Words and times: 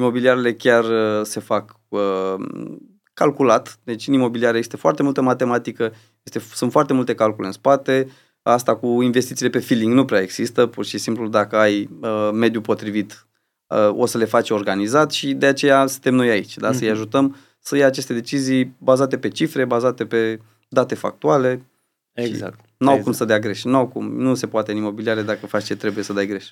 imobiliarele 0.00 0.54
chiar 0.54 0.84
uh, 0.84 1.24
se 1.24 1.40
fac 1.40 1.74
uh, 1.88 2.34
calculat, 3.12 3.78
deci 3.84 4.06
în 4.06 4.14
imobiliare 4.14 4.58
este 4.58 4.76
foarte 4.76 5.02
multă 5.02 5.20
matematică, 5.20 5.92
este, 6.22 6.38
sunt 6.54 6.70
foarte 6.70 6.92
multe 6.92 7.14
calcule 7.14 7.46
în 7.46 7.52
spate, 7.52 8.08
asta 8.42 8.76
cu 8.76 9.02
investițiile 9.02 9.50
pe 9.50 9.58
feeling 9.58 9.92
nu 9.92 10.04
prea 10.04 10.20
există, 10.20 10.66
pur 10.66 10.84
și 10.84 10.98
simplu 10.98 11.28
dacă 11.28 11.56
ai 11.56 11.88
uh, 12.00 12.30
mediul 12.32 12.62
potrivit 12.62 13.26
uh, 13.66 13.90
o 13.92 14.06
să 14.06 14.18
le 14.18 14.24
faci 14.24 14.50
organizat 14.50 15.10
și 15.10 15.34
de 15.34 15.46
aceea 15.46 15.86
suntem 15.86 16.14
noi 16.14 16.28
aici, 16.28 16.56
da? 16.56 16.70
Mm-hmm. 16.70 16.74
să-i 16.74 16.86
mhm. 16.86 16.96
ajutăm 16.96 17.36
să 17.58 17.76
ia 17.76 17.86
aceste 17.86 18.12
decizii 18.14 18.74
bazate 18.78 19.18
pe 19.18 19.28
cifre, 19.28 19.64
bazate 19.64 20.06
pe 20.06 20.40
date 20.68 20.94
factuale. 20.94 21.64
Exact. 22.12 22.58
Nu 22.76 22.86
au 22.86 22.92
exact. 22.92 23.02
cum 23.02 23.12
să 23.12 23.24
dea 23.24 23.38
greș, 23.38 23.64
nu 23.64 23.76
au 23.76 23.88
cum, 23.88 24.12
nu 24.16 24.34
se 24.34 24.46
poate 24.46 24.70
în 24.70 24.76
imobiliare 24.76 25.22
dacă 25.22 25.46
faci 25.46 25.64
ce 25.64 25.76
trebuie 25.76 26.04
să 26.04 26.12
dai 26.12 26.26
greș. 26.26 26.50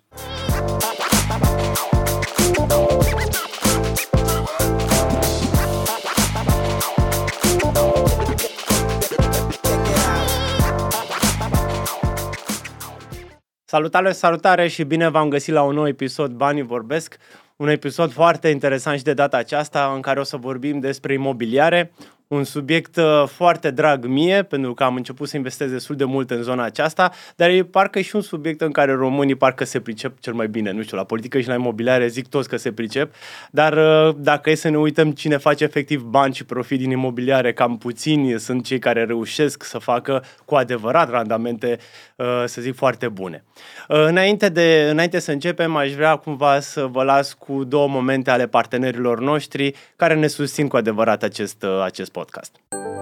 Salutare, 13.71 14.13
salutare 14.13 14.69
și 14.69 14.85
bine 14.85 15.09
v-am 15.09 15.29
găsit 15.29 15.55
la 15.55 15.63
un 15.63 15.75
nou 15.75 15.89
episod 15.89 16.31
Banii 16.31 16.63
Vorbesc. 16.63 17.17
Un 17.57 17.69
episod 17.69 18.13
foarte 18.13 18.49
interesant 18.49 18.99
și 18.99 19.05
de 19.05 19.13
data 19.13 19.37
aceasta 19.37 19.93
în 19.95 20.01
care 20.01 20.21
o 20.21 20.23
să 20.23 20.37
vorbim 20.37 20.81
despre 20.81 21.13
imobiliare, 21.13 21.93
un 22.29 22.45
subiect 22.45 22.97
uh, 22.97 23.25
foarte 23.27 23.71
drag 23.71 24.05
mie, 24.05 24.43
pentru 24.43 24.75
că 24.75 24.85
am 24.85 24.95
început 24.95 25.29
să 25.29 25.37
investez 25.37 25.71
destul 25.71 25.97
de 25.97 26.05
mult 26.05 26.31
în 26.31 26.43
zona 26.43 26.63
aceasta, 26.63 27.13
dar 27.37 27.51
e 27.51 27.65
parcă 27.65 28.01
și 28.01 28.17
un 28.17 28.23
subiect 28.23 28.61
în 28.61 28.71
care 28.71 28.93
românii 28.93 29.35
parcă 29.35 29.65
se 29.65 29.81
pricep 29.81 30.21
cel 30.21 30.33
mai 30.33 30.49
bine. 30.49 30.71
Nu 30.71 30.83
știu, 30.83 30.97
la 30.97 31.05
politică 31.05 31.41
și 31.41 31.49
la 31.49 31.55
imobiliare 31.55 32.07
zic 32.07 32.29
toți 32.29 32.49
că 32.49 32.57
se 32.57 32.73
pricep, 32.73 33.15
dar 33.51 33.73
uh, 33.77 34.15
dacă 34.19 34.51
e 34.51 34.55
să 34.55 34.69
ne 34.69 34.79
uităm 34.79 35.11
cine 35.11 35.37
face 35.37 35.65
efectiv 35.65 36.03
bani 36.03 36.35
și 36.35 36.45
profit 36.45 36.79
din 36.79 36.91
imobiliare, 36.91 37.53
cam 37.53 37.79
puțini 37.79 38.41
sunt 38.41 38.65
cei 38.65 38.79
care 38.79 39.05
reușesc 39.05 39.63
să 39.63 39.79
facă 39.79 40.25
cu 40.45 40.55
adevărat 40.55 41.11
randamente, 41.11 41.79
uh, 42.17 42.27
să 42.45 42.61
zic, 42.61 42.75
foarte 42.75 43.09
bune. 43.09 43.45
Înainte, 43.87 44.49
de, 44.49 44.89
înainte 44.91 45.19
să 45.19 45.33
începem, 45.33 45.77
aș 45.77 45.93
vrea 45.93 46.17
cumva 46.17 46.61
să 46.61 46.87
vă 46.91 47.03
las 47.03 47.33
cu 47.33 47.65
două 47.65 47.89
momente 47.89 48.31
ale 48.31 48.47
partenerilor 48.47 49.21
noștri 49.21 49.75
care 49.97 50.15
ne 50.15 50.27
susțin 50.27 50.69
cu 50.69 50.77
adevărat 50.77 51.23
acest, 51.23 51.65
acest 51.85 52.11
podcast. 52.19 52.53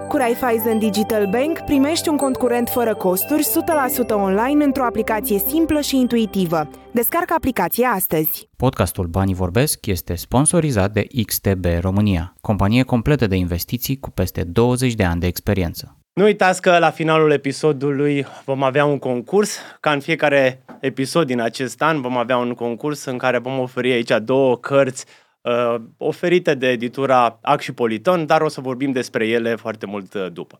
Cu 0.09 0.17
Raiffeisen 0.17 0.79
Digital 0.79 1.27
Bank 1.27 1.59
primești 1.59 2.09
un 2.09 2.17
cont 2.17 2.35
curent 2.35 2.69
fără 2.69 2.95
costuri, 2.95 3.43
100% 3.43 4.09
online 4.09 4.63
într-o 4.63 4.83
aplicație 4.83 5.37
simplă 5.37 5.81
și 5.81 5.95
intuitivă. 5.95 6.69
Descarcă 6.91 7.33
aplicația 7.37 7.89
astăzi. 7.89 8.49
Podcastul 8.57 9.05
Banii 9.05 9.33
Vorbesc 9.33 9.85
este 9.85 10.15
sponsorizat 10.15 10.91
de 10.91 11.07
XTB 11.25 11.65
România, 11.79 12.33
companie 12.41 12.83
completă 12.83 13.27
de 13.27 13.35
investiții 13.35 13.99
cu 13.99 14.09
peste 14.09 14.43
20 14.43 14.93
de 14.93 15.03
ani 15.03 15.19
de 15.19 15.27
experiență. 15.27 15.97
Nu 16.13 16.23
uitați 16.23 16.61
că 16.61 16.77
la 16.77 16.89
finalul 16.89 17.31
episodului 17.31 18.25
vom 18.45 18.63
avea 18.63 18.85
un 18.85 18.99
concurs. 18.99 19.57
Ca 19.79 19.91
în 19.91 19.99
fiecare 19.99 20.63
episod 20.79 21.27
din 21.27 21.39
acest 21.39 21.81
an 21.81 22.01
vom 22.01 22.17
avea 22.17 22.37
un 22.37 22.53
concurs 22.53 23.05
în 23.05 23.17
care 23.17 23.37
vom 23.37 23.59
oferi 23.59 23.91
aici 23.91 24.13
două 24.23 24.57
cărți 24.57 25.05
uh, 25.07 25.26
oferite 25.97 26.53
de 26.53 26.69
editura 26.69 27.39
Ac 27.41 27.61
și 27.61 27.71
Politon, 27.71 28.25
dar 28.25 28.41
o 28.41 28.47
să 28.47 28.61
vorbim 28.61 28.91
despre 28.91 29.27
ele 29.27 29.55
foarte 29.55 29.85
mult 29.85 30.13
uh, 30.13 30.25
după. 30.31 30.59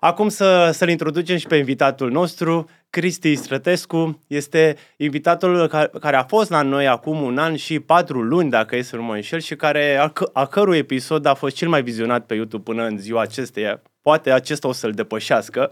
Acum 0.00 0.28
să, 0.28 0.70
să-l 0.72 0.88
introducem 0.88 1.36
și 1.36 1.46
pe 1.46 1.56
invitatul 1.56 2.10
nostru, 2.10 2.68
Cristi 2.90 3.34
Strătescu. 3.34 4.22
Este 4.26 4.76
invitatul 4.96 5.66
care 6.00 6.16
a 6.16 6.22
fost 6.22 6.50
la 6.50 6.62
noi 6.62 6.86
acum 6.86 7.22
un 7.22 7.38
an 7.38 7.56
și 7.56 7.80
patru 7.80 8.22
luni, 8.22 8.50
dacă 8.50 8.76
e 8.76 8.82
să 8.82 8.96
nu 8.96 9.02
mă 9.02 9.14
înșel, 9.14 9.40
și 9.40 9.56
care, 9.56 9.96
a, 9.96 10.12
a 10.32 10.46
cărui 10.46 10.78
episod 10.78 11.26
a 11.26 11.34
fost 11.34 11.56
cel 11.56 11.68
mai 11.68 11.82
vizionat 11.82 12.26
pe 12.26 12.34
YouTube 12.34 12.62
până 12.62 12.86
în 12.86 12.98
ziua 12.98 13.20
acesteia. 13.20 13.82
Poate 14.02 14.30
acesta 14.30 14.68
o 14.68 14.72
să-l 14.72 14.92
depășească. 14.92 15.70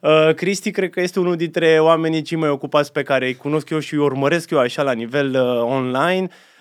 Uh, 0.00 0.34
Cristi 0.34 0.70
cred 0.70 0.90
că 0.90 1.00
este 1.00 1.18
unul 1.18 1.36
dintre 1.36 1.78
oamenii 1.80 2.22
cei 2.22 2.38
mai 2.38 2.48
ocupați 2.48 2.92
pe 2.92 3.02
care 3.02 3.26
îi 3.26 3.34
cunosc 3.34 3.70
eu 3.70 3.78
și 3.78 3.94
îi 3.94 4.00
urmăresc 4.00 4.50
eu 4.50 4.58
așa 4.58 4.82
la 4.82 4.92
nivel 4.92 5.34
uh, 5.34 5.62
online. 5.62 6.28
Uh, 6.28 6.51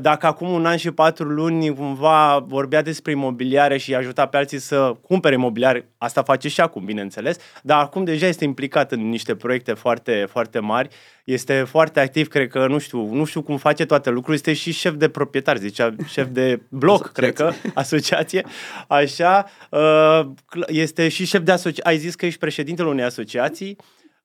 dacă 0.00 0.26
acum 0.26 0.50
un 0.50 0.66
an 0.66 0.76
și 0.76 0.90
patru 0.90 1.28
luni 1.28 1.74
cumva 1.74 2.44
vorbea 2.46 2.82
despre 2.82 3.12
imobiliare 3.12 3.76
și 3.76 3.94
ajuta 3.94 4.26
pe 4.26 4.36
alții 4.36 4.58
să 4.58 4.96
cumpere 5.00 5.34
imobiliare, 5.34 5.88
asta 5.98 6.22
face 6.22 6.48
și 6.48 6.60
acum, 6.60 6.84
bineînțeles, 6.84 7.36
dar 7.62 7.82
acum 7.82 8.04
deja 8.04 8.26
este 8.26 8.44
implicat 8.44 8.92
în 8.92 9.08
niște 9.08 9.34
proiecte 9.34 9.72
foarte, 9.72 10.26
foarte 10.30 10.58
mari, 10.58 10.88
este 11.24 11.64
foarte 11.68 12.00
activ, 12.00 12.28
cred 12.28 12.48
că, 12.48 12.66
nu 12.66 12.78
știu, 12.78 13.14
nu 13.14 13.24
știu 13.24 13.42
cum 13.42 13.56
face 13.56 13.84
toate 13.84 14.10
lucrurile, 14.10 14.34
este 14.34 14.52
și 14.52 14.72
șef 14.72 14.94
de 14.94 15.08
proprietar, 15.08 15.56
zicea, 15.56 15.94
șef 16.06 16.26
de 16.30 16.60
bloc, 16.68 17.12
cred 17.12 17.32
că, 17.32 17.52
asociație, 17.74 18.46
așa, 18.86 19.46
uh, 19.70 20.26
este 20.66 21.08
și 21.08 21.24
șef 21.24 21.42
de 21.42 21.52
asociație, 21.52 21.92
ai 21.92 21.98
zis 21.98 22.14
că 22.14 22.26
ești 22.26 22.38
președintele 22.38 22.88
unei 22.88 23.04
asociații, 23.04 23.76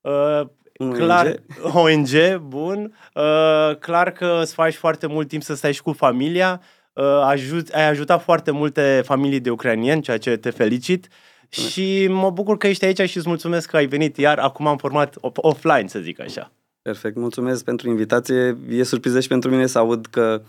uh, 0.01 0.41
ONG. 0.88 0.95
Clar, 0.95 1.35
ONG, 1.73 2.09
bun. 2.55 2.95
Uh, 3.13 3.77
clar 3.79 4.11
că 4.11 4.39
îți 4.41 4.53
faci 4.53 4.75
foarte 4.75 5.07
mult 5.07 5.27
timp 5.27 5.44
să 5.44 5.55
stai 5.55 5.73
și 5.73 5.81
cu 5.81 5.91
familia. 5.91 6.61
Uh, 6.94 7.03
ajut, 7.05 7.69
ai 7.69 7.89
ajutat 7.89 8.23
foarte 8.23 8.51
multe 8.51 9.01
familii 9.05 9.39
de 9.39 9.49
ucrainieni, 9.49 10.01
ceea 10.01 10.17
ce 10.17 10.35
te 10.35 10.49
felicit. 10.49 11.07
Și 11.49 12.07
mă 12.09 12.29
bucur 12.29 12.57
că 12.57 12.67
ești 12.67 12.85
aici 12.85 13.09
și 13.09 13.17
îți 13.17 13.27
mulțumesc 13.27 13.69
că 13.69 13.75
ai 13.75 13.85
venit 13.85 14.17
iar. 14.17 14.38
Acum 14.38 14.67
am 14.67 14.77
format 14.77 15.16
offline, 15.21 15.88
să 15.88 15.99
zic 15.99 16.19
așa. 16.19 16.51
Perfect, 16.81 17.15
mulțumesc 17.15 17.63
pentru 17.63 17.89
invitație. 17.89 18.57
E 18.69 18.83
surpriză 18.83 19.19
și 19.19 19.27
pentru 19.27 19.50
mine 19.50 19.65
să 19.65 19.77
aud 19.77 20.05
că 20.05 20.41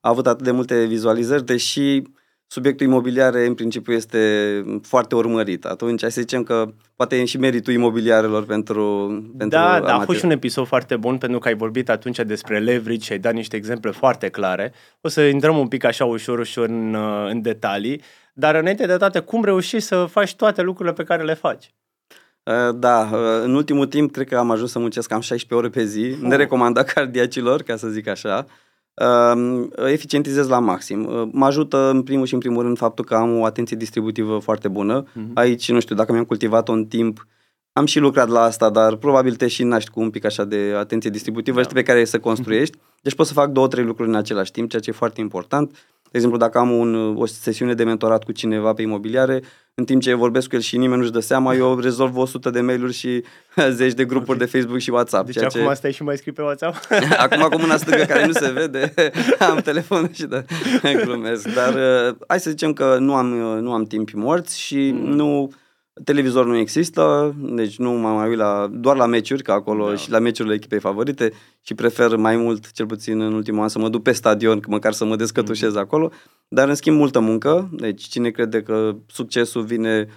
a 0.00 0.08
avut 0.08 0.26
atât 0.26 0.44
de 0.44 0.50
multe 0.50 0.84
vizualizări, 0.84 1.44
deși 1.44 2.02
subiectul 2.50 2.86
imobiliare 2.86 3.46
în 3.46 3.54
principiu 3.54 3.92
este 3.92 4.64
foarte 4.82 5.14
urmărit. 5.14 5.64
Atunci 5.64 6.00
hai 6.00 6.12
să 6.12 6.20
zicem 6.20 6.42
că 6.42 6.72
poate 6.96 7.16
e 7.16 7.24
și 7.24 7.38
meritul 7.38 7.72
imobiliarelor 7.72 8.44
pentru, 8.44 9.06
pentru 9.38 9.58
Da, 9.58 9.80
da, 9.80 9.94
a 9.94 10.00
fost 10.00 10.18
și 10.18 10.24
un 10.24 10.30
episod 10.30 10.66
foarte 10.66 10.96
bun 10.96 11.18
pentru 11.18 11.38
că 11.38 11.48
ai 11.48 11.54
vorbit 11.54 11.88
atunci 11.88 12.18
despre 12.18 12.58
leverage 12.58 13.04
și 13.04 13.12
ai 13.12 13.18
dat 13.18 13.32
niște 13.32 13.56
exemple 13.56 13.90
foarte 13.90 14.28
clare. 14.28 14.72
O 15.00 15.08
să 15.08 15.20
intrăm 15.20 15.58
un 15.58 15.68
pic 15.68 15.84
așa 15.84 16.04
ușor, 16.04 16.38
ușor 16.38 16.68
în, 16.68 16.96
în 17.28 17.42
detalii, 17.42 18.02
dar 18.32 18.54
înainte 18.54 18.86
de 18.86 18.96
toate, 18.96 19.18
cum 19.18 19.44
reușești 19.44 19.86
să 19.86 20.04
faci 20.04 20.34
toate 20.34 20.62
lucrurile 20.62 20.94
pe 20.94 21.04
care 21.04 21.22
le 21.22 21.34
faci? 21.34 21.72
Da, 22.74 23.08
în 23.42 23.54
ultimul 23.54 23.86
timp 23.86 24.12
cred 24.12 24.28
că 24.28 24.36
am 24.36 24.50
ajuns 24.50 24.70
să 24.70 24.78
muncesc 24.78 25.08
cam 25.08 25.20
16 25.20 25.54
ore 25.54 25.68
pe 25.68 25.84
zi, 25.84 26.10
oh. 26.10 26.28
nerecomandat 26.28 26.92
cardiacilor, 26.92 27.62
ca 27.62 27.76
să 27.76 27.88
zic 27.88 28.08
așa. 28.08 28.46
Uh, 29.00 29.66
eficientizez 29.86 30.48
la 30.48 30.58
maxim. 30.58 31.04
Uh, 31.04 31.28
mă 31.32 31.44
ajută 31.44 31.90
în 31.90 32.02
primul 32.02 32.26
și 32.26 32.34
în 32.34 32.40
primul 32.40 32.62
rând 32.62 32.76
faptul 32.76 33.04
că 33.04 33.14
am 33.14 33.38
o 33.38 33.44
atenție 33.44 33.76
distributivă 33.76 34.38
foarte 34.38 34.68
bună. 34.68 35.02
Uh-huh. 35.02 35.32
Aici, 35.34 35.70
nu 35.70 35.80
știu, 35.80 35.94
dacă 35.94 36.12
mi-am 36.12 36.24
cultivat-o 36.24 36.72
în 36.72 36.84
timp, 36.84 37.26
am 37.72 37.86
și 37.86 37.98
lucrat 37.98 38.28
la 38.28 38.40
asta, 38.40 38.70
dar 38.70 38.96
probabil 38.96 39.34
te 39.34 39.46
și 39.46 39.62
naști 39.62 39.90
cu 39.90 40.00
un 40.00 40.10
pic 40.10 40.24
așa 40.24 40.44
de 40.44 40.74
atenție 40.76 41.10
distributivă 41.10 41.60
da. 41.60 41.68
pe 41.72 41.82
care 41.82 42.04
să 42.04 42.18
construiești. 42.28 42.78
Deci 43.02 43.14
poți 43.14 43.28
să 43.28 43.34
fac 43.34 43.50
două, 43.50 43.68
trei 43.68 43.84
lucruri 43.84 44.08
în 44.08 44.14
același 44.14 44.50
timp, 44.50 44.70
ceea 44.70 44.82
ce 44.82 44.90
e 44.90 44.92
foarte 44.92 45.20
important. 45.20 45.76
De 46.10 46.16
exemplu, 46.16 46.38
dacă 46.38 46.58
am 46.58 46.70
un, 46.70 47.16
o 47.16 47.26
sesiune 47.26 47.74
de 47.74 47.84
mentorat 47.84 48.24
cu 48.24 48.32
cineva 48.32 48.72
pe 48.72 48.82
imobiliare, 48.82 49.42
în 49.74 49.84
timp 49.84 50.02
ce 50.02 50.14
vorbesc 50.14 50.48
cu 50.48 50.54
el 50.54 50.60
și 50.60 50.76
nimeni 50.76 51.00
nu-și 51.00 51.12
dă 51.12 51.20
seama, 51.20 51.54
eu 51.54 51.78
rezolv 51.78 52.16
100 52.16 52.50
de 52.50 52.60
mail-uri 52.60 52.92
și 52.92 53.22
zeci 53.70 53.92
de 53.92 54.04
grupuri 54.04 54.30
okay. 54.30 54.46
de 54.46 54.58
Facebook 54.58 54.78
și 54.78 54.90
WhatsApp. 54.90 55.24
Deci 55.24 55.34
ceea 55.34 55.46
acum 55.46 55.68
ce... 55.68 55.74
stai 55.74 55.92
și 55.92 56.02
mai 56.02 56.16
scrii 56.16 56.32
pe 56.32 56.42
WhatsApp? 56.42 56.76
acum 57.24 57.48
cu 57.48 57.60
mâna 57.60 57.76
stângă 57.76 58.04
care 58.04 58.26
nu 58.26 58.32
se 58.32 58.50
vede, 58.50 58.94
am 59.50 59.58
telefon 59.58 60.10
și 60.12 60.24
da, 60.24 60.42
glumesc. 61.04 61.54
Dar 61.54 61.74
uh, 61.74 62.16
hai 62.26 62.40
să 62.40 62.50
zicem 62.50 62.72
că 62.72 62.96
nu 63.00 63.14
am, 63.14 63.54
uh, 63.54 63.60
nu 63.60 63.72
am 63.72 63.84
timp 63.84 64.10
morți 64.10 64.60
și 64.60 64.90
mm. 64.94 65.10
nu 65.10 65.50
Televizor 66.04 66.46
nu 66.46 66.56
există, 66.56 67.34
deci 67.38 67.78
nu 67.78 67.90
m-am 67.90 68.16
mai 68.16 68.28
uit 68.28 68.38
la, 68.38 68.68
doar 68.72 68.96
la 68.96 69.06
meciuri, 69.06 69.42
că 69.42 69.52
acolo 69.52 69.88
da. 69.88 69.96
și 69.96 70.10
la 70.10 70.18
meciurile 70.18 70.54
echipei 70.54 70.78
favorite 70.78 71.32
și 71.62 71.74
prefer 71.74 72.16
mai 72.16 72.36
mult, 72.36 72.72
cel 72.72 72.86
puțin 72.86 73.20
în 73.20 73.32
ultimul 73.32 73.62
an, 73.62 73.68
să 73.68 73.78
mă 73.78 73.88
duc 73.88 74.02
pe 74.02 74.12
stadion, 74.12 74.60
măcar 74.66 74.92
să 74.92 75.04
mă 75.04 75.16
descătușez 75.16 75.72
mm. 75.72 75.78
acolo, 75.78 76.10
dar 76.48 76.68
în 76.68 76.74
schimb 76.74 76.96
multă 76.96 77.20
muncă, 77.20 77.68
deci 77.72 78.02
cine 78.02 78.30
crede 78.30 78.62
că 78.62 78.96
succesul 79.06 79.62
vine 79.62 80.08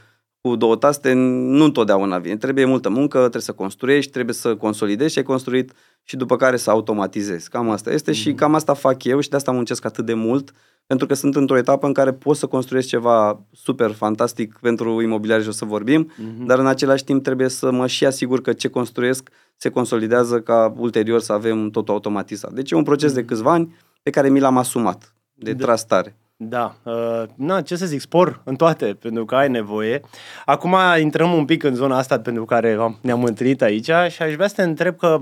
cu 0.42 0.56
două 0.56 0.76
taste, 0.76 1.14
nu 1.14 1.64
întotdeauna 1.64 2.20
vine. 2.20 2.38
Trebuie 2.38 2.66
multă 2.66 2.90
muncă, 2.90 3.18
trebuie 3.20 3.42
să 3.42 3.52
construiești, 3.52 4.12
trebuie 4.12 4.36
să 4.36 4.56
consolidezi 4.56 5.14
ce 5.14 5.20
ai 5.20 5.26
construit 5.26 5.74
și 6.04 6.16
după 6.16 6.36
care 6.36 6.58
să 6.58 6.70
automatizezi. 6.70 7.50
Cam 7.50 7.70
asta 7.70 7.92
este 7.92 8.10
mm. 8.10 8.16
și 8.16 8.34
cam 8.34 8.56
asta 8.56 8.74
fac 8.74 9.04
eu 9.04 9.20
și 9.20 9.30
de 9.30 9.36
asta 9.36 9.52
muncesc 9.52 9.86
atât 9.86 10.06
de 10.06 10.14
mult, 10.14 10.52
pentru 10.86 11.08
că 11.08 11.14
sunt 11.14 11.36
într-o 11.36 11.58
etapă 11.58 11.88
în 11.88 11.94
care 11.94 12.14
pot 12.14 12.38
să 12.38 12.46
construiesc 12.46 12.88
ceva 12.88 13.46
super 13.52 13.92
fantastic 13.92 14.58
pentru 14.62 15.02
imobiliare 15.02 15.42
și 15.42 15.48
o 15.48 15.52
să 15.52 15.66
vorbim, 15.66 16.12
mm-hmm. 16.12 16.46
dar 16.46 16.60
în 16.60 16.68
același 16.68 17.04
timp 17.04 17.24
trebuie 17.24 17.48
să 17.50 17.72
mă 17.72 17.88
și 17.88 18.06
asigur 18.06 18.42
că 18.42 18.54
ce 18.54 18.68
construiesc 18.68 19.30
se 19.58 19.70
consolidează 19.70 20.40
ca 20.40 20.74
ulterior 20.78 21.20
să 21.20 21.34
avem 21.34 21.70
totul 21.70 21.94
automatizat. 21.94 22.54
Deci 22.54 22.72
e 22.72 22.76
un 22.76 22.84
proces 22.84 23.12
mm-hmm. 23.12 23.16
de 23.16 23.20
mhm. 23.20 23.30
câțiva 23.30 23.52
ani 23.52 23.76
pe 24.04 24.10
care 24.10 24.30
mi 24.30 24.40
l-am 24.40 24.58
asumat, 24.58 25.16
de, 25.34 25.54
de 25.54 25.64
trastare. 25.64 26.16
Da, 26.44 26.76
uh, 26.84 27.24
na, 27.36 27.62
ce 27.62 27.76
să 27.76 27.86
zic, 27.86 28.00
spor 28.00 28.42
în 28.44 28.56
toate, 28.56 28.86
pentru 28.86 29.26
că 29.26 29.36
ai 29.36 29.50
nevoie. 29.50 30.02
Acum 30.46 30.76
intrăm 31.00 31.34
un 31.34 31.46
pic 31.46 31.64
în 31.64 31.76
zona 31.76 31.98
asta 31.98 32.20
pentru 32.20 32.46
care 32.46 32.98
ne-am 33.02 33.24
întâlnit 33.24 33.62
aici 33.62 33.92
și 34.10 34.22
aș 34.22 34.34
vrea 34.34 34.48
să 34.48 34.56
te 34.56 34.62
întreb 34.62 34.96
că 34.96 35.20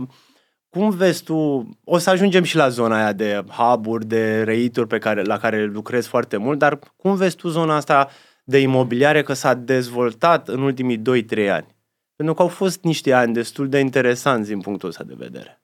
cum 0.69 0.89
vezi 0.89 1.23
tu, 1.23 1.69
o 1.83 1.97
să 1.97 2.09
ajungem 2.09 2.43
și 2.43 2.55
la 2.55 2.69
zona 2.69 2.95
aia 2.95 3.13
de 3.13 3.43
hub 3.47 4.03
de 4.03 4.43
reituri 4.43 4.87
pe 4.87 4.97
care, 4.97 5.21
la 5.21 5.37
care 5.37 5.65
lucrezi 5.65 6.07
foarte 6.07 6.37
mult, 6.37 6.59
dar 6.59 6.79
cum 6.95 7.15
vezi 7.15 7.35
tu 7.35 7.47
zona 7.47 7.75
asta 7.75 8.09
de 8.43 8.59
imobiliare 8.59 9.23
că 9.23 9.33
s-a 9.33 9.53
dezvoltat 9.53 10.47
în 10.47 10.61
ultimii 10.61 10.97
2-3 10.97 11.49
ani? 11.51 11.75
Pentru 12.15 12.35
că 12.35 12.41
au 12.41 12.47
fost 12.47 12.83
niște 12.83 13.13
ani 13.13 13.33
destul 13.33 13.69
de 13.69 13.79
interesanți 13.79 14.49
din 14.49 14.59
punctul 14.59 14.89
ăsta 14.89 15.03
de 15.03 15.15
vedere. 15.17 15.61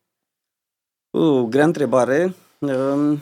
Uh, 1.09 1.47
grea 1.49 1.65
întrebare. 1.65 2.33
Uh, 2.59 3.17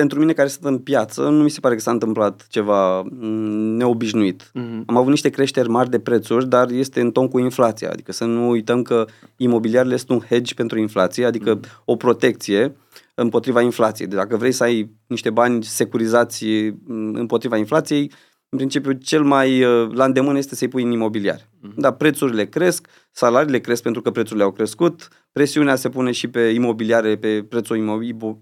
pentru 0.00 0.18
mine 0.18 0.32
care 0.32 0.48
sunt 0.48 0.64
în 0.64 0.78
piață, 0.78 1.22
nu 1.28 1.42
mi 1.42 1.50
se 1.50 1.60
pare 1.60 1.74
că 1.74 1.80
s-a 1.80 1.90
întâmplat 1.90 2.46
ceva 2.48 3.00
mm, 3.02 3.76
neobișnuit. 3.76 4.42
Mm-hmm. 4.42 4.84
Am 4.86 4.96
avut 4.96 5.10
niște 5.10 5.28
creșteri 5.28 5.68
mari 5.68 5.90
de 5.90 5.98
prețuri, 5.98 6.48
dar 6.48 6.70
este 6.70 7.00
în 7.00 7.10
ton 7.10 7.28
cu 7.28 7.38
inflația. 7.38 7.90
Adică 7.90 8.12
să 8.12 8.24
nu 8.24 8.48
uităm 8.48 8.82
că 8.82 9.04
imobiliarele 9.36 9.96
sunt 9.96 10.10
un 10.10 10.26
hedge 10.28 10.54
pentru 10.54 10.78
inflație, 10.78 11.24
adică 11.24 11.58
mm-hmm. 11.58 11.84
o 11.84 11.96
protecție 11.96 12.76
împotriva 13.14 13.60
inflației. 13.60 14.08
Deci 14.08 14.18
dacă 14.18 14.36
vrei 14.36 14.52
să 14.52 14.62
ai 14.62 14.90
niște 15.06 15.30
bani 15.30 15.64
securizați 15.64 16.44
mm, 16.84 17.14
împotriva 17.14 17.56
inflației, 17.56 18.10
în 18.48 18.58
principiu 18.58 18.92
cel 18.92 19.22
mai 19.22 19.64
uh, 19.64 19.90
la 19.92 20.04
îndemână 20.04 20.38
este 20.38 20.54
să-i 20.54 20.68
pui 20.68 20.82
în 20.82 20.90
imobiliar. 20.90 21.40
Mm-hmm. 21.40 21.74
Da, 21.76 21.92
prețurile 21.92 22.46
cresc, 22.46 22.86
salariile 23.10 23.58
cresc 23.58 23.82
pentru 23.82 24.02
că 24.02 24.10
prețurile 24.10 24.44
au 24.44 24.52
crescut, 24.52 25.08
presiunea 25.32 25.76
se 25.76 25.88
pune 25.88 26.10
și 26.10 26.28
pe 26.28 26.40
imobiliare, 26.40 27.16
pe 27.16 27.44
prețul 27.48 27.76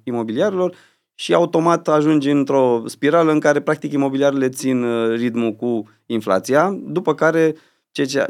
imobiliarilor 0.05 0.75
și 1.21 1.35
automat 1.35 1.89
ajungi 1.89 2.31
într-o 2.31 2.83
spirală 2.87 3.33
în 3.33 3.41
care 3.41 3.61
practic 3.61 3.93
imobiliarele 3.93 4.49
țin 4.49 4.83
uh, 4.83 5.15
ritmul 5.15 5.53
cu 5.53 5.89
inflația, 6.07 6.79
după 6.83 7.15
care 7.15 7.55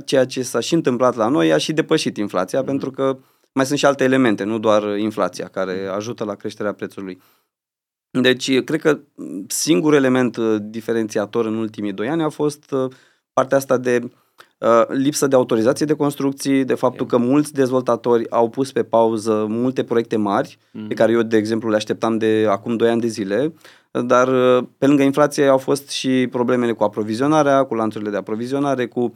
ceea 0.04 0.24
ce 0.24 0.42
s-a 0.42 0.60
și 0.60 0.74
întâmplat 0.74 1.14
la 1.14 1.28
noi 1.28 1.52
a 1.52 1.56
și 1.56 1.72
depășit 1.72 2.16
inflația, 2.16 2.62
mm-hmm. 2.62 2.66
pentru 2.66 2.90
că 2.90 3.18
mai 3.52 3.66
sunt 3.66 3.78
și 3.78 3.86
alte 3.86 4.04
elemente, 4.04 4.44
nu 4.44 4.58
doar 4.58 4.98
inflația, 4.98 5.48
care 5.48 5.86
ajută 5.86 6.24
la 6.24 6.34
creșterea 6.34 6.72
prețului. 6.72 7.20
Deci, 8.10 8.60
cred 8.60 8.80
că 8.80 8.98
singurul 9.46 9.96
element 9.96 10.36
uh, 10.36 10.56
diferențiator 10.60 11.46
în 11.46 11.54
ultimii 11.54 11.92
doi 11.92 12.08
ani 12.08 12.22
a 12.22 12.28
fost 12.28 12.70
uh, 12.70 12.92
partea 13.32 13.56
asta 13.56 13.76
de 13.76 14.00
Uh, 14.02 14.10
lipsă 14.88 15.26
de 15.26 15.36
autorizație 15.36 15.86
de 15.86 15.94
construcții, 15.94 16.64
de 16.64 16.74
faptul 16.74 17.06
că 17.06 17.16
mulți 17.16 17.52
dezvoltatori 17.52 18.30
au 18.30 18.48
pus 18.48 18.72
pe 18.72 18.82
pauză 18.82 19.46
multe 19.48 19.84
proiecte 19.84 20.16
mari, 20.16 20.58
mm. 20.72 20.86
pe 20.86 20.94
care 20.94 21.12
eu, 21.12 21.22
de 21.22 21.36
exemplu, 21.36 21.68
le 21.68 21.76
așteptam 21.76 22.18
de 22.18 22.46
acum 22.50 22.76
2 22.76 22.90
ani 22.90 23.00
de 23.00 23.06
zile, 23.06 23.54
dar 23.90 24.28
uh, 24.28 24.64
pe 24.78 24.86
lângă 24.86 25.02
inflație 25.02 25.46
au 25.46 25.58
fost 25.58 25.88
și 25.88 26.28
problemele 26.30 26.72
cu 26.72 26.84
aprovizionarea, 26.84 27.64
cu 27.64 27.74
lanțurile 27.74 28.10
de 28.10 28.16
aprovizionare, 28.16 28.86
cu 28.86 29.14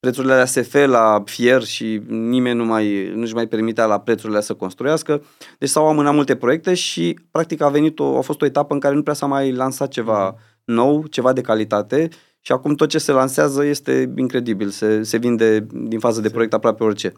prețurile 0.00 0.36
la 0.36 0.44
SF 0.44 0.74
la 0.86 1.22
fier 1.24 1.62
și 1.62 2.02
nimeni 2.08 2.56
nu 2.56 2.64
mai, 2.64 3.12
nu-și 3.14 3.34
mai 3.34 3.46
permitea 3.46 3.84
la 3.84 4.00
prețurile 4.00 4.40
să 4.40 4.54
construiască. 4.54 5.22
Deci 5.58 5.68
s-au 5.68 5.88
amânat 5.88 6.14
multe 6.14 6.36
proiecte 6.36 6.74
și 6.74 7.18
practic 7.30 7.60
a 7.60 7.68
venit 7.68 7.98
o, 7.98 8.16
a 8.16 8.20
fost 8.20 8.42
o 8.42 8.44
etapă 8.44 8.74
în 8.74 8.80
care 8.80 8.94
nu 8.94 9.02
prea 9.02 9.14
s-a 9.14 9.26
mai 9.26 9.52
lansat 9.52 9.88
ceva 9.88 10.28
mm. 10.28 10.74
nou, 10.74 11.06
ceva 11.06 11.32
de 11.32 11.40
calitate 11.40 12.08
și 12.40 12.52
acum 12.52 12.74
tot 12.74 12.88
ce 12.88 12.98
se 12.98 13.12
lansează 13.12 13.64
este 13.64 14.12
incredibil, 14.16 14.68
se, 14.68 15.02
se 15.02 15.16
vinde 15.16 15.66
din 15.72 15.98
fază 15.98 16.20
de 16.20 16.30
proiect 16.30 16.52
aproape 16.52 16.84
orice. 16.84 17.12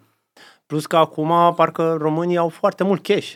Plus 0.66 0.86
că 0.86 0.96
acum 0.96 1.54
parcă 1.56 1.96
românii 2.00 2.36
au 2.36 2.48
foarte 2.48 2.84
mult 2.84 3.02
cash. 3.02 3.34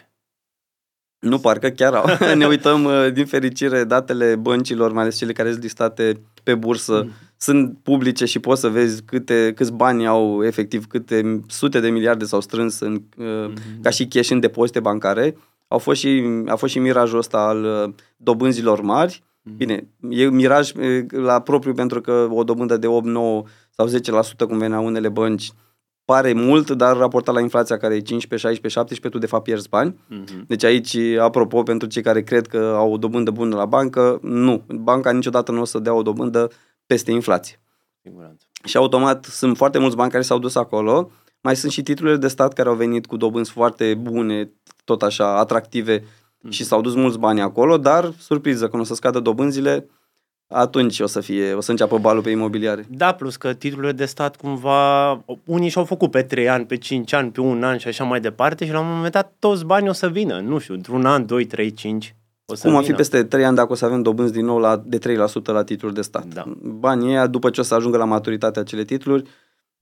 Nu, 1.19 1.39
parcă 1.39 1.69
chiar 1.69 1.95
au. 1.95 2.05
ne 2.35 2.47
uităm, 2.47 2.85
uh, 2.85 3.13
din 3.13 3.27
fericire, 3.27 3.85
datele 3.85 4.37
băncilor, 4.37 4.93
mai 4.93 5.03
ales 5.03 5.17
cele 5.17 5.33
care 5.33 5.51
sunt 5.51 5.63
listate 5.63 6.21
pe 6.43 6.55
bursă, 6.55 7.03
mm. 7.05 7.11
sunt 7.37 7.79
publice 7.83 8.25
și 8.25 8.39
poți 8.39 8.61
să 8.61 8.69
vezi 8.69 9.03
câte, 9.03 9.53
câți 9.55 9.73
bani 9.73 10.07
au 10.07 10.45
efectiv, 10.45 10.87
câte 10.87 11.41
sute 11.49 11.81
de 11.81 11.89
miliarde 11.91 12.25
s-au 12.25 12.41
strâns 12.41 12.81
în, 12.81 13.03
mm. 13.17 13.53
ca 13.83 13.91
și 13.91 14.07
cash 14.07 14.31
în 14.31 14.41
depozite 14.41 14.81
bancare. 14.81 15.37
Au 15.69 15.79
fost 15.79 16.01
și, 16.01 16.25
a 16.47 16.55
fost 16.55 16.73
și 16.73 16.79
mirajul 16.79 17.19
ăsta 17.19 17.39
al 17.39 17.65
uh, 17.65 17.95
dobânzilor 18.17 18.81
mari 18.81 19.23
Mhm. 19.25 19.34
Bine, 19.57 19.89
e 20.09 20.29
miraj 20.29 20.73
la 21.09 21.41
propriu 21.41 21.73
pentru 21.73 22.01
că 22.01 22.29
o 22.31 22.45
dobândă 22.45 22.77
de 22.77 22.87
8, 22.87 23.07
9 23.07 23.43
sau 23.71 23.89
10% 23.89 23.91
cum 24.49 24.59
venea 24.59 24.81
unele 24.81 25.09
bănci 25.09 25.53
pare 26.05 26.33
mult, 26.33 26.71
dar 26.71 26.97
raportat 26.97 27.35
la 27.35 27.41
inflația 27.41 27.77
care 27.77 27.95
e 27.95 28.01
15, 28.01 28.49
16, 28.49 28.81
17, 28.81 29.09
tu 29.09 29.19
de 29.19 29.27
fapt 29.27 29.45
pierzi 29.45 29.69
bani. 29.69 29.93
Uh-huh. 29.93 30.47
Deci 30.47 30.65
aici, 30.65 30.97
apropo, 31.21 31.63
pentru 31.63 31.89
cei 31.89 32.03
care 32.03 32.23
cred 32.23 32.47
că 32.47 32.75
au 32.77 32.93
o 32.93 32.97
dobândă 32.97 33.31
bună 33.31 33.57
la 33.57 33.65
bancă, 33.65 34.19
nu. 34.23 34.63
Banca 34.69 35.13
niciodată 35.13 35.53
nu 35.53 35.61
o 35.61 35.65
să 35.65 35.79
dea 35.79 35.95
o 35.95 36.03
dobândă 36.03 36.51
peste 36.87 37.11
inflație. 37.11 37.61
Siguranță. 38.03 38.47
Și 38.65 38.77
automat 38.77 39.25
sunt 39.25 39.57
foarte 39.57 39.79
mulți 39.79 39.97
bani 39.97 40.11
care 40.11 40.23
s-au 40.23 40.39
dus 40.39 40.55
acolo. 40.55 41.11
Mai 41.41 41.57
sunt 41.57 41.73
și 41.73 41.83
titlurile 41.83 42.17
de 42.17 42.29
stat 42.29 42.53
care 42.53 42.69
au 42.69 42.75
venit 42.75 43.07
cu 43.07 43.17
dobânzi 43.17 43.51
foarte 43.51 43.95
bune, 43.95 44.51
tot 44.85 45.03
așa, 45.03 45.39
atractive 45.39 46.05
și 46.49 46.65
s-au 46.65 46.81
dus 46.81 46.95
mulți 46.95 47.19
bani 47.19 47.41
acolo, 47.41 47.79
dar, 47.79 48.13
surpriză, 48.19 48.69
când 48.69 48.83
o 48.83 48.85
să 48.85 48.95
scadă 48.95 49.21
dobânzile, 49.21 49.89
atunci 50.49 51.01
o 51.01 51.07
să 51.07 51.21
fie, 51.21 51.53
o 51.53 51.61
să 51.61 51.71
înceapă 51.71 51.99
balul 51.99 52.23
pe 52.23 52.31
imobiliare. 52.31 52.87
Da, 52.91 53.13
plus 53.13 53.37
că 53.37 53.53
titlurile 53.53 53.93
de 53.93 54.05
stat 54.05 54.37
cumva, 54.37 55.11
unii 55.45 55.69
și-au 55.69 55.85
făcut 55.85 56.11
pe 56.11 56.23
3 56.23 56.49
ani, 56.49 56.67
pe 56.67 56.77
5 56.77 57.13
ani, 57.13 57.31
pe 57.31 57.41
un 57.41 57.63
an 57.63 57.77
și 57.77 57.89
așa 57.89 58.05
mai 58.05 58.21
departe 58.21 58.65
și 58.65 58.73
la 58.73 58.81
un 58.81 58.95
moment 58.95 59.13
dat 59.13 59.35
toți 59.39 59.65
banii 59.65 59.89
o 59.89 59.93
să 59.93 60.09
vină, 60.09 60.41
nu 60.41 60.59
știu, 60.59 60.75
într-un 60.75 61.07
an, 61.07 61.27
2, 61.27 61.45
3, 61.45 61.73
5. 61.73 62.15
O 62.47 62.55
să 62.55 62.69
Cum 62.69 62.77
ar 62.77 62.85
fi 62.85 62.93
peste 62.93 63.25
3 63.25 63.45
ani 63.45 63.57
dacă 63.57 63.73
o 63.73 63.75
să 63.75 63.85
avem 63.85 64.03
dobânzi 64.03 64.33
din 64.33 64.45
nou 64.45 64.59
la, 64.59 64.83
de 64.85 64.99
3% 64.99 65.45
la 65.45 65.65
titluri 65.65 65.95
de 65.95 66.03
stat. 66.03 66.27
Da. 66.27 66.45
Banii 66.63 67.09
ăia, 67.09 67.27
după 67.27 67.51
ce 67.51 67.61
o 67.61 67.65
să 67.65 67.75
ajungă 67.75 67.97
la 67.97 68.05
maturitatea 68.05 68.63
acele 68.63 68.85
titluri, 68.85 69.25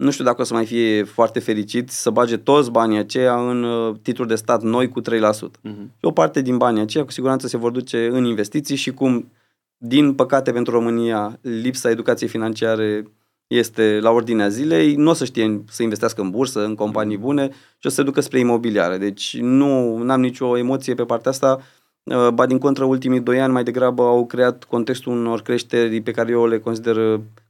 nu 0.02 0.10
știu 0.10 0.25
dacă 0.25 0.40
o 0.40 0.44
să 0.44 0.54
mai 0.54 0.66
fie 0.66 1.02
foarte 1.02 1.40
fericit 1.40 1.90
să 1.90 2.10
bage 2.10 2.37
toți 2.37 2.70
banii 2.70 2.99
aceia 2.99 3.50
în 3.50 3.62
uh, 3.62 3.94
titluri 4.02 4.28
de 4.28 4.34
stat 4.34 4.62
noi 4.62 4.88
cu 4.88 5.00
3%. 5.00 5.04
Uh-huh. 5.04 5.50
Mhm. 5.60 5.93
Și 5.99 6.04
o 6.04 6.10
parte 6.10 6.40
din 6.40 6.56
banii 6.56 6.82
aceia 6.82 7.04
cu 7.04 7.10
siguranță 7.10 7.46
se 7.46 7.56
vor 7.56 7.70
duce 7.70 8.06
în 8.06 8.25
investiții 8.25 8.76
și 8.76 8.93
cum, 8.93 9.32
din 9.76 10.14
păcate 10.14 10.52
pentru 10.52 10.72
România, 10.72 11.38
lipsa 11.40 11.90
educației 11.90 12.28
financiare 12.28 13.04
este 13.46 13.99
la 14.00 14.10
ordinea 14.10 14.49
zilei, 14.49 14.94
nu 14.94 15.10
o 15.10 15.12
să 15.12 15.25
știe 15.25 15.64
să 15.69 15.82
investească 15.82 16.20
în 16.20 16.31
bursă, 16.31 16.64
în 16.64 16.75
companii 16.75 17.16
mhm. 17.16 17.25
bune 17.25 17.49
și 17.78 17.87
o 17.87 17.88
să 17.88 17.94
se 17.94 18.02
ducă 18.02 18.20
spre 18.20 18.38
imobiliare. 18.38 18.99
Deci 18.99 19.37
nu 19.40 20.02
am 20.08 20.20
nicio 20.20 20.58
emoție 20.58 20.94
pe 20.94 21.04
partea 21.04 21.31
asta. 21.31 21.60
Uh, 22.04 22.28
ba 22.28 22.46
din 22.46 22.58
contră, 22.58 22.84
ultimii 22.84 23.20
doi 23.20 23.40
ani 23.40 23.52
mai 23.52 23.62
degrabă 23.62 24.02
au 24.02 24.26
creat 24.26 24.64
contextul 24.64 25.12
unor 25.12 25.43
creșteri 25.43 26.00
pe 26.00 26.10
care 26.10 26.31
eu 26.31 26.46
le 26.46 26.58
consider 26.58 26.96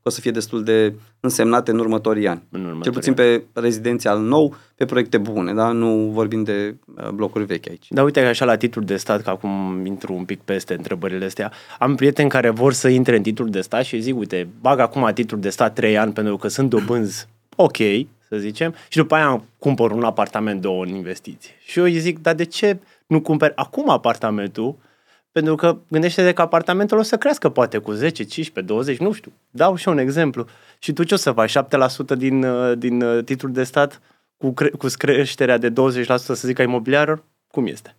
o 0.02 0.10
să 0.10 0.20
fie 0.20 0.30
destul 0.30 0.64
de 0.64 0.94
însemnate 1.20 1.70
în 1.70 1.78
următorii 1.78 2.28
ani. 2.28 2.42
În 2.50 2.60
următorii 2.60 2.82
Cel 2.82 2.92
puțin 2.92 3.14
pe 3.14 3.42
rezidențial 3.52 4.20
nou, 4.20 4.54
pe 4.74 4.84
proiecte 4.84 5.18
bune, 5.18 5.54
da? 5.54 5.70
nu 5.70 6.10
vorbim 6.12 6.42
de 6.42 6.74
uh, 6.96 7.08
blocuri 7.08 7.44
vechi 7.44 7.68
aici. 7.68 7.86
Da, 7.90 8.02
uite 8.02 8.20
așa 8.20 8.44
la 8.44 8.56
titlul 8.56 8.84
de 8.84 8.96
stat, 8.96 9.22
că 9.22 9.30
acum 9.30 9.82
intru 9.84 10.14
un 10.14 10.24
pic 10.24 10.40
peste 10.40 10.74
întrebările 10.74 11.24
astea, 11.24 11.52
am 11.78 11.94
prieteni 11.94 12.28
care 12.28 12.50
vor 12.50 12.72
să 12.72 12.88
intre 12.88 13.16
în 13.16 13.22
titlul 13.22 13.50
de 13.50 13.60
stat 13.60 13.84
și 13.84 14.00
zic, 14.00 14.18
uite, 14.18 14.48
bag 14.60 14.78
acum 14.78 15.10
titlul 15.14 15.40
de 15.40 15.48
stat 15.48 15.74
3 15.74 15.98
ani 15.98 16.12
pentru 16.12 16.36
că 16.36 16.48
sunt 16.48 16.68
dobânzi 16.68 17.28
ok, 17.56 17.76
să 18.28 18.36
zicem, 18.36 18.74
și 18.88 18.96
după 18.96 19.14
aia 19.14 19.44
cumpăr 19.58 19.90
un 19.90 20.04
apartament, 20.04 20.60
două 20.60 20.84
în 20.84 20.94
investiție. 20.94 21.52
Și 21.64 21.78
eu 21.78 21.84
îi 21.84 21.98
zic, 21.98 22.18
dar 22.18 22.34
de 22.34 22.44
ce 22.44 22.78
nu 23.06 23.20
cumperi 23.20 23.52
acum 23.56 23.90
apartamentul 23.90 24.76
pentru 25.32 25.54
că 25.54 25.78
gândește-te 25.88 26.32
că 26.32 26.42
apartamentul 26.42 26.98
o 26.98 27.02
să 27.02 27.16
crească 27.16 27.48
poate 27.48 27.78
cu 27.78 27.92
10, 27.92 28.24
15, 28.24 28.72
20, 28.72 28.98
nu 28.98 29.12
știu. 29.12 29.32
Dau 29.50 29.74
și 29.74 29.88
un 29.88 29.98
exemplu. 29.98 30.46
Și 30.78 30.92
tu 30.92 31.02
ce 31.02 31.14
o 31.14 31.16
să 31.16 31.32
faci? 31.32 31.58
7% 31.58 32.16
din, 32.16 32.44
uh, 32.44 32.78
din 32.78 33.02
uh, 33.02 33.24
titlul 33.24 33.52
de 33.52 33.62
stat 33.62 34.00
cu, 34.36 34.52
cre- 34.52 34.70
cu 34.70 34.86
creșterea 34.92 35.58
de 35.58 35.70
20% 35.70 35.72
să 36.04 36.34
zic 36.34 36.58
a 36.58 36.62
imobiliară? 36.62 37.24
Cum 37.46 37.66
este? 37.66 37.96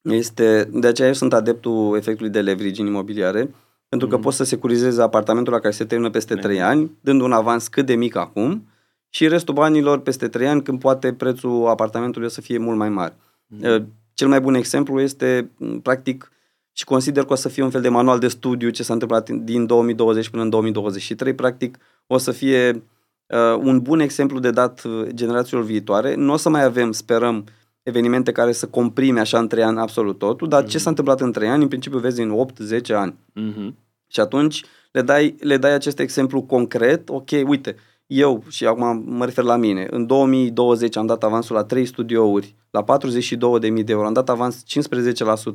Este, 0.00 0.68
de 0.72 0.86
aceea 0.86 1.08
eu 1.08 1.14
sunt 1.14 1.32
adeptul 1.32 1.96
efectului 1.96 2.30
de 2.30 2.40
leverage 2.40 2.80
în 2.80 2.86
imobiliare, 2.86 3.54
pentru 3.88 4.08
că 4.08 4.16
mm. 4.16 4.22
poți 4.22 4.36
să 4.36 4.44
securizezi 4.44 5.00
apartamentul 5.00 5.52
la 5.52 5.58
care 5.58 5.74
se 5.74 5.84
termină 5.84 6.10
peste 6.10 6.34
3 6.34 6.60
ani, 6.60 6.90
dând 7.00 7.20
un 7.20 7.32
avans 7.32 7.68
cât 7.68 7.86
de 7.86 7.94
mic 7.94 8.16
acum 8.16 8.68
și 9.08 9.28
restul 9.28 9.54
banilor 9.54 10.00
peste 10.00 10.28
3 10.28 10.48
ani, 10.48 10.62
când 10.62 10.80
poate 10.80 11.12
prețul 11.12 11.66
apartamentului 11.66 12.26
o 12.26 12.30
să 12.30 12.40
fie 12.40 12.58
mult 12.58 12.78
mai 12.78 12.88
mare. 12.88 13.16
Mm. 13.46 13.92
Cel 14.14 14.28
mai 14.28 14.40
bun 14.40 14.54
exemplu 14.54 15.00
este, 15.00 15.50
practic, 15.82 16.30
și 16.72 16.84
consider 16.84 17.24
că 17.24 17.32
o 17.32 17.36
să 17.36 17.48
fie 17.48 17.62
un 17.62 17.70
fel 17.70 17.80
de 17.80 17.88
manual 17.88 18.18
de 18.18 18.28
studiu 18.28 18.70
ce 18.70 18.82
s-a 18.82 18.92
întâmplat 18.92 19.30
din 19.30 19.66
2020 19.66 20.28
până 20.28 20.42
în 20.42 20.50
2023. 20.50 21.34
Practic, 21.34 21.78
o 22.06 22.18
să 22.18 22.30
fie 22.32 22.82
uh, 23.26 23.58
un 23.58 23.80
bun 23.80 24.00
exemplu 24.00 24.38
de 24.38 24.50
dat 24.50 24.82
uh, 24.82 25.08
generațiilor 25.14 25.64
viitoare. 25.64 26.14
Nu 26.14 26.32
o 26.32 26.36
să 26.36 26.48
mai 26.48 26.64
avem, 26.64 26.92
sperăm, 26.92 27.44
evenimente 27.82 28.32
care 28.32 28.52
să 28.52 28.66
comprime 28.66 29.20
așa 29.20 29.38
în 29.38 29.48
3 29.48 29.62
ani 29.62 29.78
absolut 29.78 30.18
totul, 30.18 30.48
dar 30.48 30.62
mm-hmm. 30.62 30.66
ce 30.66 30.74
mhm. 30.74 30.82
s-a 30.82 30.88
întâmplat 30.88 31.20
în 31.20 31.32
3 31.32 31.48
ani, 31.48 31.62
în 31.62 31.68
principiu 31.68 31.98
vezi 31.98 32.20
în 32.20 32.46
8-10 32.90 32.94
ani. 32.94 33.14
Mm-hmm. 33.40 33.74
Și 34.06 34.20
atunci 34.20 34.64
le 34.92 35.02
dai, 35.02 35.36
le 35.40 35.56
dai 35.56 35.72
acest 35.72 35.98
exemplu 35.98 36.42
concret, 36.42 37.08
ok, 37.08 37.30
uite, 37.46 37.76
eu, 38.10 38.44
și 38.48 38.66
acum 38.66 39.04
mă 39.06 39.24
refer 39.24 39.44
la 39.44 39.56
mine, 39.56 39.86
în 39.90 40.06
2020 40.06 40.96
am 40.96 41.06
dat 41.06 41.24
avansul 41.24 41.56
la 41.56 41.64
3 41.64 41.84
studiouri, 41.84 42.54
la 42.70 42.84
42.000 42.84 43.84
de 43.84 43.92
euro, 43.92 44.06
am 44.06 44.12
dat 44.12 44.28
avans 44.28 44.62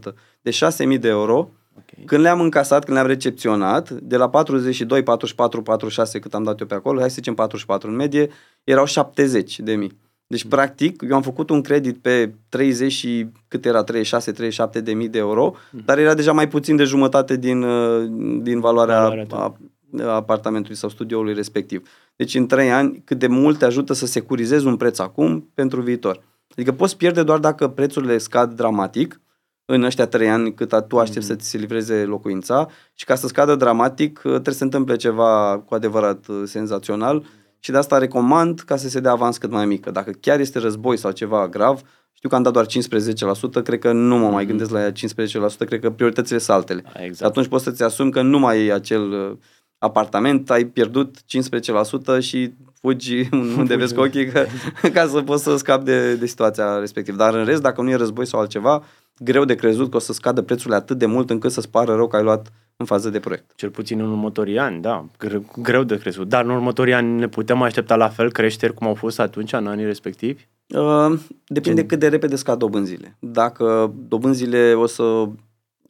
15%, 0.10 0.14
de 0.42 0.52
6.000 0.94 1.00
de 1.00 1.08
euro, 1.08 1.50
okay. 1.72 2.04
când 2.06 2.22
le-am 2.22 2.40
încasat, 2.40 2.84
când 2.84 2.98
le-am 2.98 3.10
recepționat, 3.10 3.90
de 3.90 4.18
la 4.18 4.30
42, 4.30 5.04
44, 5.04 5.62
46 5.62 6.20
cât 6.20 6.34
am 6.34 6.44
dat 6.44 6.60
eu 6.60 6.68
pe 6.68 6.74
acolo, 6.74 7.00
hai 7.00 7.10
să 7.10 7.16
zicem 7.16 7.34
44 7.34 7.90
în 7.90 7.96
medie, 7.96 8.30
erau 8.64 8.86
70 8.86 9.60
de 9.60 9.76
mii. 9.76 9.98
Deci, 10.28 10.46
practic, 10.46 11.04
eu 11.10 11.16
am 11.16 11.22
făcut 11.22 11.50
un 11.50 11.62
credit 11.62 11.98
pe 11.98 12.34
30 12.50 12.92
și 12.92 13.28
cât 13.48 13.66
era, 13.66 13.84
36-37 13.84 14.82
de 14.84 14.94
mii 14.94 15.10
de 15.10 15.18
euro, 15.18 15.56
mm. 15.72 15.82
dar 15.86 15.98
era 15.98 16.14
deja 16.14 16.32
mai 16.32 16.48
puțin 16.48 16.76
de 16.76 16.84
jumătate 16.84 17.38
din, 17.38 17.62
uh, 17.62 18.06
din 18.42 18.60
valoarea, 18.60 19.02
valoarea 19.02 19.26
a, 19.30 19.58
a 20.00 20.16
apartamentului 20.16 20.78
sau 20.78 20.90
studioului 20.90 21.34
respectiv. 21.34 21.88
Deci, 22.16 22.36
în 22.36 22.48
3 22.48 22.72
ani, 22.72 23.02
cât 23.06 23.20
de 23.20 23.28
mult 23.28 23.58
te 23.58 23.66
ajută 23.66 23.94
să 23.94 24.06
securizezi 24.06 24.66
un 24.66 24.78
preț 24.78 25.00
acum 25.00 25.50
pentru 25.54 25.82
viitor. 25.82 26.24
Adică 26.52 26.72
poți 26.72 26.98
pierde 26.98 27.24
doar 27.24 27.40
dacă 27.40 27.68
prețurile 27.68 28.18
scad 28.18 28.54
dramatic, 28.54 29.20
în 29.66 29.84
ăștia 29.84 30.08
trei 30.08 30.30
ani 30.30 30.54
cât 30.54 30.88
tu 30.88 31.00
aștepți 31.00 31.28
mm-hmm. 31.28 31.30
să 31.30 31.36
ți 31.36 31.50
se 31.50 31.58
livreze 31.58 32.04
locuința 32.04 32.68
și 32.94 33.06
ca 33.06 33.16
să 33.16 33.28
scadă 33.28 33.56
dramatic 33.56 34.18
uh, 34.18 34.32
trebuie 34.32 34.54
să 34.54 34.60
se 34.60 34.64
întâmple 34.64 34.96
ceva 34.96 35.64
cu 35.66 35.74
adevărat 35.74 36.28
uh, 36.28 36.42
senzațional 36.46 37.26
și 37.60 37.72
de 37.72 37.78
asta 37.78 37.98
recomand 37.98 38.60
ca 38.60 38.76
să 38.76 38.90
se 38.90 39.00
dea 39.00 39.12
avans 39.12 39.38
cât 39.38 39.52
mai 39.52 39.66
mică. 39.66 39.92
Dacă 39.92 40.12
chiar 40.12 40.40
este 40.40 40.60
război 40.60 40.98
sau 40.98 41.12
ceva 41.12 41.48
grav, 41.48 41.82
știu 42.14 42.30
că 42.30 42.36
am 42.36 42.44
dat 42.44 42.54
doar 42.54 42.66
15%, 43.60 43.64
cred 43.64 43.80
că 43.80 43.92
nu 43.92 44.18
mă 44.18 44.30
mai 44.30 44.44
mhm. 44.44 44.48
gândesc 44.48 44.70
la 44.70 44.82
ea 44.82 44.92
15%, 44.92 44.94
cred 45.58 45.80
că 45.80 45.92
prioritățile 45.92 46.38
sunt 46.38 46.58
altele. 46.58 46.84
Exact. 46.94 47.30
Atunci 47.30 47.48
poți 47.48 47.64
să-ți 47.64 47.84
asumi 47.84 48.12
că 48.12 48.22
nu 48.22 48.40
mai 48.40 48.66
e 48.66 48.74
acel 48.74 49.12
uh, 49.12 49.38
apartament, 49.86 50.50
ai 50.50 50.66
pierdut 50.66 51.16
15% 52.18 52.20
și 52.20 52.54
fugi 52.82 53.30
unde 53.58 53.76
vezi 53.76 53.94
cu 53.94 54.02
ochii 54.02 54.28
ca, 54.28 54.46
ca 54.94 55.08
să 55.08 55.22
poți 55.22 55.44
să 55.44 55.58
scapi 55.58 55.86
de, 55.86 56.16
de 56.16 56.26
situația 56.26 56.80
respectivă. 56.80 57.18
Dar 57.18 57.34
în 57.34 57.46
rest, 57.46 57.62
dacă 57.62 57.82
nu 57.82 57.90
e 57.90 57.96
război 57.96 58.26
sau 58.26 58.40
altceva, 58.40 58.84
greu 59.20 59.46
de 59.46 59.56
crezut 59.56 59.90
că 59.90 59.98
o 59.98 60.00
să 60.00 60.14
scadă 60.14 60.42
prețurile 60.42 60.76
atât 60.76 60.98
de 60.98 61.06
mult 61.06 61.30
încât 61.30 61.52
să-ți 61.52 61.70
pară 61.70 61.96
rău 61.96 62.08
că 62.08 62.16
ai 62.16 62.24
luat 62.24 62.52
în 62.78 62.86
fază 62.86 63.10
de 63.10 63.20
proiect. 63.20 63.52
Cel 63.56 63.70
puțin 63.70 64.00
în 64.00 64.10
următorii 64.10 64.60
ani, 64.60 64.82
da, 64.82 65.06
greu, 65.18 65.46
greu 65.62 65.84
de 65.84 65.98
crezut. 65.98 66.30
Dar 66.30 66.44
în 66.44 66.50
următorii 66.50 66.94
ani 66.94 67.20
ne 67.20 67.28
putem 67.28 67.62
aștepta 67.62 67.96
la 67.96 68.10
fel 68.10 68.32
creșteri 68.32 68.74
cum 68.74 68.88
au 68.88 68.94
fost 68.94 69.20
atunci, 69.20 69.54
în 69.54 69.68
anii 69.68 69.86
respectivi? 69.86 70.48
Uh, 70.68 71.20
depinde 71.48 71.80
Gen... 71.80 71.88
cât 71.88 72.00
de 72.00 72.08
repede 72.08 72.36
scad 72.36 72.60
dobânzile. 72.60 73.18
Dacă 73.20 73.94
dobânzile 74.08 74.74
o 74.74 74.86
să, 74.86 75.30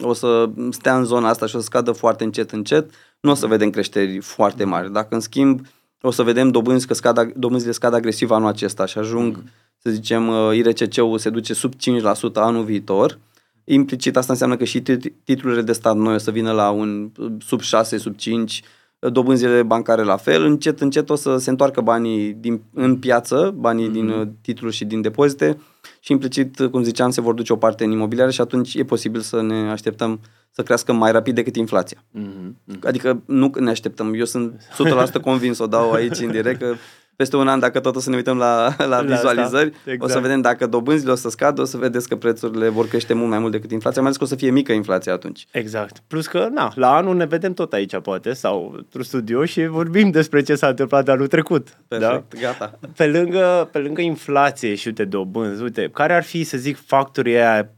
o 0.04 0.14
să 0.14 0.50
stea 0.70 0.98
în 0.98 1.04
zona 1.04 1.30
asta 1.30 1.46
și 1.46 1.56
o 1.56 1.60
să 1.60 1.66
scadă 1.66 1.92
foarte 1.92 2.24
încet, 2.24 2.52
încet, 2.52 2.90
nu 3.20 3.32
o 3.32 3.34
să 3.34 3.48
vedem 3.48 3.70
creșteri 3.70 4.20
foarte 4.20 4.64
mari. 4.64 4.92
Dacă, 4.92 5.16
în 5.16 5.20
schimb, 5.20 5.62
o 6.02 6.12
să 6.12 6.24
vedem 6.24 6.50
dobânzi 6.50 6.88
că 6.88 6.94
scad, 6.94 7.32
dobânzile 7.36 7.72
scad 7.72 7.94
agresiv 7.94 8.32
anul 8.32 8.48
acesta 8.48 8.86
și 8.86 8.98
ajung, 8.98 9.36
mm. 9.36 9.50
să 9.78 9.90
zicem, 9.90 10.28
uh, 10.28 10.56
IRCC-ul 10.56 11.18
se 11.18 11.30
duce 11.30 11.54
sub 11.54 11.74
5% 11.74 12.34
anul 12.34 12.64
viitor, 12.64 13.20
implicit 13.64 14.18
asta 14.18 14.32
înseamnă 14.32 14.58
că 14.58 14.64
și 14.64 14.82
titlurile 15.24 15.62
de 15.62 15.72
stat 15.72 15.96
noi 15.96 16.14
o 16.14 16.18
să 16.18 16.32
vină 16.32 16.52
la 16.52 16.70
un 16.70 17.12
sub 17.40 17.60
6, 17.60 17.98
sub 17.98 18.16
5, 18.16 18.62
dobânzile 19.00 19.64
bancare 19.64 20.04
la 20.04 20.18
fel, 20.18 20.44
încet, 20.44 20.82
încet 20.82 21.10
o 21.10 21.16
să 21.16 21.38
se 21.38 21.50
întoarcă 21.50 21.82
banii 21.82 22.34
din, 22.34 22.62
în 22.74 22.98
piață, 22.98 23.54
banii 23.58 23.90
mm-hmm. 23.90 23.94
din 23.94 24.10
uh, 24.10 24.28
titluri 24.42 24.76
și 24.76 24.86
din 24.86 25.02
depozite 25.02 25.58
și 26.06 26.12
implicit, 26.12 26.68
cum 26.72 26.84
ziceam, 26.84 27.10
se 27.10 27.22
vor 27.22 27.34
duce 27.34 27.54
o 27.54 27.56
parte 27.56 27.84
în 27.84 27.92
imobiliare 27.92 28.32
și 28.32 28.42
atunci 28.42 28.74
e 28.74 28.84
posibil 28.84 29.22
să 29.22 29.42
ne 29.42 29.56
așteptăm 29.56 30.20
să 30.52 30.64
crească 30.64 30.94
mai 30.94 31.12
rapid 31.12 31.36
decât 31.36 31.56
inflația. 31.56 32.04
Mm-hmm. 32.20 32.80
Adică 32.84 33.22
nu 33.26 33.52
ne 33.60 33.70
așteptăm, 33.70 34.14
eu 34.14 34.26
sunt 34.26 34.62
100% 35.18 35.22
convins, 35.22 35.60
o 35.60 35.68
dau 35.68 35.92
aici 35.92 36.20
în 36.20 36.32
direct, 36.32 36.60
că 36.60 36.74
peste 37.16 37.36
un 37.36 37.48
an, 37.48 37.60
dacă 37.60 37.80
tot 37.80 37.96
o 37.96 38.00
să 38.00 38.10
ne 38.10 38.16
uităm 38.16 38.38
la, 38.38 38.70
la, 38.78 38.86
la 38.86 39.02
vizualizări, 39.02 39.72
exact. 39.86 40.02
o 40.02 40.08
să 40.08 40.20
vedem 40.20 40.42
dacă 40.42 40.68
dobânzile 40.68 41.12
o 41.12 41.16
să 41.16 41.30
scadă, 41.30 41.62
o 41.62 41.66
să 41.66 41.78
vedeți 41.78 42.10
că 42.10 42.16
prețurile 42.16 42.70
vor 42.70 42.88
crește 42.88 43.14
mult 43.14 43.30
mai 43.30 43.40
mult 43.40 43.52
decât 43.52 43.72
inflația, 43.72 44.02
mai 44.02 44.10
ales 44.10 44.20
că 44.20 44.26
o 44.26 44.36
să 44.36 44.42
fie 44.42 44.52
mică 44.52 44.72
inflația 44.72 45.14
atunci. 45.14 45.48
Exact. 45.52 46.04
Plus 46.08 46.28
că, 46.28 46.48
na, 46.54 46.72
la 46.76 46.96
anul 46.96 47.16
ne 47.16 47.26
vedem 47.26 47.54
tot 47.54 47.74
aici, 47.74 47.98
poate, 47.98 48.34
sau 48.34 48.74
într-un 48.76 49.04
studio 49.04 49.46
și 49.46 49.66
vorbim 49.66 50.12
despre 50.12 50.42
ce 50.42 50.56
s-a 50.56 50.68
întâmplat 50.68 51.06
de 51.06 51.12
anul 51.12 51.28
trecut. 51.28 51.78
Perfect, 51.88 52.34
da? 52.34 52.40
gata. 52.40 52.80
Pe 52.96 53.08
lângă, 53.08 53.70
pe 53.72 53.78
lângă 53.78 54.02
inflație 54.02 54.76
și, 54.76 54.88
uite, 54.88 55.06
dobânzi, 55.06 55.62
uite, 55.62 55.90
care 55.94 56.14
ar 56.16 56.24
fi, 56.24 56.44
să 56.44 56.58
zic, 56.58 56.86
factorii 56.86 57.36
aia 57.36 57.70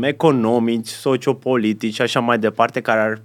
economici, 0.00 0.88
sociopolitici 0.88 1.94
și 1.94 2.02
așa 2.02 2.20
mai 2.20 2.38
departe, 2.38 2.80
care 2.80 3.00
ar, 3.00 3.22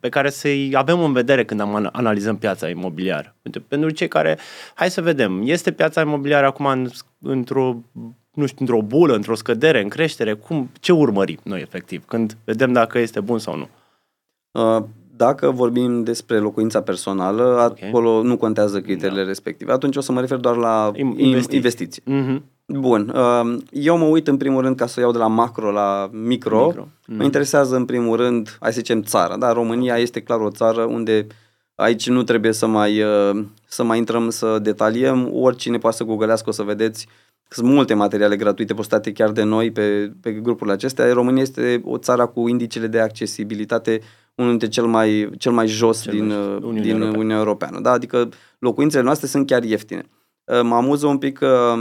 pe 0.00 0.08
care 0.08 0.30
să-i 0.30 0.72
avem 0.74 1.00
în 1.00 1.12
vedere 1.12 1.44
când 1.44 1.60
am 1.60 1.88
analizăm 1.92 2.36
piața 2.36 2.68
imobiliară. 2.68 3.34
Pentru 3.68 3.90
cei 3.90 4.08
care, 4.08 4.38
hai 4.74 4.90
să 4.90 5.00
vedem, 5.00 5.42
este 5.44 5.72
piața 5.72 6.00
imobiliară 6.00 6.46
acum 6.46 6.66
în, 6.66 6.88
într-o 7.18 7.76
nu 8.34 8.46
știu, 8.46 8.58
într-o 8.60 8.82
bulă, 8.82 9.14
într-o 9.14 9.34
scădere, 9.34 9.82
în 9.82 9.88
creștere, 9.88 10.34
cum, 10.34 10.70
ce 10.80 10.92
urmărim 10.92 11.38
noi 11.42 11.60
efectiv, 11.60 12.04
când 12.04 12.36
vedem 12.44 12.72
dacă 12.72 12.98
este 12.98 13.20
bun 13.20 13.38
sau 13.38 13.56
nu? 13.56 13.68
Uh, 14.50 14.84
dacă 15.16 15.50
vorbim 15.50 16.02
despre 16.02 16.38
locuința 16.38 16.82
personală, 16.82 17.70
okay. 17.70 17.88
acolo 17.88 18.22
nu 18.22 18.36
contează 18.36 18.80
criteriile 18.80 19.22
da. 19.22 19.26
respective. 19.26 19.72
Atunci 19.72 19.96
o 19.96 20.00
să 20.00 20.12
mă 20.12 20.20
refer 20.20 20.38
doar 20.38 20.56
la 20.56 20.90
investiții. 20.94 21.56
investiții. 21.56 22.02
Mm-hmm. 22.02 22.40
Bun. 22.78 23.14
Um, 23.16 23.62
eu 23.70 23.96
mă 23.98 24.04
uit 24.04 24.28
în 24.28 24.36
primul 24.36 24.62
rând 24.62 24.76
ca 24.76 24.86
să 24.86 25.00
iau 25.00 25.12
de 25.12 25.18
la 25.18 25.26
macro 25.26 25.70
la 25.70 26.10
micro. 26.12 26.66
micro. 26.66 26.88
Mm. 27.06 27.16
Mă 27.16 27.22
interesează 27.22 27.76
în 27.76 27.84
primul 27.84 28.16
rând, 28.16 28.56
hai 28.60 28.72
să 28.72 28.78
zicem, 28.78 29.02
țara. 29.02 29.36
Da? 29.36 29.52
România 29.52 29.96
este 29.96 30.20
clar 30.20 30.40
o 30.40 30.50
țară 30.50 30.82
unde 30.82 31.26
aici 31.74 32.08
nu 32.08 32.22
trebuie 32.22 32.52
să 32.52 32.66
mai, 32.66 33.02
uh, 33.02 33.44
să 33.68 33.84
mai 33.84 33.98
intrăm 33.98 34.30
să 34.30 34.58
detaliem. 34.58 35.30
Oricine 35.34 35.78
poate 35.78 35.96
să 35.96 36.04
googlească, 36.04 36.48
o 36.48 36.52
să 36.52 36.62
vedeți 36.62 37.08
sunt 37.48 37.68
multe 37.68 37.94
materiale 37.94 38.36
gratuite 38.36 38.74
postate 38.74 39.12
chiar 39.12 39.30
de 39.30 39.42
noi 39.42 39.70
pe, 39.70 40.12
pe 40.20 40.32
grupurile 40.32 40.74
acestea. 40.74 41.12
România 41.12 41.42
este 41.42 41.80
o 41.84 41.98
țară 41.98 42.26
cu 42.26 42.48
indicele 42.48 42.86
de 42.86 43.00
accesibilitate 43.00 44.00
unul 44.34 44.50
dintre 44.50 44.68
cel 44.68 44.84
mai, 44.84 45.30
cel 45.38 45.52
mai 45.52 45.66
jos 45.66 46.02
cel 46.02 46.12
din, 46.12 46.26
mai, 46.26 46.36
uh, 46.36 46.56
Uniunea, 46.62 46.82
din 46.82 46.90
Europeană. 46.90 47.16
Uniunea 47.16 47.36
Europeană. 47.36 47.80
Da? 47.80 47.90
Adică 47.90 48.28
locuințele 48.58 49.02
noastre 49.02 49.26
sunt 49.26 49.46
chiar 49.46 49.62
ieftine. 49.62 50.02
Uh, 50.44 50.60
mă 50.62 50.74
amuză 50.74 51.06
un 51.06 51.18
pic 51.18 51.38
că 51.38 51.74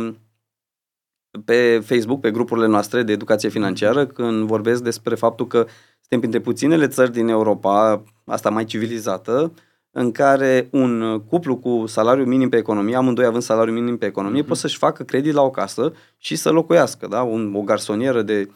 pe 1.45 1.81
Facebook, 1.85 2.19
pe 2.19 2.31
grupurile 2.31 2.67
noastre 2.67 3.03
de 3.03 3.11
educație 3.11 3.49
financiară, 3.49 4.05
când 4.05 4.47
vorbesc 4.47 4.83
despre 4.83 5.15
faptul 5.15 5.47
că 5.47 5.57
suntem 5.99 6.19
printre 6.19 6.39
puținele 6.39 6.87
țări 6.87 7.11
din 7.11 7.27
Europa, 7.27 8.03
asta 8.25 8.49
mai 8.49 8.65
civilizată, 8.65 9.53
în 9.91 10.11
care 10.11 10.67
un 10.71 11.21
cuplu 11.27 11.57
cu 11.57 11.83
salariu 11.87 12.25
minim 12.25 12.49
pe 12.49 12.57
economie, 12.57 12.95
amândoi 12.95 13.25
având 13.25 13.43
salariu 13.43 13.73
minim 13.73 13.97
pe 13.97 14.05
economie, 14.05 14.43
mm-hmm. 14.43 14.47
pot 14.47 14.57
să-și 14.57 14.77
facă 14.77 15.03
credit 15.03 15.33
la 15.33 15.41
o 15.41 15.49
casă 15.49 15.93
și 16.17 16.35
să 16.35 16.49
locuiască. 16.49 17.07
Da? 17.07 17.21
Un, 17.21 17.53
o 17.55 17.61
garsonieră 17.61 18.21
de 18.21 18.49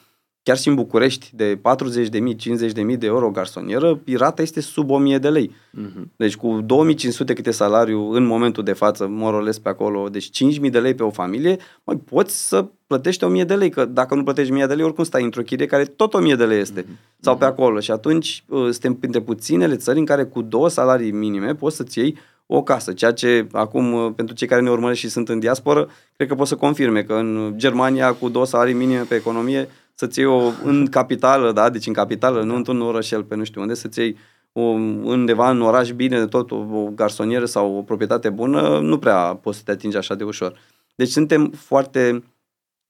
chiar 0.44 0.58
și 0.58 0.68
în 0.68 0.76
București, 0.76 1.32
de 1.34 1.56
40.000, 1.56 1.62
50.000 2.90 2.98
de 2.98 3.06
euro 3.06 3.30
garsonieră, 3.30 3.96
pirata 3.96 4.42
este 4.42 4.62
sub 4.62 4.90
1000 4.90 5.18
de 5.18 5.30
lei. 5.30 5.52
Uh-huh. 5.52 6.04
Deci 6.16 6.36
cu 6.36 6.62
2500 6.66 7.34
câte 7.34 7.52
salariu 7.52 8.12
în 8.12 8.26
momentul 8.26 8.64
de 8.64 8.74
față, 8.74 9.08
morolesc 9.08 9.62
pe 9.62 9.70
acolo, 9.70 10.10
deci 10.10 10.30
5000 10.30 10.70
de 10.70 10.80
lei 10.80 10.94
pe 10.94 11.04
o 11.04 11.10
familie, 11.10 11.58
mai 11.84 11.96
poți 11.96 12.48
să 12.48 12.66
plătești 12.88 13.24
1000 13.24 13.44
de 13.44 13.56
lei, 13.56 13.70
că 13.70 13.86
dacă 13.86 14.16
nu 14.16 14.24
plătești 14.24 14.52
1000 14.52 14.66
de 14.66 14.74
lei, 14.74 14.86
oricum 14.86 15.04
stai 15.04 15.24
într-o 15.24 15.42
chirie 15.42 15.66
care 15.66 15.84
tot 15.84 16.14
1000 16.14 16.36
de 16.36 16.46
lei 16.46 16.60
este, 16.60 16.82
uh-huh. 16.82 17.20
sau 17.20 17.38
pe 17.38 17.46
acolo. 17.46 17.80
Și 17.80 17.92
atunci 17.92 18.44
uh, 18.48 18.62
suntem 18.62 18.94
printre 18.94 19.22
puținele 19.22 19.76
țări 19.76 20.00
în 20.00 20.06
care 20.06 20.24
cu 20.24 20.42
două 20.42 20.70
salarii 20.70 21.12
minime 21.12 21.56
poți 21.56 21.76
să-ți 21.76 22.00
iei 22.00 22.18
o 22.46 22.64
casă, 22.64 22.94
ceea 22.94 23.12
ce 23.12 23.48
acum, 23.52 23.94
uh, 23.94 24.12
pentru 24.16 24.36
cei 24.36 24.48
care 24.48 24.62
ne 24.62 24.70
urmăresc 24.70 25.00
și 25.00 25.10
sunt 25.10 25.30
în 25.30 25.40
diasporă, 25.40 25.90
cred 26.16 26.28
că 26.28 26.36
pot 26.36 26.48
să 26.48 26.56
confirme 26.56 27.04
că 27.04 27.14
în 27.14 27.54
Germania 27.56 28.14
cu 28.14 28.30
două 28.30 28.46
salarii 28.46 28.74
minime 28.74 29.06
pe 29.08 29.16
economie 29.16 29.70
să-ți 29.94 30.20
iei 30.20 30.28
o 30.28 30.52
în 30.64 30.88
capitală, 30.88 31.52
da, 31.52 31.70
deci 31.70 31.88
în 31.88 31.94
capitală, 31.94 32.44
nu 32.44 32.56
într-un 32.56 32.82
orășel 32.82 33.24
pe 33.24 33.36
nu 33.36 33.44
știu 33.44 33.62
unde, 33.62 33.74
să-ți 33.74 34.00
iei 34.00 34.18
o, 34.52 34.62
undeva 34.62 35.50
în 35.50 35.62
oraș 35.62 35.92
bine 35.92 36.20
de 36.20 36.26
tot, 36.26 36.52
o, 36.52 36.56
o 36.56 36.90
garsonieră 36.96 37.46
sau 37.46 37.76
o 37.76 37.82
proprietate 37.82 38.30
bună, 38.30 38.80
nu 38.80 39.00
prea 39.00 39.36
poți 39.36 39.58
să 39.58 39.64
te 39.64 39.72
atingi 39.72 39.98
așa 39.98 40.16
de 40.16 40.24
ușor. 40.24 40.60
Deci 40.96 41.10
suntem 41.10 41.50
foarte 41.50 42.24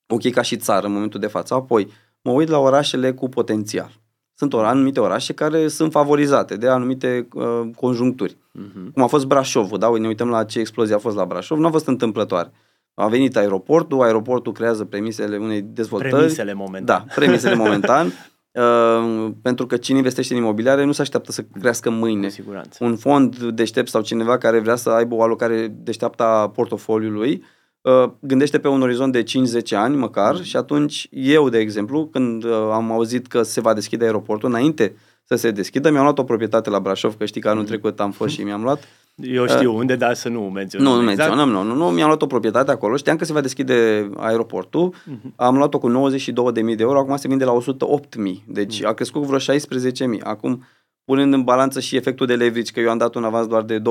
ok 0.08 0.32
ca 0.32 0.42
și 0.42 0.58
țară 0.58 0.86
în 0.86 0.94
momentul 0.94 1.20
de 1.20 1.28
față. 1.28 1.54
Apoi, 1.54 1.88
mă 2.22 2.32
uit 2.32 2.48
la 2.48 2.58
orașele 2.58 3.14
cu 3.14 3.30
potențial. 3.30 4.02
Sunt 4.36 4.54
anumite 4.54 5.00
orașe 5.00 5.34
care 5.34 5.68
sunt 5.68 5.92
favorizate 5.92 6.58
de 6.58 6.68
anumite 6.68 7.28
uh, 7.34 7.62
conjuncturi. 7.76 8.34
Uh-huh. 8.34 8.94
Cum 8.94 9.04
a 9.04 9.08
fost 9.08 9.26
Brașovul, 9.26 9.78
da? 9.78 9.98
Ne 9.98 10.08
uităm 10.08 10.30
la 10.30 10.44
ce 10.44 10.60
explozie 10.60 10.96
a 10.96 10.98
fost 10.98 11.16
la 11.16 11.26
Brașov, 11.26 11.58
nu 11.58 11.68
a 11.68 11.72
fost 11.72 11.88
întâmplătoare. 11.88 12.52
A 12.94 13.08
venit 13.08 13.36
aeroportul, 13.36 14.02
aeroportul 14.02 14.52
creează 14.52 14.86
premisele 14.86 15.38
unei 15.38 15.62
dezvoltări. 15.62 16.14
Premisele 16.14 16.54
momentan. 16.54 16.86
Da, 16.86 17.14
premisele 17.16 17.56
momentan. 17.56 18.12
Uh, 18.54 19.32
pentru 19.42 19.66
că 19.66 19.78
cine 19.78 19.98
investește 19.98 20.34
în 20.34 20.40
imobiliare 20.40 20.84
nu 20.84 20.92
se 20.92 21.02
așteaptă 21.02 21.32
să 21.32 21.46
crească 21.60 21.90
mâine. 21.90 22.28
Cu 22.28 22.34
siguranță. 22.34 22.84
Un 22.84 22.96
fond 22.96 23.38
deștept 23.38 23.90
sau 23.90 24.02
cineva 24.02 24.38
care 24.38 24.60
vrea 24.60 24.76
să 24.76 24.90
aibă 24.90 25.16
o 25.16 25.22
alocare 25.22 25.68
deșteaptă 25.78 26.24
a 26.24 26.50
portofoliului, 26.50 27.44
uh, 27.82 28.12
gândește 28.20 28.60
pe 28.60 28.68
un 28.68 28.82
orizont 28.82 29.12
de 29.12 29.24
5-10 29.24 29.76
ani 29.76 29.96
măcar 29.96 30.34
mm. 30.34 30.42
și 30.42 30.58
atunci 30.58 31.08
eu, 31.12 31.50
de 31.50 31.58
exemplu, 31.58 32.08
când 32.08 32.44
uh, 32.44 32.52
am 32.52 32.92
auzit 32.92 33.28
că 33.28 33.42
se 33.42 33.62
va 33.62 33.74
deschide 33.74 34.06
aeroportul, 34.06 34.50
înainte 34.50 34.96
să 35.24 35.36
se 35.36 35.52
deschidă, 35.52 35.92
mi-am 35.92 36.04
luat 36.04 36.18
o 36.18 36.24
proprietate 36.24 36.70
la 36.70 36.80
Brașov, 36.80 37.16
că 37.16 37.26
știi 37.26 37.42
că 37.42 37.50
anul 37.50 37.62
mm. 37.62 37.68
trecut 37.68 38.00
am 38.00 38.12
fost 38.12 38.34
și 38.34 38.44
mi-am 38.44 38.64
luat 38.64 38.84
eu 39.16 39.48
știu 39.48 39.72
uh, 39.72 39.78
unde, 39.78 39.96
dar 39.96 40.14
să 40.14 40.30
nu 40.30 40.42
menționăm. 40.42 40.88
Nu, 40.88 41.02
nu 41.02 41.10
exact. 41.12 41.30
menționăm, 41.30 41.50
nu, 41.50 41.74
nu, 41.74 41.76
nu. 41.76 41.90
Mi-am 41.90 42.08
luat 42.08 42.22
o 42.22 42.28
proprietate 42.28 42.72
acolo, 42.72 42.96
știam 42.96 43.16
că 43.16 43.26
se 43.26 43.34
va 43.34 43.42
deschide 43.42 44.10
aeroportul, 44.18 44.94
uh-huh. 44.94 45.36
am 45.36 45.58
luat-o 45.58 45.80
cu 45.80 46.12
92.000 46.12 46.54
de 46.54 46.76
euro, 46.78 47.00
acum 47.00 47.16
se 47.16 47.28
vinde 47.28 47.46
la 47.46 47.58
108.000, 47.62 48.44
deci 48.48 48.82
uh-huh. 48.82 48.86
a 48.86 48.94
crescut 48.94 49.22
cu 49.22 49.28
vreo 49.28 49.58
16.000. 49.58 50.22
Acum, 50.24 50.64
punând 51.06 51.34
în 51.34 51.44
balanță 51.44 51.80
și 51.80 51.96
efectul 51.96 52.28
de 52.28 52.36
leverage, 52.36 52.72
că 52.72 52.80
eu 52.80 52.90
am 52.90 52.98
dat 52.98 53.16
un 53.16 53.24
avans 53.24 53.48
doar 53.48 53.62
de 53.62 53.80
27.000 53.80 53.84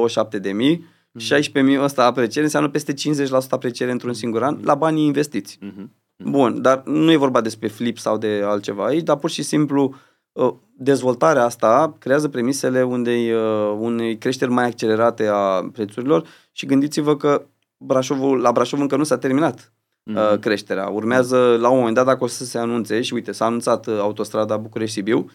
16.000 1.18 1.80
ăsta 1.80 2.04
apreciere 2.04 2.44
înseamnă 2.44 2.68
peste 2.68 2.92
50% 2.92 2.94
apreciere 3.50 3.90
într-un 3.90 4.12
singur 4.12 4.42
an 4.42 4.58
la 4.62 4.74
banii 4.74 5.04
investiți. 5.04 5.58
Mhm. 5.60 5.90
Bun, 6.24 6.62
dar 6.62 6.82
nu 6.84 7.12
e 7.12 7.16
vorba 7.16 7.40
despre 7.40 7.68
flip 7.68 7.98
sau 7.98 8.18
de 8.18 8.42
altceva 8.44 8.84
aici, 8.84 9.02
dar 9.02 9.16
pur 9.16 9.30
și 9.30 9.42
simplu 9.42 9.94
uh, 10.32 10.52
dezvoltarea 10.82 11.44
asta 11.44 11.96
creează 11.98 12.28
premisele 12.28 12.82
unei, 12.82 13.32
uh, 13.32 13.76
unei 13.78 14.18
creșteri 14.18 14.50
mai 14.50 14.64
accelerate 14.64 15.26
a 15.26 15.70
prețurilor 15.72 16.26
și 16.52 16.66
gândiți-vă 16.66 17.16
că 17.16 17.46
Brașovul, 17.76 18.40
la 18.40 18.52
Brașov 18.52 18.80
încă 18.80 18.96
nu 18.96 19.04
s-a 19.04 19.18
terminat 19.18 19.72
uh, 20.02 20.38
creșterea. 20.40 20.88
Urmează 20.88 21.56
la 21.60 21.68
un 21.68 21.78
moment 21.78 21.94
dat 21.94 22.04
dacă 22.04 22.24
o 22.24 22.26
să 22.26 22.44
se 22.44 22.58
anunțe 22.58 23.00
și 23.00 23.14
uite, 23.14 23.32
s-a 23.32 23.44
anunțat 23.44 23.86
uh, 23.86 23.98
autostrada 24.00 24.56
București-Sibiu, 24.56 25.30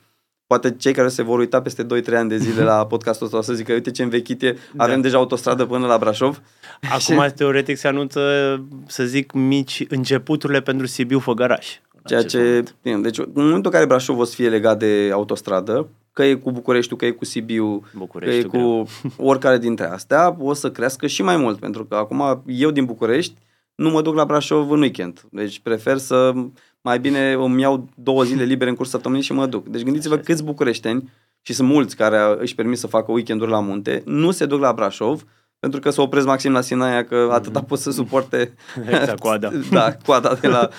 poate 0.47 0.75
cei 0.75 0.93
care 0.93 1.07
se 1.07 1.21
vor 1.21 1.39
uita 1.39 1.61
peste 1.61 1.85
2-3 1.85 1.87
ani 2.13 2.29
de 2.29 2.37
zile 2.37 2.63
la 2.63 2.85
podcastul 2.91 3.25
ăsta 3.25 3.37
o 3.37 3.41
să 3.41 3.53
zică, 3.53 3.73
uite 3.73 3.91
ce 3.91 4.03
învechit 4.03 4.41
e, 4.41 4.57
avem 4.77 5.01
deja 5.01 5.17
autostradă 5.17 5.65
până 5.65 5.87
la 5.87 5.97
Brașov. 5.97 6.41
Acum, 6.91 7.25
teoretic, 7.35 7.77
se 7.77 7.87
anunță, 7.87 8.21
să 8.87 9.03
zic, 9.03 9.31
mici 9.31 9.85
începuturile 9.89 10.61
pentru 10.61 10.85
Sibiu 10.85 11.19
Făgăraș. 11.19 11.67
Ceea 12.07 12.23
ce, 12.23 12.63
bine, 12.81 12.97
deci 12.97 13.17
în 13.17 13.27
momentul 13.33 13.65
în 13.65 13.71
care 13.71 13.85
Brașov 13.85 14.19
o 14.19 14.23
să 14.23 14.35
fie 14.35 14.49
legat 14.49 14.79
de 14.79 15.09
autostradă, 15.13 15.87
că 16.13 16.23
e 16.23 16.33
cu 16.33 16.51
Bucureștiul, 16.51 16.97
că 16.97 17.05
e 17.05 17.11
cu 17.11 17.25
Sibiu, 17.25 17.79
că 17.79 17.87
e 17.93 17.97
Bucureștiul, 17.97 18.49
cu 18.49 18.57
greu. 18.57 18.87
oricare 19.29 19.57
dintre 19.57 19.85
astea, 19.85 20.37
o 20.39 20.53
să 20.53 20.71
crească 20.71 21.07
și 21.07 21.21
mai 21.21 21.37
mult, 21.37 21.59
pentru 21.59 21.85
că 21.85 21.95
acum 21.95 22.43
eu 22.45 22.71
din 22.71 22.85
București 22.85 23.33
nu 23.75 23.89
mă 23.89 24.01
duc 24.01 24.15
la 24.15 24.25
Brașov 24.25 24.71
în 24.71 24.81
weekend. 24.81 25.25
Deci 25.31 25.59
prefer 25.59 25.97
să 25.97 26.33
mai 26.81 26.99
bine 26.99 27.33
îmi 27.33 27.61
iau 27.61 27.89
două 27.95 28.23
zile 28.23 28.43
libere 28.43 28.69
în 28.69 28.75
curs 28.75 28.89
săptămânii 28.89 29.23
și 29.23 29.33
mă 29.33 29.45
duc. 29.45 29.67
Deci 29.67 29.83
gândiți-vă 29.83 30.13
Așa 30.13 30.21
este. 30.21 30.31
câți 30.33 30.45
bucureșteni, 30.45 31.09
și 31.47 31.53
sunt 31.53 31.67
mulți 31.67 31.95
care 31.95 32.35
își 32.37 32.55
permit 32.55 32.77
să 32.77 32.87
facă 32.87 33.11
weekenduri 33.11 33.51
la 33.51 33.59
munte, 33.59 34.01
nu 34.05 34.31
se 34.31 34.45
duc 34.45 34.59
la 34.59 34.73
Brașov 34.73 35.25
pentru 35.59 35.79
că 35.79 35.89
se 35.89 36.01
opresc 36.01 36.25
maxim 36.25 36.51
la 36.51 36.61
Sinaia, 36.61 37.05
că 37.05 37.29
atâta 37.31 37.61
pot 37.61 37.79
să 37.79 37.91
suporte 37.91 38.53
Exact, 38.89 39.19
coada. 39.19 39.51
da, 39.71 39.95
coada 40.05 40.33
de 40.41 40.47
la, 40.47 40.69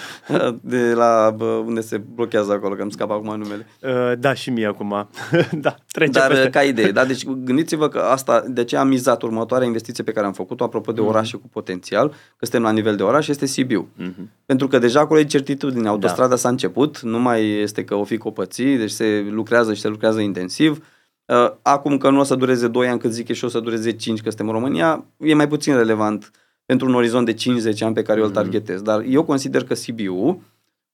de 0.61 0.92
la 0.94 1.35
bă, 1.37 1.44
unde 1.44 1.80
se 1.80 1.97
blochează 2.14 2.52
acolo, 2.52 2.75
că 2.75 2.82
îmi 2.82 2.92
scapă 2.92 3.12
acum 3.12 3.37
numele. 3.38 3.66
Uh, 3.82 4.18
Da, 4.18 4.35
și 4.35 4.50
mie 4.50 4.66
acum. 4.66 5.08
da, 5.52 5.75
trece 5.92 6.11
Dar 6.11 6.28
peste. 6.30 6.50
ca 6.50 6.62
idee, 6.62 6.90
da? 6.90 7.04
Deci 7.12 7.26
gândiți-vă 7.26 7.88
că 7.88 7.99
asta, 7.99 8.44
de 8.49 8.64
ce 8.64 8.76
am 8.76 8.88
mizat 8.88 9.23
următoarea 9.23 9.66
investiție 9.66 10.04
pe 10.04 10.12
care 10.12 10.26
am 10.26 10.32
făcut-o, 10.32 10.64
apropo 10.64 10.90
Mhm. 10.92 11.00
de 11.00 11.06
orașe 11.06 11.37
cu 11.37 11.49
potențial, 11.49 12.08
că 12.08 12.14
suntem 12.47 12.62
la 12.62 12.70
nivel 12.70 12.97
de 12.97 13.02
oraș, 13.02 13.28
este 13.28 13.47
Sibiu. 13.47 13.88
Mhm. 13.97 14.30
Pentru 14.47 14.68
că 14.68 14.78
deja 14.78 15.00
acolo 15.00 15.20
e 15.20 15.25
certitudine, 15.25 15.88
autostrada 15.88 16.28
Da. 16.28 16.37
s-a 16.37 16.49
început, 16.49 17.00
nu 17.00 17.18
mai 17.18 17.49
este 17.50 17.85
că 17.85 17.94
o 17.94 18.04
fi 18.04 18.16
copății, 18.16 18.76
deci 18.76 18.90
se 18.90 19.26
lucrează 19.30 19.75
și 19.75 19.80
se 19.80 19.88
lucrează 19.88 20.20
intensiv. 20.20 20.82
Uh, 21.28 21.50
Acum 21.62 21.97
că 21.97 22.11
nu 22.11 22.18
o 22.18 22.23
să 22.23 22.35
dureze 22.35 22.68
2 22.68 22.88
ani 22.88 22.99
cât 22.99 23.12
zic 23.12 23.28
eu 23.28 23.35
și 23.35 23.44
o 23.44 23.49
să 23.49 23.61
dureze 23.61 23.92
5 23.92 24.20
că 24.20 24.28
suntem 24.28 24.47
în 24.47 24.52
România, 24.52 25.04
e 25.16 25.35
mai 25.35 25.49
puțin 25.49 25.76
relevant 25.76 26.30
pentru 26.64 26.87
un 26.87 26.94
orizont 26.94 27.26
de 27.26 27.35
5-10 27.35 27.78
ani 27.80 27.94
pe 27.94 28.02
care 28.02 28.18
eu 28.18 28.25
îl 28.25 28.30
targetez. 28.30 28.82
Dar 28.82 29.04
eu 29.08 29.25
consider 29.25 29.64
că 29.64 29.75
Sibiu 29.75 30.42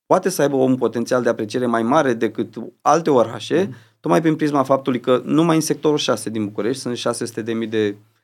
poate 0.05 0.29
să 0.29 0.41
aibă 0.41 0.55
un 0.55 0.75
potențial 0.75 1.23
de 1.23 1.29
apreciere 1.29 1.65
mai 1.65 1.83
mare 1.83 2.13
decât 2.13 2.53
alte 2.81 3.09
orașe, 3.09 3.69
tocmai 3.99 4.21
prin 4.21 4.35
prisma 4.35 4.63
faptului 4.63 4.99
că 4.99 5.21
numai 5.25 5.55
în 5.55 5.61
sectorul 5.61 5.97
6 5.97 6.29
din 6.29 6.45
București 6.45 6.81
sunt 6.81 7.17
600.000 7.63 7.69
de 7.69 7.87
uh, 7.87 8.14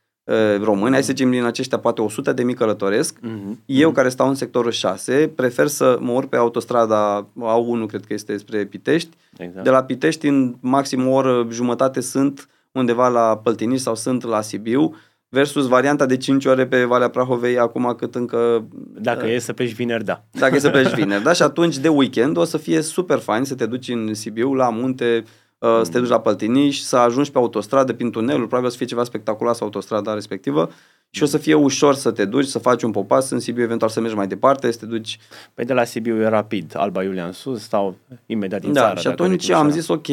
români, 0.63 0.91
hai 0.93 1.03
să 1.03 1.11
zicem 1.11 1.31
din 1.31 1.43
aceștia 1.43 1.77
poate 1.79 2.01
100.000 2.01 2.55
călătoresc, 2.55 3.17
Mhm. 3.21 3.59
eu 3.65 3.91
care 3.91 4.09
stau 4.09 4.27
în 4.27 4.35
sectorul 4.35 4.71
6, 4.71 5.31
prefer 5.35 5.67
să 5.67 5.97
mă 5.99 6.11
urc 6.11 6.29
pe 6.29 6.35
autostrada 6.35 7.27
A1, 7.39 7.85
cred 7.87 8.05
că 8.05 8.13
este 8.13 8.37
spre 8.37 8.65
Pitești. 8.65 9.09
Exact. 9.37 9.63
De 9.63 9.69
la 9.69 9.83
Pitești 9.83 10.27
în 10.27 10.55
maxim 10.59 11.07
o 11.07 11.11
oră 11.11 11.47
jumătate 11.51 12.01
sunt 12.01 12.49
undeva 12.71 13.07
la 13.07 13.37
Păltiniș 13.43 13.79
sau 13.79 13.95
sunt 13.95 14.23
la 14.23 14.41
Sibiu, 14.41 14.95
versus 15.29 15.67
varianta 15.67 16.05
de 16.05 16.17
5 16.17 16.45
ore 16.45 16.65
pe 16.67 16.83
Valea 16.85 17.07
Prahovei, 17.09 17.57
acum 17.59 17.93
cât 17.97 18.15
încă... 18.15 18.63
Dacă 18.99 19.27
e 19.27 19.39
să 19.39 19.53
pleci 19.53 19.73
vineri, 19.73 20.03
da. 20.03 20.23
Dacă 20.31 20.55
e 20.55 20.59
să 20.59 20.69
pleci 20.69 20.93
vineri, 20.93 21.23
da? 21.27 21.33
Și 21.33 21.41
atunci 21.41 21.77
de 21.77 21.87
weekend 21.87 22.37
o 22.37 22.43
să 22.43 22.57
fie 22.57 22.81
super 22.81 23.17
fain 23.19 23.43
să 23.43 23.55
te 23.55 23.65
duci 23.65 23.87
în 23.89 24.13
Sibiu, 24.13 24.53
la 24.53 24.69
munte, 24.69 25.23
uh, 25.61 25.79
să 25.83 25.91
te 25.91 25.99
duci 25.99 26.09
la 26.09 26.19
Păltiniș, 26.19 26.79
să 26.79 26.97
ajungi 26.97 27.31
pe 27.31 27.37
autostradă, 27.37 27.93
prin 27.93 28.11
tunelul, 28.11 28.39
probabil 28.45 28.65
o 28.67 28.71
să 28.71 28.77
fie 28.77 28.85
ceva 28.85 29.03
spectaculos 29.03 29.61
autostrada 29.61 30.13
respectivă 30.13 30.69
și 31.09 31.23
o 31.23 31.25
să 31.25 31.37
fie 31.37 31.53
ușor 31.53 31.95
să 31.95 32.11
te 32.11 32.25
duci, 32.25 32.45
să 32.45 32.59
faci 32.59 32.83
un 32.83 32.91
popas 32.91 33.29
în 33.29 33.39
Sibiu, 33.39 33.63
eventual 33.63 33.89
să 33.89 33.99
mergi 33.99 34.15
mai 34.15 34.27
departe, 34.27 34.71
să 34.71 34.77
te 34.79 34.85
duci 34.85 35.19
Păi 35.53 35.65
de 35.65 35.73
la 35.73 35.83
Sibiu 35.83 36.21
e 36.21 36.27
rapid, 36.27 36.73
Alba 36.75 37.03
Iulia 37.03 37.25
în 37.25 37.31
sus 37.31 37.67
sau 37.67 37.95
imediat 38.25 38.61
din 38.61 38.73
Da, 38.73 38.81
țară. 38.81 38.97
și 38.99 39.03
dacă 39.03 39.21
atunci 39.21 39.39
ritmul 39.41 39.57
am 39.59 39.65
așa. 39.65 39.75
zis 39.75 39.87
ok, 39.87 40.07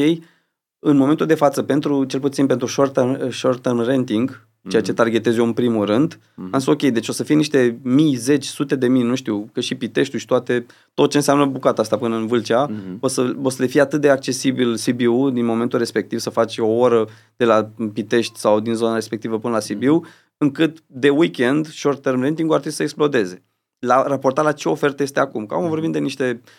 în 0.78 0.96
momentul 0.96 1.26
de 1.26 1.34
față, 1.34 1.62
pentru, 1.62 2.04
cel 2.04 2.20
puțin 2.20 2.46
pentru 2.46 2.66
short 2.66 2.92
term, 2.92 3.30
short 3.30 3.62
term 3.62 3.80
renting, 3.84 4.47
ceea 4.68 4.83
ce 4.83 4.92
targetez 4.92 5.37
eu 5.37 5.44
în 5.44 5.52
primul 5.52 5.85
rând, 5.85 6.18
am 6.50 6.59
zis 6.59 6.68
ok, 6.68 6.83
deci 6.83 7.09
o 7.09 7.12
să 7.12 7.22
fie 7.22 7.35
niște 7.35 7.78
mii, 7.83 8.14
zeci, 8.14 8.44
sute 8.44 8.76
de 8.76 8.88
mii, 8.88 9.02
nu 9.02 9.14
știu, 9.14 9.48
că 9.52 9.61
și 9.61 9.74
Piteștiul 9.74 10.20
și 10.20 10.26
toate, 10.26 10.66
tot 10.94 11.11
ce 11.11 11.16
înseamnă 11.16 11.46
bucata 11.46 11.83
asta 11.83 11.96
până 11.96 12.16
în 12.16 12.26
Vâlcea, 12.26 12.70
o, 13.00 13.09
să, 13.09 13.35
o 13.42 13.48
să 13.48 13.62
le 13.62 13.68
fie 13.68 13.81
atât 13.81 14.00
de 14.00 14.11
accesibil 14.11 14.76
Sibiu 14.76 15.31
din 15.31 15.44
momentul 15.44 15.78
respectiv, 15.78 16.18
să 16.18 16.31
faci 16.31 16.59
o 16.59 16.66
oră 16.66 17.09
de 17.37 17.44
la 17.44 17.70
Pitești 17.92 18.38
sau 18.38 18.61
din 18.61 18.74
zona 18.74 18.94
respectivă 18.94 19.38
până 19.38 19.54
la 19.54 19.61
Sibiu, 19.61 20.04
încât 20.37 20.83
de 20.87 21.09
weekend 21.09 21.66
short 21.66 22.02
term 22.02 22.20
renting 22.20 22.52
ar 22.52 22.59
trebui 22.59 22.76
să 22.76 22.83
explodeze. 22.83 23.42
La, 23.78 24.02
raportat 24.07 24.44
la 24.44 24.52
ce 24.52 24.68
ofertă 24.68 25.02
este 25.02 25.20
acum. 25.20 25.46
Că 25.46 25.54
acum 25.54 25.68
vorbim 25.68 25.90
de 25.90 25.98
niște 25.98 26.40
uh, 26.44 26.50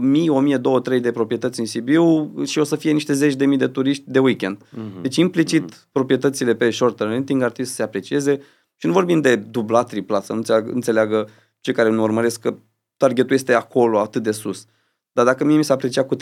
mii, 0.00 0.28
o 0.28 0.40
mie, 0.40 0.56
două, 0.56 0.80
trei 0.80 1.00
de 1.00 1.10
proprietăți 1.10 1.60
în 1.60 1.66
Sibiu 1.66 2.32
și 2.44 2.58
o 2.58 2.64
să 2.64 2.76
fie 2.76 2.92
niște 2.92 3.12
zeci 3.12 3.34
de 3.34 3.46
mii 3.46 3.58
de 3.58 3.66
turiști 3.66 4.04
de 4.06 4.18
weekend. 4.18 4.58
Mhm. 4.70 5.02
Deci 5.02 5.16
implicit 5.16 5.88
proprietățile 5.92 6.54
pe 6.54 6.70
short 6.70 6.96
term 6.96 7.10
renting 7.10 7.42
ar 7.42 7.50
trebui 7.50 7.70
să 7.70 7.76
se 7.76 7.82
aprecieze 7.82 8.40
și 8.76 8.86
nu 8.86 8.92
vorbim 8.92 9.20
de 9.20 9.36
dublat, 9.36 9.88
triplat, 9.88 10.24
să 10.24 10.32
nu 10.32 10.38
înțeleagă, 10.38 10.70
înțeleagă 10.70 11.28
cei 11.60 11.74
care 11.74 11.90
nu 11.90 12.02
urmăresc 12.02 12.40
că 12.40 12.54
targetul 12.96 13.34
este 13.34 13.54
acolo, 13.54 13.98
atât 13.98 14.22
de 14.22 14.30
sus. 14.30 14.66
Dar 15.12 15.24
dacă 15.24 15.44
mie 15.44 15.56
mi 15.56 15.64
s-a 15.64 15.74
apreciat 15.74 16.06
cu 16.06 16.16
30%, 16.16 16.18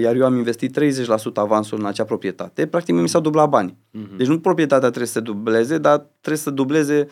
iar 0.00 0.14
eu 0.14 0.24
am 0.24 0.36
investit 0.36 0.72
30% 0.72 0.82
avansul 1.34 1.78
în 1.78 1.86
acea 1.86 2.04
proprietate, 2.04 2.66
practic 2.66 2.92
mie 2.94 3.02
mi 3.02 3.08
s-au 3.08 3.20
dublat 3.20 3.48
banii. 3.48 3.76
Mhm. 3.90 4.16
Deci 4.16 4.26
nu 4.26 4.40
proprietatea 4.40 4.88
trebuie 4.88 5.06
să 5.06 5.12
se 5.12 5.20
dubleze, 5.20 5.78
dar 5.78 5.98
trebuie 6.20 6.42
să 6.42 6.50
dubleze 6.50 7.08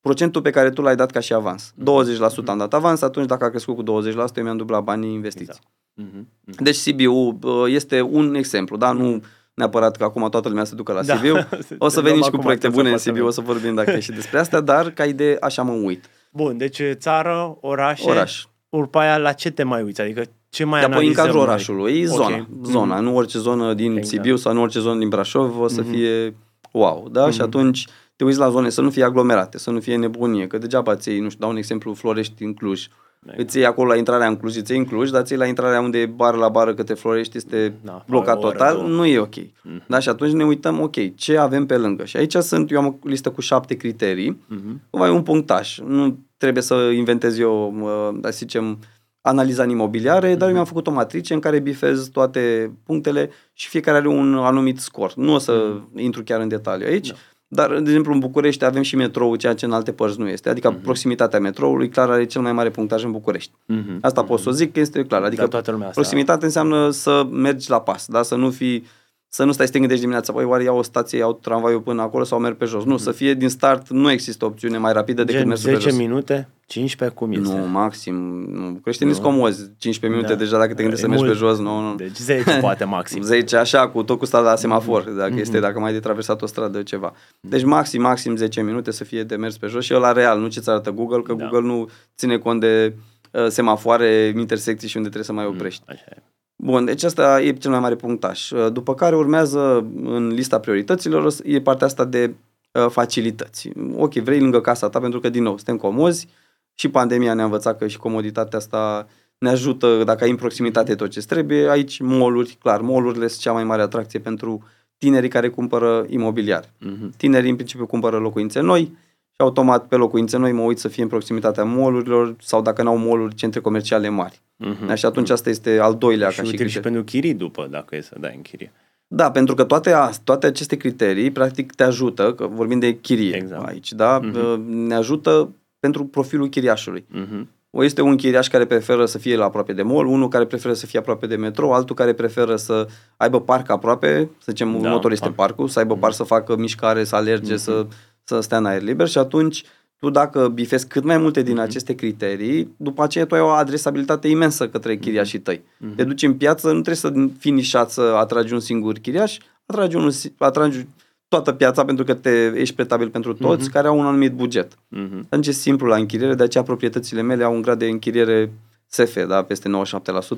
procentul 0.00 0.42
pe 0.42 0.50
care 0.50 0.70
tu 0.70 0.82
l-ai 0.82 0.96
dat 0.96 1.10
ca 1.10 1.20
și 1.20 1.32
avans. 1.34 1.72
20% 1.80 2.44
am 2.46 2.58
dat 2.58 2.74
avans, 2.74 3.02
atunci 3.02 3.26
dacă 3.26 3.44
a 3.44 3.48
crescut 3.48 3.74
cu 3.76 3.82
20%, 3.82 4.36
eu 4.36 4.42
mi-am 4.42 4.56
dublat 4.56 4.82
banii 4.82 5.12
investiți. 5.12 5.50
Exact. 5.50 5.66
Mhm. 5.94 6.28
Mhm. 6.44 6.62
Deci 6.62 6.74
Sibiu 6.74 7.12
uh, 7.14 7.64
este 7.66 8.00
un 8.00 8.34
exemplu, 8.34 8.76
da? 8.76 8.92
Nu 8.92 9.22
neapărat 9.54 9.96
că 9.96 10.04
acum 10.04 10.28
toată 10.28 10.48
lumea 10.48 10.64
se 10.64 10.74
ducă 10.74 10.92
la 10.92 11.02
Da. 11.02 11.14
Sibiu. 11.14 11.34
O 11.78 11.88
să 11.88 12.00
Luăm 12.00 12.04
venim 12.04 12.22
și 12.22 12.28
cu 12.30 12.34
acum 12.34 12.40
proiecte 12.40 12.66
atenția 12.66 12.70
bune 12.70 12.88
în 12.88 12.90
toată 12.90 12.98
Sibiu, 12.98 13.12
lumea. 13.22 13.26
o 13.28 13.30
să 13.30 13.40
vorbim 13.40 13.74
dacă 13.74 13.90
e 13.90 14.00
și 14.00 14.12
despre 14.12 14.38
asta, 14.38 14.60
dar 14.72 14.90
ca 14.90 15.04
idee 15.04 15.36
așa 15.40 15.62
mă 15.62 15.72
uit. 15.72 16.04
Bun, 16.32 16.56
deci 16.56 16.80
țară, 16.92 17.56
orașe, 17.60 18.10
Oraș. 18.10 18.44
urpa 18.68 19.00
aia 19.00 19.18
la 19.18 19.32
ce 19.32 19.50
te 19.50 19.62
mai 19.62 19.82
uiți? 19.82 20.00
Adică 20.00 20.22
ce 20.48 20.64
mai 20.64 20.80
Dar 20.80 20.90
apoi 20.90 21.06
în 21.06 21.12
analizăm 21.12 21.24
cadrul 21.24 21.40
noi? 21.40 21.48
orașului, 21.50 22.04
zona. 22.04 22.36
Ok. 22.36 22.64
Zona, 22.66 22.94
Mhm. 22.94 23.04
nu 23.04 23.16
orice 23.16 23.38
zonă 23.38 23.74
din 23.74 23.90
Exact. 23.90 24.06
Sibiu 24.06 24.36
sau 24.36 24.52
nu 24.52 24.60
orice 24.62 24.80
zonă 24.80 24.98
din 24.98 25.08
Brașov 25.08 25.60
o 25.60 25.68
să 25.68 25.80
Mhm. 25.80 25.90
fie 25.90 26.36
wow, 26.72 27.08
da? 27.12 27.30
Și 27.30 27.40
atunci 27.40 27.86
te 28.18 28.24
uiți 28.24 28.38
la 28.38 28.48
zone 28.50 28.68
să 28.68 28.80
nu 28.80 28.90
fie 28.90 29.04
aglomerate, 29.04 29.58
să 29.58 29.70
nu 29.70 29.80
fie 29.80 29.96
nebunie, 29.96 30.46
că 30.46 30.58
degeaba 30.58 30.96
ți 30.96 31.08
iei, 31.10 31.20
nu 31.20 31.26
știu, 31.28 31.40
dau 31.40 31.50
un 31.50 31.56
exemplu, 31.56 31.94
Florești 31.94 32.42
în 32.42 32.54
Cluj. 32.54 32.86
Exact. 33.22 33.38
Îți 33.40 33.56
iei 33.56 33.66
acolo 33.66 33.88
la 33.88 33.96
intrarea 33.96 34.26
în 34.26 34.36
Cluj, 34.36 34.56
îți 34.56 34.70
iei 34.70 34.80
în 34.80 34.86
Cluj, 34.86 35.10
dar 35.10 35.22
ți 35.22 35.32
iei 35.32 35.40
la 35.40 35.46
intrarea 35.46 35.80
unde 35.80 35.98
e 35.98 36.06
bară 36.06 36.36
la 36.36 36.48
bară 36.48 36.74
către 36.74 36.94
Florești 36.94 37.36
este 37.36 37.74
Da, 37.82 38.04
blocat 38.08 38.36
o 38.36 38.46
oră, 38.46 38.50
total, 38.56 38.74
două. 38.76 38.88
nu 38.88 39.06
e 39.06 39.18
ok. 39.18 39.34
Mhm. 39.36 39.82
Da? 39.86 39.98
Și 39.98 40.08
atunci 40.08 40.32
ne 40.32 40.44
uităm, 40.44 40.80
ok, 40.80 41.14
ce 41.16 41.36
avem 41.38 41.66
pe 41.66 41.76
lângă? 41.76 42.04
Și 42.04 42.16
aici 42.16 42.34
sunt, 42.36 42.70
eu 42.70 42.78
am 42.78 42.86
o 42.86 43.08
listă 43.08 43.30
cu 43.30 43.40
șapte 43.40 43.74
criterii, 43.74 44.40
Mhm. 44.48 44.80
cu 44.90 44.98
mai 44.98 45.10
un 45.10 45.22
punctaj. 45.22 45.78
Nu 45.86 46.18
trebuie 46.36 46.62
să 46.62 46.74
inventez 46.74 47.38
eu, 47.38 47.74
uh, 47.80 48.18
să 48.22 48.30
zicem, 48.30 48.78
analiza 49.20 49.62
în 49.62 49.70
imobiliare, 49.70 50.34
dar 50.34 50.48
eu 50.48 50.54
mi-am 50.54 50.64
făcut 50.66 50.86
o 50.86 50.90
matrice 50.90 51.34
în 51.34 51.40
care 51.40 51.58
bifez 51.58 52.08
toate 52.08 52.72
punctele 52.84 53.30
și 53.52 53.68
fiecare 53.68 53.96
are 53.96 54.08
un 54.08 54.34
anumit 54.34 54.78
scor. 54.78 55.12
Nu 55.14 55.34
o 55.34 55.38
să 55.38 55.74
intru 55.96 56.22
chiar 56.22 56.40
în 56.40 56.48
detaliu 56.48 56.86
aici, 56.86 57.12
dar, 57.48 57.70
de 57.72 57.78
exemplu, 57.90 58.12
în 58.12 58.18
București 58.18 58.64
avem 58.64 58.82
și 58.82 58.96
metrou, 58.96 59.36
ceea 59.36 59.54
ce 59.54 59.64
în 59.64 59.72
alte 59.72 59.92
părți 59.92 60.18
nu 60.18 60.28
este. 60.28 60.48
Adică 60.48 60.78
proximitatea 60.82 61.40
metroului, 61.40 61.88
clar, 61.88 62.10
are 62.10 62.24
cel 62.26 62.40
mai 62.42 62.52
mare 62.52 62.70
punctaj 62.70 63.04
în 63.04 63.12
București. 63.12 63.52
Mhm. 63.66 63.98
Asta 64.00 64.24
pot 64.24 64.40
să 64.40 64.48
o 64.48 64.52
zic, 64.52 64.72
că 64.72 64.80
este 64.80 65.04
clar. 65.04 65.22
Adică 65.22 65.42
Da, 65.42 65.48
toată 65.48 65.70
lumea 65.70 65.88
asta- 65.88 66.00
proximitate 66.00 66.44
înseamnă 66.44 66.90
să 66.90 67.26
mergi 67.30 67.70
la 67.70 67.80
pas, 67.80 68.06
da? 68.08 68.22
să 68.22 68.34
nu 68.34 68.50
fii 68.50 68.84
să 69.30 69.44
nu 69.44 69.52
stai 69.52 69.66
să 69.66 69.72
te 69.72 69.78
gândești 69.78 70.02
dimineața, 70.02 70.32
păi 70.32 70.44
oare 70.44 70.62
iau 70.62 70.78
o 70.78 70.82
stație, 70.82 71.18
iau 71.18 71.32
tramvaiul 71.32 71.80
până 71.80 72.02
acolo 72.02 72.24
sau 72.24 72.38
merg 72.38 72.56
pe 72.56 72.64
jos. 72.64 72.84
Nu, 72.84 72.96
să 72.96 73.12
fie 73.12 73.34
din 73.34 73.48
start, 73.48 73.88
nu 73.88 74.10
există 74.10 74.44
opțiune 74.44 74.78
mai 74.78 74.92
rapidă 74.92 75.24
decât 75.24 75.38
Gen 75.40 75.48
mersul 75.48 75.70
10 75.70 75.82
pe 75.84 75.90
jos. 75.90 75.98
minute, 75.98 76.48
15, 76.66 77.16
cum 77.18 77.32
este? 77.32 77.42
Nu, 77.56 77.66
maxim. 77.68 78.14
Nu. 78.50 78.72
Creștinii 78.82 79.12
sunt 79.14 79.24
comozi. 79.26 79.56
15 79.78 80.06
minute 80.20 80.32
Da. 80.32 80.34
deja 80.38 80.58
dacă 80.58 80.74
te 80.74 80.82
gândești 80.82 81.00
să 81.00 81.06
E 81.06 81.08
mergi 81.08 81.24
pe 81.24 81.30
mult. 81.30 81.38
jos. 81.56 81.58
Nu, 81.58 81.80
nu. 81.80 81.94
Deci 81.94 82.16
10 82.16 82.58
poate 82.60 82.84
maxim. 82.84 83.22
10 83.22 83.56
așa, 83.56 83.88
cu 83.88 84.02
tot 84.02 84.18
cu 84.18 84.24
stat 84.24 84.42
la 84.42 84.56
semafor, 84.56 85.04
Mhm. 85.06 85.16
dacă 85.16 85.34
este, 85.36 85.58
dacă 85.60 85.78
mai 85.78 85.88
ai 85.88 85.94
de 85.94 86.00
traversat 86.00 86.42
o 86.42 86.46
stradă, 86.46 86.82
ceva. 86.82 87.12
Deci 87.40 87.64
maxim, 87.64 88.00
maxim 88.00 88.36
10 88.36 88.62
minute 88.62 88.90
să 88.90 89.04
fie 89.04 89.22
de 89.22 89.36
mers 89.36 89.56
pe 89.58 89.66
jos 89.66 89.84
și 89.84 89.94
ăla 89.94 90.12
real, 90.12 90.40
nu 90.40 90.48
ce 90.48 90.60
ți 90.60 90.70
arată 90.70 90.90
Google, 90.90 91.22
că 91.22 91.32
Da. 91.34 91.44
Google 91.48 91.66
nu 91.68 91.88
ține 92.16 92.38
cont 92.38 92.60
de 92.60 92.94
uh, 93.32 93.46
semafoare, 93.48 94.32
intersecții 94.36 94.88
și 94.88 94.96
unde 94.96 95.08
trebuie 95.08 95.28
să 95.36 95.42
mai 95.42 95.54
oprești. 95.54 95.82
Așa 95.86 96.04
e. 96.10 96.22
Bun, 96.60 96.84
deci 96.84 97.02
asta 97.02 97.42
e 97.42 97.52
cel 97.52 97.70
mai 97.70 97.80
mare 97.80 97.94
punctaj. 97.94 98.50
Uh, 98.50 98.72
După 98.72 98.94
care 98.94 99.16
urmează 99.16 99.86
în 100.04 100.28
lista 100.28 100.58
priorităților 100.60 101.24
o 101.24 101.28
să- 101.28 101.42
e 101.46 101.60
partea 101.60 101.86
asta 101.86 102.04
de 102.04 102.34
uh, 102.72 102.86
facilități. 102.90 103.70
Ok, 103.96 104.12
vrei 104.14 104.40
lângă 104.40 104.60
casa 104.60 104.88
ta 104.88 105.00
pentru 105.00 105.20
că, 105.20 105.28
din 105.28 105.42
nou, 105.42 105.56
suntem 105.56 105.76
comozi 105.76 106.28
și 106.74 106.88
pandemia 106.88 107.34
ne-a 107.34 107.44
învățat 107.44 107.78
că 107.78 107.86
și 107.86 107.98
comoditatea 107.98 108.58
asta 108.58 109.08
ne 109.38 109.48
ajută 109.48 110.04
dacă 110.04 110.24
ai 110.24 110.30
în 110.30 110.36
proximitate 110.36 110.94
tot 110.94 111.10
ce 111.10 111.20
trebuie. 111.20 111.70
Aici 111.70 112.00
moluri, 112.00 112.56
clar, 112.60 112.80
molurile 112.80 113.26
sunt 113.26 113.40
cea 113.40 113.52
mai 113.52 113.64
mare 113.64 113.82
atracție 113.82 114.18
pentru 114.18 114.62
tinerii 114.98 115.28
care 115.28 115.48
cumpără 115.48 116.04
imobiliar. 116.08 116.64
Uh-huh. 116.64 117.16
Tinerii 117.16 117.50
în 117.50 117.56
principiu 117.56 117.86
cumpără 117.86 118.16
locuințe 118.18 118.60
noi 118.60 118.96
și 119.38 119.44
automat 119.44 119.86
pe 119.86 119.96
locuințe 119.96 120.36
noi 120.36 120.52
mă 120.52 120.62
uit 120.62 120.78
să 120.78 120.88
fie 120.88 121.02
în 121.02 121.08
proximitatea 121.08 121.64
molurilor 121.64 122.34
sau 122.40 122.62
dacă 122.62 122.82
n-au 122.82 122.96
moluri, 122.96 123.34
centre 123.34 123.60
comerciale 123.60 124.08
mari. 124.08 124.40
Uh-huh. 124.64 124.94
Și 124.94 125.06
atunci 125.06 125.30
asta 125.30 125.48
este 125.48 125.78
al 125.78 125.94
doilea 125.94 126.28
și 126.28 126.36
ca 126.36 126.42
și 126.42 126.52
util 126.54 126.66
și 126.66 126.80
pentru 126.80 127.02
chirii 127.04 127.34
după, 127.34 127.66
dacă 127.70 127.96
e 127.96 128.00
să 128.00 128.16
dai 128.20 128.32
în 128.36 128.42
chirie. 128.42 128.72
Da, 129.06 129.30
pentru 129.30 129.54
că 129.54 129.64
toate, 129.64 129.94
toate 130.24 130.46
aceste 130.46 130.76
criterii 130.76 131.30
practic 131.30 131.72
te 131.72 131.82
ajută, 131.82 132.32
că 132.32 132.46
vorbim 132.46 132.78
de 132.78 132.98
chirie 132.98 133.36
Exact. 133.36 133.68
aici, 133.68 133.92
da? 133.92 134.18
Mhm. 134.18 134.70
Ne 134.70 134.94
ajută 134.94 135.50
pentru 135.80 136.04
profilul 136.04 136.48
chiriașului. 136.48 137.06
Uh-huh. 137.14 137.46
O 137.70 137.84
este 137.84 138.00
un 138.02 138.16
chiriaș 138.16 138.48
care 138.48 138.64
preferă 138.64 139.06
să 139.06 139.18
fie 139.18 139.36
la 139.36 139.44
aproape 139.44 139.72
de 139.72 139.82
mall, 139.82 140.06
unul 140.06 140.28
care 140.28 140.44
preferă 140.44 140.74
să 140.74 140.86
fie 140.86 140.98
aproape 140.98 141.26
de 141.26 141.36
metro, 141.36 141.74
altul 141.74 141.94
care 141.94 142.12
preferă 142.12 142.56
să 142.56 142.86
aibă 143.16 143.40
parc 143.40 143.70
aproape, 143.70 144.30
să 144.38 144.46
zicem, 144.46 144.72
Da, 144.72 144.78
următor 144.78 145.10
este 145.12 145.24
parc. 145.24 145.36
parcul, 145.36 145.68
să 145.68 145.78
aibă 145.78 145.96
parc 145.96 146.14
să 146.14 146.22
facă 146.22 146.56
mișcare, 146.56 147.04
să 147.04 147.16
alerge, 147.16 147.56
să, 147.56 147.86
să 148.28 148.40
stea 148.40 148.58
în 148.58 148.66
aer 148.66 148.82
liber 148.82 149.08
și 149.08 149.18
atunci 149.18 149.64
tu 149.98 150.10
dacă 150.10 150.48
bifezi 150.48 150.86
cât 150.86 151.04
mai 151.04 151.18
multe 151.18 151.42
din 151.42 151.58
aceste 151.58 151.94
criterii, 151.94 152.74
după 152.76 153.02
aceea 153.02 153.26
tu 153.26 153.34
ai 153.34 153.40
o 153.40 153.46
adresabilitate 153.48 154.28
imensă 154.28 154.68
către 154.68 154.96
chiriașii 154.96 155.38
tăi. 155.38 155.62
Te 155.96 156.04
duci 156.04 156.22
în 156.22 156.34
piață, 156.34 156.66
nu 156.66 156.72
trebuie 156.72 156.94
să 156.94 157.12
fii 157.38 157.50
nișat 157.50 157.90
să 157.90 158.00
atragi 158.00 158.52
un 158.52 158.60
singur 158.60 158.98
chiriaș, 158.98 159.38
atragi, 159.66 159.96
unul, 159.96 160.10
si- 160.10 160.32
atragi 160.38 160.86
toată 161.28 161.52
piața 161.52 161.84
pentru 161.84 162.04
că 162.04 162.14
te 162.14 162.52
ești 162.54 162.74
pretabil 162.74 163.08
pentru 163.08 163.34
toți 163.34 163.70
care 163.70 163.86
au 163.86 163.98
un 163.98 164.06
anumit 164.06 164.32
buget. 164.32 164.72
Uh-huh. 164.74 165.20
Atunci 165.24 165.46
e 165.46 165.52
simplu 165.52 165.86
la 165.86 165.96
închiriere, 165.96 166.34
de 166.34 166.42
aceea 166.42 166.64
proprietățile 166.64 167.22
mele 167.22 167.44
au 167.44 167.54
un 167.54 167.62
grad 167.62 167.78
de 167.78 167.86
închiriere 167.86 168.52
SF, 168.86 169.26
da, 169.26 169.42
peste 169.42 169.68
97%. 169.68 169.70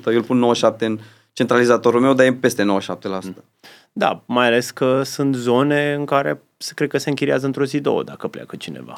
Eu 0.06 0.14
îl 0.14 0.22
pun 0.22 0.54
97% 0.74 0.76
în 0.78 0.98
centralizatorul 1.32 2.00
meu, 2.00 2.14
dar 2.14 2.26
e 2.26 2.32
peste 2.32 2.64
97%. 2.64 3.44
Da, 3.92 4.22
mai 4.26 4.46
ales 4.46 4.70
că 4.70 5.02
sunt 5.04 5.34
zone 5.34 5.94
în 5.98 6.04
care 6.04 6.30
se 6.32 6.49
cred 6.68 6.88
că 6.88 6.98
se 6.98 7.08
închiriază 7.08 7.46
într-o 7.46 7.64
zi, 7.64 7.80
două, 7.80 8.02
dacă 8.02 8.28
pleacă 8.28 8.56
cineva. 8.56 8.96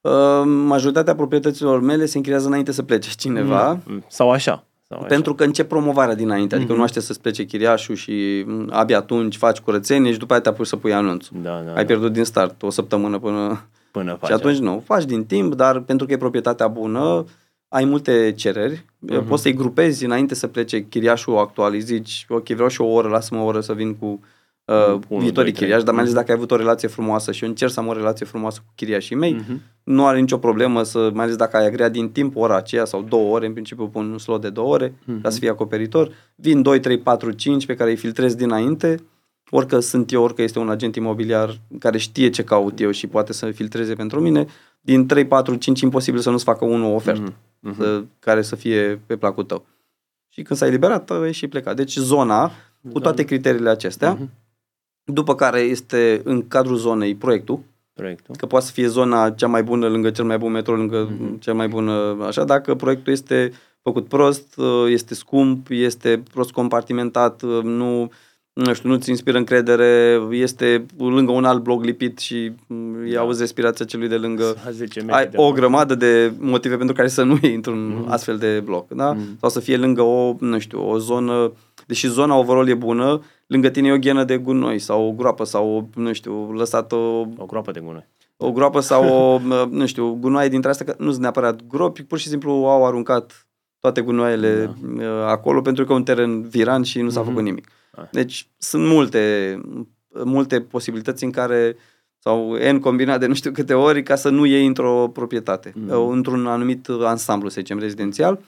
Uh, 0.00 0.42
majoritatea 0.44 1.14
proprietăților 1.14 1.80
mele 1.80 2.06
se 2.06 2.16
închiriază 2.16 2.46
înainte 2.46 2.72
să 2.72 2.82
plece 2.82 3.10
cineva, 3.16 3.80
Mm. 3.84 4.04
Sau 4.08 4.30
așa. 4.30 4.64
Sau 4.88 4.98
așa. 4.98 5.06
pentru 5.06 5.34
că 5.34 5.44
încep 5.44 5.68
promovarea 5.68 6.14
dinainte, 6.14 6.54
adică 6.54 6.72
nu 6.72 6.82
aștept 6.82 7.04
să-ți 7.04 7.20
plece 7.20 7.44
chiriașul 7.44 7.94
și 7.94 8.44
mm, 8.46 8.68
abia 8.72 8.96
atunci 8.96 9.36
faci 9.36 9.58
curățenie 9.58 10.12
și 10.12 10.18
după 10.18 10.32
aia 10.32 10.42
te 10.42 10.48
apuci 10.48 10.66
să 10.66 10.76
pui 10.76 10.92
anunțul. 10.92 11.36
Da, 11.42 11.50
da, 11.50 11.70
Ai 11.70 11.74
da. 11.74 11.84
pierdut 11.84 12.12
din 12.12 12.24
start 12.24 12.62
o 12.62 12.70
săptămână 12.70 13.18
până... 13.18 13.68
Până 13.90 14.16
faci 14.20 14.28
Și 14.28 14.34
atunci 14.34 14.58
nu, 14.58 14.82
faci 14.84 15.04
din 15.04 15.24
timp, 15.24 15.54
dar 15.54 15.80
pentru 15.80 16.06
că 16.06 16.12
e 16.12 16.16
proprietatea 16.16 16.68
bună, 16.68 17.24
ai 17.68 17.84
multe 17.84 18.32
cereri, 18.36 18.84
uh-huh. 18.84 19.28
poți 19.28 19.42
să-i 19.42 19.54
grupezi 19.54 20.04
înainte 20.04 20.34
să 20.34 20.46
plece 20.46 20.84
chiriașul 20.84 21.38
actual, 21.38 21.72
îi 21.72 21.80
zici, 21.80 22.26
ok, 22.28 22.48
vreau 22.48 22.68
și 22.68 22.80
o 22.80 22.86
oră, 22.86 23.08
lasă-mă 23.08 23.40
o 23.40 23.44
oră 23.44 23.60
să 23.60 23.72
vin 23.72 23.94
cu 23.94 24.20
uh, 24.64 24.74
Unu, 24.86 25.00
viitorii 25.08 25.32
doi, 25.32 25.42
trei. 25.42 25.52
chiriași, 25.52 25.84
dar 25.84 25.94
mai 25.94 26.02
ales 26.02 26.12
Mhm. 26.14 26.20
dacă 26.20 26.30
ai 26.32 26.36
avut 26.38 26.50
o 26.50 26.56
relație 26.56 26.88
frumoasă 26.88 27.32
și 27.32 27.42
eu 27.42 27.48
încerc 27.48 27.70
să 27.72 27.80
am 27.80 27.86
o 27.86 27.92
relație 27.92 28.26
frumoasă 28.26 28.60
cu 28.66 28.72
chiriașii 28.74 29.16
mei, 29.16 29.32
Mhm. 29.32 29.60
nu 29.82 30.06
are 30.06 30.20
nicio 30.20 30.38
problemă 30.38 30.82
să, 30.82 31.10
mai 31.14 31.24
ales 31.24 31.36
dacă 31.36 31.56
ai 31.56 31.66
agreat 31.66 31.92
din 31.92 32.10
timp 32.10 32.36
ora 32.36 32.56
aceea 32.56 32.84
sau 32.84 33.02
două 33.02 33.34
ore, 33.34 33.46
în 33.46 33.52
principiu 33.52 33.88
pun 33.88 34.10
un 34.10 34.18
slot 34.18 34.40
de 34.40 34.50
două 34.50 34.72
ore, 34.72 34.94
Mhm. 35.04 35.20
ca 35.20 35.30
să 35.30 35.38
fie 35.38 35.48
acoperitor, 35.50 36.10
vin 36.34 36.62
2, 36.62 36.80
3, 36.80 36.98
4, 36.98 37.30
5 37.30 37.66
pe 37.66 37.74
care 37.74 37.90
îi 37.90 37.96
filtrez 37.96 38.34
dinainte, 38.34 38.96
orică 39.50 39.80
sunt 39.80 40.12
eu, 40.12 40.22
orică 40.22 40.42
este 40.42 40.58
un 40.58 40.70
agent 40.70 40.96
imobiliar 40.96 41.58
care 41.78 41.98
știe 41.98 42.30
ce 42.30 42.42
caut 42.44 42.80
eu 42.80 42.90
și 42.90 43.06
poate 43.06 43.32
să 43.32 43.50
filtreze 43.50 43.94
pentru 43.94 44.20
mine, 44.20 44.46
din 44.80 45.06
3, 45.06 45.26
4, 45.26 45.54
5 45.54 45.80
imposibil 45.80 46.20
să 46.20 46.30
nu-ți 46.30 46.44
facă 46.44 46.64
unul 46.64 46.90
o 46.90 46.94
ofertă 46.94 47.32
Mhm. 47.60 47.76
să, 47.80 48.02
care 48.18 48.42
să 48.42 48.56
fie 48.56 49.00
pe 49.06 49.16
placul 49.16 49.44
tău. 49.44 49.66
Și 50.28 50.42
când 50.42 50.58
s-a 50.58 50.66
eliberat, 50.66 51.10
ai 51.10 51.32
și 51.32 51.48
plecat. 51.48 51.76
Deci 51.76 51.96
zona, 51.96 52.50
cu 52.92 53.00
toate 53.00 53.22
criteriile 53.24 53.68
acestea, 53.70 54.10
Mhm. 54.12 54.30
După 55.04 55.34
care 55.34 55.60
este 55.60 56.20
în 56.24 56.48
cadrul 56.48 56.76
zonei 56.76 57.14
proiectul, 57.14 57.60
Proiectul. 57.92 58.34
că 58.38 58.46
poate 58.46 58.66
să 58.66 58.72
fie 58.72 58.86
zona 58.86 59.30
cea 59.30 59.46
mai 59.46 59.62
bună 59.62 59.88
lângă 59.88 60.10
cel 60.10 60.24
mai 60.24 60.38
bun 60.38 60.52
metro, 60.52 60.74
lângă 60.76 61.08
Mhm. 61.18 61.38
cel 61.38 61.54
mai 61.54 61.68
bun 61.68 61.88
așa, 62.26 62.44
dacă 62.44 62.74
proiectul 62.74 63.12
este 63.12 63.52
făcut 63.82 64.08
prost, 64.08 64.54
este 64.88 65.14
scump, 65.14 65.66
este 65.70 66.22
prost 66.32 66.50
compartimentat, 66.50 67.42
nu 67.62 68.10
nu 68.52 68.74
știu, 68.74 68.88
nu-ți 68.88 69.10
inspiră 69.10 69.38
încredere, 69.38 70.20
este 70.30 70.86
lângă 70.98 71.32
un 71.32 71.44
alt 71.44 71.62
bloc 71.62 71.84
lipit 71.84 72.18
și 72.18 72.52
mm, 72.66 72.94
îi 73.02 73.12
Da. 73.12 73.20
auzi 73.20 73.40
respirația 73.40 73.84
celui 73.84 74.08
de 74.08 74.16
lângă. 74.16 74.56
A 74.66 74.70
10 74.70 75.00
metri 75.00 75.14
Ai 75.14 75.26
de 75.28 75.36
o 75.36 75.40
acolo. 75.42 75.54
grămadă 75.56 75.94
de 75.94 76.32
motive 76.38 76.76
pentru 76.76 76.94
care 76.94 77.08
să 77.08 77.22
nu 77.22 77.38
iei 77.42 77.54
într-un 77.54 78.04
astfel 78.08 78.36
de 78.36 78.60
bloc, 78.64 78.88
da? 78.88 79.12
Mhm. 79.12 79.38
Sau 79.40 79.48
să 79.50 79.60
fie 79.60 79.76
lângă 79.76 80.02
o, 80.02 80.36
nu 80.40 80.58
știu, 80.58 80.88
o 80.90 80.98
zonă, 80.98 81.52
deși 81.86 82.08
zona 82.08 82.36
overall 82.36 82.68
e 82.68 82.74
bună, 82.74 83.22
lângă 83.46 83.68
tine 83.68 83.88
e 83.88 83.92
o 83.92 83.98
ghenă 83.98 84.24
de 84.24 84.36
gunoi 84.38 84.78
sau 84.78 85.06
o 85.08 85.12
groapă 85.12 85.44
sau, 85.44 85.68
o, 85.76 86.00
nu 86.00 86.12
știu, 86.12 86.52
lăsat 86.52 86.92
o, 86.92 87.20
O 87.36 87.46
groapă 87.46 87.70
de 87.70 87.80
gunoi. 87.80 88.06
o 88.36 88.52
groapă 88.52 88.80
sau 88.80 89.08
o, 89.08 89.38
mă, 89.38 89.66
nu 89.70 89.86
știu, 89.86 90.14
gunoaie 90.14 90.48
dintre 90.48 90.70
astea, 90.70 90.86
că 90.86 90.94
nu 90.98 91.10
sunt 91.10 91.22
neapărat 91.22 91.66
gropi, 91.66 92.02
pur 92.02 92.18
și 92.18 92.28
simplu 92.28 92.50
au 92.52 92.86
aruncat 92.86 93.46
toate 93.80 94.00
gunoaiele 94.00 94.74
da. 94.96 95.28
acolo 95.30 95.60
pentru 95.60 95.84
că 95.84 95.92
e 95.92 95.96
un 95.96 96.04
teren 96.04 96.42
viran 96.42 96.82
și 96.82 97.00
nu 97.00 97.08
s-a 97.10 97.20
Mhm. 97.20 97.28
făcut 97.28 97.44
nimic. 97.44 97.68
Ah. 97.96 98.04
Deci 98.10 98.48
sunt 98.58 98.86
multe, 98.86 99.60
multe 100.24 100.60
posibilități 100.60 101.24
în 101.24 101.30
care 101.30 101.76
sau 102.18 102.54
N 102.72 102.78
combinat 102.78 103.20
de 103.20 103.26
nu 103.26 103.34
știu 103.34 103.50
câte 103.52 103.74
ori 103.74 104.02
ca 104.02 104.14
să 104.14 104.28
nu 104.28 104.44
iei 104.44 104.66
într-o 104.66 105.08
proprietate, 105.12 105.72
Mhm. 105.76 106.10
într-un 106.10 106.46
anumit 106.46 106.88
ansamblu, 106.88 107.48
să 107.48 107.54
zicem, 107.60 107.78
rezidențial. 107.78 108.40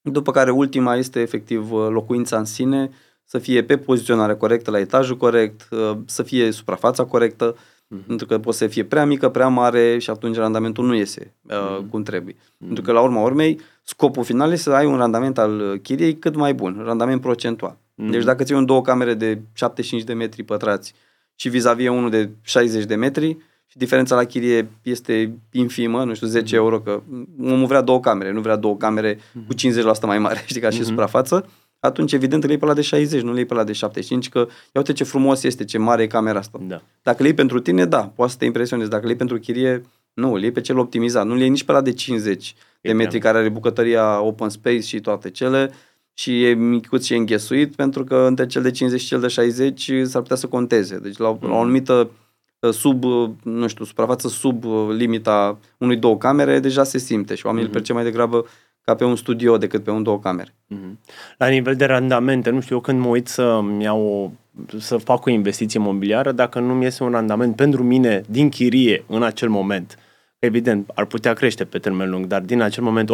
După 0.00 0.30
care 0.30 0.50
ultima 0.50 0.94
este 0.96 1.20
efectiv 1.20 1.72
locuința 1.72 2.38
în 2.38 2.44
sine, 2.44 2.90
să 3.24 3.38
fie 3.38 3.62
pe 3.62 3.76
poziționare 3.76 4.34
corectă, 4.34 4.70
la 4.70 4.78
etajul 4.78 5.16
corect, 5.16 5.68
să 6.06 6.22
fie 6.22 6.50
suprafața 6.50 7.04
corectă, 7.04 7.56
Mhm. 7.88 8.06
pentru 8.06 8.26
că 8.26 8.38
poate 8.38 8.58
să 8.58 8.66
fie 8.66 8.84
prea 8.84 9.04
mică, 9.06 9.28
prea 9.28 9.48
mare 9.48 9.98
și 9.98 10.10
atunci 10.10 10.36
randamentul 10.36 10.86
nu 10.86 10.94
iese 10.94 11.34
uh, 11.42 11.78
cum 11.90 12.02
trebuie. 12.02 12.36
Pentru 12.58 12.82
că 12.82 12.92
la 12.92 13.00
urma 13.00 13.20
urmei, 13.20 13.60
scopul 13.82 14.24
final 14.24 14.52
este 14.52 14.62
să 14.70 14.76
ai 14.76 14.86
un 14.86 14.96
randament 14.96 15.38
al 15.38 15.78
chiriei 15.82 16.16
cât 16.18 16.36
mai 16.36 16.54
bun, 16.54 16.82
randament 16.84 17.20
procentual. 17.20 17.76
Mhm. 17.94 18.10
Deci 18.10 18.24
dacă 18.24 18.44
ții 18.44 18.54
un 18.54 18.64
două 18.64 18.82
camere 18.82 19.14
de 19.14 19.40
75 19.52 20.02
de 20.02 20.12
metri 20.12 20.42
pătrați 20.42 20.94
și 21.34 21.48
vis-a-vis 21.48 21.88
unul 21.88 22.10
de 22.10 22.30
60 22.42 22.84
de 22.84 22.94
metri 22.94 23.36
și 23.66 23.76
diferența 23.78 24.14
la 24.14 24.24
chirie 24.24 24.70
este 24.82 25.34
infimă, 25.52 26.04
nu 26.04 26.14
știu, 26.14 26.26
10 26.26 26.54
euro, 26.54 26.80
că 26.80 27.02
omul 27.42 27.66
vrea 27.66 27.80
două 27.80 28.00
camere, 28.00 28.32
nu 28.32 28.40
vrea 28.40 28.56
două 28.56 28.76
camere 28.76 29.18
cu 29.46 29.54
50% 29.54 30.06
mai 30.06 30.18
mare, 30.18 30.42
știi, 30.46 30.60
ca 30.60 30.70
și 30.70 30.84
suprafață, 30.84 31.48
atunci 31.84 32.12
evident 32.12 32.42
îl 32.42 32.48
iei 32.48 32.58
pe 32.58 32.66
la 32.66 32.74
de 32.74 32.80
60, 32.80 33.22
nu 33.22 33.30
îl 33.30 33.36
iei 33.36 33.44
pe 33.44 33.54
la 33.54 33.64
de 33.64 33.72
75, 33.72 34.28
că 34.28 34.38
ia 34.38 34.46
uite 34.72 34.92
ce 34.92 35.04
frumos 35.04 35.42
este, 35.42 35.64
ce 35.64 35.78
mare 35.78 36.02
e 36.02 36.06
camera 36.06 36.38
asta. 36.38 36.58
Da. 36.62 36.82
Dacă 37.02 37.16
îl 37.18 37.24
iei 37.24 37.34
pentru 37.34 37.60
tine, 37.60 37.84
da, 37.84 38.12
poate 38.14 38.32
să 38.32 38.38
te 38.38 38.44
impresionezi. 38.44 38.90
Dacă 38.90 39.02
îl 39.02 39.08
iei 39.08 39.18
pentru 39.18 39.38
chirie, 39.38 39.82
nu, 40.14 40.32
îl 40.32 40.42
iei 40.42 40.52
pe 40.52 40.60
cel 40.60 40.78
optimizat. 40.78 41.26
Nu 41.26 41.32
îl 41.32 41.38
iei 41.38 41.48
nici 41.48 41.64
pe 41.64 41.72
la 41.72 41.80
de 41.80 41.92
50 41.92 42.54
de 42.54 42.88
E 42.88 42.92
metri 42.92 43.18
prea 43.18 43.30
care 43.30 43.38
are 43.38 43.48
bucătăria 43.52 44.20
open 44.20 44.48
space 44.48 44.80
și 44.80 45.00
toate 45.00 45.30
cele 45.30 45.70
și 46.14 46.44
e 46.44 46.54
micuț 46.54 47.04
și 47.04 47.12
e 47.12 47.16
înghesuit 47.16 47.74
pentru 47.74 48.04
că 48.04 48.16
între 48.16 48.46
cel 48.46 48.62
de 48.62 48.70
50 48.70 49.00
și 49.00 49.06
cel 49.06 49.20
de 49.20 49.28
60 49.28 49.90
s-ar 50.04 50.22
putea 50.22 50.36
să 50.36 50.46
conteze. 50.46 50.98
Deci 50.98 51.16
la, 51.16 51.38
la 51.40 51.54
o 51.54 51.60
anumită 51.60 52.10
uh, 52.58 52.70
sub, 52.70 53.04
uh, 53.04 53.30
nu 53.42 53.66
știu, 53.66 53.84
suprafață 53.84 54.28
sub 54.28 54.64
uh, 54.64 54.88
limita 54.90 55.58
unui 55.78 55.96
două 55.96 56.18
camere, 56.18 56.60
deja 56.60 56.84
se 56.84 56.98
simte 56.98 57.34
și 57.34 57.46
oamenii 57.46 57.66
îl 57.66 57.72
percep 57.72 57.94
mai 57.94 58.04
degrabă 58.04 58.46
ca 58.84 58.94
pe 58.94 59.04
un 59.04 59.16
studio 59.16 59.56
decât 59.56 59.84
pe 59.84 59.90
un 59.90 60.02
două 60.02 60.18
camere. 60.18 60.54
Mhm. 60.66 60.98
La 61.38 61.46
nivel 61.46 61.76
de 61.76 61.84
randamente, 61.84 62.50
nu 62.50 62.60
știu, 62.60 62.74
eu 62.74 62.80
când 62.80 63.00
mă 63.00 63.08
uit 63.08 63.28
să 63.28 63.60
iau 63.80 64.02
o, 64.02 64.30
să 64.78 64.96
fac 64.96 65.26
o 65.26 65.30
investiție 65.30 65.80
imobiliară, 65.80 66.32
dacă 66.32 66.60
nu 66.60 66.74
mi 66.74 66.84
iese 66.84 67.02
un 67.02 67.10
randament 67.10 67.56
pentru 67.56 67.82
mine 67.82 68.22
din 68.28 68.48
chirie 68.48 69.04
în 69.06 69.22
acel 69.22 69.48
moment, 69.48 69.98
evident, 70.38 70.90
ar 70.94 71.04
putea 71.04 71.32
crește 71.32 71.64
pe 71.64 71.78
termen 71.78 72.10
lung, 72.10 72.26
dar 72.26 72.40
din 72.40 72.60
acel 72.60 72.82
moment 72.82 73.10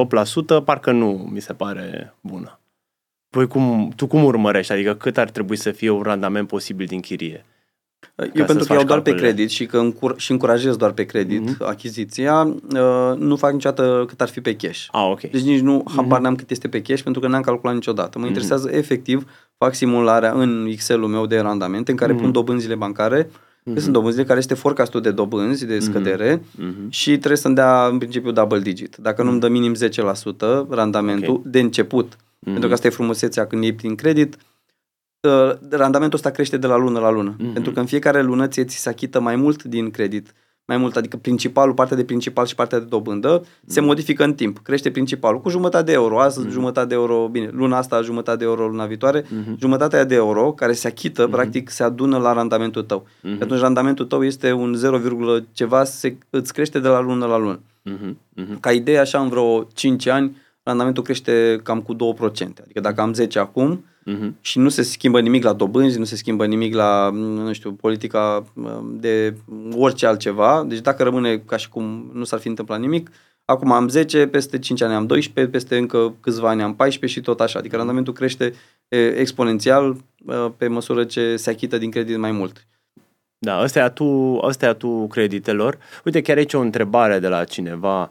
8% 0.61 0.65
parcă 0.65 0.93
nu 0.93 1.29
mi 1.33 1.41
se 1.41 1.53
pare 1.53 2.15
bună. 2.21 2.61
Păi 3.31 3.47
cum, 3.47 3.93
tu 3.97 4.07
cum 4.07 4.25
urmărești? 4.25 4.73
Adică 4.73 4.95
cât 4.95 5.19
ar 5.19 5.31
trebui 5.31 5.57
să 5.57 5.71
fie 5.71 5.91
un 5.91 6.03
randament 6.03 6.47
posibil 6.47 6.87
din 6.87 7.01
chirie? 7.01 7.45
Eu 8.17 8.27
să-ți 8.27 8.45
pentru 8.47 8.57
că 8.59 8.65
faci 8.65 8.77
iau 8.77 8.85
doar 8.87 9.01
pe 9.01 9.11
calculele. 9.11 9.33
credit 9.35 9.51
și 9.51 9.67
că 9.67 9.79
încur- 9.79 10.15
și 10.19 10.31
încurajez 10.31 10.77
doar 10.77 10.93
pe 10.93 11.05
credit 11.05 11.41
Mhm. 11.45 11.57
achiziția, 11.65 12.43
uh, 12.73 13.17
nu 13.19 13.37
fac 13.37 13.53
niciodată 13.53 14.05
cât 14.07 14.21
ar 14.21 14.29
fi 14.29 14.41
pe 14.41 14.57
cash. 14.57 14.87
Ah, 14.91 15.09
ok. 15.11 15.21
Deci 15.21 15.43
nici 15.43 15.61
nu 15.61 15.83
Mhm. 15.85 15.97
habar 15.97 16.21
n-am 16.21 16.35
cât 16.35 16.51
este 16.51 16.69
pe 16.69 16.83
cash 16.83 17.03
pentru 17.03 17.21
că 17.21 17.29
n-am 17.29 17.43
calculat 17.43 17.75
niciodată. 17.75 18.19
Mă 18.19 18.27
interesează 18.27 18.69
efectiv, 18.73 19.31
fac 19.59 19.75
simularea 19.75 20.33
în 20.33 20.67
Excel-ul 20.71 21.09
meu 21.09 21.27
de 21.27 21.39
randamente 21.39 21.91
în 21.91 21.97
care 21.97 22.13
Mhm. 22.13 22.21
pun 22.23 22.33
dobânzile 22.33 22.75
bancare, 22.75 23.31
că 23.75 23.81
sunt 23.81 23.93
dobânzile 23.93 24.25
care 24.25 24.39
este 24.39 24.55
forecastul 24.55 25.01
de 25.01 25.11
dobânzi, 25.11 25.67
de 25.67 25.79
scădere 25.79 26.43
Mhm. 26.57 26.75
și 26.89 27.11
trebuie 27.17 27.37
să-mi 27.37 27.55
dea 27.55 27.87
în 27.87 27.99
principiu 27.99 28.31
double 28.33 28.59
digit. 28.59 28.97
Dacă 28.97 29.23
nu-mi 29.23 29.41
dă 29.41 29.49
minim 29.49 29.75
10% 29.75 30.67
randamentul 30.71 31.35
Ok. 31.35 31.43
de 31.45 31.61
început, 31.61 32.17
pentru 32.45 32.67
că 32.69 32.73
asta 32.75 32.87
e 32.87 32.91
frumusețea 32.91 33.47
când 33.47 33.63
iei 33.63 33.73
prin 33.75 33.95
credit, 33.95 34.37
uh, 35.21 35.53
randamentul 35.71 36.19
ăsta 36.19 36.31
crește 36.31 36.57
de 36.57 36.67
la 36.67 36.77
lună 36.77 36.99
la 36.99 37.11
lună. 37.11 37.35
Mhm. 37.39 37.53
Pentru 37.53 37.73
că 37.73 37.81
în 37.81 37.87
fiecare 37.87 38.23
lună 38.23 38.47
ție 38.47 38.65
ți 38.65 38.77
se 38.77 38.89
achită 38.89 39.21
mai 39.21 39.37
mult 39.37 39.63
din 39.63 39.91
credit. 39.91 40.35
Mai 40.65 40.79
mult, 40.79 40.97
adică 40.97 41.17
principalul, 41.17 41.75
partea 41.75 41.97
de 41.97 42.05
principal 42.05 42.47
și 42.47 42.55
partea 42.55 42.79
de 42.79 42.85
dobândă, 42.85 43.45
se 43.67 43.81
modifică 43.81 44.25
în 44.25 44.35
timp. 44.35 44.59
Crește 44.59 44.91
principalul 44.91 45.41
cu 45.41 45.49
jumătate 45.49 45.85
de 45.85 45.93
euro, 45.93 46.21
azi 46.21 46.49
jumătate 46.49 46.87
de 46.87 46.95
euro, 46.95 47.29
bine, 47.31 47.49
luna 47.53 47.77
asta 47.77 48.03
jumătate 48.03 48.39
de 48.39 48.45
euro, 48.45 48.67
luna 48.67 48.87
viitoare, 48.87 49.25
jumătatea 49.59 50.05
de 50.05 50.15
euro 50.15 50.53
care 50.53 50.73
se 50.73 50.87
achită, 50.87 51.27
practic 51.27 51.69
se 51.69 51.83
adună 51.83 52.19
la 52.19 52.33
randamentul 52.33 52.83
tău. 52.83 53.07
Mhm. 53.23 53.37
Și 53.37 53.43
atunci 53.43 53.61
randamentul 53.61 54.05
tău 54.05 54.25
este 54.25 54.53
un 54.53 54.75
0, 54.75 55.39
ceva, 55.53 55.85
se, 55.85 56.17
îți 56.31 56.53
crește 56.53 56.79
de 56.79 56.89
la 56.89 57.01
lună 57.01 57.27
la 57.27 57.37
lună. 57.37 57.61
Mhm, 57.83 58.19
mhm. 58.35 58.61
Ca 58.61 58.73
idee, 58.73 58.99
așa, 58.99 59.21
în 59.21 59.29
vreo 59.29 59.63
5 59.75 60.07
ani, 60.07 60.37
randamentul 60.63 61.03
crește 61.03 61.61
cam 61.63 61.81
cu 61.81 61.95
2%. 61.95 62.63
Adică 62.63 62.81
dacă 62.81 63.01
am 63.01 63.13
10 63.13 63.39
acum 63.39 63.85
Mhm. 64.05 64.37
și 64.41 64.59
nu 64.59 64.69
se 64.69 64.83
schimbă 64.83 65.21
nimic 65.21 65.45
la 65.45 65.53
dobânzi, 65.53 65.99
nu 65.99 66.05
se 66.05 66.17
schimbă 66.17 66.47
nimic 66.47 66.75
la, 66.75 67.11
nu 67.11 67.53
știu, 67.53 67.73
politica 67.73 68.45
um, 68.55 68.97
de 69.01 69.35
orice 69.77 70.07
altceva, 70.07 70.65
deci 70.69 70.81
dacă 70.81 71.03
rămâne 71.03 71.39
ca 71.39 71.57
și 71.57 71.69
cum 71.69 72.11
nu 72.13 72.25
s-ar 72.25 72.39
fi 72.39 72.49
întâmplat 72.49 72.81
nimic, 72.81 73.11
acum 73.45 73.73
am 73.73 73.89
10, 73.89 74.27
peste 74.27 74.59
5 74.59 74.83
ani 74.83 74.95
am 74.95 75.07
12, 75.07 75.53
peste 75.53 75.77
încă 75.77 76.15
câțiva 76.21 76.49
ani 76.49 76.63
am 76.63 76.75
14 76.75 77.19
și 77.19 77.25
tot 77.25 77.41
așa. 77.41 77.59
Adică 77.59 77.77
randamentul 77.77 78.13
crește 78.13 78.53
e, 78.89 79.19
exponențial 79.19 79.97
uh, 80.27 80.47
pe 80.57 80.67
măsură 80.67 81.05
ce 81.05 81.37
se 81.37 81.51
achită 81.51 81.79
din 81.79 81.91
credit 81.91 82.17
mai 82.17 82.33
mult. 82.33 82.67
Da, 83.39 83.63
ăsta 83.63 83.79
e 83.79 83.83
atu, 83.83 84.41
ăsta 84.43 84.67
e 84.67 84.69
atu 84.69 85.07
creditelor. 85.11 85.79
Uite, 86.05 86.21
chiar 86.21 86.37
aici 86.37 86.55
o 86.55 86.61
întrebare 86.61 87.19
de 87.19 87.29
la 87.29 87.45
cineva. 87.45 88.03
Uh, 88.03 88.09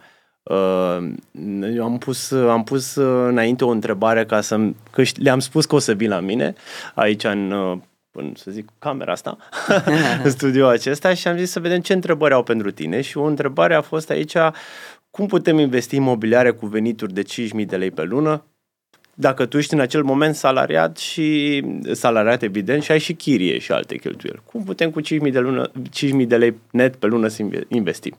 eu 1.73 1.83
am 1.83 1.97
pus, 1.97 2.31
am 2.31 2.63
pus 2.63 2.95
uh, 2.95 3.27
înainte 3.27 3.63
o 3.63 3.69
întrebare 3.69 4.25
ca 4.25 4.41
să 4.41 4.59
că 4.91 5.03
ș- 5.03 5.17
le-am 5.17 5.39
spus 5.39 5.65
că 5.65 5.75
o 5.75 5.79
să 5.79 5.93
vin 5.93 6.09
la 6.09 6.19
mine 6.19 6.53
aici 6.95 7.23
în, 7.23 7.51
uh, 7.51 7.77
în 8.11 8.33
să 8.35 8.51
zic, 8.51 8.69
camera 8.79 9.11
asta, 9.11 9.37
în 10.23 10.29
studio 10.29 10.67
acesta 10.67 11.13
și 11.13 11.27
am 11.27 11.37
zis 11.37 11.51
să 11.51 11.59
vedem 11.59 11.79
ce 11.79 11.93
întrebări 11.93 12.33
au 12.33 12.43
pentru 12.43 12.71
tine 12.71 13.01
și 13.01 13.17
o 13.17 13.23
întrebare 13.23 13.73
a 13.73 13.81
fost 13.81 14.09
aici 14.09 14.33
cum 15.11 15.27
putem 15.27 15.59
investi 15.59 15.95
imobiliare 15.95 16.51
cu 16.51 16.65
venituri 16.65 17.13
de 17.13 17.21
5.000 17.23 17.65
de 17.65 17.77
lei 17.77 17.91
pe 17.91 18.03
lună 18.03 18.43
dacă 19.13 19.45
tu 19.45 19.57
ești 19.57 19.73
în 19.73 19.79
acel 19.79 20.03
moment 20.03 20.35
salariat 20.35 20.97
și 20.97 21.63
salariat 21.91 22.41
evident 22.41 22.83
și 22.83 22.91
ai 22.91 22.99
și 22.99 23.13
chirie 23.13 23.57
și 23.57 23.71
alte 23.71 23.97
cheltuieli. 23.97 24.41
Cum 24.45 24.63
putem 24.63 24.89
cu 24.89 25.01
5.000 25.01 25.31
de, 25.31 25.39
lună, 25.39 25.71
5.000 26.21 26.27
de 26.27 26.37
lei 26.37 26.53
net 26.71 26.95
pe 26.95 27.07
lună 27.07 27.27
să 27.27 27.41
inve- 27.41 27.65
investim? 27.67 28.17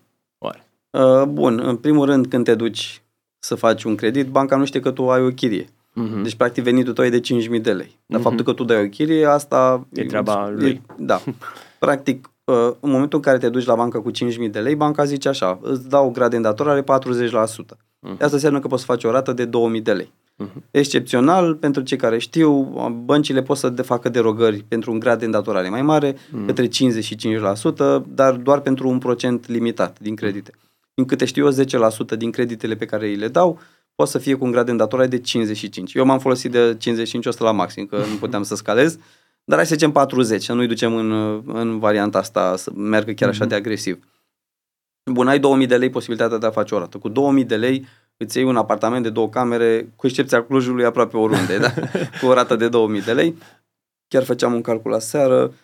Oare? 0.91 1.21
Uh, 1.21 1.27
Bun, 1.27 1.61
în 1.65 1.77
primul 1.77 2.07
rând 2.07 2.27
când 2.27 2.45
te 2.45 2.55
duci 2.55 3.03
să 3.39 3.55
faci 3.55 3.85
un 3.85 3.95
credit, 3.95 4.27
banca 4.27 4.57
nu 4.57 4.65
știe 4.65 4.81
că 4.81 4.91
tu 4.91 5.11
ai 5.11 5.23
o 5.23 5.29
chirie. 5.29 5.69
Mhm. 5.93 6.23
Deci, 6.23 6.35
practic, 6.35 6.63
venitul 6.63 6.93
tău 6.93 7.05
e 7.05 7.11
de 7.11 7.21
5.000 7.21 7.61
de 7.63 7.73
lei. 7.73 7.99
Dar 8.07 8.21
faptul 8.21 8.45
că 8.45 8.53
tu 8.53 8.65
dai 8.65 8.85
o 8.85 8.89
chirie, 8.89 9.27
asta... 9.27 9.87
E 9.93 10.05
treaba 10.05 10.49
lui. 10.49 10.83
Da. 10.99 11.21
Practic, 11.79 12.31
uh, 12.45 12.55
în 12.81 12.91
momentul 12.91 13.19
în 13.19 13.25
care 13.25 13.39
te 13.39 13.49
duci 13.49 13.65
la 13.65 13.75
bancă 13.75 14.01
cu 14.01 14.11
5.000 14.11 14.51
de 14.51 14.61
lei, 14.61 14.75
banca 14.75 15.05
zice 15.05 15.29
așa, 15.29 15.59
îți 15.63 15.89
dau 15.89 16.11
grad 16.11 16.31
de 16.31 16.37
îndatorare 16.37 16.83
40%. 16.83 16.85
Asta 18.11 18.29
înseamnă 18.31 18.61
că 18.61 18.69
poți 18.69 18.81
să 18.81 18.87
faci 18.87 19.05
o 19.05 19.11
rată 19.11 19.33
de 19.33 19.47
2.000 19.47 19.83
de 19.83 19.93
lei. 19.93 20.13
Excepțional, 20.71 21.55
pentru 21.55 21.83
cei 21.83 21.97
care 21.97 22.19
știu, 22.19 22.51
băncile 23.05 23.43
pot 23.43 23.57
să 23.57 23.69
de 23.69 23.83
facă 23.83 24.09
derogări 24.09 24.65
pentru 24.69 24.93
un 24.93 24.99
grad 24.99 25.19
de 25.19 25.25
îndatorare 25.25 25.69
mai 25.69 25.83
mare, 25.83 26.17
către 26.47 26.69
55%, 26.69 26.71
dar 28.09 28.35
doar 28.35 28.61
pentru 28.61 28.89
un 28.89 28.99
procent 28.99 29.49
limitat 29.49 29.99
din 30.01 30.15
credite. 30.15 30.53
Din 31.01 31.09
câte 31.09 31.25
știu 31.25 31.47
eu, 31.47 31.65
10% 32.15 32.17
din 32.19 32.31
creditele 32.31 32.75
pe 32.75 32.85
care 32.85 33.07
îi 33.07 33.17
le 33.17 33.29
dau 33.29 33.59
pot 33.95 34.09
să 34.09 34.19
fie 34.19 34.35
cu 34.35 34.45
un 34.45 34.51
grad 34.51 34.65
de 34.65 34.71
îndatorare 34.71 35.09
de 35.09 35.19
55. 35.19 35.95
Eu 35.95 36.05
m-am 36.05 36.19
folosit 36.19 36.51
de 36.51 36.77
55 36.79 37.27
ăsta 37.27 37.45
la 37.45 37.53
maxim, 37.53 37.87
că 37.87 37.97
nu 37.97 38.17
puteam 38.19 38.43
să 38.43 38.55
scalez, 38.55 38.99
dar 39.45 39.57
hai 39.57 39.67
să 39.67 39.75
zicem 39.75 39.93
40, 39.93 40.43
să 40.43 40.53
nu-i 40.53 40.67
ducem 40.67 40.95
în, 40.95 41.11
în 41.47 41.79
varianta 41.79 42.19
asta 42.19 42.57
să 42.57 42.71
meargă 42.75 43.13
chiar 43.13 43.29
așa 43.29 43.45
de 43.45 43.55
agresiv. 43.55 43.99
Bun, 45.11 45.29
ai 45.29 45.39
2000 45.39 45.67
de 45.67 45.77
lei 45.77 45.91
posibilitatea 45.91 46.39
de 46.39 46.47
a 46.47 46.51
face 46.51 46.75
o 46.75 46.79
rată. 46.79 46.99
Cu 46.99 47.09
2000 47.09 47.45
de 47.45 47.57
lei 47.57 47.87
îți 48.17 48.39
iei 48.39 48.47
un 48.47 48.57
apartament 48.57 49.03
de 49.03 49.11
două 49.11 49.29
camere, 49.29 49.93
cu 49.97 50.07
excepția 50.07 50.45
Clujului, 50.45 50.85
aproape 50.85 51.17
oriunde, 51.17 51.59
da? 51.59 51.71
cu 52.21 52.27
o 52.27 52.33
rată 52.33 52.57
de 52.57 52.69
2000 52.69 53.03
de 53.03 53.13
lei. 53.13 53.37
Chiar 54.09 54.25
făceam 54.25 54.55
un 54.55 54.61
calcul 54.61 54.91
la 54.91 54.99
seară, 54.99 55.55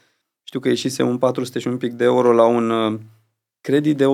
știu 0.42 0.60
că 0.60 0.68
ieșise 0.68 1.02
un 1.02 1.18
400 1.18 1.58
și 1.58 1.66
un 1.66 1.76
pic 1.76 1.92
de 1.92 2.04
euro 2.04 2.32
la 2.32 2.44
un 2.44 2.70
uh, 2.70 2.98
credit 3.66 3.96
de 3.96 4.04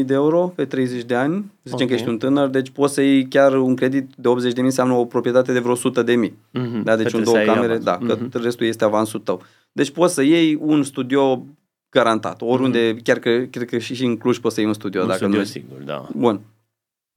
80.000 0.00 0.04
de 0.04 0.14
euro 0.14 0.52
pe 0.54 0.64
30 0.64 1.02
de 1.02 1.14
ani, 1.14 1.34
să 1.62 1.70
zicem 1.70 1.80
Ok. 1.84 1.86
că 1.88 1.94
ești 1.94 2.08
un 2.08 2.18
tânăr, 2.18 2.48
deci 2.48 2.70
poți 2.70 2.94
să 2.94 3.00
iei 3.02 3.28
chiar 3.28 3.54
un 3.54 3.74
credit 3.76 4.10
de 4.16 4.28
80.000 4.28 4.64
înseamnă 4.64 4.94
o 4.94 5.04
proprietate 5.04 5.52
de 5.52 5.58
vreo 5.58 5.74
100.000. 5.76 6.32
Mhm. 6.50 6.82
Da, 6.82 6.96
deci 6.96 7.10
Că 7.10 7.16
un 7.16 7.22
trebuie 7.22 7.24
două 7.24 7.36
să 7.36 7.38
ai 7.38 7.46
camere, 7.46 7.72
avans. 7.72 7.84
da, 7.84 7.98
că 8.06 8.18
Mhm. 8.20 8.42
restul 8.42 8.66
este 8.66 8.84
avansul 8.84 9.20
tău. 9.20 9.42
Deci 9.72 9.90
poți 9.90 10.14
să 10.14 10.22
iei 10.22 10.58
un 10.60 10.82
studio 10.82 11.44
garantat, 11.90 12.40
oriunde, 12.44 12.96
chiar 13.02 13.18
că 13.18 13.30
cred 13.50 13.68
că 13.68 13.78
și, 13.78 13.94
și 13.94 14.04
în 14.04 14.16
Cluj 14.16 14.38
poți 14.38 14.54
să 14.54 14.60
iei 14.60 14.68
un 14.68 14.74
studio. 14.74 15.00
Un 15.00 15.06
dacă 15.06 15.18
studio 15.18 15.38
nu 15.38 15.44
sigur, 15.44 15.76
da. 15.84 16.08
Bun. 16.16 16.40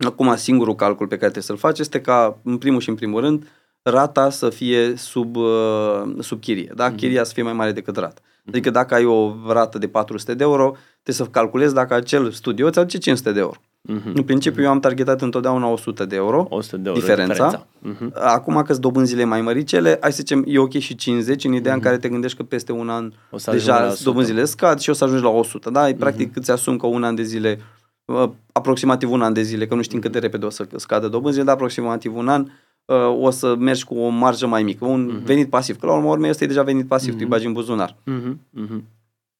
Acum, 0.06 0.36
singurul 0.36 0.76
calcul 0.76 1.08
pe 1.08 1.16
care 1.18 1.32
trebuie 1.32 1.44
să-l 1.44 1.58
faci 1.58 1.80
este 1.80 2.02
ca, 2.02 2.38
în 2.44 2.58
primul 2.58 2.80
și 2.80 2.90
în 2.90 2.96
primul 2.96 3.22
rând, 3.22 3.48
rata 3.82 4.30
să 4.30 4.50
fie 4.50 4.96
sub, 4.96 5.36
uh, 5.36 6.04
sub 6.20 6.40
chirie. 6.40 6.72
Da? 6.76 6.92
Chiria 6.92 7.24
să 7.24 7.34
fie 7.34 7.44
mai 7.44 7.54
mare 7.54 7.72
decât 7.72 7.96
rata. 7.98 8.22
Adică 8.48 8.70
dacă 8.70 8.94
ai 8.94 9.06
o 9.06 9.34
rată 9.48 9.78
de 9.78 9.88
400 9.88 10.34
de 10.34 10.44
euro, 10.44 10.76
trebuie 11.06 11.26
să 11.28 11.32
calculezi 11.32 11.74
dacă 11.74 11.94
acel 11.94 12.32
studio 12.32 12.68
îți 12.68 12.80
aduce 12.80 12.98
500 12.98 13.32
de 13.32 13.40
euro. 13.40 13.56
Mhm. 13.82 14.12
În 14.16 14.24
principiu, 14.24 14.64
eu 14.64 14.70
am 14.70 14.80
targetat 14.80 15.22
întotdeauna 15.22 15.68
100 15.68 16.06
de 16.06 16.16
euro. 16.16 16.48
100 16.50 16.78
de 16.78 16.88
euro 16.90 17.00
diferența. 17.00 17.34
diferența. 17.34 17.68
Mhm. 17.80 18.12
Acum 18.16 18.62
că 18.62 18.74
dobânzile 18.74 19.24
mai 19.24 19.42
măricele, 19.42 19.98
hai 20.02 20.12
să 20.12 20.18
zicem, 20.20 20.44
e 20.48 20.60
ok 20.60 20.72
și 20.78 20.96
50 20.96 21.44
în 21.44 21.54
ideea 21.54 21.74
în 21.74 21.80
care 21.80 21.98
te 21.98 22.10
gândești 22.10 22.38
că 22.38 22.44
peste 22.44 22.72
un 22.72 22.90
an 22.90 23.04
Mhm. 23.06 23.14
O 23.32 23.38
să 23.38 23.50
ajungă 23.50 23.72
la 23.72 23.78
deja 23.78 23.90
100. 23.92 24.04
dobânzile 24.04 24.46
scad 24.46 24.80
și 24.80 24.90
o 24.90 24.94
să 24.94 25.04
ajungi 25.04 25.24
la 25.24 25.30
100. 25.30 25.70
Da? 25.70 25.88
Mhm. 25.88 25.98
Practic 25.98 26.36
îți 26.36 26.52
asumi 26.52 26.78
că 26.78 26.86
un 26.88 27.04
an 27.04 27.16
de 27.16 27.24
zile, 27.24 27.60
uh, 28.06 28.30
aproximativ 28.52 29.12
un 29.12 29.22
an 29.22 29.34
de 29.34 29.42
zile, 29.42 29.68
că 29.68 29.76
nu 29.76 29.82
știm 29.82 30.00
cât 30.00 30.10
Mhm. 30.12 30.20
de 30.20 30.26
repede 30.26 30.46
o 30.46 30.50
să 30.50 30.68
scadă 30.76 31.08
dobânzile, 31.08 31.44
dar 31.44 31.54
aproximativ 31.54 32.16
un 32.16 32.28
an 32.28 32.46
uh, 32.86 32.96
o 33.22 33.30
să 33.30 33.56
mergi 33.60 33.84
cu 33.86 33.96
o 33.98 34.08
marjă 34.08 34.48
mai 34.48 34.64
mică, 34.64 34.86
un 34.86 35.22
venit 35.24 35.50
pasiv. 35.50 35.78
Că 35.80 35.86
la 35.86 35.94
urmă 35.96 36.10
urmei 36.10 36.30
ăsta 36.30 36.44
e 36.44 36.48
deja 36.48 36.64
venit 36.64 36.88
pasiv, 36.88 37.12
tu 37.12 37.18
îi 37.22 37.26
bagi 37.26 37.46
în 37.46 37.54
buzunar. 37.54 37.96
Mhm. 38.04 38.40
Mhm. 38.50 38.84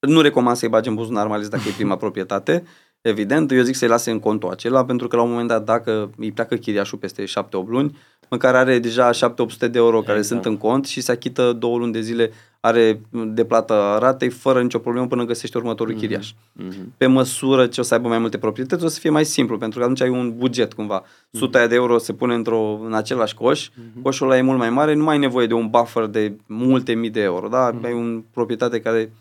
Nu 0.06 0.22
recomand 0.22 0.58
să-i 0.58 0.70
bagi 0.70 0.90
în 0.90 0.96
buzunar, 0.96 1.28
mai 1.28 1.36
ales 1.36 1.48
dacă 1.48 1.64
e 1.68 1.72
prima 1.78 1.98
proprietate. 1.98 2.64
Evident, 3.02 3.52
eu 3.52 3.62
zic 3.62 3.76
să-i 3.76 3.88
lase 3.88 4.12
în 4.12 4.20
contul 4.20 4.50
acela, 4.50 4.86
pentru 4.86 5.08
că 5.08 5.16
la 5.16 5.22
un 5.22 5.30
moment 5.30 5.48
dat, 5.48 5.64
dacă 5.64 6.10
îi 6.18 6.32
pleacă 6.32 6.56
chiriașul 6.56 6.98
peste 6.98 7.24
7-8 7.24 7.26
luni, 7.68 7.98
măcar 8.30 8.56
are 8.56 8.80
deja 8.80 9.10
7-800 9.12 9.14
de 9.60 9.70
euro 9.74 10.02
care 10.02 10.18
Exact. 10.18 10.26
sunt 10.42 10.46
în 10.46 10.58
cont 10.58 10.86
și 10.86 11.02
se 11.02 11.12
achită 11.12 11.54
două 11.54 11.78
luni 11.78 11.92
de 11.92 12.02
zile, 12.02 12.32
are 12.60 13.02
de 13.12 13.46
plată 13.46 13.98
ratei 14.00 14.30
fără 14.30 14.62
nicio 14.62 14.80
problemă 14.80 15.08
până 15.08 15.26
găsește 15.26 15.58
următorul 15.58 15.94
chiriaș. 15.94 16.32
Mhm. 16.54 16.94
Pe 16.98 17.06
măsură 17.06 17.68
ce 17.68 17.80
o 17.80 17.84
să 17.84 17.94
aibă 17.94 18.08
mai 18.08 18.20
multe 18.20 18.38
proprietăți, 18.38 18.84
o 18.84 18.88
să 18.88 19.00
fie 19.00 19.10
mai 19.10 19.26
simplu, 19.26 19.58
pentru 19.58 19.78
că 19.78 19.84
atunci 19.84 20.02
ai 20.02 20.10
un 20.10 20.34
buget 20.38 20.74
cumva. 20.74 21.04
Suta 21.32 21.58
aia 21.58 21.68
de 21.68 21.76
euro 21.76 21.98
se 21.98 22.14
pune 22.14 22.34
într-o, 22.34 22.80
în 22.86 22.94
același 22.94 23.34
coș, 23.36 23.70
coșul 24.02 24.28
ăla 24.28 24.38
e 24.38 24.42
mult 24.42 24.58
mai 24.58 24.70
mare, 24.70 24.94
nu 24.94 25.04
mai 25.04 25.14
ai 25.14 25.20
nevoie 25.20 25.48
de 25.48 25.54
un 25.54 25.68
buffer 25.68 26.06
de 26.06 26.36
multe 26.46 26.94
mii 26.94 27.10
de 27.10 27.22
euro, 27.22 27.48
da? 27.48 27.66
Ai 27.84 27.94
un 27.94 28.24
proprietate 28.34 28.80
care 28.80 29.12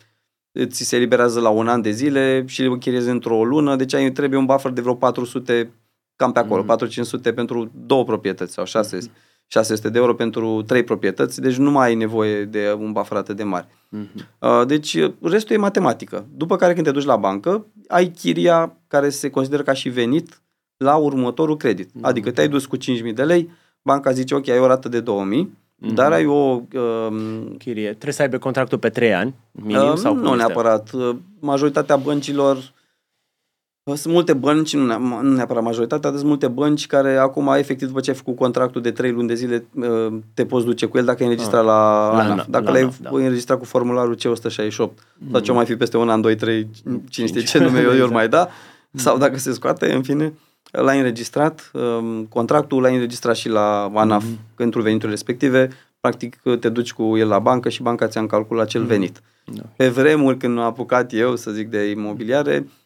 ți 0.64 0.84
se 0.84 0.96
eliberează 0.96 1.40
la 1.40 1.48
un 1.48 1.68
an 1.68 1.82
de 1.82 1.90
zile 1.90 2.44
și 2.46 2.62
le 2.62 2.66
închiriezi 2.66 3.08
într-o 3.08 3.44
lună, 3.44 3.76
deci 3.76 3.94
ai 3.94 4.12
trebuie 4.12 4.38
un 4.38 4.46
buffer 4.46 4.72
de 4.72 4.80
vreo 4.80 4.94
400 4.94 5.70
cam 6.16 6.32
pe 6.32 6.38
acolo, 6.38 6.62
400 6.62 7.32
pentru 7.32 7.70
două 7.86 8.04
proprietăți 8.04 8.52
sau 8.52 8.64
6, 8.64 8.98
600 9.46 9.88
de 9.88 9.98
euro 9.98 10.14
pentru 10.14 10.62
trei 10.62 10.82
proprietăți, 10.82 11.40
deci 11.40 11.56
nu 11.56 11.70
mai 11.70 11.86
ai 11.86 11.94
nevoie 11.94 12.44
de 12.44 12.76
un 12.78 12.92
buffer 12.92 13.16
atât 13.16 13.36
de 13.36 13.42
mare. 13.42 13.68
Mhm. 13.88 14.28
Uh, 14.38 14.66
Deci 14.66 14.98
restul 15.22 15.56
e 15.56 15.58
matematică. 15.58 16.26
După 16.36 16.56
care 16.56 16.72
când 16.72 16.86
te 16.86 16.92
duci 16.92 17.04
la 17.04 17.16
bancă, 17.16 17.66
ai 17.88 18.06
chiria 18.10 18.76
care 18.88 19.08
se 19.10 19.30
consideră 19.30 19.62
ca 19.62 19.72
și 19.72 19.88
venit 19.88 20.42
la 20.76 20.96
următorul 20.96 21.56
credit. 21.56 21.90
Adică 22.00 22.30
te-ai 22.30 22.48
dus 22.48 22.66
cu 22.66 22.76
5.000 22.76 23.14
de 23.14 23.24
lei, 23.24 23.50
banca 23.82 24.12
zice 24.12 24.34
ok, 24.34 24.48
ai 24.48 24.58
o 24.58 24.66
rată 24.66 24.88
de 24.88 25.02
2.000, 25.02 25.04
dar 25.76 26.12
ai 26.12 26.26
o... 26.26 26.60
Um, 26.74 27.56
Chirie. 27.58 27.88
Trebuie 27.88 28.12
să 28.12 28.22
aibă 28.22 28.38
contractul 28.38 28.78
pe 28.78 28.88
3 28.88 29.14
ani, 29.14 29.34
minim, 29.52 29.88
uh, 29.88 29.94
sau 29.96 30.12
cum 30.12 30.22
nu 30.22 30.26
este? 30.26 30.36
neapărat. 30.38 30.90
Uh, 30.92 31.16
Majoritatea 31.40 31.96
băncilor 31.96 32.56
uh, 32.56 33.94
sunt 33.94 34.12
multe 34.14 34.32
bănci, 34.32 34.74
nu 34.74 34.86
ne- 34.86 34.98
nu 35.22 35.34
neapărat 35.34 35.62
majoritatea, 35.62 36.08
dar 36.08 36.18
sunt 36.18 36.28
multe 36.28 36.48
bănci 36.48 36.86
care 36.86 37.16
acum, 37.16 37.48
efectiv, 37.56 37.86
după 37.88 38.00
ce 38.00 38.10
ai 38.10 38.16
făcut 38.16 38.36
contractul 38.36 38.80
de 38.82 38.90
3 38.90 39.10
luni 39.12 39.28
de 39.28 39.34
zile, 39.34 39.66
uh, 39.74 40.12
te 40.34 40.46
poți 40.46 40.64
duce 40.64 40.86
cu 40.86 40.98
el 40.98 41.04
dacă 41.04 41.22
ai 41.22 41.28
înregistrat 41.28 41.64
la, 41.64 41.72
la 42.12 42.18
ANAF. 42.18 42.30
ANAF, 42.30 42.46
Dacă 42.48 42.64
la 42.64 42.70
l-ai 42.70 42.80
ANAF, 42.80 42.98
da. 42.98 43.10
înregistrat 43.12 43.58
cu 43.58 43.64
formularul 43.64 44.16
C168 44.16 44.70
sau 45.30 45.40
ce 45.42 45.52
mai 45.52 45.64
fi 45.64 45.76
peste 45.76 45.96
un 45.96 46.08
an, 46.10 46.20
2, 46.20 46.34
3, 46.36 46.68
cine 47.08 47.26
știe 47.26 47.42
ce 47.42 47.58
nume 47.64 47.80
eu 47.80 47.92
Exact. 47.92 48.12
mai 48.12 48.28
da, 48.28 48.48
sau 48.94 49.18
dacă 49.18 49.38
se 49.38 49.52
scoate, 49.52 49.92
în 49.94 50.02
fine, 50.02 50.32
l-ai 50.70 50.96
înregistrat, 50.96 51.70
um, 51.72 52.24
contractul 52.24 52.82
l-ai 52.82 52.94
înregistrat 52.94 53.36
și 53.36 53.48
la 53.48 53.90
ANAF 53.94 54.24
pentru 54.56 54.82
veniturile 54.82 55.14
respective, 55.14 55.68
practic 56.00 56.40
te 56.60 56.68
duci 56.68 56.92
cu 56.92 57.16
el 57.16 57.28
la 57.28 57.38
bancă 57.38 57.68
și 57.68 57.82
banca 57.82 58.06
ți-a 58.06 58.20
încalculat 58.20 58.64
acel 58.66 58.84
venit. 58.84 59.22
Da. 59.44 59.62
Pe 59.76 59.88
vremuri 59.88 60.36
când 60.36 60.58
am 60.58 60.64
apucat 60.64 61.12
eu, 61.12 61.36
să 61.36 61.50
zic, 61.50 61.68
de 61.68 61.90
imobiliare, 61.90 62.64
uh, 62.66 62.83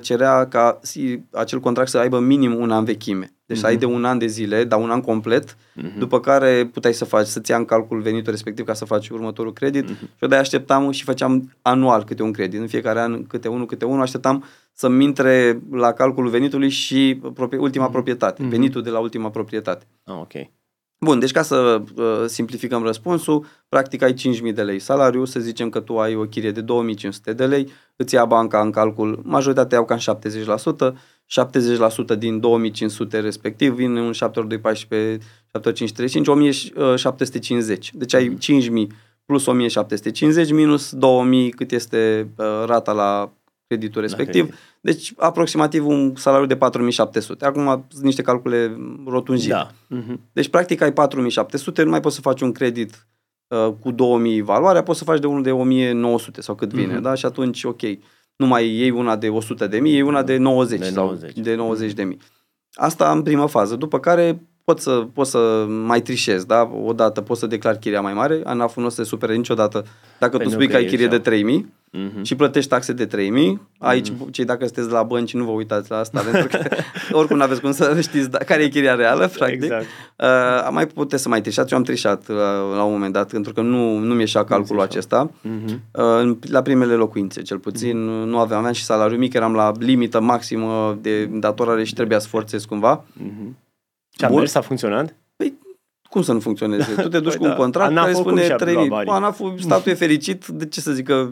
cerea 0.00 0.46
ca 0.48 0.78
si- 0.82 1.20
acel 1.32 1.60
contract 1.60 1.90
să 1.90 1.98
aibă 1.98 2.18
minim 2.18 2.54
un 2.60 2.70
an 2.70 2.84
vechime. 2.84 3.32
Deci 3.46 3.58
să 3.58 3.66
ai 3.66 3.76
de 3.76 3.84
un 3.84 4.04
an 4.04 4.18
de 4.18 4.26
zile, 4.26 4.64
dar 4.64 4.80
un 4.80 4.90
an 4.90 5.00
complet, 5.00 5.56
după 5.98 6.20
care 6.20 6.68
puteai 6.72 6.92
să 6.94 7.04
faci, 7.04 7.26
să-ți 7.26 7.50
ia 7.50 7.56
în 7.56 7.64
calcul 7.64 8.00
venitul 8.00 8.30
respectiv 8.32 8.64
ca 8.64 8.74
să 8.74 8.84
faci 8.84 9.08
următorul 9.08 9.52
credit. 9.52 9.88
Și 9.88 9.94
eu 10.20 10.28
de 10.28 10.34
așteptam 10.36 10.90
și 10.90 11.04
făceam 11.04 11.56
anual 11.62 12.04
câte 12.04 12.22
un 12.22 12.32
credit. 12.32 12.60
În 12.60 12.66
fiecare 12.66 13.00
an 13.00 13.26
câte 13.26 13.48
unul, 13.48 13.66
câte 13.66 13.84
unul. 13.84 14.00
Așteptam 14.02 14.44
să-mi 14.72 15.04
intre 15.04 15.60
la 15.70 15.92
calculul 15.92 16.30
venitului 16.30 16.68
și 16.68 17.20
proprie- 17.34 17.58
ultima 17.60 17.88
proprietate, 17.90 18.42
venitul 18.48 18.82
de 18.82 18.90
la 18.90 18.98
ultima 18.98 19.30
proprietate. 19.30 19.86
Ah, 20.04 20.14
ok. 20.20 20.32
Bun, 21.04 21.18
deci 21.18 21.32
ca 21.32 21.42
să 21.42 21.82
uh, 21.96 22.24
simplificăm 22.26 22.82
răspunsul, 22.82 23.46
practic 23.68 24.02
ai 24.02 24.14
5.000 24.48 24.54
de 24.54 24.62
lei 24.62 24.78
salariu, 24.78 25.24
să 25.24 25.40
zicem 25.40 25.68
că 25.68 25.80
tu 25.80 25.98
ai 25.98 26.14
o 26.14 26.22
chirie 26.22 26.50
de 26.50 26.64
2.500 26.64 27.34
de 27.36 27.46
lei, 27.46 27.68
îți 27.96 28.14
ia 28.14 28.24
banca 28.24 28.60
în 28.60 28.70
calcul, 28.70 29.20
majoritatea 29.24 29.78
iau 29.78 29.86
cam 29.86 29.98
70%, 29.98 30.92
70% 32.14 32.18
din 32.18 32.42
2.500 33.10 33.10
respectiv 33.10 33.74
vine 33.74 34.00
un 34.00 34.12
7 34.12 34.38
ori 34.38 34.48
2, 34.48 34.58
14, 34.58 35.18
7 35.52 35.68
ori 35.68 35.76
5, 35.76 35.92
35, 35.92 36.72
1.750. 36.72 37.90
Deci 37.92 38.14
ai 38.14 38.38
5.000 38.86 38.86
plus 39.24 39.46
1.750 40.46 40.50
minus 40.50 40.94
2.000 40.94 41.00
cât 41.56 41.70
este 41.72 42.28
uh, 42.36 42.46
rata 42.66 42.92
la 42.92 43.32
creditul 43.70 44.00
respectiv. 44.00 44.42
credit. 44.42 44.58
Deci 44.80 45.12
aproximativ 45.16 45.86
un 45.86 46.12
salariu 46.16 46.46
de 46.46 46.56
4.700. 46.56 47.40
Acum 47.40 47.84
sunt 47.88 48.04
niște 48.04 48.22
calcule 48.22 48.76
rotunjite. 49.06 49.52
Da. 49.52 49.70
Mhm. 49.86 50.20
Deci, 50.32 50.48
practic, 50.48 50.80
ai 50.80 50.92
4700, 50.92 51.82
nu 51.82 51.90
mai 51.90 52.00
poți 52.00 52.14
să 52.14 52.20
faci 52.20 52.40
un 52.40 52.52
credit 52.52 53.06
uh, 53.48 53.72
cu 53.80 53.90
2000 53.90 54.40
valoarea, 54.40 54.82
poți 54.82 54.98
să 54.98 55.04
faci 55.04 55.20
de 55.20 55.26
unul 55.26 55.42
de 55.42 55.50
1900 55.50 56.40
sau 56.40 56.54
cât 56.54 56.72
vine, 56.72 56.92
Mhm. 56.92 57.02
da? 57.02 57.14
Și 57.14 57.26
atunci, 57.26 57.64
ok, 57.64 57.80
nu 58.36 58.46
mai 58.46 58.66
iei 58.68 58.90
una 58.90 59.16
de 59.16 59.28
100 59.28 59.66
de 59.66 59.78
mii, 59.78 59.92
iei 59.92 60.02
una 60.02 60.22
de 60.22 60.36
90, 60.36 60.78
De 60.78 60.84
sau 60.84 61.04
90. 61.04 61.36
de 61.38 61.54
90 61.54 61.92
de 61.92 62.02
mii. 62.02 62.18
Asta 62.72 63.10
în 63.12 63.22
prima 63.22 63.46
fază, 63.46 63.76
după 63.76 64.00
care 64.00 64.42
poți 64.64 64.82
să, 64.82 65.06
poți 65.12 65.30
să 65.30 65.66
mai 65.86 66.00
trișezi, 66.02 66.46
da? 66.46 66.70
Odată 66.84 67.20
poți 67.20 67.40
să 67.40 67.46
declari 67.46 67.78
chiria 67.78 68.00
mai 68.00 68.14
mare, 68.14 68.40
ANAF-ul 68.44 68.82
nu 68.82 68.88
o 68.88 68.90
să 68.90 69.02
se 69.02 69.08
supere 69.08 69.36
niciodată 69.36 69.84
dacă 70.18 70.32
tu 70.32 70.38
Pentru 70.38 70.50
spui 70.54 70.64
că 70.66 70.70
că 70.70 70.76
ai 70.76 70.82
ești 70.82 70.94
chirie 70.96 71.08
de 71.10 71.14
sau- 71.14 71.24
3000 71.24 71.72
Mhm. 71.92 72.22
și 72.22 72.34
plătești 72.34 72.70
taxe 72.70 72.92
de 72.92 73.06
3000. 73.06 73.60
Aici, 73.78 74.12
cei 74.30 74.44
dacă 74.44 74.64
sunteți 74.64 74.90
la 74.90 75.02
bănci, 75.02 75.34
nu 75.34 75.44
vă 75.44 75.50
uitați 75.50 75.90
la 75.90 75.96
asta, 75.98 76.20
pentru 76.20 76.46
că 76.58 76.68
oricum 77.18 77.36
nu 77.36 77.42
aveți 77.42 77.60
cum 77.60 77.72
să 77.72 78.00
știți 78.00 78.30
da, 78.30 78.38
care 78.38 78.62
e 78.62 78.68
chiria 78.68 78.94
reală, 78.94 79.28
practic. 79.28 79.62
Exact. 79.62 79.84
Uh, 80.16 80.68
mai 80.70 80.86
puteți 80.86 81.22
să 81.22 81.28
mai 81.28 81.40
trișați. 81.40 81.72
Eu 81.72 81.78
am 81.78 81.84
trișat 81.84 82.28
la, 82.28 82.74
la 82.76 82.82
un 82.82 82.92
moment 82.92 83.12
dat, 83.12 83.30
pentru 83.30 83.52
că 83.52 83.60
nu, 83.60 83.98
nu 83.98 84.14
mi 84.14 84.20
ieșea 84.20 84.44
calculul 84.44 84.82
acesta. 84.82 85.30
Mhm. 85.42 85.64
Uh, 85.92 86.04
în- 86.20 86.38
la 86.50 86.62
primele 86.62 86.94
locuințe, 86.94 87.42
cel 87.42 87.58
puțin, 87.58 87.98
nu 88.04 88.38
aveam, 88.38 88.58
aveam 88.58 88.74
și 88.74 88.84
salariu 88.84 89.18
mic, 89.18 89.32
eram 89.34 89.54
la 89.54 89.72
limită 89.78 90.20
maximă 90.20 90.98
de 91.00 91.24
datorare 91.24 91.84
și 91.84 91.94
trebuia 91.94 92.18
să 92.18 92.28
forțez 92.28 92.64
cumva. 92.64 93.04
Și 94.18 94.24
a 94.24 94.28
Bun. 94.28 94.38
mers, 94.38 94.54
a 94.54 94.60
funcționat? 94.60 95.14
Păi, 95.36 95.54
cum 96.10 96.22
să 96.22 96.32
nu 96.32 96.40
funcționeze? 96.40 96.92
Tu 96.94 97.08
te 97.08 97.20
duci 97.20 97.36
Păi 97.36 97.38
cu 97.38 97.44
un 97.44 97.50
da. 97.50 97.56
contract 97.56 97.90
ANAF 97.90 98.04
care 98.04 98.16
oricum 98.16 98.30
spune 98.30 98.44
și-a 98.46 98.56
luat 98.56 98.60
3000. 98.60 98.88
banii. 98.88 99.10
ANAF-ul, 99.10 99.54
statul 99.58 99.92
e 99.92 99.94
fericit, 99.94 100.46
de 100.46 100.66
ce 100.66 100.80
să 100.80 100.92
zică, 100.92 101.30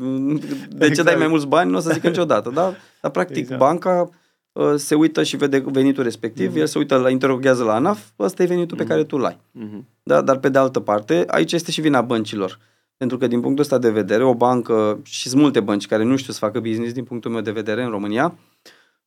de 0.69 0.79
ce 0.79 0.85
Exact. 0.85 1.09
dai 1.09 1.17
mai 1.19 1.27
mulți 1.27 1.47
bani, 1.47 1.71
nu 1.71 1.77
o 1.77 1.81
să 1.81 1.91
zică 1.93 2.09
niciodată, 2.09 2.51
da? 2.55 2.75
Dar 3.01 3.11
practic 3.11 3.37
Exact. 3.37 3.61
banca 3.61 4.11
uh, 4.53 4.73
se 4.77 4.95
uită 4.95 5.23
și 5.23 5.37
vede 5.37 5.65
venitul 5.67 6.03
respectiv, 6.03 6.57
el 6.57 6.67
se 6.67 6.79
uită, 6.79 6.97
la 6.97 7.11
interoghează 7.11 7.65
la 7.65 7.75
ANAF, 7.75 8.01
ăsta 8.19 8.43
e 8.43 8.47
venitul 8.47 8.77
pe 8.77 8.85
care 8.85 9.05
tu 9.05 9.17
l 9.19 9.25
ai. 9.25 9.39
Mhm. 9.51 9.87
Da? 10.03 10.21
Dar 10.21 10.39
pe 10.39 10.49
de 10.49 10.59
altă 10.59 10.81
parte, 10.81 11.25
aici 11.27 11.53
este 11.53 11.71
și 11.71 11.81
vina 11.81 12.01
băncilor. 12.01 12.59
Pentru 12.97 13.19
că 13.19 13.27
din 13.27 13.41
punctul 13.41 13.63
ăsta 13.63 13.79
de 13.79 13.91
vedere, 13.91 14.25
o 14.25 14.35
bancă 14.35 15.01
și 15.05 15.29
sunt 15.29 15.41
multe 15.41 15.61
bănci 15.61 15.87
care 15.87 16.05
nu 16.05 16.17
știu 16.17 16.33
să 16.33 16.39
facă 16.39 16.61
business 16.61 16.93
din 16.93 17.05
punctul 17.05 17.31
meu 17.31 17.41
de 17.41 17.51
vedere 17.51 17.83
în 17.83 17.91
România, 17.91 18.35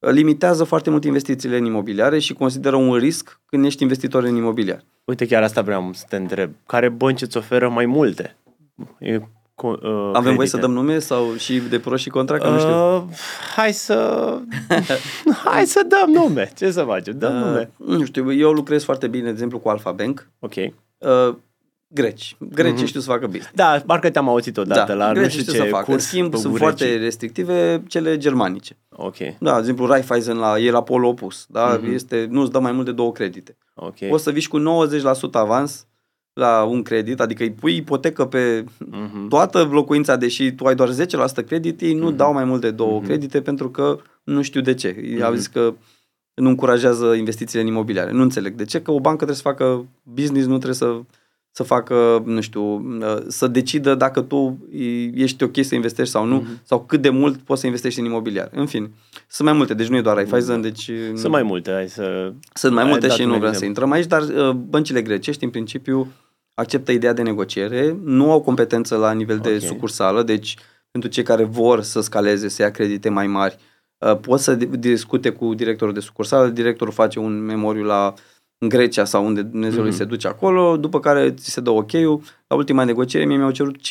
limitează 0.10 0.64
foarte 0.64 0.90
mult 0.90 1.04
investițiile 1.04 1.58
în 1.58 1.66
imobiliare 1.66 2.20
și 2.20 2.34
consideră 2.34 2.76
un 2.76 2.96
risc 2.96 3.40
când 3.46 3.66
ești 3.66 3.82
investitor 3.82 4.24
în 4.24 4.36
imobiliar. 4.36 4.84
Uite, 5.04 5.26
chiar 5.26 5.44
asta 5.44 5.62
vreau 5.62 5.90
să 5.94 6.06
te 6.10 6.16
întreb. 6.16 6.52
Care 6.66 6.90
bănci 6.90 7.22
îți 7.22 7.38
oferă 7.38 7.70
mai 7.70 7.86
multe? 7.86 8.38
E, 9.00 9.18
co- 9.18 9.80
uh, 9.82 9.90
Avem 9.92 10.12
credite? 10.12 10.36
voie 10.36 10.48
să 10.48 10.58
dăm 10.58 10.72
nume 10.72 11.00
sau 11.00 11.36
și 11.36 11.60
de 11.70 11.80
pro 11.80 11.96
și 11.96 12.10
contra, 12.10 12.38
că 12.38 12.50
nu 12.50 12.60
știu. 12.60 12.96
Uh, 12.96 13.04
hai 13.56 13.74
să... 13.74 14.38
hai 15.46 15.66
să 15.66 15.86
dăm 15.88 16.10
nume. 16.24 16.52
Ce 16.58 16.72
să 16.72 16.84
facem? 16.84 17.18
Dăm 17.18 17.34
nume. 17.34 17.72
Uh, 17.78 17.98
nu 17.98 18.06
știu, 18.06 18.34
eu 18.34 18.52
lucrez 18.52 18.84
foarte 18.84 19.08
bine, 19.08 19.24
de 19.24 19.30
exemplu, 19.30 19.60
cu 19.60 19.70
Alfa 19.70 19.92
Bank. 19.92 20.28
Ok. 20.40 20.54
Uh, 20.56 21.36
greci. 21.94 22.36
Grecii 22.40 22.86
știu 22.88 23.00
să 23.00 23.10
facă 23.10 23.26
business. 23.26 23.52
Da, 23.56 23.84
parcă 23.86 24.10
te-am 24.10 24.28
auzit 24.30 24.58
odată 24.58 24.94
la 24.94 25.06
nu 25.06 25.12
Mhm. 25.12 25.14
Da, 25.14 25.20
grecii 25.20 25.40
știu 25.40 25.52
știu 25.52 25.64
ce 25.64 25.70
să 25.70 25.76
facă. 25.76 25.86
În 25.88 25.94
curs 25.94 26.06
schimb, 26.08 26.32
pe 26.32 26.38
sunt 26.38 26.54
Burecii. 26.54 26.78
foarte 26.78 27.04
restrictive 27.04 27.84
cele 27.88 28.18
germanice. 28.18 28.78
Ok, 28.90 29.18
Da, 29.40 29.54
de 29.54 29.60
exemplu, 29.60 29.86
Raiffeisen 29.86 30.38
la, 30.38 30.60
e 30.60 30.72
la 30.72 30.84
polul 30.84 31.08
opus. 31.08 31.46
Da? 31.50 31.80
Mhm. 31.82 31.94
Este, 31.94 32.28
nu-ți 32.30 32.52
dă 32.52 32.60
mai 32.60 32.72
mult 32.72 32.86
de 32.86 32.92
două 32.92 33.12
credite. 33.12 33.58
ok. 33.76 34.08
Poți 34.10 34.24
să 34.24 34.32
vii 34.32 34.42
și 34.42 34.48
cu 34.48 34.58
90% 34.58 35.38
avans 35.38 35.86
la 36.34 36.64
un 36.64 36.82
credit, 36.82 37.20
adică 37.20 37.44
îi 37.44 37.52
pui 37.52 37.76
ipotecă 37.76 38.26
pe 38.26 38.66
Mhm. 38.78 39.28
toată 39.28 39.68
locuința, 39.72 40.16
deși 40.16 40.52
tu 40.52 40.66
ai 40.66 40.76
doar 40.76 40.90
10% 40.90 41.44
credit, 41.44 41.82
ei 41.82 41.94
nu 41.94 42.12
dau 42.12 42.34
mai 42.34 42.44
mult 42.44 42.62
de 42.62 42.72
două 42.72 43.02
credite 43.02 43.42
pentru 43.42 43.70
că 43.70 43.98
nu 44.24 44.42
știu 44.42 44.62
de 44.62 44.74
ce. 44.74 44.88
Ei 45.04 45.24
au 45.24 45.34
zis 45.34 45.48
că 45.48 45.74
nu 46.34 46.50
încurajează 46.50 47.14
investițiile 47.14 47.62
în 47.62 47.68
imobiliare. 47.70 48.12
Nu 48.12 48.22
înțeleg 48.22 48.54
de 48.56 48.66
ce, 48.66 48.82
că 48.82 48.92
o 48.92 49.00
bancă 49.00 49.16
trebuie 49.16 49.36
să 49.36 49.42
facă 49.42 49.86
business, 50.04 50.46
nu 50.48 50.54
trebuie 50.56 50.74
să, 50.76 51.00
să 51.54 51.64
facă, 51.64 52.24
nu 52.26 52.42
știu, 52.42 52.86
să 53.28 53.48
decidă 53.48 53.96
dacă 53.96 54.22
tu 54.22 54.68
ești 55.14 55.44
ok 55.44 55.56
să 55.62 55.76
investești 55.76 56.12
sau 56.12 56.26
nu, 56.26 56.44
sau 56.64 56.84
cât 56.86 57.02
de 57.02 57.10
mult 57.10 57.38
poți 57.38 57.60
să 57.60 57.66
investești 57.66 58.00
în 58.00 58.06
imobiliar. 58.06 58.50
În 58.54 58.66
fine, 58.66 58.92
sunt 59.28 59.48
mai 59.48 59.58
multe, 59.58 59.74
deci 59.74 59.88
nu 59.88 59.96
e 59.98 60.02
doar 60.02 60.16
Raiffeisen, 60.16 60.62
deci... 60.62 60.92
Sunt 61.16 61.32
mai 61.32 61.44
multe, 61.44 61.72
hai 61.72 61.90
să... 61.90 62.34
Sunt 62.54 62.74
mai 62.74 62.84
ai 62.84 62.90
multe 62.90 63.08
dat 63.08 63.16
și 63.16 63.22
un 63.22 63.28
nu 63.30 63.38
vreau 63.38 63.54
să 63.54 63.64
exemplu. 63.64 63.84
intrăm 63.84 63.92
aici, 63.92 64.36
dar 64.38 64.48
uh, 64.50 64.56
băncile 64.56 65.02
grecești, 65.02 65.44
în 65.44 65.50
principiu, 65.50 66.12
acceptă 66.54 66.92
ideea 66.92 67.14
de 67.14 67.22
negociere, 67.22 67.98
nu 68.04 68.32
au 68.32 68.42
competență 68.42 68.96
la 68.96 69.12
nivel 69.12 69.38
de 69.38 69.54
Ok. 69.54 69.62
sucursală, 69.62 70.24
deci 70.24 70.56
pentru 70.92 71.10
cei 71.10 71.24
care 71.24 71.44
vor 71.44 71.82
să 71.82 72.02
scaleze, 72.02 72.48
să 72.48 72.62
ia 72.62 72.72
credite 72.72 73.10
mai 73.10 73.28
mari, 73.28 73.58
uh, 73.98 74.18
pot 74.18 74.40
să 74.40 74.56
di- 74.56 74.78
discute 74.78 75.30
cu 75.30 75.54
directorul 75.54 75.94
de 75.94 76.00
sucursală, 76.00 76.48
directorul 76.48 76.94
face 76.94 77.20
un 77.20 77.40
memoriu 77.40 77.84
la 77.84 78.14
în 78.64 78.70
Grecia 78.70 79.06
sau 79.06 79.26
unde 79.26 79.42
Dumnezeu 79.42 79.86
mm-hmm. 79.88 79.92
se 79.92 80.04
duce 80.04 80.28
acolo, 80.28 80.78
după 80.78 81.00
care 81.00 81.32
ți 81.32 81.50
se 81.50 81.62
dă 81.62 81.70
ok-ul. 81.70 82.22
La 82.48 82.56
ultima 82.56 82.84
negociere 82.84 83.26
mie 83.26 83.38
mi-au 83.38 83.52
cerut 83.52 83.76
5% 83.78 83.82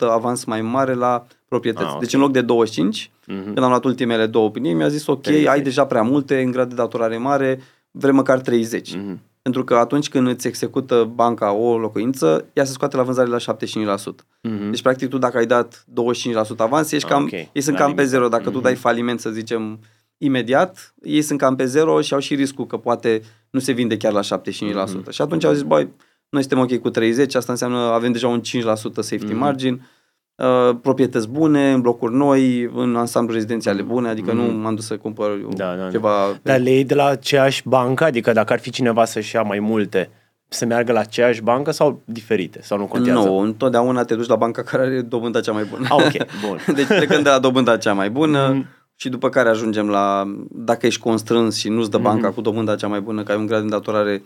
avans 0.00 0.44
mai 0.44 0.60
mare 0.60 0.94
la 0.94 1.26
proprietăți. 1.48 1.86
Ah, 1.86 1.92
ok. 1.94 2.00
Deci 2.00 2.12
în 2.14 2.20
loc 2.20 2.32
de 2.32 2.40
25, 2.40 3.10
Mhm. 3.26 3.44
când 3.44 3.58
am 3.58 3.68
luat 3.68 3.84
ultimele 3.84 4.26
două 4.26 4.44
opinii, 4.46 4.72
mi-a 4.72 4.88
zis 4.88 5.06
ok, 5.06 5.20
30. 5.22 5.46
ai 5.46 5.60
deja 5.60 5.86
prea 5.86 6.02
multe, 6.02 6.40
în 6.42 6.50
grad 6.50 6.68
de 6.68 6.74
datorare 6.74 7.16
mare, 7.18 7.60
vrem 7.90 8.14
măcar 8.14 8.40
30. 8.40 8.94
Mhm. 8.94 9.20
Pentru 9.42 9.64
că 9.64 9.74
atunci 9.74 10.08
când 10.08 10.28
îți 10.28 10.46
execută 10.46 11.10
banca 11.14 11.52
o 11.52 11.78
locuință, 11.78 12.44
ea 12.52 12.64
se 12.64 12.72
scoate 12.72 12.96
la 12.96 13.02
vânzare 13.02 13.28
la 13.28 13.38
75%. 13.38 14.24
Mhm. 14.42 14.70
Deci, 14.70 14.82
practic, 14.82 15.08
tu 15.08 15.18
dacă 15.18 15.36
ai 15.36 15.46
dat 15.46 15.84
25% 15.88 16.62
avans, 16.62 16.92
ești 16.92 17.06
Ah, 17.06 17.12
cam, 17.12 17.22
ok. 17.22 17.32
ei 17.32 17.60
sunt 17.60 17.76
La 17.78 17.80
cam 17.84 17.94
pe 17.94 18.00
limită. 18.00 18.16
zero. 18.16 18.28
Dacă 18.28 18.44
tu 18.44 18.50
Mhm. 18.50 18.62
dai 18.62 18.74
faliment, 18.74 19.20
să 19.20 19.30
zicem, 19.30 19.78
imediat, 20.18 20.94
ei 21.02 21.22
sunt 21.22 21.38
cam 21.38 21.56
pe 21.56 21.64
zero 21.64 22.00
și 22.00 22.14
au 22.14 22.20
și 22.20 22.34
riscul 22.34 22.66
că 22.66 22.76
poate 22.76 23.22
nu 23.50 23.60
se 23.60 23.72
vinde 23.72 23.96
chiar 23.96 24.12
la 24.12 24.20
75%. 24.20 25.00
Mhm. 25.00 25.10
Și 25.10 25.22
atunci 25.22 25.44
au 25.44 25.52
zis, 25.52 25.62
băi, 25.62 25.88
noi 26.28 26.40
suntem 26.42 26.58
ok 26.58 26.76
cu 26.78 26.90
30, 26.90 27.34
asta 27.34 27.52
înseamnă 27.52 27.78
avem 27.78 28.12
deja 28.12 28.28
un 28.28 28.40
5% 28.40 29.00
safety 29.00 29.24
Mhm. 29.32 29.38
margin, 29.38 29.86
uh, 30.34 30.76
proprietăți 30.82 31.28
bune, 31.28 31.72
în 31.72 31.80
blocuri 31.80 32.14
noi, 32.14 32.70
în 32.74 32.96
ansamblu 32.96 33.34
rezidențiale 33.34 33.82
bune, 33.82 34.08
adică 34.08 34.32
nu 34.32 34.42
m-am 34.42 34.74
dus 34.74 34.86
să 34.86 34.96
cumpăr 34.96 35.30
eu 35.30 35.36
Mhm. 35.46 35.56
Da, 35.56 35.74
da, 35.76 35.82
da. 35.82 35.90
ceva... 35.90 36.38
Dar 36.42 36.58
le 36.58 36.70
iei 36.70 36.84
de 36.84 36.94
la 36.94 37.06
aceeași 37.06 37.62
bancă? 37.68 38.04
Adică 38.04 38.32
dacă 38.32 38.52
ar 38.52 38.58
fi 38.58 38.70
cineva 38.70 39.04
să-și 39.04 39.34
ia 39.34 39.42
mai 39.42 39.58
multe, 39.58 40.10
să 40.48 40.66
meargă 40.66 40.92
la 40.92 41.00
aceeași 41.00 41.42
bancă 41.42 41.70
sau 41.70 42.02
diferite? 42.04 42.62
Sau 42.62 42.78
nu 42.78 42.86
contează? 42.86 43.18
Nu, 43.20 43.36
întotdeauna 43.38 44.04
te 44.04 44.14
duci 44.14 44.26
la 44.26 44.36
banca 44.36 44.62
care 44.62 44.82
are 44.82 45.00
dobânda 45.00 45.40
cea 45.40 45.52
mai 45.52 45.64
bună. 45.64 45.86
Ah, 45.90 46.04
ok, 46.04 46.26
bun. 46.48 46.74
Deci 46.74 46.86
plecând 46.86 47.22
de 47.22 47.28
la 47.28 47.38
dobânda 47.38 47.76
cea 47.76 47.92
mai 47.92 48.10
bună 48.10 48.48
Mhm. 48.52 48.66
Și 48.96 49.08
după 49.08 49.28
care 49.28 49.48
ajungem 49.48 49.88
la, 49.88 50.24
dacă 50.50 50.86
ești 50.86 51.00
constrâns 51.00 51.56
și 51.56 51.68
nu-ți 51.68 51.90
dă 51.90 51.98
banca 51.98 52.26
Mhm. 52.26 52.34
cu 52.34 52.40
dobânda 52.40 52.76
cea 52.76 52.88
mai 52.88 53.00
bună, 53.00 53.22
că 53.22 53.32
ai 53.32 53.38
un 53.38 53.46
grad 53.46 53.58
de 53.58 53.64
îndatorare 53.64 54.22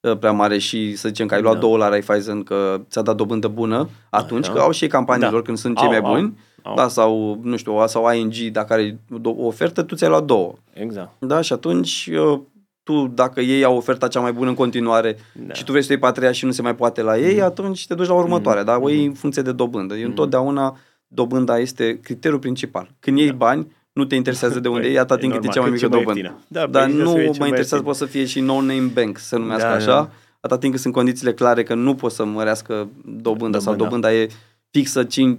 uh, 0.00 0.16
prea 0.18 0.32
mare 0.32 0.58
și 0.58 0.96
să 0.96 1.08
zicem 1.08 1.26
că 1.26 1.34
ai 1.34 1.42
luat 1.42 1.54
Da. 1.54 1.60
două 1.60 1.76
la 1.76 1.88
Raiffeisen 1.88 2.42
că 2.42 2.80
ți-a 2.90 3.02
dat 3.02 3.16
dobândă 3.16 3.48
bună, 3.48 3.88
atunci 4.10 4.44
Așa. 4.44 4.52
că 4.54 4.60
au 4.60 4.70
și 4.70 4.82
ei 4.84 4.90
campaniilor 4.90 5.40
Da. 5.40 5.42
când 5.46 5.56
sunt 5.58 5.76
cei 5.76 5.86
Au, 5.86 5.92
mai 5.92 6.00
au, 6.00 6.12
buni, 6.14 6.38
au. 6.62 6.74
da, 6.74 6.88
sau, 6.88 7.40
nu 7.42 7.56
știu, 7.56 7.86
sau 7.86 8.12
ING, 8.12 8.34
dacă 8.52 8.72
are 8.72 8.98
o 9.22 9.44
ofertă, 9.46 9.82
tu 9.82 9.94
ți-ai 9.94 10.10
luat 10.10 10.24
două. 10.24 10.52
Exact. 10.72 11.10
Da, 11.18 11.40
și 11.40 11.52
atunci 11.52 12.10
uh, 12.12 12.40
tu, 12.82 13.06
dacă 13.14 13.40
ei 13.40 13.64
au 13.64 13.76
oferta 13.76 14.08
cea 14.08 14.20
mai 14.20 14.32
bună 14.32 14.48
în 14.48 14.54
continuare 14.54 15.16
Da. 15.46 15.54
și 15.54 15.64
tu 15.64 15.70
vrei 15.70 15.82
să 15.84 15.92
iei 15.92 16.00
patria 16.00 16.32
și 16.32 16.44
nu 16.44 16.50
se 16.50 16.62
mai 16.62 16.74
poate 16.74 17.02
la 17.02 17.18
ei, 17.18 17.40
atunci 17.42 17.86
te 17.86 17.94
duci 17.94 18.06
la 18.06 18.14
următoarea, 18.14 18.62
dar 18.64 18.76
o 18.80 18.88
iei 18.88 19.04
în 19.04 19.12
funcție 19.12 19.42
de 19.42 19.52
dobândă. 19.52 19.94
Eu 19.96 20.06
întotdeauna 20.08 20.76
dobânda 21.06 21.58
este 21.58 21.98
criteriul 22.02 22.40
principal. 22.40 22.90
Când 23.00 23.18
iei 23.18 23.32
bani, 23.32 23.66
nu 24.00 24.06
te 24.06 24.14
interesează 24.14 24.60
de 24.60 24.68
unde 24.68 24.80
Păi, 24.80 24.90
iei, 24.90 24.98
atâta 24.98 25.14
e 25.14 25.18
timp 25.24 25.32
cât 25.32 25.42
e 25.42 25.46
normal, 25.46 25.54
cea 25.54 25.60
mai 25.70 25.70
cât 25.70 25.80
mică 25.82 25.94
e 25.94 25.96
mai 25.96 26.04
dobândă. 26.04 26.28
ieftină. 26.28 26.60
Da, 26.60 26.66
Dar 26.66 26.86
păi, 26.86 26.96
nu 26.96 27.06
să 27.10 27.14
fie 27.16 27.24
mă 27.26 27.30
cel 27.30 27.40
mai 27.40 27.48
interesează, 27.48 27.74
ieftin. 27.74 27.82
poate 27.82 27.98
să 27.98 28.04
fie 28.06 28.24
și 28.24 28.40
no-name 28.40 28.90
bank, 28.94 29.18
să 29.18 29.26
se 29.26 29.36
numească 29.36 29.66
Da, 29.68 29.74
așa, 29.74 29.86
da. 29.86 30.10
atâta 30.40 30.58
timp 30.58 30.72
cât 30.72 30.82
sunt 30.82 30.94
condițiile 30.94 31.32
clare 31.32 31.62
că 31.62 31.74
nu 31.74 31.94
poți 31.94 32.14
să 32.16 32.24
mărească 32.24 32.88
dobânda, 33.04 33.58
sau 33.58 33.74
Dobânda. 33.74 34.08
dobânda 34.08 34.12
e 34.22 34.28
fixă 34.70 35.04
5, 35.04 35.38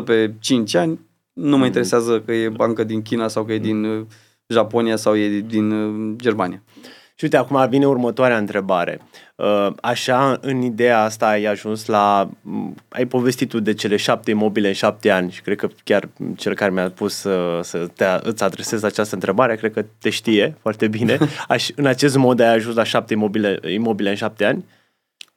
5% 0.00 0.04
pe 0.04 0.32
5 0.40 0.74
ani, 0.74 1.00
Nu 1.32 1.56
mă 1.58 1.66
interesează 1.66 2.20
că 2.20 2.32
e 2.32 2.48
bancă 2.48 2.84
din 2.84 3.02
China 3.02 3.28
sau 3.28 3.44
că 3.44 3.52
e 3.52 3.58
din 3.58 3.84
uh, 3.84 4.04
Japonia 4.46 4.96
sau 4.96 5.16
e 5.16 5.40
din 5.40 5.70
uh, 5.70 6.14
Germania. 6.16 6.62
Și 7.16 7.24
uite, 7.24 7.36
acum 7.36 7.68
vine 7.68 7.86
următoarea 7.86 8.38
întrebare. 8.38 9.00
Uh, 9.36 9.68
Așa, 9.80 10.38
în 10.40 10.62
ideea 10.62 11.02
asta 11.02 11.26
ai 11.28 11.44
ajuns 11.44 11.86
la... 11.86 12.30
m, 12.40 12.74
Ai 12.88 13.06
povestit 13.06 13.48
tu 13.48 13.60
de 13.60 13.74
cele 13.74 13.96
șapte 13.96 14.30
imobile 14.30 14.68
în 14.68 14.74
șapte 14.74 15.10
ani 15.10 15.30
și 15.30 15.42
cred 15.42 15.56
că 15.56 15.68
chiar 15.84 16.08
cel 16.36 16.54
care 16.54 16.70
mi-a 16.70 16.90
pus 16.90 17.14
să, 17.14 17.60
să 17.62 17.86
te, 17.96 18.04
îți 18.22 18.42
adresez 18.42 18.82
această 18.82 19.14
întrebare, 19.14 19.56
cred 19.56 19.72
că 19.72 19.84
te 19.98 20.10
știe 20.10 20.56
foarte 20.60 20.88
bine. 20.88 21.18
Aș, 21.48 21.68
în 21.76 21.86
acest 21.86 22.16
mod 22.16 22.40
ai 22.40 22.54
ajuns 22.54 22.76
la 22.76 22.84
șapte 22.84 23.12
imobile, 23.12 23.60
imobile 23.72 24.08
în 24.10 24.16
șapte 24.16 24.44
ani? 24.44 24.64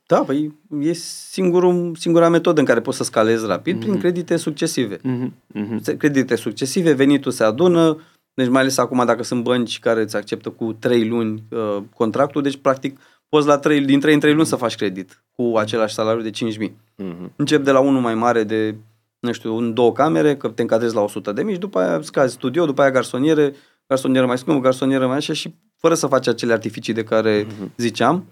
Da, 0.06 0.18
păi 0.20 0.54
e 0.82 0.94
singurul, 0.94 1.96
singura 2.00 2.30
metodă 2.30 2.60
în 2.60 2.66
care 2.66 2.82
poți 2.82 2.98
să 2.98 3.04
scalezi 3.04 3.46
rapid 3.46 3.80
prin 3.80 4.00
credite 4.00 4.36
succesive. 4.38 4.98
Mhm, 5.02 5.34
mhm. 5.48 5.82
Se- 5.84 5.98
Credite 5.98 6.36
succesive, 6.36 6.92
venitul 6.94 7.32
se 7.32 7.44
adună, 7.44 7.98
deci 8.38 8.50
mai 8.50 8.62
ales 8.62 8.78
acum 8.78 9.06
dacă 9.06 9.24
sunt 9.24 9.44
bănci 9.44 9.80
care 9.80 10.02
îți 10.02 10.16
acceptă 10.16 10.50
cu 10.50 10.74
3 10.74 11.08
luni 11.08 11.44
uh, 11.50 11.78
contractul, 11.96 12.42
deci 12.42 12.58
practic 12.58 13.00
poți 13.30 13.48
la 13.48 13.58
3, 13.58 13.86
din 13.86 14.00
3 14.00 14.14
în 14.14 14.20
3 14.20 14.34
luni 14.34 14.46
să 14.46 14.56
faci 14.56 14.76
credit 14.76 15.24
cu 15.32 15.54
același 15.58 15.94
salariu 15.94 16.22
de 16.22 16.30
5.000. 16.30 16.72
Mhm. 16.96 17.32
Încep 17.36 17.64
de 17.64 17.72
la 17.72 17.80
unul 17.80 18.02
mai 18.02 18.16
mare 18.16 18.44
de, 18.44 18.76
nu 19.20 19.32
știu, 19.32 19.56
un, 19.56 19.74
două 19.74 19.92
camere, 19.92 20.36
că 20.36 20.48
te 20.48 20.62
încadrezi 20.62 20.96
la 20.96 21.02
100 21.02 21.32
de 21.32 21.44
mii 21.44 21.54
și 21.54 21.60
după 21.60 21.80
aia 21.80 22.02
scazi 22.02 22.34
studio, 22.34 22.66
după 22.66 22.82
aia 22.82 22.92
garsoniere, 22.92 23.54
garsonieră 23.88 24.26
mai 24.26 24.38
scumpă, 24.38 24.62
garsonieră 24.62 25.08
mai 25.08 25.18
așa 25.18 25.34
și 25.34 25.54
fără 25.78 25.94
să 25.94 26.08
faci 26.08 26.28
acele 26.28 26.54
artificii 26.54 26.94
de 26.94 27.04
care 27.04 27.48
ziceam, 27.78 28.26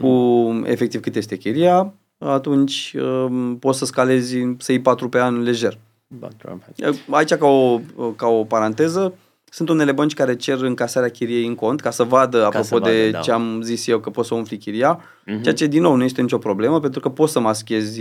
cu 0.00 0.08
efectiv 0.64 1.00
cât 1.00 1.16
este 1.16 1.36
chiria, 1.36 1.94
atunci 2.18 2.94
um, 3.02 3.58
poți 3.58 3.78
să 3.78 3.84
scalezi, 3.84 4.36
să 4.58 4.72
iei 4.72 4.80
4 4.80 5.08
pe 5.08 5.20
an 5.20 5.42
lejer. 5.42 5.78
Background. 6.06 6.62
Aici, 7.10 7.34
ca 7.34 7.46
o, 7.46 7.80
ca 8.16 8.26
o 8.26 8.44
paranteză, 8.44 9.14
sunt 9.50 9.68
unele 9.68 9.92
bănci 9.92 10.14
care 10.14 10.36
cer 10.36 10.60
încasarea 10.60 11.08
chiriei 11.08 11.46
în 11.46 11.54
cont 11.54 11.80
ca 11.80 11.90
să 11.90 12.02
vadă, 12.04 12.44
apropo 12.44 12.64
să 12.64 12.74
vadă, 12.78 12.90
de 12.90 13.10
da. 13.10 13.18
ce 13.18 13.30
am 13.32 13.60
zis 13.62 13.86
eu, 13.86 13.98
că 13.98 14.10
poți 14.10 14.28
să 14.28 14.34
umfli 14.34 14.56
chiria, 14.58 15.00
Mhm. 15.26 15.42
ceea 15.42 15.54
ce, 15.54 15.66
din 15.66 15.82
nou, 15.82 15.94
nu 15.96 16.04
este 16.04 16.22
nicio 16.22 16.38
problemă, 16.38 16.80
pentru 16.80 17.00
că 17.00 17.08
poți 17.08 17.32
să 17.32 17.40
maschezi 17.40 18.00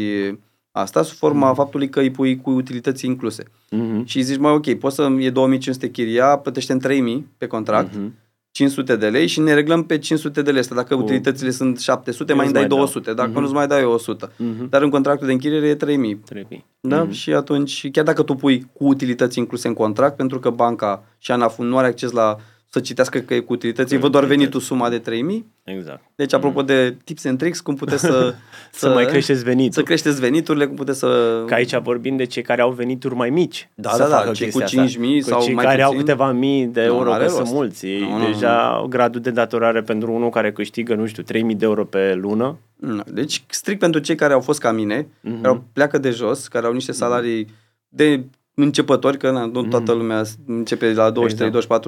asta 0.72 1.02
sub 1.04 1.18
forma 1.18 1.54
faptului 1.54 1.90
că 1.90 2.00
îi 2.00 2.12
pui 2.12 2.42
cu 2.42 2.50
utilități 2.52 3.06
incluse. 3.06 3.44
Mhm. 3.70 4.06
Și 4.06 4.22
zici, 4.22 4.38
mai 4.38 4.52
ok, 4.52 4.74
poți 4.74 4.96
să 4.96 5.10
e 5.20 5.30
2500 5.30 5.90
chiria, 5.90 6.38
plătește 6.38 6.72
în 6.72 6.80
3000 6.80 7.28
pe 7.38 7.48
contract, 7.48 7.96
Mhm. 7.96 8.14
500 8.60 8.96
de 8.96 9.10
lei 9.10 9.28
și 9.28 9.40
ne 9.40 9.54
reglăm 9.54 9.84
pe 9.84 9.98
500 9.98 10.42
de 10.42 10.52
lei 10.52 10.60
astea. 10.60 10.76
Dacă 10.76 10.96
Cu- 10.96 11.02
utilitățile 11.02 11.50
sunt 11.52 11.80
700, 11.80 12.32
Eu 12.32 12.38
mai 12.38 12.46
îți 12.46 12.56
îmi 12.56 12.68
dai 12.68 12.78
mai 12.78 12.78
dau. 12.78 12.78
200. 12.78 13.14
Dacă 13.14 13.30
Mhm. 13.30 13.40
nu-ți 13.40 13.54
mai 13.54 13.68
dai 13.68 13.82
eu 13.82 13.92
100. 13.92 14.32
Mhm. 14.38 14.70
Dar 14.70 14.82
în 14.82 14.90
contractul 14.90 15.28
de 15.28 15.34
închiriere 15.34 15.68
e 15.68 15.76
3000. 15.76 16.16
Trebuie. 16.16 16.66
Da? 16.80 17.04
Mhm. 17.04 17.12
Și 17.12 17.34
atunci, 17.34 17.92
chiar 17.92 18.04
dacă 18.04 18.24
tu 18.24 18.34
pui 18.36 18.68
cu 18.74 18.86
utilități 18.88 19.38
incluse 19.38 19.68
în 19.68 19.74
contract, 19.74 20.16
pentru 20.16 20.40
că 20.40 20.50
banca 20.50 21.04
și 21.18 21.32
ANAF 21.32 21.58
nu 21.58 21.78
are 21.78 21.88
acces 21.88 22.12
la 22.12 22.36
să 22.72 22.80
citească 22.80 23.20
că 23.20 23.34
e 23.34 23.40
cu 23.40 23.54
utilități, 23.54 23.94
îi 23.94 24.00
văd 24.00 24.12
doar 24.12 24.24
venitul 24.26 24.60
suma 24.60 24.90
de 24.90 24.98
3000. 25.00 25.46
Exact. 25.64 26.02
Deci, 26.16 26.34
apropo 26.34 26.62
de 26.62 26.96
tips 27.04 27.26
and 27.26 27.38
tricks, 27.38 27.60
cum 27.60 27.76
puteți 27.76 28.02
să... 28.10 28.34
Să 28.72 28.90
mai 28.90 29.06
creșteți 29.06 29.44
venitul. 29.44 29.72
Să 29.74 29.82
creșteți 29.84 30.20
veniturile, 30.20 30.66
cum 30.66 30.76
puteți 30.76 31.00
să... 31.00 31.44
Că 31.48 31.54
aici 31.54 31.76
vorbim 31.78 32.16
de 32.18 32.24
cei 32.26 32.42
care 32.44 32.62
au 32.62 32.72
venituri 32.72 33.16
mai 33.16 33.30
mici. 33.30 33.70
Da, 33.76 33.90
să 33.90 33.98
da, 33.98 34.08
da, 34.10 34.16
facă 34.18 34.32
cei 34.32 34.50
chestia 34.50 34.82
cu 34.82 34.86
asta. 34.88 35.00
5.000 35.00 35.06
Că 35.24 35.30
sau 35.30 35.42
cei 35.42 35.54
mai 35.54 35.66
care 35.66 35.82
au 35.82 35.90
puțin, 35.92 36.06
câteva 36.06 36.32
mii 36.32 36.66
de 36.66 36.80
nu 36.86 36.86
euro, 36.96 37.12
are 37.14 37.24
că 37.24 37.30
sunt 37.30 37.42
rost. 37.42 37.54
mulți. 37.54 37.86
Ei 37.88 38.00
Nu, 38.00 38.18
nu, 38.18 38.26
deja 38.26 38.86
gradul 38.90 39.22
de 39.22 39.32
datorare 39.32 39.82
pentru 39.82 40.14
unul 40.14 40.30
care 40.30 40.52
câștigă, 40.52 40.96
nu 40.96 41.06
știu, 41.06 41.24
3000 41.24 41.56
de 41.56 41.66
euro 41.66 41.86
pe 41.86 42.14
lună. 42.14 42.58
Nu, 42.76 43.02
Deci, 43.08 43.44
strict 43.48 43.80
pentru 43.80 44.00
cei 44.00 44.16
care 44.16 44.34
au 44.34 44.40
fost 44.40 44.60
ca 44.60 44.72
mine, 44.72 45.08
Mhm. 45.22 45.36
care 45.36 45.48
au, 45.48 45.64
pleacă 45.74 45.98
de 45.98 46.10
jos, 46.10 46.48
care 46.48 46.66
au 46.66 46.74
niște 46.74 46.92
salarii 46.92 47.48
de 47.88 48.24
începători, 48.62 49.18
că 49.18 49.32
na, 49.32 49.46
nu 49.46 49.64
toată 49.64 49.92
lumea 49.92 50.24
începe 50.48 50.94
la 50.94 51.12
23-24 51.12 51.14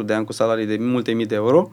de 0.06 0.14
ani 0.14 0.26
cu 0.26 0.34
salarii 0.34 0.66
de 0.66 0.78
multe 0.80 1.12
mii 1.12 1.26
de 1.26 1.36
euro, 1.36 1.72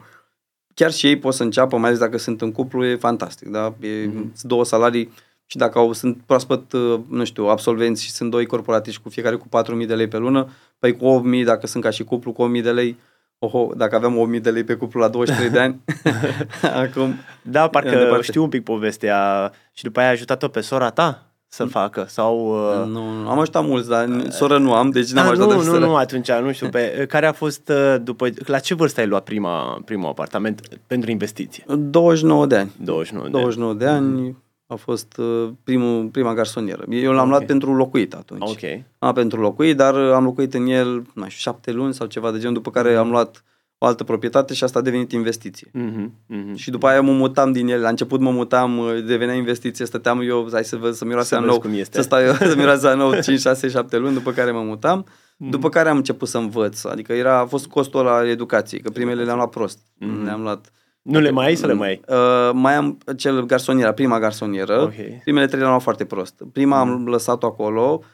chiar 0.73 0.91
și 0.91 1.07
ei 1.07 1.17
pot 1.17 1.33
să 1.33 1.43
înceapă, 1.43 1.77
mai 1.77 1.87
ales 1.87 1.99
dacă 1.99 2.17
sunt 2.17 2.41
în 2.41 2.51
cuplu, 2.51 2.85
e 2.85 2.95
fantastic, 2.95 3.47
da? 3.47 3.73
E, 3.79 4.03
sunt 4.03 4.41
două 4.41 4.65
salarii 4.65 5.11
și 5.45 5.57
dacă 5.57 5.79
au, 5.79 5.93
sunt 5.93 6.21
proaspăt, 6.25 6.71
uh, 6.71 6.99
nu 7.09 7.23
știu, 7.23 7.45
absolvenți 7.45 8.03
și 8.03 8.11
sunt 8.11 8.31
doi 8.31 8.45
corporatiști 8.45 9.01
cu 9.01 9.09
fiecare 9.09 9.35
cu 9.35 9.47
4.000 9.81 9.87
de 9.87 9.95
lei 9.95 10.07
pe 10.07 10.17
lună, 10.17 10.49
păi 10.79 10.97
cu 10.97 11.23
8.000 11.39 11.43
dacă 11.45 11.67
sunt 11.67 11.83
ca 11.83 11.89
și 11.89 12.03
cuplu, 12.03 12.31
cu 12.31 12.51
1.000 12.57 12.61
de 12.63 12.71
lei, 12.71 12.97
oho, 13.39 13.71
dacă 13.75 13.95
aveam 13.95 14.29
8.000 14.35 14.41
de 14.41 14.49
lei 14.49 14.63
pe 14.63 14.73
cuplu 14.73 14.99
la 14.99 15.07
23 15.07 15.49
de 15.51 15.59
ani, 15.59 15.81
acum 16.83 17.15
Da, 17.41 17.59
Mai 17.59 17.69
parcă 17.69 17.97
departe. 17.97 18.23
știu 18.23 18.43
un 18.43 18.49
pic 18.49 18.63
povestea 18.63 19.51
și 19.73 19.83
după 19.83 19.99
aia 19.99 20.07
ai 20.07 20.13
ajutat-o 20.13 20.47
pe 20.47 20.61
sora 20.61 20.89
ta 20.89 21.28
să 21.51 21.65
facă 21.65 22.05
sau... 22.07 22.37
Uh... 22.49 22.85
Nu, 22.85 23.21
nu, 23.21 23.29
am 23.29 23.39
ajutat 23.39 23.65
mulți, 23.65 23.89
dar 23.89 24.25
soră 24.29 24.57
nu 24.57 24.73
am, 24.73 24.89
deci 24.89 25.11
n-am 25.11 25.25
Ah, 25.25 25.29
ajutat 25.31 25.47
nu, 25.47 25.53
de 25.53 25.65
nu, 25.65 25.73
soră. 25.73 25.85
nu, 25.85 25.95
atunci, 25.95 26.31
nu 26.31 26.51
știu, 26.51 26.69
pe, 26.69 26.89
care 27.09 27.25
a 27.25 27.31
fost, 27.31 27.69
uh, 27.69 27.95
după, 28.01 28.27
la 28.45 28.59
ce 28.59 28.73
vârstă 28.73 28.99
ai 28.99 29.07
luat 29.07 29.23
prima, 29.23 29.81
primul 29.85 30.09
apartament 30.09 30.61
pentru 30.87 31.11
investiție? 31.11 31.63
29 31.67 32.45
de 32.45 32.55
ani. 32.55 32.71
29 32.83 33.25
de 33.25 33.31
29 33.31 33.73
de 33.73 33.85
ani 33.85 34.37
a 34.67 34.75
fost 34.75 35.17
uh, 35.17 35.49
primul, 35.63 36.05
prima 36.05 36.33
garsonieră. 36.33 36.83
Eu 36.89 37.11
l-am 37.11 37.29
luat 37.29 37.45
pentru 37.45 37.75
locuit 37.75 38.13
atunci. 38.13 38.49
Ok. 38.49 38.83
Am 38.99 39.13
pentru 39.13 39.41
locuit, 39.41 39.77
dar 39.77 39.93
uh, 39.95 40.13
am 40.13 40.23
locuit 40.23 40.53
în 40.53 40.67
el, 40.67 40.87
nu 41.13 41.23
știu, 41.27 41.51
șapte 41.51 41.71
luni 41.71 41.93
sau 41.93 42.07
ceva 42.07 42.31
de 42.31 42.37
genul, 42.39 42.53
după 42.53 42.71
care 42.71 42.95
am 42.95 43.09
luat 43.09 43.43
o 43.81 43.85
altă 43.85 44.03
proprietate 44.03 44.53
și 44.53 44.63
asta 44.63 44.79
a 44.79 44.81
devenit 44.81 45.11
investiție. 45.11 45.69
Mhm, 45.73 46.13
mhm. 46.25 46.55
Și 46.55 46.69
după 46.69 46.87
aia 46.87 47.01
mă 47.01 47.11
mutam 47.11 47.51
din 47.51 47.67
el. 47.67 47.81
La 47.81 47.89
început 47.89 48.19
mă 48.19 48.31
mutam, 48.31 48.77
uh, 48.77 49.03
devenea 49.05 49.35
investiție, 49.35 49.85
stăteam 49.85 50.21
eu, 50.21 50.47
hai 50.51 50.63
să 50.63 50.75
văd, 50.75 50.93
să 50.93 51.05
miroase 51.05 51.27
Să 51.27 51.35
a 51.35 51.39
vezi 51.39 51.51
nou, 51.51 51.59
cum 51.59 51.73
este. 51.73 51.97
să 51.97 52.01
stau 52.01 52.19
eu, 52.21 52.33
să 52.51 52.53
miroase 52.55 52.87
a 52.87 52.93
nou 52.93 53.19
5, 53.19 53.39
6, 53.39 53.69
7 53.69 53.97
luni, 53.97 54.13
după 54.13 54.31
care 54.31 54.51
mă 54.51 54.61
mutam. 54.61 55.05
După 55.37 55.69
care 55.69 55.89
am 55.89 55.97
început 55.97 56.27
să 56.27 56.37
învăț, 56.37 56.83
adică 56.83 57.13
era, 57.13 57.39
a 57.39 57.45
fost 57.45 57.67
costul 57.67 58.03
la 58.03 58.29
educației, 58.29 58.81
că 58.81 58.89
primele 58.89 59.23
le-am 59.23 59.35
luat 59.35 59.49
prost. 59.49 59.79
Le-am 60.23 60.41
luat 60.41 60.71
Nu 61.01 61.19
le 61.19 61.29
mai 61.29 61.45
ai 61.45 61.55
să 61.55 61.67
le 61.67 61.73
mai 61.73 61.87
ai? 61.87 62.01
Uh, 62.07 62.51
mai 62.53 62.75
am 62.75 62.97
cel 63.17 63.45
garsoniera, 63.45 63.91
prima 63.91 64.19
garsonieră. 64.19 64.81
Ok. 64.81 65.21
Primele 65.23 65.45
trei 65.45 65.59
le-am 65.59 65.71
luat 65.71 65.81
foarte 65.81 66.05
prost. 66.05 66.43
Prima 66.53 66.79
am 66.79 67.07
lăsat-o 67.07 67.45
acolo 67.45 67.99
uh, 67.99 68.05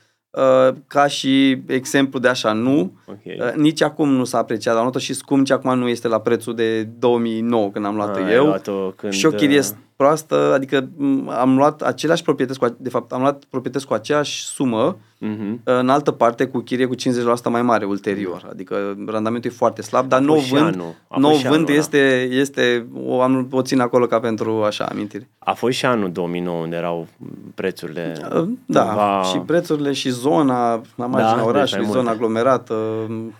ca 0.87 1.07
și 1.07 1.61
exemplu 1.67 2.19
de 2.19 2.27
așa, 2.27 2.53
nu. 2.53 2.91
Ok. 3.07 3.17
Uh, 3.25 3.53
nici 3.55 3.81
acum 3.81 4.09
nu 4.09 4.23
s-a 4.23 4.37
apreciat, 4.37 4.75
am 4.75 4.81
luat-o 4.81 4.99
și 4.99 5.13
scump, 5.13 5.39
nici 5.39 5.51
acum 5.51 5.77
nu 5.77 5.87
este 5.87 6.07
la 6.07 6.19
prețul 6.19 6.55
de 6.55 6.83
2009 6.83 7.69
când 7.69 7.85
am 7.85 7.95
luat-o 7.95 8.19
Ah, 8.19 8.25
ai 8.25 8.33
eu. 8.33 8.45
luat-o 8.45 8.89
când, 8.95 9.13
și 9.13 9.25
o 9.25 9.29
chirie 9.29 9.59
uh, 9.59 9.65
proastă, 9.95 10.51
adică 10.53 10.87
m, 10.97 11.29
am 11.29 11.55
luat 11.57 11.81
aceleași 11.81 12.23
proprietăți, 12.23 12.59
cu, 12.59 12.65
a- 12.65 12.75
de 12.77 12.89
fapt 12.89 13.11
am 13.11 13.21
luat 13.21 13.43
proprietăți 13.49 13.87
cu 13.87 13.93
aceeași 13.93 14.43
sumă, 14.45 14.97
Mhm. 15.19 15.61
în 15.63 15.89
altă 15.89 16.11
parte 16.11 16.45
cu 16.45 16.59
chirie 16.59 16.85
cu 16.85 16.95
50% 16.95 17.49
mai 17.49 17.61
mare 17.61 17.85
ulterior. 17.85 18.47
Adică 18.51 18.97
randamentul 19.07 19.49
e 19.51 19.53
foarte 19.53 19.81
slab, 19.81 20.07
dar 20.07 20.19
fost 20.19 20.31
nou 20.31 20.39
și 20.41 20.49
vând, 20.53 20.63
anul. 20.73 20.93
A 21.07 21.17
nou 21.19 21.29
fost 21.29 21.41
și 21.41 21.47
vând 21.47 21.59
anul, 21.61 21.71
da. 21.73 21.79
este, 21.79 22.27
este 22.31 22.85
o, 23.05 23.21
am, 23.21 23.47
o 23.51 23.61
țin 23.61 23.79
acolo 23.79 24.05
ca 24.05 24.19
pentru 24.19 24.63
așa 24.63 24.85
amintiri. 24.85 25.27
A 25.39 25.53
fost 25.53 25.73
și 25.77 25.85
anul 25.85 26.11
2009 26.11 26.61
unde 26.61 26.75
erau 26.75 27.07
prețurile 27.55 28.17
Da, 28.65 28.81
cumva- 28.85 29.21
și 29.31 29.37
prețurile 29.37 29.91
și 29.91 30.09
zona, 30.09 30.81
la 30.95 31.05
marginea 31.05 31.35
deci 31.35 31.45
orașului, 31.45 31.83
mai 31.83 31.91
zona 31.91 32.03
multe. 32.03 32.17
aglomerată. 32.17 32.75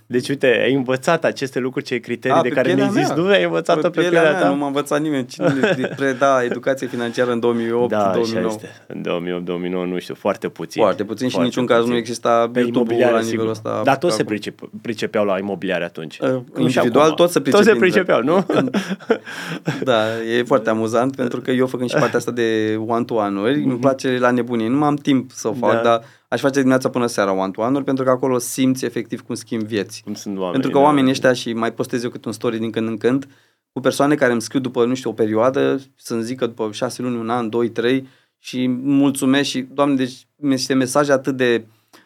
Deci 0.06 0.30
uite, 0.30 0.47
ai 0.64 0.74
învățat 0.74 1.24
aceste 1.24 1.60
lucruri, 1.60 1.86
ce 1.86 1.97
criterii 1.99 2.38
A, 2.38 2.41
de 2.41 2.47
pe 2.47 2.53
care 2.56 2.68
pielea 2.68 2.89
ne-ai 2.91 3.03
zis, 3.06 3.14
mea. 3.16 3.24
nu 3.24 3.30
ai 3.30 3.43
învățat-o 3.43 3.89
pe 3.89 3.99
pielea, 3.99 4.22
mea, 4.22 4.39
ta? 4.39 4.49
Nu 4.49 4.56
m-a 4.56 4.68
învățat 4.68 5.01
nimeni. 5.01 5.26
Cine 5.26 5.47
ne 5.78 5.88
preda 5.95 6.43
educație 6.46 6.88
financiară 6.88 7.32
în 7.32 7.39
2008, 7.39 7.89
da, 7.89 7.98
așa 8.08 8.14
2009? 8.14 8.52
este. 8.52 8.70
În 8.88 9.02
2008-2009, 9.43 9.91
nu 9.91 10.00
știu, 10.00 10.14
foarte 10.16 10.48
puțin. 10.50 10.82
Foarte 10.82 11.04
puțin 11.04 11.28
și 11.28 11.36
în 11.36 11.41
Foarte 11.41 11.48
niciun 11.60 11.66
caz 11.66 11.78
puțin. 11.78 11.91
nu 11.93 11.98
exista 12.00 12.30
Pe 12.54 12.60
YouTube-ul 12.60 12.68
imobiliare, 12.86 13.12
la 13.14 13.18
sigur. 13.18 13.32
nivelul 13.32 13.52
ăsta. 13.52 13.82
Dar 13.84 13.98
toți 13.98 14.16
se 14.16 14.22
Acum. 14.22 14.34
pricep, 14.34 14.60
pricepeau 14.82 15.26
la 15.26 15.38
imobiliare 15.38 15.84
atunci. 15.84 16.20
Uh, 16.20 16.30
Cum 16.30 16.68
și 16.68 16.78
individual, 16.78 17.04
acum. 17.06 17.16
toți 17.16 17.34
se 17.34 17.39
Toți 17.39 17.64
se 17.64 17.76
pricep 17.76 17.80
pricepeau, 17.80 18.22
nu? 18.24 18.46
Da, 19.84 20.22
e 20.38 20.43
foarte 20.43 20.70
amuzant 20.70 21.16
pentru 21.16 21.41
că 21.41 21.52
eu 21.52 21.68
făcând 21.68 21.89
și 21.89 21.96
partea 21.96 22.18
asta 22.18 22.32
de 22.32 22.80
one-to-one-uri, 22.88 23.64
îmi 23.64 23.78
place 23.80 24.18
la 24.20 24.32
nebunie. 24.32 24.68
Nu 24.68 24.84
am 24.84 24.96
timp 24.96 25.32
să 25.32 25.48
o 25.48 25.54
fac, 25.54 25.74
Mhm. 25.74 25.84
Da. 25.84 25.89
dar 25.89 26.02
aș 26.28 26.39
face 26.41 26.56
dimineața 26.58 26.89
până 26.89 27.06
seara 27.06 27.32
one-to-one-uri 27.34 27.84
pentru 27.84 28.04
că 28.04 28.10
acolo 28.10 28.38
simți 28.38 28.86
efectiv 28.86 29.22
cum 29.22 29.36
schimbi 29.36 29.66
vieți. 29.66 30.02
Cum 30.04 30.14
sunt 30.14 30.34
oamenii. 30.36 30.52
Pentru 30.52 30.70
că 30.72 30.78
da. 30.78 30.84
oamenii 30.84 31.12
ăștia 31.12 31.34
și 31.34 31.54
mai 31.54 31.72
postez 31.74 32.04
eu 32.04 32.10
câte 32.10 32.28
un 32.28 32.34
story 32.34 32.58
din 32.58 32.70
când 32.72 32.88
în 32.88 32.98
când 32.98 33.28
cu 33.76 33.82
persoane 33.82 34.15
care 34.15 34.32
îmi 34.32 34.41
scriu 34.41 34.59
după, 34.59 34.86
nu 34.86 34.93
știu, 34.93 35.09
o 35.09 35.13
perioadă, 35.13 35.82
să-mi 35.95 36.23
zică 36.23 36.45
după 36.45 36.69
șase 36.71 37.01
luni, 37.01 37.17
un 37.17 37.30
an, 37.30 37.49
doi, 37.49 37.69
trei 37.69 38.07
și 38.39 38.67
mulțumesc 38.82 39.49
și, 39.49 39.61
doamne, 39.73 39.95
deci 39.95 40.28
niște 40.36 40.73
mesaje 40.73 41.11
atât 41.11 41.38
de, 41.38 41.57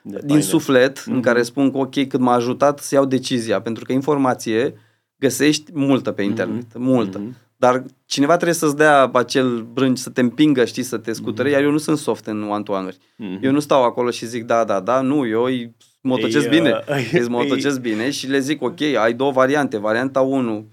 De 0.04 0.18
din 0.20 0.28
faine. 0.28 0.42
suflet 0.42 1.04
în 1.06 1.22
care 1.22 1.42
spun 1.42 1.72
că 1.72 1.78
ok, 1.78 2.08
cât 2.08 2.20
m-a 2.20 2.34
ajutat 2.34 2.80
să 2.80 2.96
iau 2.96 3.06
decizia, 3.06 3.62
pentru 3.62 3.84
că 3.84 3.92
informație 3.92 4.74
găsești 5.16 5.72
multă 5.74 6.12
pe 6.12 6.22
internet, 6.22 6.78
multă. 6.78 7.22
Dar 7.58 7.84
cineva 8.06 8.36
trebuie 8.36 8.56
să-ți 8.56 8.76
dea 8.76 9.10
acel 9.14 9.68
brânci, 9.74 9.98
să 9.98 10.10
te 10.10 10.22
împingă, 10.22 10.66
știi, 10.66 10.84
să 10.84 10.98
te 10.98 11.12
scutere, 11.14 11.50
iar 11.50 11.62
eu 11.62 11.72
nu 11.72 11.78
sunt 11.78 11.98
soft 11.98 12.26
în 12.26 12.44
one-to-one-uri. 12.44 12.98
Mhm. 13.18 13.40
Eu 13.42 13.52
nu 13.52 13.60
stau 13.60 13.84
acolo 13.84 14.10
și 14.10 14.26
zic 14.26 14.46
da, 14.46 14.64
da, 14.64 14.80
da, 14.80 15.02
nu, 15.02 15.28
eu 15.28 15.44
îi 15.44 15.76
motocesc 16.02 16.46
Ei, 16.46 16.50
bine, 16.50 16.84
uh, 16.90 17.10
îi 17.14 17.28
motocesc 17.30 17.80
bine 17.82 18.10
și 18.10 18.28
le 18.28 18.40
zic 18.40 18.62
ok, 18.62 18.82
ai 18.82 19.14
două 19.14 19.32
variante, 19.32 19.78
varianta 19.78 20.22
1, 20.22 20.68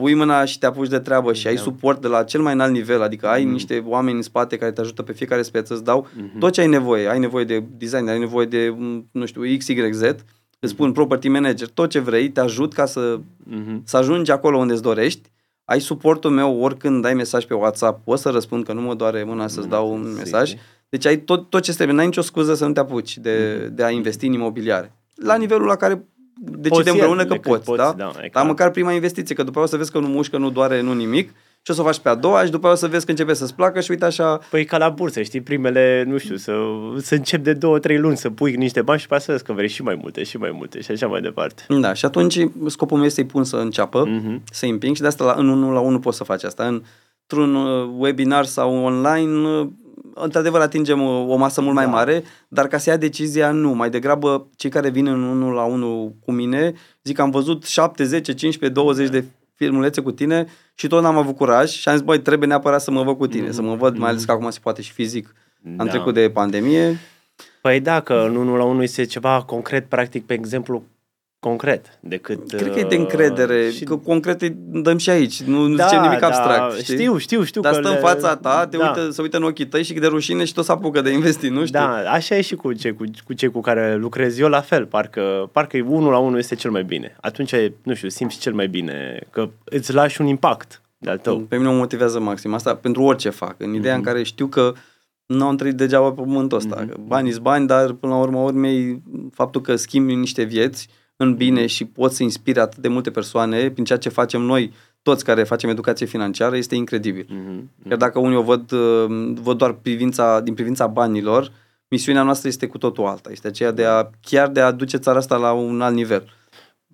pui 0.00 0.14
mâna 0.14 0.44
și 0.44 0.58
te 0.58 0.66
apuci 0.66 0.88
de 0.88 0.98
treabă 0.98 1.32
și 1.32 1.46
ai 1.46 1.54
Da. 1.54 1.60
suport 1.60 2.00
de 2.00 2.08
la 2.08 2.22
cel 2.22 2.40
mai 2.40 2.52
înalt 2.52 2.72
nivel, 2.72 3.02
adică 3.02 3.26
ai 3.26 3.42
Mhm. 3.42 3.52
niște 3.52 3.82
oameni 3.86 4.16
în 4.16 4.22
spate 4.22 4.56
care 4.56 4.72
te 4.72 4.80
ajută 4.80 5.02
pe 5.02 5.12
fiecare 5.12 5.42
speță, 5.42 5.72
îți 5.74 5.84
dau 5.84 6.06
tot 6.38 6.52
ce 6.52 6.60
ai 6.60 6.66
nevoie, 6.66 7.08
ai 7.08 7.18
nevoie 7.18 7.44
de 7.44 7.64
design, 7.76 8.08
ai 8.08 8.18
nevoie 8.18 8.46
de, 8.46 8.74
mm, 8.76 9.08
nu 9.12 9.26
știu, 9.26 9.42
XYZ 9.58 10.00
îți 10.60 10.72
spun 10.72 10.92
property 10.92 11.28
manager, 11.28 11.68
tot 11.68 11.90
ce 11.90 11.98
vrei, 11.98 12.28
te 12.30 12.40
ajut 12.40 12.72
ca 12.72 12.86
să, 12.86 13.20
Mhm. 13.44 13.82
să 13.84 13.96
ajungi 13.96 14.30
acolo 14.30 14.58
unde 14.58 14.72
îți 14.72 14.82
dorești. 14.82 15.30
Ai 15.64 15.80
suportul 15.80 16.30
meu 16.30 16.56
oricând 16.60 17.02
dai 17.02 17.14
mesaj 17.14 17.44
pe 17.44 17.54
WhatsApp, 17.54 18.00
o 18.08 18.16
să 18.16 18.28
răspund 18.28 18.64
că 18.64 18.72
nu 18.72 18.80
mă 18.80 18.94
doare 18.94 19.24
mâna 19.24 19.46
să-ți 19.46 19.68
dau 19.68 19.92
un 19.92 20.02
Sigur. 20.04 20.18
mesaj. 20.18 20.54
Deci 20.88 21.06
ai 21.06 21.16
tot, 21.18 21.50
tot 21.50 21.62
ce 21.62 21.72
trebuie, 21.72 21.96
n-ai 21.96 22.06
nicio 22.06 22.20
scuză 22.20 22.54
să 22.54 22.66
nu 22.66 22.72
te 22.72 22.80
apuci 22.80 23.18
de, 23.18 23.60
Mhm. 23.64 23.74
de 23.74 23.84
a 23.84 23.90
investi 23.90 24.26
în 24.26 24.32
imobiliare. 24.32 24.92
La 25.14 25.36
nivelul 25.36 25.66
la 25.66 25.76
care 25.76 26.04
Poți 26.46 26.60
decidem 26.60 26.92
împreună 26.92 27.22
că 27.24 27.32
ele, 27.32 27.38
cât 27.38 27.50
poți, 27.50 27.64
poți, 27.64 27.78
da? 27.78 27.94
da, 27.96 28.04
e 28.08 28.12
Dar 28.20 28.28
clar. 28.28 28.46
măcar 28.46 28.70
prima 28.70 28.92
investiție, 28.92 29.34
că 29.34 29.42
după 29.42 29.56
aia 29.58 29.66
o 29.66 29.70
să 29.70 29.76
vezi 29.76 29.90
că 29.92 29.98
nu 29.98 30.06
mușcă, 30.06 30.38
nu 30.38 30.50
doare, 30.50 30.80
nu 30.80 30.92
nimic 30.94 31.28
și 31.62 31.70
o 31.70 31.74
să 31.74 31.80
o 31.80 31.84
faci 31.84 31.98
pe 31.98 32.08
a 32.08 32.14
doua 32.14 32.44
și 32.44 32.50
după 32.50 32.64
aia 32.66 32.74
o 32.74 32.78
să 32.78 32.86
vezi 32.88 33.04
că 33.04 33.10
începe 33.10 33.34
să-ți 33.34 33.54
placă 33.54 33.80
și 33.80 33.90
uite 33.90 34.04
așa, 34.04 34.40
Păi 34.50 34.64
ca 34.64 34.78
la 34.78 34.88
bursă, 34.88 35.22
știi, 35.22 35.40
primele, 35.40 36.04
nu 36.06 36.18
știu, 36.18 36.36
să, 36.36 36.52
să 36.96 37.14
încep 37.14 37.42
de 37.42 37.52
două, 37.52 37.78
trei 37.78 37.98
luni 37.98 38.16
să 38.16 38.30
pui 38.30 38.54
niște 38.56 38.82
bani 38.82 39.00
și 39.00 39.06
pe 39.06 39.18
să 39.18 39.32
vezi 39.32 39.44
că 39.44 39.52
vrei 39.52 39.68
și 39.68 39.82
mai 39.82 39.98
multe, 40.00 40.22
și 40.22 40.36
mai 40.36 40.50
multe 40.54 40.80
și 40.80 40.90
așa 40.90 41.06
mai 41.06 41.20
departe. 41.20 41.62
da, 41.80 41.92
și 41.92 42.04
atunci 42.04 42.38
scopul 42.66 42.96
meu 42.96 43.06
este 43.06 43.20
să-i 43.20 43.30
pun 43.30 43.44
să 43.44 43.56
înceapă, 43.56 44.04
Mhm. 44.04 44.42
să 44.50 44.66
împing 44.66 44.94
și 44.94 45.00
de 45.00 45.06
asta 45.06 45.24
la, 45.24 45.34
în 45.36 45.48
unul 45.48 45.72
la 45.72 45.80
unul 45.80 45.98
poți 45.98 46.16
să 46.16 46.24
faci 46.24 46.44
asta. 46.44 46.66
Într-un 46.66 47.54
uh, 47.54 47.90
webinar 47.96 48.44
sau 48.44 48.74
online, 48.84 49.48
uh, 49.48 49.66
într-adevăr 50.14 50.60
atingem 50.60 51.02
o, 51.02 51.10
o 51.32 51.36
masă 51.36 51.60
mult 51.60 51.74
mai 51.74 51.84
Da. 51.84 51.90
mare, 51.90 52.22
dar 52.48 52.66
ca 52.66 52.78
să 52.78 52.90
ia 52.90 52.96
decizia, 52.96 53.50
nu. 53.50 53.72
Mai 53.74 53.90
degrabă, 53.90 54.48
cei 54.56 54.70
care 54.70 54.90
vin 54.90 55.06
în 55.06 55.22
unul 55.22 55.52
la 55.52 55.64
unul 55.64 56.14
cu 56.24 56.32
mine, 56.32 56.72
zic 57.02 57.16
că 57.16 57.22
am 57.22 57.30
văzut 57.30 57.64
7, 57.64 58.04
10, 58.04 58.34
15, 58.34 58.80
20 58.80 59.08
de 59.08 59.24
filmulețe 59.54 60.00
cu 60.00 60.12
tine 60.12 60.46
și 60.74 60.86
tot 60.86 61.02
n-am 61.02 61.16
avut 61.16 61.36
curaj 61.36 61.70
și 61.70 61.88
am 61.88 61.94
zis, 61.96 62.04
băi, 62.04 62.20
trebuie 62.20 62.48
neapărat 62.48 62.80
să 62.80 62.90
mă 62.90 63.02
văd 63.02 63.16
cu 63.16 63.26
tine, 63.26 63.50
să 63.50 63.62
mă 63.62 63.74
văd, 63.74 63.98
mai 63.98 64.08
ales 64.10 64.24
că 64.24 64.30
acum 64.32 64.50
se 64.50 64.58
poate 64.62 64.82
și 64.82 64.92
fizic. 64.92 65.34
Am 65.78 65.86
Da. 65.86 65.90
trecut 65.90 66.14
de 66.14 66.30
pandemie. 66.30 66.98
Păi 67.62 67.80
da, 67.80 68.00
că 68.00 68.24
în 68.28 68.36
unul 68.36 68.56
la 68.58 68.64
unul 68.64 68.82
este 68.82 69.04
ceva 69.04 69.42
concret, 69.46 69.88
practic, 69.88 70.26
pe 70.26 70.34
exemplu 70.34 70.82
concret, 71.40 71.98
decât... 72.00 72.48
Cred 72.48 72.72
că 72.72 72.78
e 72.78 72.82
de 72.84 72.94
uh, 72.94 73.00
încredere, 73.00 73.70
și- 73.70 73.84
că 73.84 73.96
concret 73.96 74.42
îi 74.42 74.56
dăm 74.58 74.96
și 74.98 75.10
aici, 75.10 75.42
nu, 75.42 75.66
nu 75.66 75.76
da, 75.76 75.84
zicem 75.86 76.02
nimic 76.02 76.18
da, 76.18 76.26
abstract. 76.26 76.74
Știi? 76.78 76.94
Știu, 76.94 77.16
știu, 77.16 77.42
știu. 77.42 77.60
Dar 77.60 77.72
că 77.72 77.78
stă 77.78 77.88
în 77.88 77.94
le- 77.94 78.00
fața 78.00 78.36
ta, 78.36 78.66
te 78.66 78.76
da. 78.76 78.86
uită, 78.86 79.10
se 79.10 79.22
uită 79.22 79.36
în 79.36 79.42
ochii 79.42 79.66
tăi 79.66 79.82
și 79.82 79.92
de 79.92 80.06
rușine 80.06 80.44
și 80.44 80.52
tot 80.54 80.64
se 80.64 80.72
apucă 80.72 81.00
de 81.00 81.10
investi, 81.10 81.48
nu 81.48 81.66
știu? 81.66 81.78
Da, 81.78 81.88
așa 82.10 82.36
e 82.36 82.40
și 82.40 82.54
cu 82.54 82.72
cei 82.72 82.94
cu, 82.94 83.04
cu 83.24 83.32
cei 83.32 83.50
cu 83.50 83.60
care 83.60 83.94
lucrez 83.94 84.38
eu, 84.38 84.48
la 84.48 84.60
fel, 84.60 84.86
parcă, 84.86 85.48
parcă 85.52 85.78
unul 85.86 86.10
la 86.10 86.18
unul 86.18 86.38
este 86.38 86.54
cel 86.54 86.70
mai 86.70 86.84
bine. 86.84 87.16
Atunci, 87.20 87.54
nu 87.82 87.94
știu, 87.94 88.08
simți 88.08 88.38
cel 88.38 88.52
mai 88.52 88.66
bine 88.68 89.26
că 89.30 89.48
îți 89.64 89.92
lași 89.94 90.20
un 90.20 90.26
impact 90.26 90.82
de-al 90.98 91.18
tău. 91.18 91.38
Pe 91.38 91.56
mine 91.56 91.68
mă 91.68 91.74
motivează 91.76 92.20
maxim 92.20 92.54
asta 92.54 92.74
pentru 92.74 93.02
orice 93.02 93.30
fac, 93.30 93.54
în 93.58 93.74
ideea 93.74 93.96
Mhm. 93.96 94.06
în 94.06 94.12
care 94.12 94.22
știu 94.24 94.46
că 94.46 94.72
nu 95.26 95.46
am 95.46 95.56
trăit 95.56 95.74
degeaba 95.74 96.08
pe 96.12 96.20
pământul 96.20 96.58
ăsta. 96.58 96.84
Mhm. 96.86 97.06
Banii 97.06 97.30
sunt 97.32 97.42
bani, 97.42 97.66
dar 97.66 97.92
până 97.92 98.12
la 98.12 98.18
urmă 98.20 98.38
urmei 98.38 99.02
faptul 99.32 99.60
că 99.60 99.76
schimbi 99.76 100.14
niște 100.14 100.42
vieți 100.42 100.88
în 101.22 101.34
bine 101.34 101.66
și 101.66 101.84
poți 101.84 102.16
să 102.16 102.22
inspiri 102.22 102.58
atât 102.58 102.78
de 102.78 102.88
multe 102.88 103.10
persoane 103.10 103.70
prin 103.70 103.84
ceea 103.84 103.98
ce 103.98 104.08
facem 104.08 104.40
noi, 104.40 104.72
toți 105.02 105.24
care 105.24 105.42
facem 105.42 105.70
educație 105.70 106.06
financiară, 106.06 106.56
este 106.56 106.74
incredibil. 106.74 107.26
Mhm. 107.28 107.70
Chiar 107.88 107.98
dacă 107.98 108.18
unii 108.18 108.36
o 108.36 108.42
văd, 108.42 108.72
uh, 108.72 109.32
văd 109.42 109.58
doar 109.58 109.72
privința, 109.72 110.40
din 110.40 110.54
privința 110.54 110.86
banilor, 110.86 111.52
misiunea 111.88 112.22
noastră 112.22 112.48
este 112.48 112.66
cu 112.66 112.78
totul 112.78 113.06
alta. 113.06 113.30
Este 113.30 113.46
aceea 113.46 113.70
de 113.70 113.84
a, 113.84 114.10
chiar 114.20 114.48
de 114.48 114.60
a 114.60 114.70
duce 114.70 114.96
țara 114.96 115.18
asta 115.18 115.36
la 115.36 115.52
un 115.52 115.80
alt 115.80 115.94
nivel. 115.94 116.24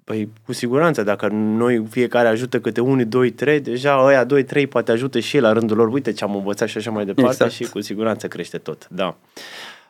Păi, 0.05 0.33
cu 0.45 0.53
siguranță, 0.53 1.03
dacă 1.03 1.29
noi 1.33 1.87
fiecare 1.91 2.29
ajută 2.29 2.61
câte 2.61 2.81
unul, 2.81 3.07
doi, 3.07 3.31
trei, 3.31 3.61
deja 3.61 4.03
ăia 4.05 4.25
doi, 4.25 4.45
trei 4.45 4.67
poate 4.67 4.93
ajută 4.93 5.19
și 5.19 5.37
ei 5.37 5.43
la 5.43 5.53
rândul 5.53 5.77
lor. 5.77 5.93
Uite 5.93 6.13
ce 6.13 6.25
am 6.25 6.37
învățat 6.37 6.69
și 6.69 6.77
așa 6.77 6.91
mai 6.91 7.05
departe 7.05 7.31
Exact. 7.31 7.53
și 7.53 7.65
cu 7.65 7.81
siguranță 7.81 8.29
crește 8.29 8.59
tot. 8.59 8.89
Da. 8.91 9.17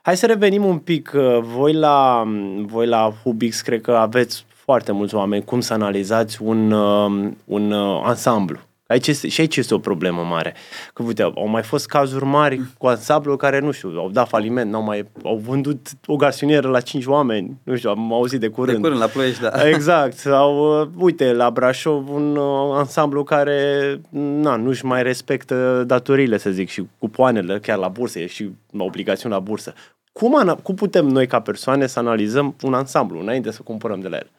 Hai 0.06 0.16
să 0.16 0.26
revenim 0.26 0.64
un 0.64 0.78
pic. 0.78 1.12
uh, 1.14 1.38
Voi 1.40 1.72
la, 1.72 2.24
voi 2.66 2.86
la 2.86 3.12
Hubix 3.22 3.60
cred 3.60 3.80
că 3.80 3.92
aveți 3.92 4.44
foarte 4.48 4.92
mulți 4.92 5.14
oameni 5.14 5.44
cum 5.44 5.60
să 5.60 5.72
analizați 5.72 6.42
un, 6.42 6.70
uh, 6.70 7.30
un 7.44 7.70
uh, 7.70 8.02
ansamblu. 8.04 8.58
Aici 8.86 9.06
este, 9.06 9.28
și 9.28 9.40
aici 9.40 9.56
este 9.56 9.74
o 9.74 9.78
problemă 9.78 10.22
mare. 10.22 10.54
Că, 10.94 11.02
uite, 11.02 11.22
au 11.22 11.48
mai 11.48 11.62
fost 11.62 11.86
cazuri 11.86 12.24
mari 12.24 12.60
cu 12.78 12.86
ansamblu 12.86 13.36
care, 13.36 13.58
nu 13.58 13.70
știu, 13.70 13.92
au 13.96 14.10
dat 14.10 14.28
faliment, 14.28 14.70
n-au 14.70 14.82
mai, 14.82 15.08
au 15.24 15.36
vândut 15.36 15.88
o 16.06 16.16
garsonieră 16.16 16.68
la 16.68 16.80
cinci 16.80 17.06
oameni, 17.06 17.56
nu 17.62 17.76
știu, 17.76 17.90
am 17.90 18.12
auzit 18.12 18.40
de 18.40 18.48
curând. 18.48 18.76
De 18.76 18.82
curând, 18.82 19.00
la 19.00 19.06
Ploiești, 19.06 19.40
da. 19.40 19.50
Exact. 19.68 20.16
Sau, 20.16 20.80
uh, 20.80 20.88
uite, 20.98 21.32
la 21.32 21.50
Brașov 21.50 22.14
un 22.14 22.36
uh, 22.36 22.74
ansamblu 22.74 23.24
care 23.24 24.00
na, 24.10 24.56
nu-și 24.56 24.84
mai 24.84 25.02
respectă 25.02 25.84
datoriile, 25.86 26.38
să 26.38 26.50
zic, 26.50 26.68
și 26.68 26.86
cupoanele 26.98 27.58
chiar 27.58 27.78
la 27.78 27.88
bursă, 27.88 28.18
e 28.18 28.26
și 28.26 28.50
obligațiuni 28.78 29.34
la 29.34 29.40
bursă. 29.40 29.74
Cum, 30.18 30.36
ana- 30.38 30.62
cum 30.62 30.74
putem 30.74 31.06
noi 31.06 31.26
ca 31.26 31.40
persoane 31.40 31.86
să 31.86 31.98
analizăm 31.98 32.54
un 32.62 32.74
ansamblu 32.74 33.20
înainte 33.20 33.50
să 33.50 33.62
cumpărăm 33.62 34.00
de 34.00 34.08
la 34.08 34.16
el? 34.16 34.30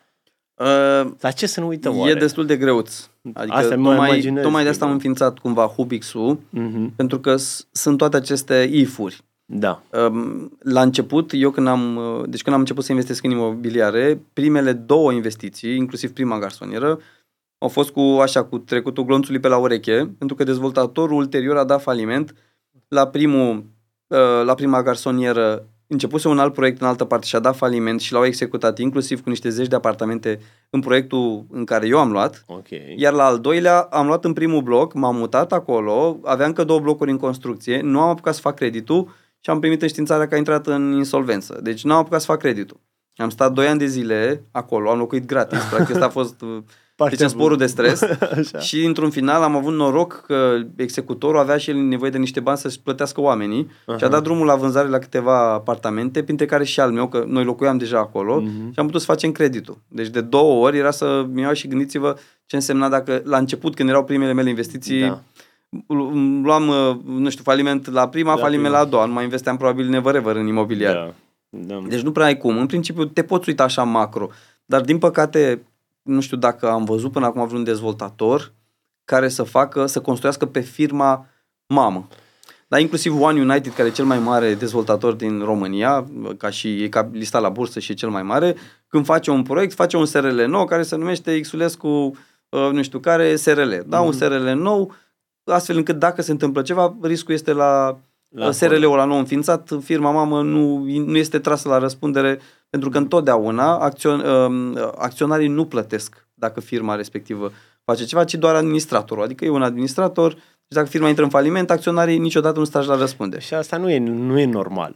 Uh, 0.55 1.11
La 1.19 1.31
ce 1.31 1.45
să 1.47 1.59
ne 1.59 1.65
uităm 1.65 1.93
e 1.93 1.97
oare? 1.97 2.13
destul 2.13 2.45
de 2.45 2.57
greuț. 2.57 3.09
Adică 3.33 3.55
Asta 3.55 3.75
mă 3.75 3.89
tocmai, 3.89 4.09
imaginez, 4.09 4.43
tocmai 4.43 4.63
de 4.63 4.69
asta 4.69 4.73
sigur. 4.73 4.87
am 4.87 4.93
înființat 4.93 5.37
cumva 5.39 5.65
Hubix-ul, 5.65 6.39
Mhm. 6.49 6.95
pentru 6.95 7.19
că 7.19 7.35
s- 7.35 7.67
sunt 7.71 7.97
toate 7.97 8.15
aceste 8.15 8.69
if-uri. 8.71 9.21
Da. 9.45 9.83
Um, 10.09 10.57
La 10.59 10.81
început, 10.81 11.31
eu 11.33 11.51
când 11.51 11.67
am, 11.67 11.95
uh, 11.95 12.23
deci 12.29 12.41
când 12.41 12.55
am 12.55 12.61
început 12.61 12.83
să 12.83 12.91
investesc 12.91 13.23
în 13.23 13.31
imobiliare, 13.31 14.21
primele 14.33 14.73
două 14.73 15.11
investiții, 15.11 15.75
inclusiv 15.75 16.11
prima 16.11 16.39
garsonieră, 16.39 16.99
au 17.57 17.67
fost 17.67 17.89
cu 17.89 17.99
așa 17.99 18.43
cu 18.43 18.57
trecutul 18.57 19.03
glonțului 19.05 19.39
pe 19.39 19.47
la 19.47 19.57
ureche, 19.57 20.09
pentru 20.17 20.35
că 20.35 20.43
dezvoltatorul 20.43 21.17
ulterior 21.17 21.57
a 21.57 21.63
dat 21.63 21.81
faliment 21.81 22.33
la 22.87 23.07
primul 23.07 23.55
uh, 23.55 23.63
la 24.43 24.53
prima 24.53 24.83
garsonieră 24.83 25.67
începuse 25.87 26.27
un 26.27 26.39
alt 26.39 26.53
proiect 26.53 26.81
în 26.81 26.87
altă 26.87 27.05
parte 27.05 27.25
și 27.25 27.35
a 27.35 27.39
dat 27.39 27.55
faliment 27.55 27.99
și 27.99 28.13
l-au 28.13 28.25
executat 28.25 28.77
inclusiv 28.77 29.21
cu 29.21 29.29
niște 29.29 29.49
zeci 29.49 29.67
de 29.67 29.75
apartamente 29.75 30.39
în 30.69 30.79
proiectul 30.79 31.45
în 31.49 31.65
care 31.65 31.87
eu 31.87 31.99
am 31.99 32.11
luat. 32.11 32.43
Ok. 32.47 32.67
Iar 32.95 33.13
la 33.13 33.25
al 33.25 33.39
doilea 33.39 33.79
am 33.79 34.07
luat 34.07 34.25
în 34.25 34.33
primul 34.33 34.61
bloc, 34.61 34.93
m-am 34.93 35.15
mutat 35.15 35.53
acolo, 35.53 36.19
aveam 36.23 36.47
încă 36.47 36.63
două 36.63 36.79
blocuri 36.79 37.11
în 37.11 37.17
construcție, 37.17 37.81
nu 37.81 37.99
am 37.99 38.09
apucat 38.09 38.33
să 38.33 38.41
fac 38.41 38.55
creditul 38.55 39.09
și 39.39 39.49
am 39.49 39.59
primit 39.59 39.81
înștiințarea 39.81 40.27
că 40.27 40.33
a 40.35 40.37
intrat 40.37 40.67
în 40.67 40.91
insolvență. 40.91 41.59
Deci 41.63 41.83
nu 41.83 41.93
am 41.93 41.99
apucat 41.99 42.19
să 42.19 42.25
fac 42.25 42.39
creditul. 42.39 42.79
Am 43.15 43.29
stat 43.29 43.53
2 43.53 43.67
ani 43.67 43.79
de 43.79 43.85
zile 43.85 44.43
acolo, 44.51 44.89
am 44.89 44.97
locuit 44.97 45.25
gratis, 45.25 45.63
practic 45.63 45.95
asta 45.95 46.05
a 46.05 46.09
fost 46.09 46.41
uh, 46.41 46.57
Partea 46.97 47.17
deci 47.17 47.25
în 47.27 47.33
sporul 47.33 47.57
de 47.57 47.65
stres 47.65 48.01
Așa. 48.37 48.59
și 48.59 48.85
într-un 48.85 49.09
final 49.09 49.41
am 49.41 49.55
avut 49.55 49.73
noroc 49.73 50.23
că 50.27 50.57
executorul 50.75 51.39
avea 51.39 51.57
și 51.57 51.69
el 51.69 51.75
nevoie 51.75 52.11
de 52.11 52.17
niște 52.17 52.39
bani 52.39 52.57
să-și 52.57 52.79
plătească 52.81 53.21
oamenii 53.21 53.69
și 53.97 54.03
a 54.03 54.07
dat 54.07 54.23
drumul 54.23 54.45
la 54.45 54.55
vânzare 54.55 54.87
la 54.87 54.97
câteva 54.97 55.53
apartamente, 55.53 56.23
printre 56.23 56.45
care 56.45 56.63
și 56.63 56.79
al 56.79 56.91
meu, 56.91 57.07
că 57.07 57.23
noi 57.27 57.43
locuiam 57.43 57.77
deja 57.77 57.97
acolo 57.99 58.39
Mhm. 58.41 58.71
și 58.73 58.79
am 58.79 58.85
putut 58.85 58.99
să 59.01 59.05
facem 59.07 59.31
creditul. 59.31 59.77
Deci 59.87 60.07
de 60.07 60.21
două 60.21 60.65
ori 60.65 60.77
era 60.77 60.91
să-mi 60.91 61.41
iau 61.41 61.53
și 61.53 61.67
gândiți-vă 61.67 62.15
ce 62.45 62.55
însemna 62.55 62.89
dacă 62.89 63.21
la 63.25 63.37
început, 63.37 63.75
când 63.75 63.89
erau 63.89 64.03
primele 64.03 64.33
mele 64.33 64.49
investiții, 64.49 64.99
Da. 65.01 65.21
luam, 66.43 66.67
uh, 66.67 66.97
nu 67.05 67.29
știu, 67.29 67.43
faliment 67.43 67.91
la 67.91 68.07
prima, 68.09 68.33
La 68.33 68.39
faliment 68.41 68.63
prima. 68.67 68.77
la 68.81 68.85
a 68.85 68.89
doua, 68.89 69.05
nu 69.05 69.13
mai 69.13 69.23
investeam 69.23 69.57
probabil 69.57 69.87
never 69.89 70.35
în 70.35 70.47
imobiliar. 70.47 70.93
Da. 70.93 71.13
Da. 71.49 71.83
Deci 71.87 72.01
nu 72.01 72.11
prea 72.11 72.25
ai 72.25 72.37
cum. 72.37 72.57
În 72.57 72.65
principiu 72.65 73.05
te 73.05 73.23
poți 73.23 73.49
uita 73.49 73.63
așa 73.63 73.83
macro, 73.83 74.29
dar 74.65 74.81
din 74.81 74.97
păcate 74.97 75.61
nu 76.07 76.21
știu 76.21 76.37
dacă 76.37 76.69
am 76.69 76.83
văzut 76.83 77.11
până 77.11 77.25
acum 77.25 77.47
vreun 77.47 77.63
dezvoltator 77.63 78.53
care 79.05 79.29
să 79.29 79.43
facă, 79.43 79.85
să 79.85 80.01
construiască 80.01 80.45
pe 80.45 80.59
firma 80.59 81.25
mamă. 81.65 82.07
Dar 82.67 82.79
inclusiv 82.79 83.21
One 83.21 83.41
United, 83.41 83.73
care 83.73 83.87
e 83.87 83.91
cel 83.91 84.05
mai 84.05 84.19
mare 84.19 84.53
dezvoltator 84.53 85.13
din 85.13 85.39
România, 85.39 86.05
ca 86.37 86.49
și 86.49 86.83
e 86.83 86.89
ca 86.89 87.09
listat 87.11 87.41
la 87.41 87.49
bursă 87.49 87.79
și 87.79 87.91
e 87.91 87.95
cel 87.95 88.09
mai 88.09 88.23
mare, 88.23 88.55
când 88.87 89.05
face 89.05 89.31
un 89.31 89.43
proiect, 89.43 89.73
face 89.73 89.97
un 89.97 90.05
SRL 90.05 90.41
nou 90.41 90.65
care 90.65 90.83
se 90.83 90.95
numește 90.95 91.39
Xulescu, 91.39 91.87
uh, 91.87 92.69
nu 92.71 92.83
știu 92.83 92.99
care, 92.99 93.35
SRL. 93.35 93.73
Da, 93.85 94.01
un 94.01 94.11
SRL 94.11 94.47
nou, 94.47 94.93
astfel 95.43 95.77
încât 95.77 95.99
dacă 95.99 96.21
se 96.21 96.31
întâmplă 96.31 96.61
ceva, 96.61 96.97
riscul 97.01 97.33
este 97.33 97.53
la, 97.53 97.99
La 98.29 98.45
la 98.45 98.51
SRL-ul 98.51 98.95
la 98.95 99.05
nou 99.05 99.17
înființat, 99.17 99.71
firma 99.83 100.11
mamă 100.11 100.41
nu, 100.41 100.77
nu 101.05 101.17
este 101.17 101.39
trasă 101.39 101.69
la 101.69 101.77
răspundere, 101.77 102.39
pentru 102.69 102.89
că 102.89 102.97
întotdeauna 102.97 103.77
acțion, 103.77 104.19
uh, 104.19 104.89
acționarii 104.97 105.47
nu 105.47 105.65
plătesc 105.65 106.27
dacă 106.33 106.59
firma 106.59 106.95
respectivă 106.95 107.51
face 107.83 108.05
ceva, 108.05 108.23
ci 108.23 108.33
doar 108.35 108.55
administratorul. 108.55 109.23
Adică 109.23 109.45
e 109.45 109.49
un 109.49 109.61
administrator 109.61 110.31
și 110.33 110.73
dacă 110.73 110.87
firma 110.87 111.07
intră 111.07 111.23
în 111.23 111.29
faliment, 111.29 111.71
acționarii 111.71 112.17
niciodată 112.17 112.59
nu 112.59 112.65
stă 112.65 112.83
la 112.87 112.97
răspundere. 112.97 113.41
Și 113.41 113.53
asta 113.53 113.77
nu 113.77 113.89
e, 113.89 113.99
nu 113.99 114.39
e 114.39 114.45
normal. 114.45 114.95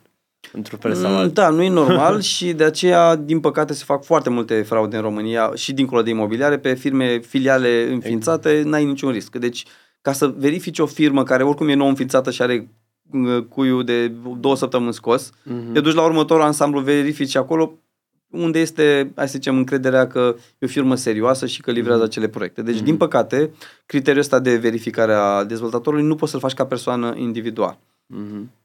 Într-un 0.53 0.79
fel 0.79 0.93
sau 0.93 1.11
Mm, 1.11 1.17
altul. 1.17 1.33
Da, 1.33 1.49
nu 1.49 1.61
e 1.61 1.69
normal 1.69 2.21
și 2.33 2.53
de 2.53 2.63
aceea, 2.63 3.15
din 3.15 3.39
păcate, 3.39 3.73
se 3.73 3.83
fac 3.83 4.03
foarte 4.03 4.29
multe 4.29 4.61
fraude 4.61 4.95
în 4.95 5.01
România 5.01 5.51
și 5.55 5.73
dincolo 5.73 6.01
de 6.01 6.09
imobiliare, 6.09 6.57
pe 6.57 6.73
firme 6.73 7.19
filiale 7.19 7.87
înființate, 7.91 8.61
n-ai 8.65 8.85
niciun 8.85 9.11
risc. 9.11 9.35
Deci, 9.35 9.65
ca 10.01 10.11
să 10.11 10.33
verifici 10.37 10.79
o 10.79 10.85
firmă 10.85 11.23
care 11.23 11.43
oricum 11.43 11.67
e 11.67 11.73
nou 11.73 11.87
înființată 11.87 12.31
și 12.31 12.41
are 12.41 12.69
uh, 13.13 13.43
cuiul 13.49 13.83
de 13.83 14.07
două 14.39 14.55
săptămâni 14.55 14.93
scos, 14.93 15.31
Mhm. 15.43 15.71
te 15.73 15.79
duci 15.79 15.93
la 15.93 16.03
următorul 16.03 16.43
ansamblu, 16.43 16.79
verifici 16.79 17.35
acolo 17.35 17.71
unde 18.29 18.59
este, 18.59 19.11
hai 19.15 19.25
să 19.27 19.31
zicem, 19.33 19.57
încrederea 19.57 20.07
că 20.07 20.35
e 20.59 20.65
o 20.65 20.67
firmă 20.67 20.95
serioasă 20.95 21.45
și 21.45 21.61
că 21.61 21.71
livrează 21.71 22.03
acele 22.03 22.27
proiecte. 22.27 22.61
Deci, 22.61 22.81
din 22.81 22.97
păcate, 22.97 23.51
criteriul 23.85 24.21
ăsta 24.21 24.39
de 24.39 24.55
verificare 24.55 25.13
a 25.13 25.43
dezvoltatorului 25.43 26.05
nu 26.05 26.15
poți 26.15 26.31
să-l 26.31 26.39
faci 26.39 26.53
ca 26.53 26.65
persoană 26.65 27.13
individual. 27.17 27.77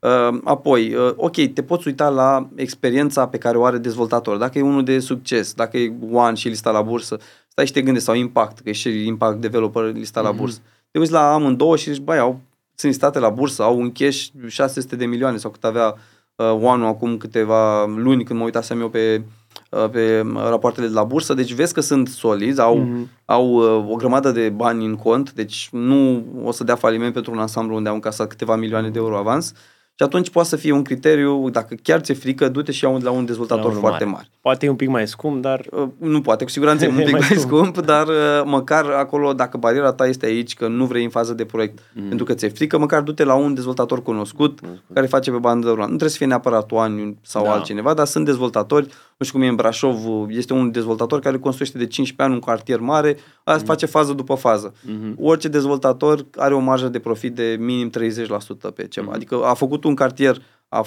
Uh, 0.00 0.38
apoi, 0.44 0.94
uh, 0.94 1.12
ok, 1.16 1.36
te 1.52 1.62
poți 1.62 1.86
uita 1.86 2.08
la 2.08 2.48
experiența 2.54 3.26
pe 3.28 3.38
care 3.38 3.56
o 3.58 3.64
are 3.64 3.78
dezvoltatorul. 3.78 4.38
Dacă 4.38 4.58
e 4.58 4.62
unul 4.62 4.84
de 4.84 4.98
succes, 4.98 5.54
dacă 5.54 5.78
e 5.78 5.92
One 6.12 6.34
și 6.34 6.48
lista 6.48 6.70
la 6.70 6.82
bursă, 6.82 7.18
stai 7.48 7.66
și 7.66 7.72
te 7.72 7.82
gândești, 7.82 8.06
sau 8.06 8.16
Impact, 8.16 8.58
că 8.58 8.68
e 8.68 8.72
și 8.72 9.06
Impact 9.06 9.40
Developer 9.40 9.92
lista 9.92 10.20
la 10.20 10.28
bursă. 10.32 10.58
Te 10.90 10.98
uiți 10.98 11.12
la 11.12 11.32
amândouă 11.34 11.76
și 11.76 11.92
zici, 11.92 12.02
băi, 12.02 12.18
au, 12.18 12.40
sunt 12.76 12.92
listate 12.92 13.18
la 13.18 13.28
bursă, 13.28 13.62
au 13.62 13.78
un 13.78 13.92
cash 13.92 14.26
600 14.46 14.96
de 14.96 15.06
milioane 15.06 15.36
sau 15.36 15.50
cât 15.50 15.64
avea 15.64 15.94
uh, 16.36 16.58
One 16.62 16.86
acum 16.86 17.16
câteva 17.16 17.84
luni 17.84 18.24
când 18.24 18.38
mă 18.38 18.44
uitasem 18.44 18.80
eu 18.80 18.88
pe 18.88 19.22
uh, 19.70 19.90
pe 19.90 20.26
rapoartele 20.34 20.86
de 20.86 20.92
la 20.92 21.04
bursă, 21.04 21.34
deci 21.34 21.52
vezi 21.52 21.74
că 21.74 21.80
sunt 21.80 22.08
solizi, 22.08 22.60
au, 22.60 22.86
mm-hmm. 22.86 23.24
au 23.24 23.48
uh, 23.48 23.90
o 23.92 23.94
grămadă 23.94 24.30
de 24.30 24.48
bani 24.48 24.84
în 24.84 24.96
cont, 24.96 25.32
deci 25.32 25.68
nu 25.72 26.24
o 26.44 26.52
să 26.52 26.64
dea 26.64 26.74
faliment 26.74 27.12
pentru 27.12 27.32
un 27.32 27.38
ansamblu 27.38 27.76
unde 27.76 27.88
au 27.88 27.94
încasat 27.94 28.28
câteva 28.28 28.56
milioane 28.56 28.90
de 28.90 28.98
euro 28.98 29.16
avans. 29.16 29.52
Și 29.98 30.02
atunci 30.02 30.30
poate 30.30 30.48
să 30.48 30.56
fie 30.56 30.72
un 30.72 30.82
criteriu, 30.82 31.50
dacă 31.50 31.74
chiar 31.82 32.00
ți-e 32.00 32.14
frică, 32.14 32.48
du-te 32.48 32.72
și 32.72 32.84
ia 32.84 32.98
la 33.02 33.10
un 33.10 33.24
dezvoltator 33.24 33.72
la 33.72 33.78
foarte 33.78 34.04
mare. 34.04 34.16
mare. 34.16 34.28
Poate 34.40 34.66
e 34.66 34.68
un 34.68 34.76
pic 34.76 34.88
mai 34.88 35.08
scump, 35.08 35.42
dar... 35.42 35.66
Uh, 35.70 35.88
nu 35.98 36.20
poate, 36.20 36.44
cu 36.44 36.50
siguranță 36.50 36.84
e 36.84 36.88
un 36.88 36.96
pic 37.04 37.10
mai, 37.10 37.20
mai 37.28 37.38
scump, 37.38 37.74
scump, 37.74 37.86
dar 37.86 38.06
uh, 38.06 38.42
măcar 38.44 38.84
acolo, 38.84 39.32
dacă 39.32 39.56
bariera 39.56 39.92
ta 39.92 40.06
este 40.06 40.26
aici, 40.26 40.54
că 40.54 40.68
nu 40.68 40.84
vrei 40.84 41.04
în 41.04 41.10
fază 41.10 41.32
de 41.32 41.44
proiect, 41.44 41.78
mm. 41.94 42.08
pentru 42.08 42.24
că 42.24 42.34
ți-e 42.34 42.48
frică, 42.48 42.78
măcar 42.78 43.02
du-te 43.02 43.24
la 43.24 43.34
un 43.34 43.54
dezvoltator 43.54 44.02
cunoscut, 44.02 44.60
cunoscut. 44.60 44.94
care 44.94 45.06
face 45.06 45.30
pe 45.30 45.36
bandă 45.36 45.66
rulantă. 45.66 45.82
Nu 45.82 45.96
trebuie 45.96 46.10
să 46.10 46.16
fie 46.16 46.26
neapărat 46.26 46.72
oani 46.72 47.18
sau 47.22 47.44
da. 47.44 47.52
altcineva, 47.52 47.94
dar 47.94 48.06
sunt 48.06 48.24
dezvoltatori, 48.24 48.86
nu 49.16 49.26
știu 49.26 49.38
cum 49.38 49.46
e 49.46 49.50
în 49.50 49.56
Brașov, 49.56 49.96
este 50.28 50.52
un 50.52 50.70
dezvoltator 50.70 51.20
care 51.20 51.38
construiește 51.38 51.78
de 51.78 51.86
15 51.86 52.22
ani 52.22 52.32
un 52.34 52.40
cartier 52.40 52.80
mare, 52.80 53.16
asta 53.44 53.60
mm. 53.60 53.66
face 53.66 53.86
fază 53.86 54.12
după 54.12 54.34
fază. 54.34 54.72
Mm-hmm. 54.72 55.14
Orice 55.20 55.48
dezvoltator 55.48 56.26
are 56.36 56.54
o 56.54 56.58
marjă 56.58 56.88
de 56.88 56.98
profit 56.98 57.34
de 57.34 57.56
minim 57.60 57.90
30% 57.90 58.74
pe 58.74 58.86
ceva. 58.86 59.10
Mm-hmm. 59.10 59.14
Adică 59.14 59.44
a 59.44 59.54
făcut 59.54 59.84
un 59.86 59.94
cartier 59.94 60.42
a, 60.68 60.86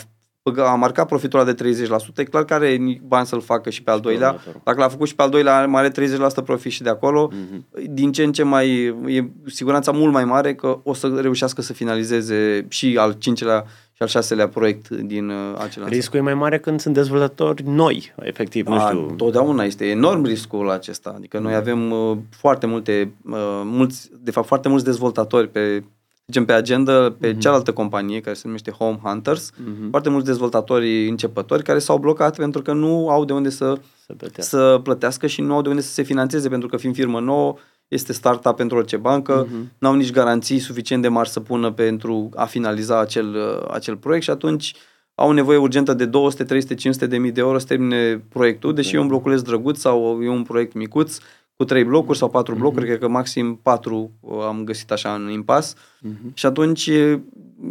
a 0.57 0.75
marcat 0.75 1.07
profitul 1.07 1.39
ăla 1.39 1.51
de 1.51 1.73
30%, 2.13 2.17
e 2.17 2.23
clar 2.23 2.45
că 2.45 2.53
are 2.53 2.99
bani 3.03 3.25
să-l 3.25 3.41
facă 3.41 3.69
și 3.69 3.83
pe 3.83 3.91
al 3.91 3.99
doilea. 3.99 4.39
Dacă 4.63 4.79
l-a 4.79 4.87
făcut 4.87 5.07
și 5.07 5.15
pe 5.15 5.21
al 5.21 5.29
doilea, 5.29 5.67
mai 5.67 5.81
are 5.81 6.07
30% 6.41 6.43
profit 6.45 6.71
și 6.71 6.83
de 6.83 6.89
acolo. 6.89 7.31
Mm-hmm. 7.31 7.83
Din 7.89 8.11
ce 8.11 8.23
în 8.23 8.31
ce 8.31 8.43
mai, 8.43 8.95
e 9.07 9.29
siguranța 9.45 9.91
mult 9.91 10.13
mai 10.13 10.25
mare 10.25 10.55
că 10.55 10.79
o 10.83 10.93
să 10.93 11.19
reușească 11.21 11.61
să 11.61 11.73
finalizeze 11.73 12.65
și 12.69 12.97
al 12.99 13.11
cincelea 13.11 13.65
și 13.99 14.05
al 14.05 14.07
șaselea 14.07 14.47
proiect 14.47 14.89
din 14.89 15.29
uh, 15.29 15.35
acela. 15.57 15.87
Riscul 15.87 16.19
e 16.19 16.21
mai 16.21 16.33
mare 16.33 16.59
când 16.59 16.79
sunt 16.79 16.93
dezvoltatori 16.93 17.63
noi, 17.67 18.13
efectiv, 18.21 18.67
nu 18.67 18.79
știu. 18.79 19.13
Totdeauna 19.17 19.63
este 19.63 19.85
enorm 19.85 20.23
riscul 20.23 20.69
acesta. 20.69 21.13
Adică 21.15 21.39
noi 21.39 21.55
avem 21.55 21.91
uh, 21.91 22.17
foarte 22.29 22.65
multe, 22.65 23.11
uh, 23.29 23.61
mulți, 23.63 24.09
de 24.19 24.31
fapt 24.31 24.47
foarte 24.47 24.69
mulți 24.69 24.85
dezvoltatori 24.85 25.49
pe 25.49 25.83
zicem, 26.29 26.45
pe 26.45 26.53
agenda, 26.53 27.15
pe 27.19 27.33
mm-hmm. 27.33 27.39
cealaltă 27.39 27.73
companie 27.73 28.19
care 28.19 28.35
se 28.35 28.41
numește 28.45 28.71
Home 28.71 28.99
Hunters, 29.03 29.51
mm-hmm. 29.51 29.89
foarte 29.89 30.09
mulți 30.09 30.25
dezvoltatori 30.25 31.07
începători 31.07 31.63
care 31.63 31.79
s-au 31.79 31.97
blocat 31.97 32.35
pentru 32.35 32.61
că 32.61 32.73
nu 32.73 33.09
au 33.09 33.25
de 33.25 33.33
unde 33.33 33.49
să, 33.49 33.77
să, 34.05 34.13
plătească. 34.13 34.57
să 34.57 34.79
plătească 34.83 35.27
și 35.27 35.41
nu 35.41 35.53
au 35.53 35.61
de 35.61 35.69
unde 35.69 35.81
să 35.81 35.93
se 35.93 36.03
finanțeze, 36.03 36.49
pentru 36.49 36.67
că 36.67 36.77
fiind 36.77 36.95
firmă 36.95 37.19
nouă, 37.19 37.55
este 37.87 38.13
startup 38.13 38.55
pentru 38.55 38.77
orice 38.77 38.97
bancă, 38.97 39.45
mm-hmm. 39.45 39.77
n-au 39.77 39.95
nici 39.95 40.11
garanții 40.11 40.59
suficient 40.59 41.01
de 41.01 41.07
mari 41.07 41.29
să 41.29 41.39
pună 41.39 41.71
pentru 41.71 42.29
a 42.35 42.45
finaliza 42.45 42.99
acel, 42.99 43.35
acel 43.71 43.95
proiect 43.95 44.23
și 44.23 44.29
atunci 44.29 44.73
au 45.15 45.31
nevoie 45.31 45.57
urgentă 45.57 45.93
de 45.93 46.05
200, 46.05 46.43
300, 46.43 46.75
500 46.75 47.07
de 47.07 47.17
mii 47.17 47.31
de 47.31 47.39
euro 47.39 47.57
să 47.57 47.65
termine 47.65 48.23
proiectul, 48.29 48.73
deși 48.73 48.87
okay. 48.87 48.99
e 48.99 49.03
un 49.03 49.09
bloculeț 49.09 49.41
drăguț 49.41 49.79
sau 49.79 50.21
e 50.21 50.29
un 50.29 50.43
proiect 50.43 50.73
micuț, 50.73 51.17
cu 51.59 51.65
trei 51.65 51.83
blocuri 51.83 52.17
sau 52.17 52.29
patru 52.29 52.51
mhm. 52.51 52.61
blocuri, 52.61 52.83
mm-hmm. 52.83 52.87
cred 52.87 52.99
că 52.99 53.07
maxim 53.07 53.55
patru 53.55 54.11
uh, 54.19 54.43
am 54.47 54.63
găsit 54.63 54.91
așa 54.91 55.13
în 55.13 55.29
impas. 55.29 55.75
Mm-hmm. 55.75 56.33
Și 56.33 56.45
atunci 56.45 56.89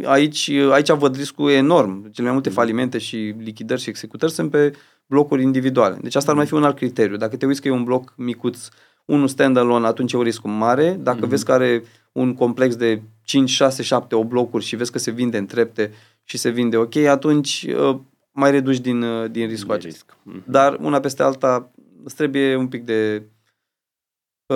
aici, 0.03 0.49
aici 0.71 0.91
văd 0.91 1.15
riscul 1.15 1.49
enorm. 1.49 2.11
Cele 2.11 2.25
mai 2.25 2.33
multe 2.33 2.49
mm-hmm. 2.49 2.53
falimente 2.53 2.97
și 2.97 3.35
lichidări 3.37 3.81
și 3.81 3.89
executări 3.89 4.31
sunt 4.31 4.51
pe 4.51 4.73
blocuri 5.05 5.41
individuale. 5.41 5.97
Deci 6.01 6.15
asta 6.15 6.27
mm-hmm. 6.27 6.31
ar 6.31 6.37
mai 6.37 6.45
fi 6.45 6.53
un 6.53 6.63
alt 6.63 6.75
criteriu. 6.75 7.17
Dacă 7.17 7.37
te 7.37 7.45
uiți 7.45 7.61
că 7.61 7.67
e 7.67 7.71
un 7.71 7.83
bloc 7.83 8.13
micuț, 8.17 8.67
unul 9.05 9.27
standalone, 9.27 9.87
atunci 9.87 10.13
e 10.13 10.17
un 10.17 10.23
risc 10.23 10.41
mare. 10.43 10.99
Dacă 11.01 11.25
mm-hmm. 11.25 11.29
vezi 11.29 11.45
că 11.45 11.51
are 11.51 11.83
un 12.11 12.33
complex 12.33 12.75
de 12.75 13.01
5, 13.23 13.49
6, 13.49 13.83
7, 13.83 14.15
8 14.15 14.27
blocuri 14.27 14.63
și 14.63 14.75
vezi 14.75 14.91
că 14.91 14.99
se 14.99 15.11
vinde 15.11 15.37
în 15.37 15.45
trepte 15.45 15.91
și 16.23 16.37
se 16.37 16.49
vinde 16.49 16.77
ok, 16.77 16.95
atunci 16.95 17.65
uh, 17.69 17.97
mai 18.31 18.51
reduci 18.51 18.79
din, 18.79 19.01
uh, 19.01 19.31
din 19.31 19.47
riscul 19.47 19.73
acesta. 19.73 20.05
Risc. 20.05 20.37
Mm-hmm. 20.37 20.45
Dar 20.45 20.77
una 20.81 20.99
peste 20.99 21.23
alta 21.23 21.71
îți 22.03 22.15
trebuie 22.15 22.55
un 22.55 22.67
pic 22.67 22.85
de 22.85 23.21
Uh, 23.21 23.38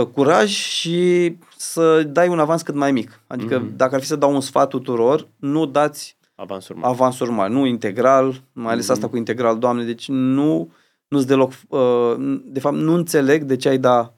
curaj 0.01 0.49
și 0.49 1.35
să 1.57 2.03
dai 2.03 2.27
un 2.27 2.39
avans 2.39 2.61
cât 2.61 2.75
mai 2.75 2.91
mic. 2.91 3.19
Adică 3.27 3.61
mm-hmm. 3.61 3.75
dacă 3.75 3.95
ar 3.95 4.01
fi 4.01 4.07
să 4.07 4.15
dau 4.15 4.33
un 4.33 4.41
sfat 4.41 4.69
tuturor, 4.69 5.27
nu 5.35 5.65
dați 5.65 6.17
avansuri 6.35 6.79
mari, 6.79 6.93
avansuri 6.93 7.31
mari 7.31 7.53
nu 7.53 7.65
integral, 7.65 8.41
mai 8.51 8.71
ales 8.71 8.85
mm-hmm. 8.85 8.91
asta 8.91 9.07
cu 9.07 9.17
integral, 9.17 9.59
doamne, 9.59 9.83
deci 9.83 10.07
nu 10.07 10.71
nu-ți 11.07 11.27
deloc, 11.27 11.51
uh, 11.67 12.39
de 12.45 12.59
fapt 12.59 12.75
nu 12.75 12.93
înțeleg 12.93 13.43
de 13.43 13.55
ce 13.55 13.69
ai 13.69 13.77
da 13.77 14.13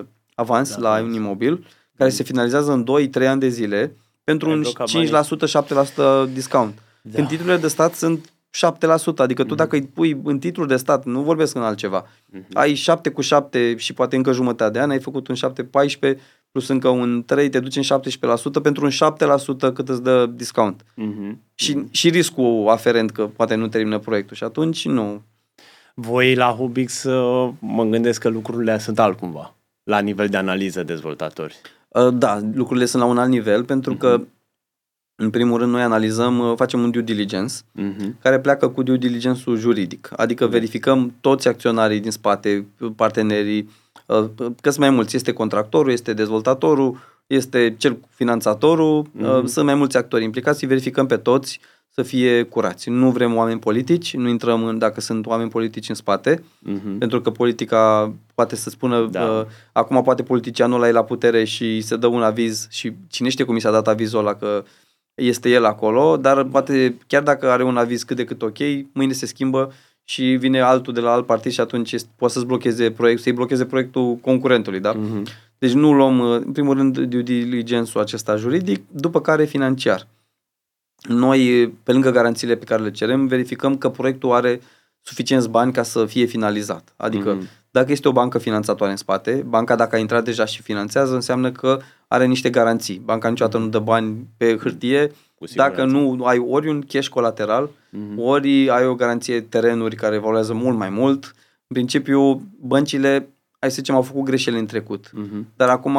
100% 0.00 0.04
avans 0.34 0.76
da, 0.76 0.80
la 0.80 1.02
un 1.02 1.12
imobil 1.12 1.66
care 1.96 2.10
mm-hmm. 2.10 2.14
se 2.14 2.22
finalizează 2.22 2.72
în 2.72 2.86
2-3 3.22 3.26
ani 3.26 3.40
de 3.40 3.48
zile 3.48 3.96
pentru 4.24 4.50
un 4.50 4.64
5%, 4.64 6.26
7% 6.26 6.32
discount. 6.32 6.82
Da. 7.02 7.14
Când 7.14 7.28
titlurile 7.28 7.56
de 7.56 7.68
stat 7.68 7.94
sunt 7.94 8.31
7%, 8.56 9.16
adică 9.16 9.44
tu 9.44 9.54
mm-hmm. 9.54 9.56
dacă 9.56 9.76
îi 9.76 9.82
pui 9.86 10.20
în 10.24 10.38
titlul 10.38 10.66
de 10.66 10.76
stat, 10.76 11.04
nu 11.04 11.22
vorbesc 11.22 11.54
în 11.54 11.62
altceva, 11.62 12.06
mm-hmm. 12.06 12.52
ai 12.52 12.74
7 12.74 13.10
cu 13.10 13.20
7 13.20 13.76
și 13.76 13.92
poate 13.92 14.16
încă 14.16 14.32
jumătate 14.32 14.70
de 14.70 14.80
an, 14.80 14.90
ai 14.90 15.00
făcut 15.00 15.28
un 15.28 15.34
7-14 16.14 16.18
plus 16.52 16.68
încă 16.68 16.88
un 16.88 17.22
3, 17.26 17.48
te 17.48 17.60
duci 17.60 17.76
în 17.76 18.00
17% 18.58 18.62
pentru 18.62 18.84
un 18.84 18.90
7% 18.90 19.74
cât 19.74 19.88
îți 19.88 20.02
dă 20.02 20.26
discount. 20.26 20.82
Mm-hmm. 20.82 21.36
Și, 21.54 21.74
mm-hmm. 21.74 21.90
și 21.90 22.10
riscul 22.10 22.68
aferent 22.68 23.10
că 23.10 23.26
poate 23.26 23.54
nu 23.54 23.68
termină 23.68 23.98
proiectul 23.98 24.36
și 24.36 24.44
atunci 24.44 24.86
nu. 24.86 25.22
Voi 25.94 26.34
la 26.34 26.46
Hubix 26.46 27.02
uh, 27.02 27.52
mă 27.58 27.84
gândesc 27.84 28.20
că 28.20 28.28
lucrurile 28.28 28.78
sunt 28.78 28.98
altcumva, 28.98 29.54
la 29.82 29.98
nivel 29.98 30.28
de 30.28 30.36
analiză 30.36 30.82
dezvoltatori. 30.82 31.60
Uh, 31.88 32.14
da, 32.14 32.40
lucrurile 32.54 32.86
sunt 32.86 33.02
la 33.02 33.08
un 33.08 33.18
alt 33.18 33.30
nivel 33.30 33.64
pentru 33.64 33.94
mm-hmm. 33.94 33.98
că 33.98 34.20
în 35.22 35.30
primul 35.30 35.58
rând, 35.58 35.72
noi 35.72 35.82
analizăm, 35.82 36.38
uh, 36.38 36.52
facem 36.56 36.82
un 36.82 36.90
due 36.90 37.02
diligence 37.02 37.54
uh-huh. 37.54 38.20
care 38.22 38.40
pleacă 38.40 38.68
cu 38.68 38.82
due 38.82 38.96
diligence-ul 38.96 39.56
juridic, 39.56 40.10
adică 40.16 40.46
uh-huh. 40.46 40.50
verificăm 40.50 41.14
toți 41.20 41.48
acționarii 41.48 42.00
din 42.00 42.10
spate, 42.10 42.66
partenerii, 42.96 43.70
uh, 44.06 44.24
că 44.60 44.70
sunt 44.70 44.78
mai 44.78 44.90
mulți. 44.90 45.16
Este 45.16 45.32
contractorul, 45.32 45.92
este 45.92 46.12
dezvoltatorul, 46.12 46.98
este 47.26 47.74
cel 47.78 47.98
finanțatorul, 48.08 49.06
uh-huh. 49.06 49.44
sunt 49.44 49.64
mai 49.64 49.74
mulți 49.74 49.96
actori 49.96 50.24
implicați, 50.24 50.66
verificăm 50.66 51.06
pe 51.06 51.16
toți 51.16 51.60
să 51.94 52.02
fie 52.02 52.42
curați. 52.42 52.90
Nu 52.90 53.10
vrem 53.10 53.36
oameni 53.36 53.58
politici, 53.58 54.16
nu 54.16 54.28
intrăm 54.28 54.64
în 54.64 54.78
dacă 54.78 55.00
sunt 55.00 55.26
oameni 55.26 55.50
politici 55.50 55.88
în 55.88 55.94
spate, 55.94 56.36
uh-huh. 56.36 56.98
pentru 56.98 57.20
că 57.20 57.30
politica 57.30 58.14
poate 58.34 58.56
să 58.56 58.70
spună, 58.70 59.08
da. 59.10 59.22
uh, 59.22 59.44
acum 59.72 60.02
poate 60.02 60.22
politicianul 60.22 60.76
ăla 60.76 60.88
e 60.88 60.92
la 60.92 61.04
putere 61.04 61.44
și 61.44 61.80
se 61.80 61.96
dă 61.96 62.06
un 62.06 62.22
aviz 62.22 62.66
și 62.70 62.92
cine 63.08 63.28
știe 63.28 63.44
cum 63.44 63.56
i 63.56 63.60
s-a 63.60 63.70
dat 63.70 63.88
avizul 63.88 64.18
ăla 64.18 64.34
că 64.34 64.64
este 65.14 65.50
el 65.50 65.64
acolo, 65.64 66.16
dar 66.16 66.44
poate 66.44 66.98
chiar 67.06 67.22
dacă 67.22 67.50
are 67.50 67.64
un 67.64 67.76
aviz 67.76 68.02
cât 68.02 68.16
de 68.16 68.24
cât 68.24 68.42
ok, 68.42 68.58
mâine 68.92 69.12
se 69.12 69.26
schimbă 69.26 69.72
și 70.04 70.22
vine 70.22 70.60
altul 70.60 70.92
de 70.92 71.00
la 71.00 71.12
alt 71.12 71.26
partid 71.26 71.52
și 71.52 71.60
atunci 71.60 71.92
este, 71.92 72.08
poate 72.16 72.34
să-ți 72.34 72.46
blocheze 72.46 72.90
proiectul, 72.90 73.24
să-i 73.24 73.32
blocheze 73.32 73.64
proiectul 73.64 74.16
concurentului, 74.16 74.80
da? 74.80 74.94
Uh-huh. 74.94 75.22
Deci 75.58 75.72
nu 75.72 75.92
luăm, 75.92 76.20
în 76.20 76.52
primul 76.52 76.76
rând, 76.76 76.98
due 76.98 77.22
diligence-ul 77.22 78.02
acesta 78.02 78.36
juridic, 78.36 78.82
după 78.90 79.20
care 79.20 79.44
financiar. 79.44 80.06
Noi, 81.08 81.68
pe 81.82 81.92
lângă 81.92 82.10
garanțiile 82.10 82.56
pe 82.56 82.64
care 82.64 82.82
le 82.82 82.90
cerem, 82.90 83.26
verificăm 83.26 83.76
că 83.76 83.88
proiectul 83.88 84.32
are 84.32 84.60
suficienți 85.00 85.48
bani 85.48 85.72
ca 85.72 85.82
să 85.82 86.06
fie 86.06 86.24
finalizat. 86.24 86.94
Adică, 86.96 87.38
uh-huh. 87.38 87.70
dacă 87.70 87.92
este 87.92 88.08
o 88.08 88.12
bancă 88.12 88.38
finanțatoare 88.38 88.92
în 88.92 88.98
spate, 88.98 89.44
banca 89.46 89.76
dacă 89.76 89.96
a 89.96 89.98
intrat 89.98 90.24
deja 90.24 90.44
și 90.44 90.62
finanțează, 90.62 91.14
înseamnă 91.14 91.52
că 91.52 91.78
are 92.12 92.26
niște 92.26 92.50
garanții. 92.50 93.02
Banca 93.04 93.28
niciodată 93.28 93.58
nu 93.58 93.68
dă 93.68 93.78
bani 93.78 94.26
pe 94.36 94.56
hârtie 94.56 95.12
dacă 95.54 95.84
nu 95.84 96.24
ai 96.24 96.38
ori 96.38 96.68
un 96.68 96.80
cash 96.80 97.08
colateral, 97.08 97.68
mm-hmm. 97.68 98.16
ori 98.16 98.70
ai 98.70 98.86
o 98.86 98.94
garanție 98.94 99.40
terenuri 99.40 99.96
care 99.96 100.14
evoluează 100.14 100.52
mult 100.52 100.76
mai 100.76 100.88
mult. 100.88 101.24
În 101.66 101.74
principiu, 101.74 102.42
băncile, 102.60 103.28
hai 103.58 103.70
să 103.70 103.76
zicem, 103.76 103.94
au 103.94 104.02
făcut 104.02 104.24
greșeli 104.24 104.58
în 104.58 104.66
trecut. 104.66 105.08
Mm-hmm. 105.08 105.44
Dar 105.56 105.68
acum, 105.68 105.98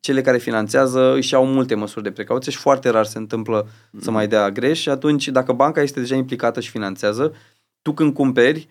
cele 0.00 0.20
care 0.20 0.38
finanțează 0.38 1.14
își 1.14 1.34
au 1.34 1.46
multe 1.46 1.74
măsuri 1.74 2.04
de 2.04 2.10
precauție 2.10 2.52
și 2.52 2.58
foarte 2.58 2.88
rar 2.88 3.04
se 3.04 3.18
întâmplă 3.18 3.66
mm-hmm. 3.66 4.00
să 4.00 4.10
mai 4.10 4.28
dea 4.28 4.50
greș 4.50 4.80
și 4.80 4.88
atunci, 4.88 5.28
dacă 5.28 5.52
banca 5.52 5.82
este 5.82 6.00
deja 6.00 6.14
implicată 6.14 6.60
și 6.60 6.70
finanțează, 6.70 7.34
tu 7.82 7.92
când 7.92 8.14
cumperi, 8.14 8.68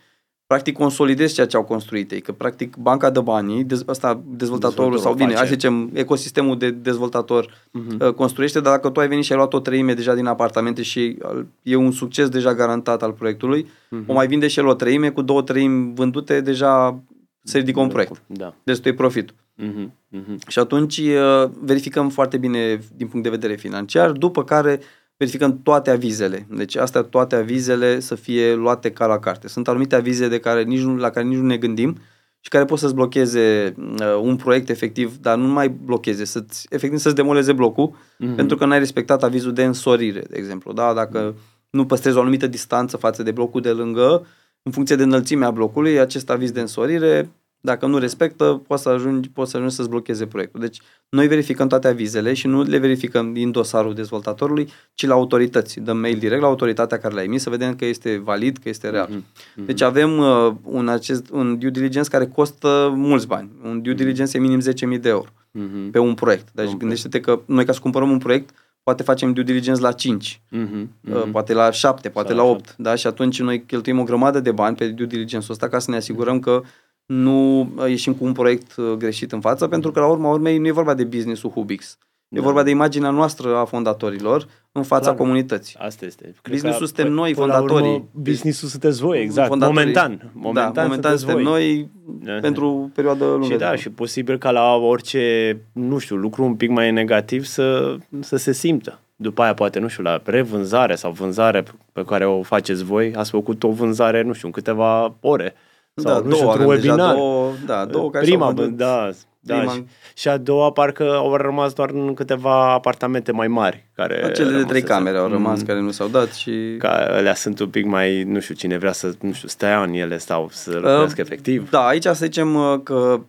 practic 0.54 0.78
consolidezi 0.78 1.34
ceea 1.34 1.48
ce 1.48 1.58
au 1.58 1.64
construit 1.64 2.12
ei, 2.12 2.22
că 2.22 2.32
practic 2.32 2.76
banca 2.76 3.10
de 3.10 3.20
banii, 3.20 3.64
dez, 3.64 3.84
asta 3.86 4.22
dezvoltatorul 4.26 4.98
sau 4.98 5.14
bine, 5.14 5.34
hai 5.34 5.46
să 5.46 5.54
zicem, 5.54 5.90
ecosistemul 5.94 6.58
de 6.58 6.72
dezvoltator 6.72 7.46
uh-huh. 7.46 8.16
construiește, 8.16 8.60
dar 8.60 8.74
dacă 8.74 8.90
tu 8.90 9.00
ai 9.00 9.08
venit 9.08 9.24
și 9.24 9.32
ai 9.32 9.38
luat 9.38 9.54
o 9.54 9.60
treime 9.60 9.94
deja 9.94 10.14
din 10.14 10.26
apartamente 10.26 10.82
și 10.82 11.18
e 11.62 11.76
un 11.76 11.92
succes 11.92 12.30
deja 12.30 12.54
garantat 12.54 13.04
al 13.04 13.12
proiectului, 13.12 13.64
uh-huh. 13.64 14.06
o 14.08 14.14
mai 14.14 14.28
vinde 14.28 14.48
și 14.48 14.60
el 14.60 14.68
o 14.68 14.74
treime, 14.74 15.10
cu 15.10 15.22
două 15.22 15.42
treimi 15.42 15.94
vândute, 15.96 16.42
deja 16.42 17.00
se 17.44 17.58
ridică 17.58 17.80
un 17.80 17.88
proiect. 17.88 18.22
Da. 18.26 18.54
Deci 18.64 18.80
tu 18.80 18.88
e 18.88 18.94
profitul. 18.94 19.36
Uh-huh. 19.62 19.88
Uh-huh. 20.18 20.48
Și 20.48 20.60
atunci 20.60 20.98
uh, 20.98 21.50
verificăm 21.62 22.10
foarte 22.10 22.38
bine 22.38 22.80
din 22.96 23.08
punct 23.08 23.24
de 23.24 23.30
vedere 23.38 23.56
financiar, 23.56 24.12
după 24.12 24.44
care 24.44 24.80
verificăm 25.24 25.60
toate 25.64 25.90
avizele. 25.90 26.48
Deci 26.50 26.76
astea 26.78 27.02
toate 27.02 27.36
avizele 27.36 28.00
să 28.00 28.16
fie 28.16 28.54
luate 28.54 28.92
ca 28.92 29.06
la 29.06 29.20
carte. 29.20 29.48
Sunt 29.48 29.68
anumite 29.68 29.96
avize 29.96 30.28
de 30.28 30.40
care 30.40 30.64
nici 30.64 30.82
nu, 30.82 30.96
la 30.96 31.10
care 31.10 31.26
nici 31.26 31.38
nu 31.38 31.46
ne 31.46 31.58
gândim 31.58 31.98
și 32.40 32.50
care 32.50 32.66
pot 32.66 32.80
să-ți 32.80 32.94
blocheze 32.94 33.76
uh, 33.78 34.20
un 34.22 34.36
proiect 34.36 34.70
efectiv, 34.70 35.18
dar 35.18 35.38
nu 35.38 35.48
mai 35.48 35.70
blocheze, 35.70 36.26
să-ți, 36.26 36.68
efectiv 36.70 37.00
să-ți 37.00 37.16
demoleze 37.16 37.54
blocul, 37.54 37.92
mm-hmm. 37.92 38.36
pentru 38.36 38.58
că 38.58 38.66
n-ai 38.66 38.80
respectat 38.80 39.24
avizul 39.24 39.54
de 39.54 39.64
însorire, 39.64 40.20
de 40.30 40.38
exemplu. 40.38 40.74
Da? 40.74 40.94
Dacă 40.94 41.32
mm-hmm. 41.32 41.70
nu 41.70 41.86
păstrezi 41.86 42.18
o 42.18 42.20
anumită 42.20 42.48
distanță 42.48 42.98
față 42.98 43.24
de 43.24 43.32
blocul 43.32 43.62
de 43.62 43.72
lângă, 43.72 44.26
în 44.64 44.72
funcție 44.72 44.96
de 44.96 45.04
înălțimea 45.04 45.52
blocului, 45.52 46.00
acest 46.00 46.30
aviz 46.30 46.52
de 46.52 46.60
însorire 46.60 47.30
dacă 47.66 47.86
nu 47.86 47.98
respectă, 47.98 48.62
poți 48.68 48.82
să 48.82 48.90
ajungi, 48.90 49.30
poți 49.30 49.52
să 49.52 49.58
ajungi 49.58 49.76
să-ți 49.76 49.90
blocheze 49.90 50.26
proiectul. 50.26 50.60
Deci 50.60 50.82
noi 51.10 51.28
verificăm 51.28 51.68
toate 51.68 51.88
avizele 51.88 52.34
și 52.34 52.48
nu 52.48 52.62
le 52.62 52.78
verificăm 52.78 53.34
din 53.34 53.52
dosarul 53.52 53.94
dezvoltatorului, 53.94 54.70
ci 54.94 55.06
la 55.06 55.14
autorități. 55.14 55.80
Dăm 55.80 55.98
mail 55.98 56.18
direct 56.18 56.42
la 56.42 56.48
autoritatea 56.48 57.00
care 57.00 57.14
l-a 57.14 57.24
emis 57.24 57.42
să 57.42 57.50
vedem 57.50 57.76
că 57.76 57.86
este 57.86 58.18
valid, 58.18 58.58
că 58.58 58.70
este 58.70 58.90
real. 58.90 59.10
Mm-hmm. 59.10 59.66
Deci 59.66 59.82
avem 59.82 60.18
uh, 60.18 60.54
un, 60.64 60.88
acest, 60.88 61.30
un 61.32 61.58
due 61.60 61.70
diligence 61.70 62.10
care 62.10 62.28
costă 62.28 62.94
mulți 62.96 63.28
bani. 63.28 63.50
Un 63.64 63.82
due 63.82 63.94
diligence 63.94 64.38
e 64.38 64.40
minim 64.40 64.62
10.000 64.96 65.00
de 65.00 65.10
euro 65.10 65.30
mm-hmm. 65.30 65.92
pe 65.92 66.00
un 66.00 66.14
proiect. 66.14 66.48
Deci 66.52 66.66
okay. 66.66 66.78
gândește-te 66.78 67.20
că 67.20 67.40
noi 67.46 67.66
ca 67.66 67.72
să 67.72 67.80
cumpărăm 67.80 68.12
un 68.12 68.18
proiect, 68.18 68.50
poate 68.84 69.04
facem 69.04 69.34
due 69.34 69.44
diligence 69.44 69.82
la 69.82 69.92
5, 69.92 70.42
mm-hmm. 70.52 70.88
Uh, 71.14 71.24
poate 71.32 71.54
la 71.54 71.72
7, 71.72 72.10
poate 72.10 72.34
Sau 72.34 72.38
la 72.38 72.44
8, 72.44 72.76
da? 72.78 72.96
Și 72.96 73.08
atunci 73.08 73.42
noi 73.42 73.64
cheltuim 73.66 74.00
o 74.00 74.04
grămadă 74.04 74.40
de 74.40 74.52
bani 74.52 74.76
pe 74.76 74.88
due 74.88 75.06
diligence-ul 75.06 75.52
ăsta 75.52 75.68
ca 75.68 75.80
să 75.80 75.92
ne 75.92 75.98
asigurăm 75.98 76.40
că 76.40 76.62
nu 77.06 77.60
uh, 77.60 77.88
ieșim 77.88 78.14
cu 78.14 78.26
un 78.26 78.32
proiect 78.32 78.76
uh, 78.76 78.92
greșit 78.92 79.32
în 79.32 79.40
față, 79.40 79.68
pentru 79.68 79.92
că 79.92 80.00
la 80.00 80.08
urma 80.08 80.30
urmei 80.30 80.58
nu 80.58 80.68
e 80.68 80.72
vorba 80.72 80.94
de 80.94 81.04
business-ul 81.04 81.50
Hubix. 81.50 81.98
Da. 82.34 82.40
E 82.40 82.44
vorba 82.44 82.64
de 82.64 82.70
imaginea 82.70 83.10
noastră 83.10 83.56
a 83.56 83.66
fondatorilor 83.66 84.48
în 84.72 84.84
fața 84.84 85.04
Clar, 85.04 85.16
comunității. 85.16 85.80
Asta 85.80 86.06
este. 86.06 86.34
Business-ul 86.50 86.86
suntem 86.86 87.12
noi, 87.12 87.34
fondatorii. 87.34 88.10
Business-ul 88.12 88.70
sunteți 88.70 89.02
voi, 89.02 89.22
exact. 89.22 89.50
Momentan. 89.50 90.32
Momentan, 90.34 90.74
da, 90.74 90.82
momentan 90.82 91.18
suntem 91.18 91.36
voi. 91.36 91.44
noi 91.44 91.90
da. 92.06 92.34
pentru 92.42 92.92
perioadă 92.96 93.26
lungă. 93.26 93.46
Și 93.46 93.56
da, 93.56 93.76
și 93.76 93.90
posibil 93.90 94.38
ca 94.38 94.52
la 94.52 94.76
orice, 94.76 95.58
nu 95.74 95.98
știu, 95.98 96.16
lucru 96.16 96.44
un 96.44 96.56
pic 96.56 96.70
mai 96.70 96.92
negativ 96.92 97.44
să, 97.44 97.96
să 98.20 98.36
se 98.36 98.52
simtă. 98.52 99.00
După 99.16 99.42
aia, 99.42 99.54
poate, 99.54 99.80
nu 99.80 99.88
știu, 99.88 100.04
la 100.04 100.22
revânzare 100.24 100.96
sau 100.96 101.12
vânzare 101.12 101.64
pe 101.92 102.04
care 102.06 102.26
o 102.26 102.42
faceți 102.42 102.84
voi, 102.84 103.14
ați 103.16 103.30
făcut 103.30 103.64
o 103.64 103.72
vânzare, 103.72 104.22
nu 104.22 104.34
știu, 104.34 104.48
în 104.48 104.54
câteva 104.54 105.16
ore 105.20 105.56
sau, 105.96 106.22
da, 106.22 106.28
nu 106.28 106.36
știu, 106.36 106.50
într-un 106.50 106.66
webinar. 106.66 107.16
Două, 107.16 107.52
da, 107.66 107.86
două 107.86 108.10
care 108.10 108.26
Prima, 108.26 108.54
da, 108.54 109.10
da, 109.40 109.56
Prima... 109.58 109.72
și, 109.72 109.86
și 110.14 110.28
a 110.28 110.38
doua 110.38 110.72
parcă 110.72 111.14
au 111.16 111.36
rămas 111.36 111.74
doar 111.74 111.90
în 111.90 112.14
câteva 112.14 112.72
apartamente 112.74 113.32
mai 113.32 113.48
mari. 113.48 113.90
Care 113.96 114.32
Cele 114.36 114.58
de 114.58 114.64
trei 114.64 114.82
camere 114.82 115.18
au 115.18 115.28
rămas, 115.28 115.60
mm, 115.60 115.66
care 115.66 115.80
nu 115.80 115.92
s-au 115.92 116.08
dat 116.08 116.34
și... 116.34 116.76
Ca 116.78 116.90
alea 116.90 117.34
sunt 117.34 117.60
un 117.60 117.70
pic 117.70 117.86
mai, 117.86 118.24
nu 118.24 118.40
știu, 118.40 118.56
cine 118.56 118.78
vrea 118.78 118.92
să, 118.92 119.14
nu 119.22 119.32
știu, 119.32 119.48
stea 119.48 119.84
în 119.84 119.94
ele 119.94 120.18
sau 120.18 120.48
să 120.52 120.72
locuiască 120.72 121.22
uh, 121.22 121.28
efectiv. 121.28 121.70
Da, 121.70 121.88
aici 121.88 122.04
să 122.04 122.14
zicem 122.14 122.56
uh, 122.56 122.80
că 122.84 123.20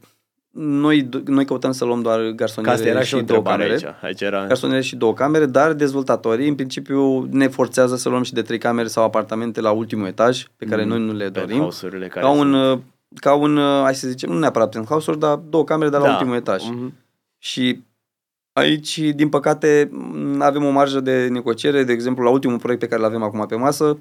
noi, 0.57 1.09
noi 1.25 1.45
căutăm 1.45 1.73
să 1.73 1.85
luăm 1.85 2.03
doar 2.03 2.31
garsoniere 2.31 2.75
Asta 2.75 2.89
era 2.89 3.01
și, 3.01 3.17
și 3.17 3.23
două 3.23 3.43
camere. 3.43 3.73
Aici. 3.73 3.85
Aici 4.03 4.21
era... 4.21 4.47
Garsoniere 4.47 4.83
și 4.83 4.97
două 4.97 5.15
camere, 5.15 5.47
dar 5.47 5.73
dezvoltatorii 5.73 6.49
în 6.49 6.55
principiu 6.55 7.29
ne 7.31 7.49
forțează 7.49 7.97
să 7.97 8.09
luăm 8.09 8.23
și 8.23 8.33
de 8.33 8.43
trei 8.43 8.59
camere 8.59 8.89
sau 8.89 9.05
apartamente 9.05 9.61
la 9.61 9.71
ultimul 9.71 10.07
etaj, 10.07 10.47
pe 10.57 10.65
care 10.65 10.83
mm, 10.83 10.89
noi 10.89 11.01
nu 11.01 11.13
le 11.13 11.29
dorim. 11.29 11.71
Care 11.81 12.09
ca 12.09 12.29
un, 12.29 12.53
sunt... 12.53 12.55
Uh, 12.55 12.79
ca 13.21 13.35
un, 13.35 13.57
uh, 13.57 13.83
hai 13.83 13.95
să 13.95 14.09
zicem, 14.09 14.31
nu 14.31 14.39
neapărat 14.39 14.71
penthouse-uri, 14.71 15.19
dar 15.19 15.37
două 15.37 15.65
camere, 15.65 15.91
dar 15.91 16.01
la 16.01 16.07
da. 16.07 16.13
ultimul 16.13 16.37
etaj. 16.37 16.63
Mm-hmm. 16.63 16.93
Și 17.39 17.85
aici, 18.53 18.99
din 18.99 19.29
păcate, 19.29 19.91
avem 20.39 20.65
o 20.65 20.71
marjă 20.71 21.01
de 21.01 21.29
negociere, 21.29 21.85
de 21.85 21.93
exemplu, 21.93 22.25
la 22.25 22.31
ultimul 22.31 22.59
proiect 22.59 22.81
pe 22.81 22.89
care 22.89 23.01
îl 23.01 23.07
avem 23.07 23.23
acum 23.23 23.47
pe 23.47 23.57
masă, 23.57 23.99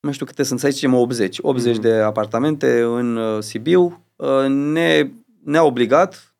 nu 0.00 0.12
știu 0.12 0.26
câte 0.26 0.42
sunt, 0.42 0.60
să 0.60 0.68
zicem 0.68 0.94
80, 0.94 1.38
80 1.40 1.76
mm-hmm. 1.76 1.80
de 1.80 1.92
apartamente 1.92 2.80
în 2.80 3.16
uh, 3.16 3.42
Sibiu, 3.42 4.02
ne 4.48 5.10
ne-a 5.46 5.64
obligat 5.64 6.36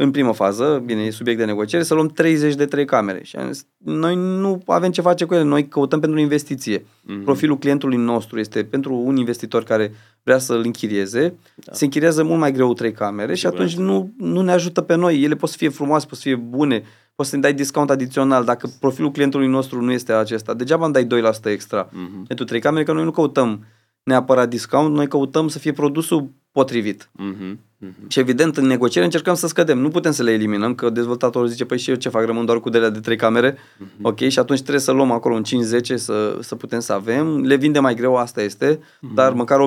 în 0.00 0.10
primă 0.10 0.32
fază, 0.32 0.82
bine, 0.84 1.02
e 1.02 1.10
subiect 1.10 1.38
de 1.38 1.44
negociere, 1.44 1.84
să 1.84 1.94
luăm 1.94 2.06
30 2.06 2.54
de 2.54 2.66
trei 2.66 2.84
camere. 2.84 3.22
Și 3.22 3.36
am 3.36 3.52
zis, 3.52 3.66
noi 3.76 4.14
nu 4.14 4.62
avem 4.66 4.90
ce 4.90 5.00
face 5.00 5.24
cu 5.24 5.34
ele, 5.34 5.42
noi 5.42 5.68
căutăm 5.68 6.00
pentru 6.00 6.18
investiție. 6.18 6.78
Mm-hmm. 6.78 7.24
Profilul 7.24 7.58
clientului 7.58 7.96
nostru 7.96 8.38
este 8.38 8.64
pentru 8.64 8.94
un 8.94 9.16
investitor 9.16 9.62
care 9.62 9.92
vrea 10.22 10.38
să-l 10.38 10.62
închirieze, 10.64 11.34
da. 11.54 11.72
se 11.72 11.84
închiriază 11.84 12.22
mult 12.22 12.38
mai 12.38 12.52
greu 12.52 12.74
trei 12.74 12.92
camere 12.92 13.34
și 13.34 13.46
atunci 13.46 13.76
nu, 13.76 14.12
nu 14.16 14.40
ne 14.40 14.52
ajută 14.52 14.80
pe 14.80 14.94
noi. 14.94 15.22
Ele 15.22 15.34
pot 15.34 15.48
să 15.48 15.56
fie 15.56 15.68
frumoase, 15.68 16.06
pot 16.06 16.16
să 16.16 16.22
fie 16.22 16.36
bune, 16.36 16.82
poți 17.14 17.28
să-mi 17.30 17.42
dai 17.42 17.54
discount 17.54 17.90
adițional 17.90 18.44
dacă 18.44 18.70
profilul 18.80 19.10
clientului 19.10 19.48
nostru 19.48 19.80
nu 19.80 19.92
este 19.92 20.12
acesta. 20.12 20.54
Degeaba 20.54 20.84
îmi 20.84 20.94
dai 20.94 21.22
2% 21.22 21.44
extra 21.44 21.88
mm-hmm. 21.88 22.26
pentru 22.26 22.44
trei 22.44 22.60
camere, 22.60 22.84
că 22.84 22.92
noi 22.92 23.04
nu 23.04 23.10
căutăm 23.10 23.64
neapărat 24.08 24.48
discount, 24.48 24.94
noi 24.94 25.08
căutăm 25.08 25.48
să 25.48 25.58
fie 25.58 25.72
produsul 25.72 26.30
potrivit. 26.52 27.10
Mm-hmm. 27.22 27.56
Mm-hmm. 27.84 28.08
Și 28.08 28.18
evident, 28.18 28.56
în 28.56 28.66
negociere 28.66 29.04
încercăm 29.04 29.34
să 29.34 29.46
scădem. 29.46 29.78
Nu 29.78 29.88
putem 29.88 30.12
să 30.12 30.22
le 30.22 30.32
eliminăm, 30.32 30.74
că 30.74 30.90
dezvoltatorul 30.90 31.48
zice, 31.48 31.64
păi 31.64 31.78
și 31.78 31.90
eu 31.90 31.96
ce 31.96 32.08
fac, 32.08 32.24
rămân 32.24 32.44
doar 32.44 32.60
cu 32.60 32.68
dele 32.68 32.90
de 32.90 33.00
trei 33.00 33.16
camere, 33.16 33.52
mm-hmm. 33.52 34.02
ok, 34.02 34.18
și 34.18 34.38
atunci 34.38 34.60
trebuie 34.60 34.80
să 34.80 34.92
luăm 34.92 35.10
acolo 35.10 35.34
un 35.34 35.42
5-10 35.42 35.94
să, 35.94 36.38
să 36.40 36.54
putem 36.54 36.80
să 36.80 36.92
avem. 36.92 37.42
Le 37.42 37.56
vinde 37.56 37.78
mai 37.78 37.94
greu, 37.94 38.16
asta 38.16 38.42
este, 38.42 38.76
mm-hmm. 38.76 39.14
dar 39.14 39.32
măcar 39.32 39.58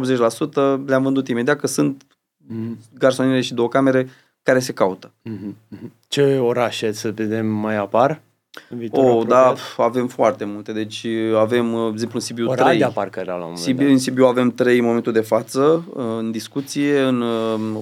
80% 0.81 0.85
le-am 0.85 1.03
vândut 1.03 1.27
imediat, 1.27 1.59
că 1.59 1.67
sunt 1.67 2.03
mm-hmm. 2.03 2.77
garsoniere 2.97 3.41
și 3.41 3.53
două 3.53 3.67
camere 3.67 4.09
care 4.43 4.59
se 4.59 4.73
caută. 4.73 5.11
Mm-hmm. 5.29 5.87
Ce 6.07 6.37
orașe 6.37 6.91
să 6.91 7.11
vedem 7.11 7.45
mai 7.45 7.77
apar? 7.77 8.21
Oh, 8.91 9.27
da, 9.27 9.53
avem 9.77 10.07
foarte 10.07 10.45
multe. 10.45 10.71
Deci 10.71 11.05
avem, 11.35 11.71
de 11.71 11.89
exemplu, 11.91 12.17
în 12.17 12.25
Sibiu 12.25 12.49
Oradea 12.49 12.87
3. 12.87 12.91
parcă 12.93 13.19
era 13.19 13.35
la 13.35 13.45
un 13.45 13.55
Sibiu, 13.55 13.87
În 13.87 13.97
Sibiu 13.97 14.25
avem 14.25 14.51
3 14.51 14.77
în 14.77 14.85
momentul 14.85 15.11
de 15.11 15.21
față, 15.21 15.85
în 15.95 16.31
discuție. 16.31 16.99
În 16.99 17.23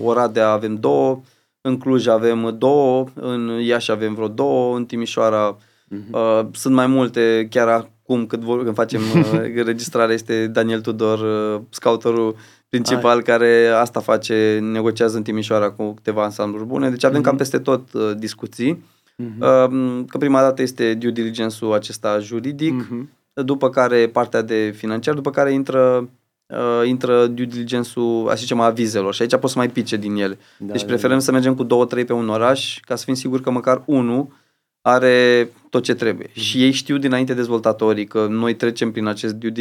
Oradea 0.04 0.50
avem 0.50 0.76
două. 0.76 1.22
În 1.62 1.78
Cluj 1.78 2.08
avem 2.08 2.56
două. 2.58 3.06
În 3.14 3.60
Iași 3.62 3.92
avem 3.92 4.14
vreo 4.14 4.28
două. 4.28 4.76
În 4.76 4.86
Timișoara 4.86 5.58
uh-huh. 5.58 6.46
sunt 6.52 6.74
mai 6.74 6.88
multe. 6.88 7.48
Chiar 7.50 7.68
acum, 7.68 8.26
când, 8.26 8.44
vor, 8.44 8.64
când 8.64 8.76
facem 8.76 9.02
registrarea, 9.72 10.14
este 10.14 10.48
Daniel 10.48 10.82
Tudor, 10.82 11.20
scouterul 11.70 12.36
principal 12.70 13.16
Ai. 13.16 13.24
care 13.24 13.68
asta 13.68 14.00
face, 14.00 14.60
negociază 14.62 15.18
în 15.18 15.24
Timișoara 15.24 15.72
cu 15.72 15.94
câteva 15.94 16.24
ansambluri 16.24 16.66
bune. 16.66 16.90
Deci 16.90 17.04
avem 17.04 17.22
uh-huh. 17.22 17.24
cam 17.24 17.36
peste 17.36 17.60
tot 17.60 17.94
discuții. 18.14 18.84
Uh-huh. 19.20 20.06
Că 20.08 20.18
prima 20.18 20.42
dată 20.42 20.62
este 20.62 20.94
due 20.94 21.12
diligence-ul 21.12 21.74
acesta 21.74 22.20
juridic, 22.20 22.84
uh-huh. 22.84 23.44
după 23.44 23.70
care 23.70 24.08
partea 24.08 24.42
de 24.42 24.74
financiar, 24.78 25.16
după 25.16 25.30
care 25.30 25.54
intră 25.54 26.10
uh, 26.48 26.88
intră 26.88 27.28
due 27.28 27.46
diligence-ul, 27.46 28.26
așa 28.28 28.36
zicem, 28.36 28.60
avizelor 28.60 29.14
și 29.14 29.22
aici 29.22 29.36
poți 29.36 29.54
să 29.54 29.60
mai 29.60 29.70
pice 29.70 29.98
din 29.98 30.16
ele. 30.16 30.38
Da, 30.58 30.72
deci 30.72 30.82
da, 30.82 30.88
preferăm 30.88 31.18
da. 31.18 31.24
să 31.24 31.32
mergem 31.32 31.56
cu 31.56 31.64
două, 31.64 31.86
trei 31.86 32.06
pe 32.06 32.14
un 32.14 32.30
oraș 32.30 32.80
ca 32.80 32.96
să 32.96 33.04
fim 33.04 33.14
siguri 33.14 33.42
că 33.42 33.52
măcar 33.52 33.82
unul 33.86 34.28
are 34.82 35.50
tot 35.70 35.84
ce 35.84 35.94
trebuie. 35.94 36.28
Mm-hmm. 36.28 36.34
Și 36.42 36.64
ei 36.64 36.72
știu 36.72 36.98
dinainte 36.98 37.34
dezvoltatorii 37.34 38.06
că 38.06 38.28
noi 38.30 38.56
trecem 38.56 38.92
prin 38.92 39.06
acest 39.06 39.34
due 39.34 39.52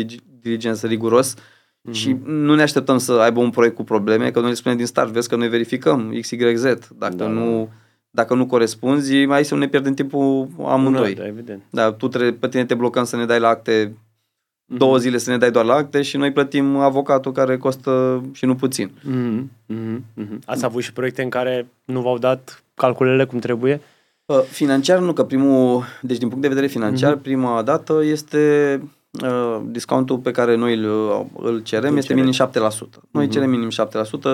diligence 0.41 0.87
riguros 0.87 1.35
mm-hmm. 1.35 1.93
și 1.93 2.17
nu 2.25 2.55
ne 2.55 2.63
așteptăm 2.63 2.99
să 2.99 3.13
aibă 3.13 3.41
un 3.41 3.51
proiect 3.51 3.77
cu 3.77 3.85
probleme, 3.85 4.31
că 4.31 4.41
noi 4.41 4.49
le 4.49 4.55
spunem 4.55 4.77
din 4.77 4.87
start, 4.87 5.11
vezi 5.11 5.29
că 5.29 5.37
noi 5.37 5.49
verificăm 5.49 6.19
XYZ. 6.21 6.63
Dacă 6.99 7.15
da, 7.15 7.27
nu... 7.27 7.65
Da 7.65 7.73
dacă 8.11 8.35
nu 8.35 8.47
corespunzi, 8.47 9.25
mai 9.25 9.45
să 9.45 9.55
ne 9.55 9.69
pierdem 9.69 9.95
timpul 9.95 10.49
amândoi. 10.65 11.15
Da, 11.15 11.23
da, 11.23 11.29
evident. 11.29 11.63
Da, 11.71 11.93
tu 11.93 12.09
trebuie, 12.09 12.33
pe 12.33 12.49
tine 12.49 12.65
te 12.65 12.75
blocăm 12.75 13.05
să 13.05 13.17
ne 13.17 13.25
dai 13.25 13.41
la 13.41 13.49
acte 13.49 13.87
mm-hmm. 13.89 14.77
două 14.77 14.97
zile 14.97 15.19
să 15.19 15.31
ne 15.31 15.39
dai 15.39 15.51
doar 15.51 15.65
la 15.65 15.75
acte 15.75 16.03
și 16.03 16.17
noi 16.17 16.33
plătim 16.33 16.77
avocatul 16.77 17.33
care 17.33 17.57
costă 17.57 18.23
și 18.33 18.45
nu 18.45 18.55
puțin. 18.55 18.91
Mm-hmm. 18.91 19.75
Mm-hmm. 19.75 20.39
Ați 20.45 20.65
avut 20.65 20.83
și 20.83 20.93
proiecte 20.93 21.23
în 21.23 21.29
care 21.29 21.67
nu 21.85 22.01
v-au 22.01 22.19
dat 22.19 22.63
calculele 22.75 23.25
cum 23.25 23.39
trebuie? 23.39 23.81
Uh, 24.27 24.43
financiar 24.43 24.99
nu, 24.99 25.13
că 25.13 25.25
primul, 25.25 25.85
deci 26.03 26.19
din 26.19 26.29
punct 26.29 26.43
de 26.43 26.49
vedere 26.49 26.67
financiar, 26.67 27.17
mm-hmm. 27.17 27.23
prima 27.23 27.63
dată 27.63 28.05
este 28.05 28.83
uh, 29.23 29.61
discountul 29.65 30.19
pe 30.19 30.31
care 30.31 30.55
noi 30.55 30.75
îl, 30.77 30.85
îl 31.43 31.63
cerem, 31.63 31.93
îl 31.93 31.99
este 31.99 32.15
minim 32.15 32.33
7%. 32.33 32.37
Noi 33.11 33.27
mm-hmm. 33.27 33.31
cerem 33.31 33.51
minim 33.51 33.71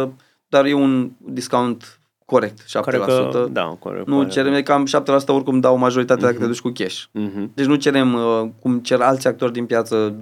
7%, 0.06 0.08
dar 0.48 0.64
e 0.64 0.72
un 0.72 1.10
discount 1.18 1.98
corect, 2.24 2.62
7%. 2.62 2.64
Că, 2.84 3.48
da, 3.50 3.76
corect, 3.78 4.06
nu 4.06 4.24
cerem, 4.24 4.62
cam 4.62 4.86
7% 5.24 5.26
oricum 5.26 5.60
dau 5.60 5.76
majoritatea 5.76 6.28
uh-huh. 6.28 6.30
dacă 6.30 6.42
te 6.42 6.46
duci 6.46 6.60
cu 6.60 6.70
cash. 6.74 7.02
Uh-huh. 7.02 7.48
Deci 7.54 7.66
nu 7.66 7.74
cerem, 7.74 8.14
uh, 8.14 8.48
cum 8.60 8.78
cer 8.78 9.00
alți 9.00 9.26
actori 9.26 9.52
din 9.52 9.66
piață, 9.66 10.14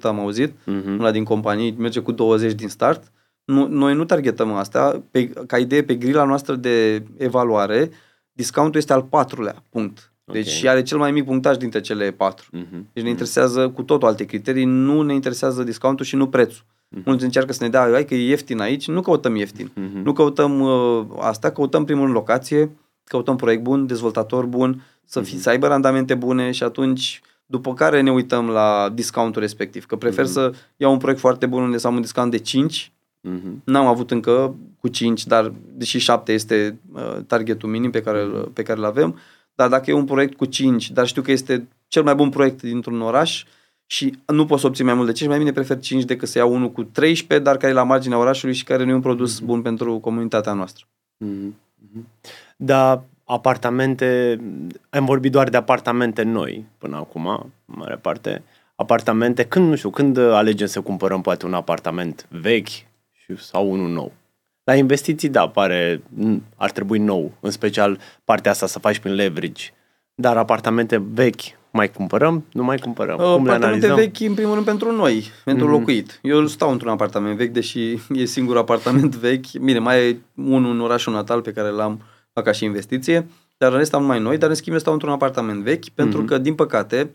20% 0.00 0.02
am 0.02 0.20
auzit, 0.20 0.52
uh-huh. 0.52 0.98
una 0.98 1.10
din 1.10 1.24
companii 1.24 1.74
merge 1.78 2.00
cu 2.00 2.12
20 2.12 2.52
din 2.52 2.68
start. 2.68 3.12
Nu, 3.44 3.66
noi 3.66 3.94
nu 3.94 4.04
targetăm 4.04 4.52
asta. 4.52 5.02
Pe, 5.10 5.28
ca 5.28 5.58
idee, 5.58 5.82
pe 5.82 5.94
grila 5.94 6.24
noastră 6.24 6.54
de 6.54 7.02
evaluare, 7.16 7.90
discountul 8.32 8.80
este 8.80 8.92
al 8.92 9.02
patrulea 9.02 9.62
punct. 9.70 10.12
Deci 10.24 10.58
okay. 10.58 10.70
are 10.70 10.82
cel 10.82 10.98
mai 10.98 11.10
mic 11.10 11.24
punctaj 11.24 11.56
dintre 11.56 11.80
cele 11.80 12.10
patru. 12.10 12.46
Uh-huh. 12.56 12.92
Deci 12.92 13.02
ne 13.02 13.08
interesează 13.08 13.68
cu 13.68 13.82
totul 13.82 14.08
alte 14.08 14.24
criterii, 14.24 14.64
nu 14.64 15.02
ne 15.02 15.14
interesează 15.14 15.62
discountul 15.62 16.04
și 16.04 16.16
nu 16.16 16.28
prețul. 16.28 16.64
Uh-huh. 16.96 17.04
Mulți 17.04 17.24
încearcă 17.24 17.52
să 17.52 17.64
ne 17.64 17.70
dea, 17.70 17.88
hai 17.90 18.04
că 18.04 18.14
e 18.14 18.28
ieftin 18.28 18.60
aici, 18.60 18.88
nu 18.88 19.00
căutăm 19.00 19.36
ieftin. 19.36 19.68
Uh-huh. 19.68 20.02
Nu 20.02 20.12
căutăm 20.12 20.60
uh, 20.60 21.04
asta, 21.18 21.50
căutăm 21.50 21.84
primul 21.84 22.06
în 22.06 22.12
locație, 22.12 22.70
căutăm 23.04 23.36
proiect 23.36 23.62
bun, 23.62 23.86
dezvoltator 23.86 24.44
bun, 24.44 24.82
să, 25.04 25.20
fi, 25.20 25.34
uh-huh. 25.34 25.40
să 25.40 25.48
aibă 25.48 25.66
randamente 25.66 26.14
bune 26.14 26.50
și 26.50 26.62
atunci 26.62 27.20
după 27.46 27.74
care 27.74 28.00
ne 28.00 28.10
uităm 28.10 28.48
la 28.48 28.90
discountul 28.94 29.40
respectiv. 29.40 29.86
Că 29.86 29.96
prefer 29.96 30.24
mm-hmm. 30.24 30.32
să 30.32 30.52
iau 30.76 30.92
un 30.92 30.98
proiect 30.98 31.20
foarte 31.20 31.46
bun 31.46 31.62
unde 31.62 31.78
să 31.78 31.86
am 31.86 31.94
un 31.94 32.00
discount 32.00 32.30
de 32.30 32.38
5, 32.38 32.92
mm-hmm. 33.28 33.64
n-am 33.64 33.86
avut 33.86 34.10
încă 34.10 34.54
cu 34.80 34.88
5, 34.88 35.26
dar 35.26 35.52
deși 35.72 35.98
7 35.98 36.32
este 36.32 36.78
uh, 36.92 37.16
targetul 37.26 37.68
minim 37.68 37.90
pe 37.90 38.00
care, 38.00 38.24
mm-hmm. 38.24 38.52
pe 38.52 38.62
care 38.62 38.78
îl 38.78 38.84
avem, 38.84 39.18
dar 39.54 39.68
dacă 39.68 39.90
e 39.90 39.94
un 39.94 40.04
proiect 40.04 40.36
cu 40.36 40.44
5, 40.44 40.90
dar 40.90 41.06
știu 41.06 41.22
că 41.22 41.30
este 41.30 41.68
cel 41.88 42.02
mai 42.02 42.14
bun 42.14 42.28
proiect 42.28 42.62
dintr-un 42.62 43.00
oraș, 43.00 43.44
și 43.86 44.18
nu 44.26 44.46
pot 44.46 44.58
să 44.58 44.66
obțin 44.66 44.84
mai 44.84 44.94
mult 44.94 45.06
de 45.06 45.12
5, 45.12 45.28
mai 45.28 45.38
bine 45.38 45.52
prefer 45.52 45.78
5 45.78 46.04
decât 46.04 46.28
să 46.28 46.38
iau 46.38 46.54
unul 46.54 46.72
cu 46.72 46.82
13, 46.82 47.46
dar 47.46 47.56
care 47.56 47.72
e 47.72 47.74
la 47.74 47.82
marginea 47.82 48.18
orașului 48.18 48.54
și 48.54 48.64
care 48.64 48.84
nu 48.84 48.90
e 48.90 48.94
un 48.94 49.00
produs 49.00 49.40
mm-hmm. 49.40 49.44
bun 49.44 49.62
pentru 49.62 49.98
comunitatea 49.98 50.52
noastră. 50.52 50.84
Mm-hmm. 51.24 51.52
Da, 52.56 53.04
apartamente, 53.24 54.40
am 54.90 55.04
vorbit 55.04 55.32
doar 55.32 55.48
de 55.48 55.56
apartamente 55.56 56.22
noi 56.22 56.66
până 56.78 56.96
acum, 56.96 57.26
în 57.66 57.74
mare 57.78 57.96
parte. 57.96 58.42
Apartamente, 58.74 59.44
când, 59.44 59.68
nu 59.68 59.74
știu, 59.74 59.90
când 59.90 60.18
alegem 60.18 60.66
să 60.66 60.80
cumpărăm 60.80 61.20
poate 61.20 61.46
un 61.46 61.54
apartament 61.54 62.26
vechi 62.30 62.68
sau 63.36 63.70
unul 63.70 63.88
nou? 63.88 64.12
La 64.64 64.74
investiții, 64.74 65.28
da, 65.28 65.48
pare, 65.48 66.02
ar 66.56 66.70
trebui 66.70 66.98
nou, 66.98 67.32
în 67.40 67.50
special 67.50 67.98
partea 68.24 68.50
asta 68.50 68.66
să 68.66 68.78
faci 68.78 68.98
prin 68.98 69.14
leverage. 69.14 69.64
Dar 70.14 70.36
apartamente 70.36 71.04
vechi, 71.12 71.40
mai 71.76 71.90
cumpărăm, 71.90 72.44
nu 72.52 72.64
mai 72.64 72.76
cumpărăm? 72.76 73.16
Cum 73.16 73.24
Apartamente 73.24 73.94
vechi, 73.94 74.20
în 74.20 74.34
primul 74.34 74.54
rând, 74.54 74.66
pentru 74.66 74.92
noi, 74.92 75.30
pentru 75.44 75.66
mm-hmm. 75.66 75.70
locuit. 75.70 76.18
Eu 76.22 76.46
stau 76.46 76.70
într-un 76.70 76.90
apartament 76.90 77.36
vechi, 77.36 77.52
deși 77.52 77.98
e 78.08 78.24
singur 78.24 78.56
apartament 78.56 79.16
vechi. 79.26 79.52
Bine, 79.60 79.78
mai 79.78 80.08
e 80.08 80.18
unul 80.34 80.72
în 80.72 80.80
orașul 80.80 81.12
natal 81.12 81.40
pe 81.40 81.52
care 81.52 81.68
l-am 81.68 82.02
ca 82.42 82.52
și 82.52 82.64
investiție, 82.64 83.28
dar 83.56 83.72
în 83.72 83.78
rest 83.78 83.94
am 83.94 84.04
mai 84.04 84.20
noi, 84.20 84.38
dar 84.38 84.48
în 84.48 84.54
schimb 84.54 84.74
eu 84.74 84.80
stau 84.80 84.92
într-un 84.92 85.12
apartament 85.12 85.62
vechi, 85.62 85.88
pentru 85.88 86.22
mm-hmm. 86.22 86.26
că, 86.26 86.38
din 86.38 86.54
păcate, 86.54 87.10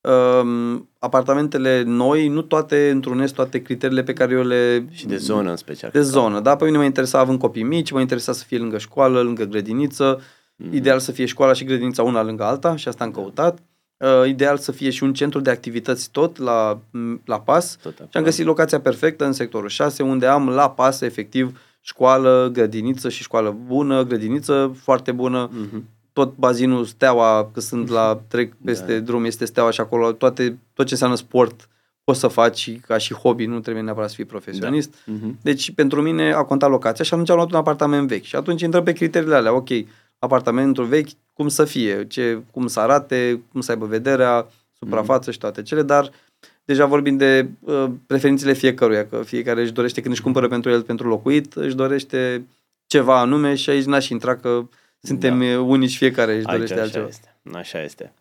um, 0.00 0.88
apartamentele 0.98 1.82
noi 1.82 2.28
nu 2.28 2.42
toate 2.42 2.90
întrunesc 2.90 3.34
toate 3.34 3.62
criteriile 3.62 4.02
pe 4.02 4.12
care 4.12 4.32
eu 4.34 4.42
le... 4.42 4.86
Și 4.90 5.06
de 5.06 5.16
zonă 5.16 5.50
în 5.50 5.56
special. 5.56 5.90
De 5.92 6.00
zonă, 6.00 6.40
da? 6.40 6.56
Pe 6.56 6.64
mine 6.64 6.76
mă 6.76 6.84
interesa 6.84 7.18
având 7.18 7.38
copii 7.38 7.62
mici, 7.62 7.90
mă 7.90 8.00
interesa 8.00 8.32
să 8.32 8.44
fie 8.44 8.58
lângă 8.58 8.78
școală, 8.78 9.20
lângă 9.20 9.44
grădiniță, 9.44 10.20
mm-hmm. 10.20 10.72
ideal 10.72 10.98
să 10.98 11.12
fie 11.12 11.24
școala 11.24 11.52
și 11.52 11.64
grădinița 11.64 12.02
una 12.02 12.22
lângă 12.22 12.44
alta 12.44 12.76
și 12.76 12.88
asta 12.88 13.04
am 13.04 13.10
căutat. 13.10 13.58
Uh, 14.00 14.28
ideal 14.28 14.58
să 14.58 14.72
fie 14.72 14.90
și 14.90 15.02
un 15.02 15.14
centru 15.14 15.40
de 15.40 15.50
activități 15.50 16.10
tot 16.10 16.36
la, 16.36 16.80
la 17.24 17.40
pas 17.40 17.78
tot 17.82 17.94
și 17.96 18.16
am 18.16 18.22
găsit 18.22 18.44
locația 18.44 18.80
perfectă 18.80 19.24
în 19.24 19.32
sectorul 19.32 19.68
6 19.68 20.02
unde 20.02 20.26
am 20.26 20.48
la 20.48 20.70
pas 20.70 21.00
efectiv 21.00 21.60
școală, 21.80 22.50
grădiniță 22.52 23.08
și 23.08 23.22
școală 23.22 23.56
bună, 23.66 24.04
grădiniță 24.04 24.76
foarte 24.82 25.12
bună, 25.12 25.48
uh-huh. 25.48 25.82
tot 26.12 26.36
bazinul 26.36 26.84
Steaua, 26.84 27.50
că 27.52 27.60
sunt 27.60 27.88
la 27.88 28.20
trec 28.28 28.52
peste 28.64 28.98
da. 28.98 29.04
drum, 29.04 29.24
este 29.24 29.44
Steaua 29.44 29.70
și 29.70 29.80
acolo 29.80 30.12
toate, 30.12 30.58
tot 30.74 30.86
ce 30.86 30.92
înseamnă 30.92 31.16
sport 31.16 31.68
poți 32.04 32.20
să 32.20 32.28
faci 32.28 32.80
ca 32.80 32.98
și 32.98 33.14
hobby, 33.14 33.46
nu 33.46 33.60
trebuie 33.60 33.82
neapărat 33.82 34.08
să 34.08 34.14
fii 34.14 34.24
profesionist. 34.24 34.94
Da. 35.06 35.12
Uh-huh. 35.12 35.40
Deci 35.42 35.72
pentru 35.74 36.02
mine 36.02 36.32
a 36.32 36.42
contat 36.42 36.70
locația 36.70 37.04
și 37.04 37.12
atunci 37.12 37.30
am 37.30 37.36
luat 37.36 37.50
un 37.50 37.58
apartament 37.58 38.08
vechi 38.08 38.24
și 38.24 38.36
atunci 38.36 38.62
intrăm 38.62 38.82
pe 38.82 38.92
criteriile 38.92 39.34
alea, 39.34 39.54
ok, 39.54 39.68
apartamentul 40.20 40.84
vechi, 40.84 41.08
cum 41.32 41.48
să 41.48 41.64
fie, 41.64 42.06
ce, 42.06 42.42
cum 42.50 42.66
să 42.66 42.80
arate, 42.80 43.40
cum 43.52 43.60
să 43.60 43.70
aibă 43.70 43.86
vederea, 43.86 44.46
suprafață 44.78 45.24
mm. 45.26 45.32
și 45.32 45.38
toate 45.38 45.62
cele, 45.62 45.82
dar 45.82 46.10
deja 46.64 46.86
vorbim 46.86 47.16
de 47.16 47.48
uh, 47.60 47.90
preferințele 48.06 48.52
fiecăruia, 48.52 49.06
că 49.06 49.22
fiecare 49.22 49.60
își 49.60 49.72
dorește 49.72 50.00
când 50.00 50.14
își 50.14 50.22
cumpără 50.22 50.48
pentru 50.48 50.70
el 50.70 50.82
pentru 50.82 51.08
locuit, 51.08 51.54
își 51.54 51.74
dorește 51.74 52.46
ceva 52.86 53.20
anume 53.20 53.54
și 53.54 53.70
aici 53.70 53.84
n-aș 53.84 54.08
intra 54.08 54.36
că 54.36 54.68
suntem 55.00 55.38
da. 55.38 55.60
unici, 55.60 55.96
fiecare 55.96 56.36
își 56.36 56.44
dorește 56.44 56.74
aici, 56.74 56.82
altceva. 56.82 57.06
Este. 57.06 57.36
Așa 57.52 57.82
este. 57.82 58.12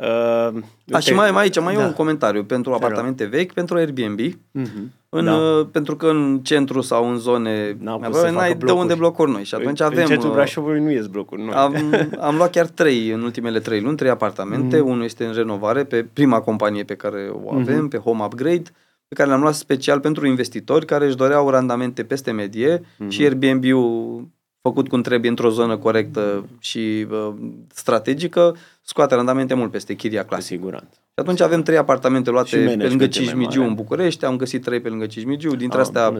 Uh, 0.00 0.62
A, 0.92 0.98
și 0.98 1.12
mai, 1.12 1.30
mai 1.30 1.42
aici 1.42 1.60
mai 1.60 1.74
da. 1.74 1.82
e 1.82 1.84
un 1.84 1.92
comentariu 1.92 2.44
pentru 2.44 2.72
apartamente 2.72 3.24
vechi, 3.24 3.52
pentru 3.52 3.76
Airbnb, 3.76 4.20
uh-huh. 4.20 4.88
în, 5.08 5.24
da. 5.24 5.36
uh, 5.36 5.66
pentru 5.72 5.96
că 5.96 6.06
în 6.06 6.40
centru 6.42 6.80
sau 6.80 7.10
în 7.10 7.16
zone 7.16 7.76
n-ai 7.80 8.54
de 8.54 8.72
unde 8.72 8.94
blocuri 8.94 9.30
noi 9.30 9.44
și 9.44 9.54
atunci 9.54 9.80
în, 9.80 9.86
avem... 9.86 10.00
În 10.00 10.06
centrul 10.06 10.30
uh, 10.30 10.36
Brașovului 10.36 10.80
nu 10.80 10.90
ies 10.90 11.06
blocuri 11.06 11.42
noi. 11.42 11.54
Am, 11.54 11.74
am 12.28 12.36
luat 12.36 12.50
chiar 12.50 12.66
trei 12.66 13.08
în 13.08 13.22
ultimele 13.22 13.60
trei 13.60 13.80
luni, 13.80 13.96
trei 13.96 14.10
apartamente, 14.10 14.76
uh-huh. 14.76 14.84
unul 14.84 15.04
este 15.04 15.24
în 15.24 15.32
renovare 15.32 15.84
pe 15.84 16.06
prima 16.12 16.40
companie 16.40 16.84
pe 16.84 16.94
care 16.94 17.30
o 17.44 17.54
avem, 17.54 17.86
uh-huh. 17.86 17.90
pe 17.90 17.96
Home 17.96 18.24
Upgrade, 18.24 18.70
pe 19.08 19.14
care 19.14 19.28
l-am 19.28 19.40
luat 19.40 19.54
special 19.54 20.00
pentru 20.00 20.26
investitori 20.26 20.86
care 20.86 21.06
își 21.06 21.16
doreau 21.16 21.50
randamente 21.50 22.04
peste 22.04 22.30
medie 22.30 22.78
uh-huh. 22.78 23.08
și 23.08 23.22
Airbnb-ul 23.22 24.28
făcut 24.62 24.88
cum 24.88 25.02
trebuie 25.02 25.30
într-o 25.30 25.50
zonă 25.50 25.76
corectă 25.76 26.48
și 26.58 27.06
uh, 27.10 27.32
strategică, 27.74 28.56
scoate 28.82 29.14
randamente 29.14 29.54
mult 29.54 29.70
peste 29.70 29.94
chiria 29.94 30.24
clasică. 30.24 30.54
Siguranță. 30.54 30.94
Și 30.94 31.26
atunci 31.26 31.40
avem 31.40 31.62
trei 31.62 31.76
apartamente 31.76 32.30
luate 32.30 32.74
pe 32.78 32.88
lângă 32.88 33.06
Cismigiu 33.06 33.62
în 33.62 33.74
București, 33.74 34.24
am 34.24 34.36
găsit 34.36 34.62
trei 34.62 34.80
pe 34.80 34.88
lângă 34.88 35.06
Cismigiu, 35.06 35.56
dintre 35.56 35.78
ah, 35.78 35.84
astea 35.84 36.12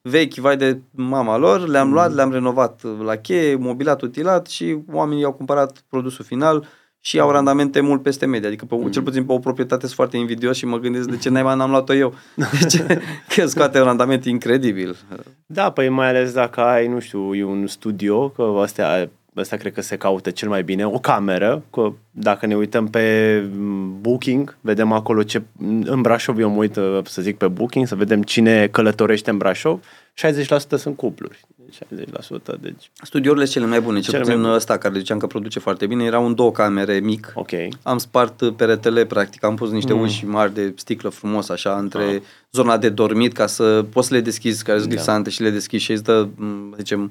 vechi, 0.00 0.34
vai 0.34 0.56
de 0.56 0.80
mama 0.90 1.36
lor, 1.36 1.68
le-am 1.68 1.86
mm. 1.86 1.92
luat, 1.92 2.14
le-am 2.14 2.32
renovat 2.32 2.80
la 3.04 3.16
cheie, 3.16 3.54
mobilat, 3.54 4.00
utilat 4.02 4.46
și 4.46 4.78
oamenii 4.92 5.24
au 5.24 5.32
cumpărat 5.32 5.84
produsul 5.88 6.24
final 6.24 6.66
și 7.06 7.20
au 7.20 7.30
randamente 7.30 7.80
mult 7.80 8.02
peste 8.02 8.26
media. 8.26 8.48
Adică, 8.48 8.64
pe, 8.64 8.74
mm. 8.74 8.90
cel 8.90 9.02
puțin 9.02 9.24
pe 9.24 9.32
o 9.32 9.38
proprietate 9.38 9.80
sunt 9.80 9.94
foarte 9.94 10.16
invidios 10.16 10.56
și 10.56 10.66
mă 10.66 10.78
gândesc 10.78 11.08
de 11.08 11.16
ce 11.16 11.28
n-ai 11.28 11.42
n-am 11.56 11.70
luat-o 11.70 11.94
eu. 11.94 12.14
Deci, 12.60 12.82
că 13.28 13.46
scoate 13.46 13.78
un 13.78 13.84
randament 13.84 14.24
incredibil. 14.24 14.96
Da, 15.46 15.70
păi 15.70 15.88
mai 15.88 16.08
ales 16.08 16.32
dacă 16.32 16.60
ai, 16.60 16.86
nu 16.86 17.00
știu, 17.00 17.50
un 17.50 17.66
studio, 17.66 18.28
că 18.28 18.42
astea 18.62 19.10
ăsta 19.36 19.56
cred 19.56 19.72
că 19.72 19.80
se 19.80 19.96
caută 19.96 20.30
cel 20.30 20.48
mai 20.48 20.62
bine, 20.62 20.86
o 20.86 20.98
cameră, 20.98 21.62
că 21.70 21.92
dacă 22.10 22.46
ne 22.46 22.56
uităm 22.56 22.88
pe 22.88 23.38
Booking, 24.00 24.56
vedem 24.60 24.92
acolo 24.92 25.22
ce, 25.22 25.42
în 25.84 26.00
Brașov 26.00 26.38
eu 26.38 26.50
mă 26.50 26.56
uit, 26.56 26.78
să 27.04 27.22
zic, 27.22 27.36
pe 27.36 27.48
Booking, 27.48 27.86
să 27.86 27.94
vedem 27.94 28.22
cine 28.22 28.66
călătorește 28.66 29.30
în 29.30 29.36
Brașov, 29.36 29.84
60% 29.84 30.56
sunt 30.76 30.96
cupluri. 30.96 31.40
60%, 31.74 32.60
deci... 32.60 32.90
Studiourile 33.02 33.44
cele 33.44 33.66
mai 33.66 33.80
bune, 33.80 34.00
cel 34.00 34.12
cele 34.12 34.24
puțin 34.24 34.40
mai 34.40 34.54
ăsta 34.54 34.78
care 34.78 34.98
ziceam 34.98 35.18
că 35.18 35.26
produce 35.26 35.58
foarte 35.58 35.86
bine, 35.86 36.04
era 36.04 36.18
un 36.18 36.34
două 36.34 36.52
camere 36.52 36.98
mic. 36.98 37.32
Ok. 37.34 37.50
Am 37.82 37.98
spart 37.98 38.56
peretele, 38.56 39.04
practic, 39.04 39.44
am 39.44 39.54
pus 39.54 39.70
niște 39.70 39.92
mm. 39.92 40.00
uși 40.00 40.26
mari 40.26 40.54
de 40.54 40.72
sticlă 40.76 41.08
frumos, 41.08 41.48
așa, 41.48 41.78
între 41.78 42.04
ah. 42.04 42.20
zona 42.52 42.78
de 42.78 42.88
dormit, 42.88 43.32
ca 43.32 43.46
să 43.46 43.84
poți 43.92 44.08
să 44.08 44.14
le 44.14 44.20
deschizi, 44.20 44.64
care 44.64 44.78
sunt 44.78 44.90
da. 44.90 44.96
glisante 44.96 45.30
și 45.30 45.42
le 45.42 45.50
deschizi 45.50 45.84
și 45.84 45.92
îți 45.92 46.02
dă, 46.02 46.28
zicem, 46.76 47.00
Uh, 47.00 47.10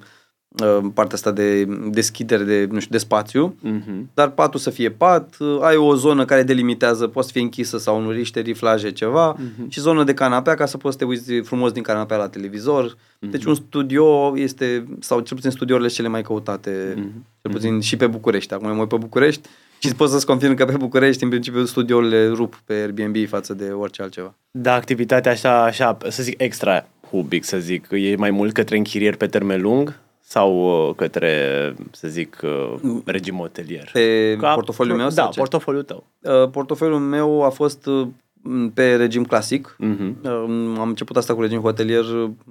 partea 0.93 1.15
asta 1.15 1.31
de 1.31 1.65
deschidere 1.89 2.43
de, 2.43 2.67
nu 2.71 2.79
știu, 2.79 2.91
de 2.91 2.97
spațiu, 2.97 3.55
uh-huh. 3.65 4.13
dar 4.13 4.29
patul 4.29 4.59
să 4.59 4.69
fie 4.69 4.89
pat, 4.89 5.35
uh, 5.39 5.57
ai 5.61 5.75
o 5.75 5.95
zonă 5.95 6.25
care 6.25 6.43
delimitează, 6.43 7.07
poți 7.07 7.31
fi 7.31 7.39
închisă 7.39 7.77
sau 7.77 8.01
nu 8.01 8.11
riște, 8.11 8.39
riflaje, 8.39 8.91
ceva, 8.91 9.35
uh-huh. 9.35 9.67
și 9.67 9.79
zonă 9.79 10.03
de 10.03 10.13
canapea 10.13 10.55
ca 10.55 10.65
să 10.65 10.77
poți 10.77 10.93
să 10.93 10.99
te 10.99 11.05
uiți 11.05 11.33
frumos 11.33 11.71
din 11.71 11.83
canapea 11.83 12.17
la 12.17 12.27
televizor. 12.27 12.93
Uh-huh. 12.93 13.29
Deci 13.29 13.45
un 13.45 13.55
studio 13.55 14.33
este, 14.35 14.85
sau 14.99 15.19
cel 15.19 15.35
puțin 15.35 15.51
studiourile 15.51 15.89
cele 15.89 16.07
mai 16.07 16.21
căutate, 16.21 16.93
uh-huh. 16.93 17.41
cel 17.41 17.51
puțin 17.51 17.77
uh-huh. 17.77 17.83
și 17.83 17.97
pe 17.97 18.07
București. 18.07 18.53
Acum 18.53 18.75
mai 18.75 18.87
pe 18.87 18.95
București 18.95 19.49
și 19.79 19.95
pot 19.95 20.09
să-ți 20.09 20.25
confirm 20.25 20.53
că 20.53 20.65
pe 20.65 20.77
București, 20.77 21.23
în 21.23 21.29
principiu, 21.29 21.65
studiourile 21.65 22.27
rup 22.27 22.61
pe 22.65 22.73
Airbnb 22.73 23.27
față 23.27 23.53
de 23.53 23.65
orice 23.65 24.01
altceva. 24.01 24.33
Da, 24.51 24.73
activitatea 24.73 25.31
așa, 25.31 25.63
așa, 25.63 25.97
să 26.07 26.23
zic, 26.23 26.41
extra 26.41 26.87
hubic, 27.09 27.43
să 27.43 27.57
zic, 27.57 27.87
e 27.91 28.15
mai 28.15 28.31
mult 28.31 28.53
către 28.53 28.77
închirieri 28.77 29.17
pe 29.17 29.27
termen 29.27 29.61
lung 29.61 30.01
sau 30.33 30.87
uh, 30.87 30.95
către, 30.95 31.33
să 31.91 32.07
zic, 32.07 32.41
uh, 32.43 33.01
regim 33.05 33.35
hotelier? 33.35 33.89
Pe 33.93 34.37
Ca, 34.39 34.53
portofoliul 34.53 34.97
meu? 34.97 35.09
Da, 35.09 35.29
portofoliul 35.35 35.83
tău. 35.83 36.07
Uh, 36.21 36.49
portofoliul 36.49 36.99
meu 36.99 37.43
a 37.43 37.49
fost 37.49 37.89
pe 38.73 38.95
regim 38.95 39.23
clasic. 39.23 39.75
Uh-huh. 39.79 40.23
Am 40.79 40.87
început 40.87 41.17
asta 41.17 41.33
cu 41.33 41.41
regim 41.41 41.59
hotelier 41.59 42.03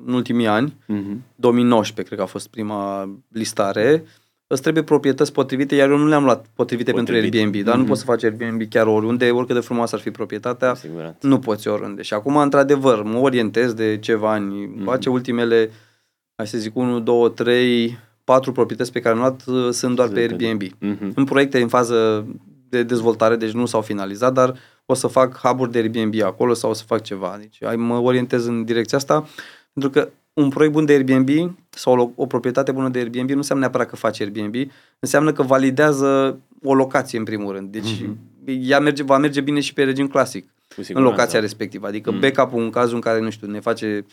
în 0.07 0.13
ultimii 0.13 0.47
ani. 0.47 0.71
Uh-huh. 0.71 1.17
2019, 1.35 2.03
cred 2.07 2.19
că 2.19 2.25
a 2.25 2.27
fost 2.27 2.49
prima 2.49 3.11
listare. 3.29 4.05
Îți 4.47 4.63
trebuie 4.63 4.83
proprietăți 4.83 5.33
potrivite, 5.33 5.75
iar 5.75 5.91
eu 5.91 5.97
nu 5.97 6.07
le-am 6.07 6.25
luat 6.25 6.47
potrivite 6.55 6.91
Potrivit. 6.91 7.21
pentru 7.21 7.39
Airbnb, 7.39 7.65
dar 7.65 7.75
uh-huh. 7.75 7.79
nu 7.79 7.85
poți 7.85 8.01
să 8.01 8.07
faci 8.07 8.25
Airbnb 8.25 8.63
chiar 8.69 8.87
oriunde, 8.87 9.31
oricât 9.31 9.55
de 9.55 9.61
frumoasă 9.61 9.95
ar 9.95 10.01
fi 10.01 10.11
proprietatea, 10.11 10.77
nu 11.21 11.39
poți 11.39 11.69
oriunde. 11.69 12.03
Și 12.03 12.15
acum, 12.15 12.37
într-adevăr, 12.37 13.03
mă 13.03 13.19
orientez 13.19 13.73
de 13.73 13.99
ceva 13.99 14.33
ani, 14.33 14.67
uh-huh. 14.67 14.85
face 14.85 15.09
ultimele 15.09 15.71
hai 16.37 16.47
să 16.47 16.59
zic, 16.59 16.77
1, 16.77 17.01
2, 17.01 17.31
3, 17.31 17.99
4 18.25 18.53
proprietăți 18.53 18.93
pe 18.93 19.01
care 19.01 19.15
am 19.15 19.21
luat 19.21 19.45
uh, 19.47 19.71
sunt 19.71 19.97
doar 19.97 20.09
pe 20.09 20.21
Airbnb. 20.21 20.63
Uh-huh. 20.63 21.15
În 21.15 21.25
proiecte 21.25 21.61
în 21.61 21.69
fază 21.69 22.27
de 22.69 22.83
dezvoltare, 22.83 23.37
deci 23.37 23.51
nu 23.51 23.67
s-au 23.67 23.81
finalizat, 23.81 24.33
dar 24.33 24.55
o 24.87 24.95
să 24.95 25.07
fac 25.07 25.39
hub 25.39 25.67
de 25.67 25.79
Airbnb 25.79 26.23
acolo 26.23 26.55
sau 26.55 26.71
o 26.71 26.73
să 26.73 26.85
fac 26.87 27.03
ceva. 27.03 27.37
Deci 27.41 27.77
mă 27.77 27.99
orientez 27.99 28.47
în 28.47 28.65
direcția 28.65 28.99
asta, 28.99 29.29
pentru 29.73 29.91
că 29.91 30.09
un 30.33 30.49
proiect 30.49 30.75
bun 30.75 30.85
de 30.85 30.93
Airbnb 30.93 31.55
sau 31.71 31.99
o, 31.99 32.23
o 32.23 32.27
proprietate 32.27 32.73
bună 32.73 32.89
de 32.89 32.99
Airbnb 32.99 33.31
nu 33.31 33.37
înseamnă 33.37 33.65
neapărat 33.65 33.89
că 33.89 33.97
faci 33.97 34.21
Airbnb, 34.21 34.55
înseamnă 34.99 35.33
că 35.33 35.43
validează 35.43 36.39
o 36.63 36.75
locație 36.75 37.19
în 37.19 37.25
primul 37.25 37.53
rând. 37.53 37.73
Deci 37.73 38.03
uh-huh. 38.03 38.45
ea 38.45 38.81
merge, 38.81 39.03
va 39.03 39.19
merge 39.19 39.41
bine 39.41 39.61
și 39.61 39.73
pe 39.73 39.85
regim 39.85 40.07
clasic 40.07 40.49
în 40.89 41.03
locația 41.03 41.41
respectivă. 41.41 41.87
Adică 41.87 42.17
uh-huh. 42.17 42.21
backup-ul 42.21 42.63
în 42.63 42.71
cazul 42.71 42.95
în 42.95 43.01
care, 43.01 43.21
nu 43.21 43.31
știu, 43.31 43.47
ne 43.47 43.61
face 43.61 44.05
uh, 44.07 44.13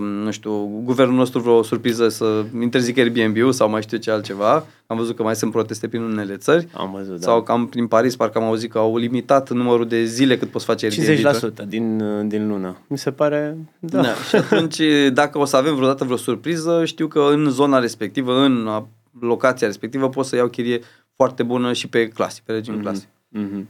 nu 0.00 0.30
știu, 0.30 0.80
guvernul 0.84 1.14
nostru 1.16 1.40
vreo 1.40 1.62
surpriză 1.62 2.08
să 2.08 2.44
interzică 2.60 3.00
Airbnb-ul 3.00 3.52
sau 3.52 3.70
mai 3.70 3.82
știu 3.82 3.96
ce 3.98 4.10
altceva. 4.10 4.66
Am 4.86 4.96
văzut 4.96 5.16
că 5.16 5.22
mai 5.22 5.36
sunt 5.36 5.50
proteste 5.50 5.88
prin 5.88 6.02
unele 6.02 6.36
țări. 6.36 6.68
Am 6.72 6.92
văzut, 6.96 7.22
Sau 7.22 7.38
da. 7.38 7.44
cam 7.44 7.66
prin 7.66 7.86
Paris, 7.86 8.16
parcă 8.16 8.38
am 8.38 8.44
auzit 8.44 8.70
că 8.70 8.78
au 8.78 8.96
limitat 8.96 9.50
numărul 9.50 9.86
de 9.86 10.04
zile 10.04 10.36
cât 10.38 10.48
poți 10.48 10.64
face 10.64 10.86
Airbnb. 10.86 11.32
50% 11.64 11.68
din, 11.68 12.02
din 12.28 12.48
lună. 12.48 12.76
Mi 12.86 12.98
se 12.98 13.10
pare... 13.10 13.56
Da. 13.78 14.00
Da. 14.02 14.14
Și 14.28 14.36
atunci, 14.36 14.80
dacă 15.12 15.38
o 15.38 15.44
să 15.44 15.56
avem 15.56 15.74
vreodată 15.74 16.04
vreo 16.04 16.16
surpriză, 16.16 16.84
știu 16.84 17.06
că 17.06 17.20
în 17.32 17.50
zona 17.50 17.78
respectivă, 17.78 18.40
în 18.40 18.66
a- 18.68 18.88
locația 19.20 19.66
respectivă, 19.66 20.08
pot 20.08 20.24
să 20.26 20.36
iau 20.36 20.48
chirie 20.48 20.80
foarte 21.16 21.42
bună 21.42 21.72
și 21.72 21.88
pe 21.88 22.08
clasic, 22.08 22.44
pe 22.44 22.52
regim 22.52 22.80
clasic. 22.80 23.08
Mhm. 23.28 23.68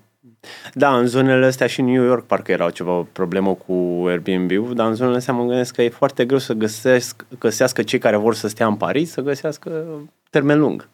Da, 0.75 0.97
în 0.99 1.07
zonele 1.07 1.47
astea 1.47 1.67
și 1.67 1.81
în 1.81 1.87
New 1.87 2.03
York 2.03 2.27
parcă 2.27 2.53
era 2.53 2.71
ceva 2.71 3.07
problemă 3.13 3.55
cu 3.55 4.05
Airbnb-ul, 4.07 4.75
dar 4.75 4.87
în 4.87 4.95
zonele 4.95 5.17
astea 5.17 5.35
mă 5.35 5.45
gândesc 5.45 5.75
că 5.75 5.83
e 5.83 5.89
foarte 5.89 6.25
greu 6.25 6.39
să 6.39 6.53
găsesc, 6.53 7.27
găsească 7.39 7.83
cei 7.83 7.99
care 7.99 8.17
vor 8.17 8.35
să 8.35 8.49
stea 8.49 8.67
în 8.67 8.77
Paris, 8.77 9.11
să 9.11 9.21
găsească 9.21 9.85
termen 10.31 10.59
lung. 10.59 10.89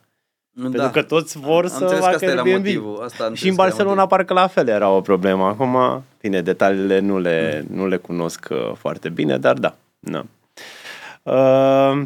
Da. 0.54 0.68
Pentru 0.68 0.90
că 0.90 1.02
toți 1.02 1.38
vor 1.38 1.62
Am 1.64 1.68
să 1.70 1.78
înțeles 1.80 1.98
că 2.04 2.10
facă 2.10 2.14
asta 2.14 2.26
era 2.26 2.42
Airbnb. 2.42 2.64
motivul. 2.64 3.02
Asta 3.04 3.24
am 3.24 3.34
și 3.34 3.44
în 3.44 3.50
înțeles 3.50 3.54
că 3.56 3.62
era 3.62 3.84
Barcelona 3.84 4.06
parcă 4.06 4.32
la 4.34 4.46
fel 4.46 4.68
era 4.68 4.90
o 4.90 5.00
problemă. 5.00 5.44
Acum, 5.44 6.02
bine, 6.20 6.40
detaliile 6.42 6.98
nu 6.98 7.18
le, 7.18 7.64
Mm. 7.68 7.76
nu 7.76 7.86
le 7.86 7.96
cunosc 7.96 8.48
uh, 8.50 8.72
foarte 8.74 9.08
bine, 9.08 9.38
dar 9.38 9.54
da. 9.58 9.74
da. 9.98 10.24
Uh, 11.22 12.02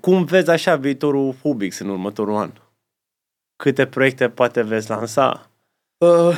cum 0.00 0.24
vezi 0.24 0.50
așa 0.50 0.76
viitorul 0.76 1.34
Hubix 1.42 1.78
în 1.78 1.88
următorul 1.88 2.36
an? 2.36 2.50
Câte 3.56 3.86
proiecte 3.86 4.28
poate 4.28 4.62
veți 4.62 4.90
lansa? 4.90 5.47
Uh, 5.98 6.34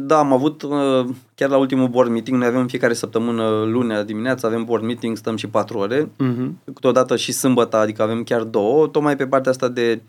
da, 0.00 0.18
am 0.18 0.32
avut 0.32 0.62
uh, 0.62 1.06
chiar 1.34 1.48
la 1.48 1.56
ultimul 1.56 1.88
board 1.88 2.10
meeting, 2.10 2.38
noi 2.38 2.46
avem 2.46 2.60
în 2.60 2.66
fiecare 2.66 2.92
săptămână 2.92 3.64
lunea 3.64 4.02
dimineața, 4.02 4.48
avem 4.48 4.64
board 4.64 4.84
meeting, 4.84 5.16
stăm 5.16 5.36
și 5.36 5.46
patru 5.46 5.78
ore, 5.78 6.04
Uh-huh. 6.04 6.72
câteodată 6.74 7.16
și 7.16 7.32
sâmbătă, 7.32 7.76
adică 7.76 8.02
avem 8.02 8.22
chiar 8.22 8.42
două, 8.42 8.86
tocmai 8.86 9.16
pe 9.16 9.26
partea 9.26 9.50
asta 9.50 9.68
de 9.68 10.02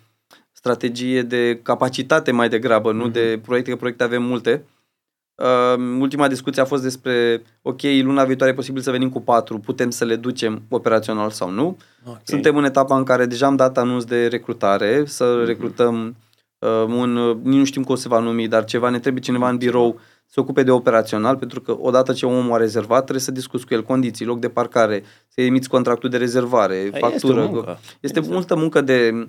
strategie, 0.51 1.21
de 1.21 1.59
capacitate 1.63 2.31
mai 2.31 2.49
degrabă, 2.49 2.91
nu 2.91 3.07
de 3.07 3.39
proiecte, 3.45 3.69
că 3.71 3.75
proiecte 3.75 4.03
avem 4.03 4.23
multe. 4.23 4.65
Uh, 5.35 5.97
ultima 5.99 6.27
discuție 6.27 6.61
a 6.61 6.65
fost 6.65 6.83
despre, 6.83 7.41
ok, 7.61 7.81
luna 8.01 8.23
viitoare 8.23 8.51
e 8.51 8.55
posibil 8.55 8.81
să 8.81 8.91
venim 8.91 9.09
cu 9.09 9.21
patru, 9.21 9.59
putem 9.59 9.89
să 9.89 10.05
le 10.05 10.15
ducem 10.15 10.61
operațional 10.69 11.29
sau 11.29 11.49
nu. 11.49 11.77
Okay. 12.05 12.21
Suntem 12.23 12.57
în 12.57 12.63
etapa 12.63 12.97
în 12.97 13.03
care 13.03 13.25
deja 13.25 13.45
am 13.45 13.55
dat 13.55 13.77
anunț 13.77 14.03
de 14.03 14.27
recrutare, 14.27 15.03
să 15.05 15.43
recrutăm 15.45 16.05
uh, 16.05 16.13
un, 16.87 17.15
uh, 17.15 17.37
nici 17.43 17.57
nu 17.57 17.63
știm 17.65 17.83
cum 17.83 17.95
se 17.95 18.07
va 18.07 18.19
numi, 18.19 18.47
dar 18.47 18.63
ceva, 18.65 18.89
ne 18.89 18.99
trebuie 18.99 19.21
cineva 19.21 19.49
în 19.49 19.57
birou 19.57 19.99
să 20.25 20.31
se 20.33 20.39
ocupe 20.39 20.63
de 20.63 20.71
operațional, 20.71 21.35
pentru 21.37 21.61
că 21.61 21.75
odată 21.79 22.13
ce 22.13 22.25
omul 22.25 22.53
a 22.53 22.57
rezervat, 22.57 23.01
trebuie 23.01 23.23
să 23.23 23.31
discuți 23.31 23.65
cu 23.67 23.73
el 23.73 23.83
condiții, 23.83 24.25
loc 24.25 24.39
de 24.39 24.49
parcare, 24.49 25.03
să 25.27 25.41
emiți 25.41 25.69
contractul 25.69 26.09
de 26.09 26.17
rezervare, 26.17 26.75
Este 26.75 26.99
factură. 26.99 27.41
o 27.41 27.47
muncă. 27.51 27.79
Este 27.99 28.19
multă 28.19 28.55
muncă 28.55 28.81
de 28.81 29.27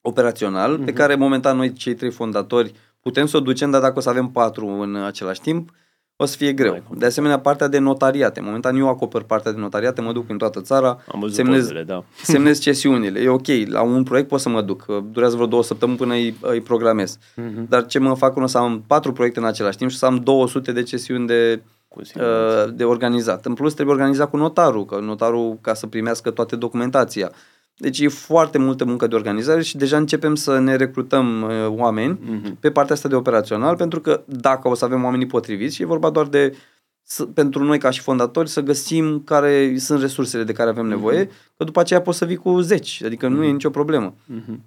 operațional, 0.00 0.72
Mhm. 0.76 0.84
pe 0.84 0.92
care 0.92 1.14
momentan 1.14 1.56
noi, 1.56 1.72
cei 1.72 1.94
trei 1.94 2.10
fondatori, 2.10 2.74
putem 3.00 3.26
să 3.26 3.36
o 3.36 3.40
ducem, 3.40 3.70
dar 3.70 3.80
dacă 3.80 3.94
o 3.98 4.00
să 4.00 4.08
avem 4.08 4.28
patru 4.28 4.66
în 4.66 4.96
același 4.96 5.40
timp, 5.40 5.70
o 6.16 6.24
să 6.24 6.36
fie 6.36 6.52
greu. 6.52 6.70
Mai 6.70 6.76
complicat. 6.78 7.00
De 7.00 7.06
asemenea, 7.06 7.38
partea 7.38 7.68
de 7.68 7.78
notariate. 7.78 8.40
Momentan 8.40 8.76
eu 8.76 8.88
acopăr 8.88 9.22
partea 9.22 9.52
de 9.52 9.58
notariate, 9.58 10.00
mă 10.00 10.12
duc 10.12 10.30
în 10.30 10.38
toată 10.38 10.60
țara, 10.60 10.88
Am 11.12 11.20
văzut 11.20 11.34
semnez, 11.34 11.60
pozele, 11.60 11.82
da. 11.82 12.04
semnez 12.22 12.58
cesiunile. 12.58 13.20
E 13.20 13.28
ok, 13.28 13.46
la 13.66 13.82
un 13.82 14.02
proiect 14.02 14.28
pot 14.28 14.40
să 14.40 14.48
mă 14.48 14.62
duc. 14.62 14.84
Durează 15.10 15.34
vreo 15.34 15.46
două 15.46 15.62
săptămâni 15.62 15.98
până 15.98 16.14
îi, 16.14 16.36
îi 16.40 16.60
programez. 16.60 17.18
Mhm. 17.36 17.66
Dar 17.68 17.86
ce 17.86 17.98
mă 17.98 18.14
fac 18.14 18.36
o 18.36 18.46
să 18.46 18.58
am 18.58 18.84
patru 18.86 19.12
proiecte 19.12 19.38
în 19.38 19.44
același 19.44 19.76
timp 19.76 19.90
și 19.90 19.96
să 19.98 20.06
am 20.06 20.16
200 20.16 20.72
de 20.72 20.82
cesiuni 20.82 21.26
de, 21.26 21.62
Cu 21.88 22.04
siguranță. 22.04 22.64
uh, 22.68 22.74
de 22.76 22.84
organizat. 22.84 23.46
În 23.46 23.54
plus 23.54 23.74
trebuie 23.74 23.94
organizat 23.94 24.30
cu 24.30 24.36
notarul, 24.36 24.84
că 24.84 24.98
notarul 25.00 25.58
ca 25.60 25.74
să 25.74 25.86
primească 25.86 26.30
toate 26.30 26.56
documentația. 26.56 27.30
Deci 27.78 27.98
e 28.00 28.08
foarte 28.08 28.58
multă 28.58 28.84
muncă 28.84 29.06
de 29.06 29.14
organizare 29.14 29.62
și 29.62 29.76
deja 29.76 29.96
începem 29.96 30.34
să 30.34 30.58
ne 30.58 30.76
recrutăm 30.76 31.42
uh, 31.42 31.50
oameni 31.68 32.18
Mhm. 32.30 32.56
pe 32.60 32.70
partea 32.70 32.94
asta 32.94 33.08
de 33.08 33.14
operațional, 33.14 33.76
pentru 33.76 34.00
că 34.00 34.22
dacă 34.26 34.68
o 34.68 34.74
să 34.74 34.84
avem 34.84 35.04
oamenii 35.04 35.26
potriviți, 35.26 35.74
și 35.74 35.82
e 35.82 35.86
vorba 35.86 36.10
doar 36.10 36.26
de 36.26 36.54
să, 37.02 37.24
pentru 37.24 37.64
noi 37.64 37.78
ca 37.78 37.90
și 37.90 38.00
fondatori 38.00 38.48
să 38.48 38.60
găsim 38.60 39.22
care 39.24 39.78
sunt 39.78 40.00
resursele 40.00 40.44
de 40.44 40.52
care 40.52 40.70
avem 40.70 40.86
nevoie, 40.86 41.28
că 41.56 41.64
după 41.64 41.80
aceea 41.80 42.00
poți 42.00 42.18
să 42.18 42.24
vii 42.24 42.36
cu 42.36 42.60
zeci, 42.60 43.02
adică 43.04 43.28
nu 43.28 43.42
e 43.44 43.50
nicio 43.50 43.70
problemă. 43.70 44.14
Mhm. 44.26 44.62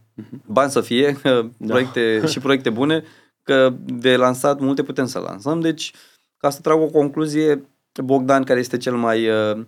Bani 0.45 0.72
să 0.72 0.82
fie, 0.82 1.18
proiecte 1.68 2.22
și 2.28 2.39
proiecte 2.39 2.70
bune, 2.70 3.03
că 3.43 3.74
de 3.86 4.16
lansat 4.16 4.60
multe 4.60 4.84
putem 4.84 5.05
să 5.05 5.20
lansăm, 5.20 5.60
deci 5.60 5.93
ca 6.38 6.49
să 6.49 6.60
trag 6.62 6.82
o 6.82 6.86
concluzie, 6.86 7.64
Bogdan, 8.03 8.43
care 8.43 8.60
este 8.60 8.78
cel 8.78 8.95
mai, 8.95 9.30
uh, 9.30 9.60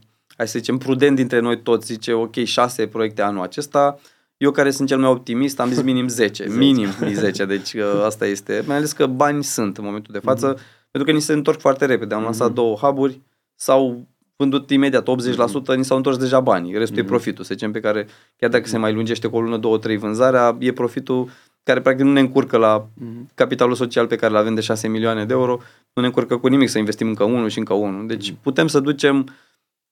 hai 0.41 0.49
să 0.49 0.57
zicem, 0.59 0.77
prudent 0.77 1.15
dintre 1.15 1.39
noi 1.39 1.61
toți, 1.61 1.85
zice, 1.85 2.13
ok, 2.13 2.35
șase 2.43 2.87
proiecte 2.87 3.21
anul 3.21 3.43
acesta, 3.43 3.99
eu 4.37 4.51
care 4.51 4.71
sunt 4.71 4.87
cel 4.87 4.97
mai 4.97 5.09
optimist, 5.09 5.59
am 5.59 5.69
zis 5.69 5.81
minim 5.81 6.07
10, 6.07 6.45
minim 6.57 6.87
10, 7.13 7.45
deci 7.45 7.73
uh, 7.73 8.03
asta 8.05 8.25
este, 8.25 8.63
mai 8.67 8.75
ales 8.75 8.91
că 8.91 9.07
bani 9.07 9.43
sunt 9.43 9.77
în 9.77 9.83
momentul 9.83 10.13
de 10.13 10.19
față, 10.19 10.47
pentru 10.91 11.11
că 11.11 11.17
ni 11.17 11.21
se 11.21 11.33
întorc 11.33 11.59
foarte 11.59 11.85
repede, 11.85 12.15
am 12.15 12.23
lansat 12.23 12.51
două 12.53 12.75
hub-uri, 12.75 13.21
sau 13.55 14.07
vândut 14.35 14.69
imediat 14.69 15.09
80%, 15.73 15.75
ni 15.75 15.85
s-au 15.85 15.97
întors 15.97 16.17
deja 16.17 16.39
banii, 16.39 16.77
restul 16.77 16.97
e 16.97 17.03
profitul, 17.03 17.43
să 17.43 17.53
zicem, 17.53 17.71
pe 17.71 17.79
care 17.79 18.07
chiar 18.37 18.49
dacă 18.49 18.67
se 18.67 18.77
mai 18.77 18.93
lungește 18.93 19.27
cu 19.27 19.35
o 19.35 19.41
lună, 19.41 19.57
două, 19.57 19.77
trei 19.77 19.97
vânzarea, 19.97 20.57
e 20.59 20.71
profitul 20.71 21.29
care 21.63 21.81
practic 21.81 22.05
nu 22.05 22.11
ne 22.11 22.19
încurcă 22.19 22.57
la 22.57 22.87
capitalul 23.33 23.75
social 23.75 24.07
pe 24.07 24.15
care 24.15 24.31
îl 24.31 24.37
avem 24.37 24.55
de 24.55 24.61
6 24.61 24.87
milioane 24.87 25.25
de 25.25 25.33
euro, 25.33 25.59
nu 25.93 26.01
ne 26.01 26.07
încurcă 26.07 26.37
cu 26.37 26.47
nimic 26.47 26.69
să 26.69 26.77
investim 26.77 27.07
încă 27.07 27.23
unul 27.23 27.49
și 27.49 27.57
încă 27.57 27.73
unul. 27.73 28.07
Deci 28.07 28.33
putem 28.41 28.67
să 28.67 28.79
ducem 28.79 29.25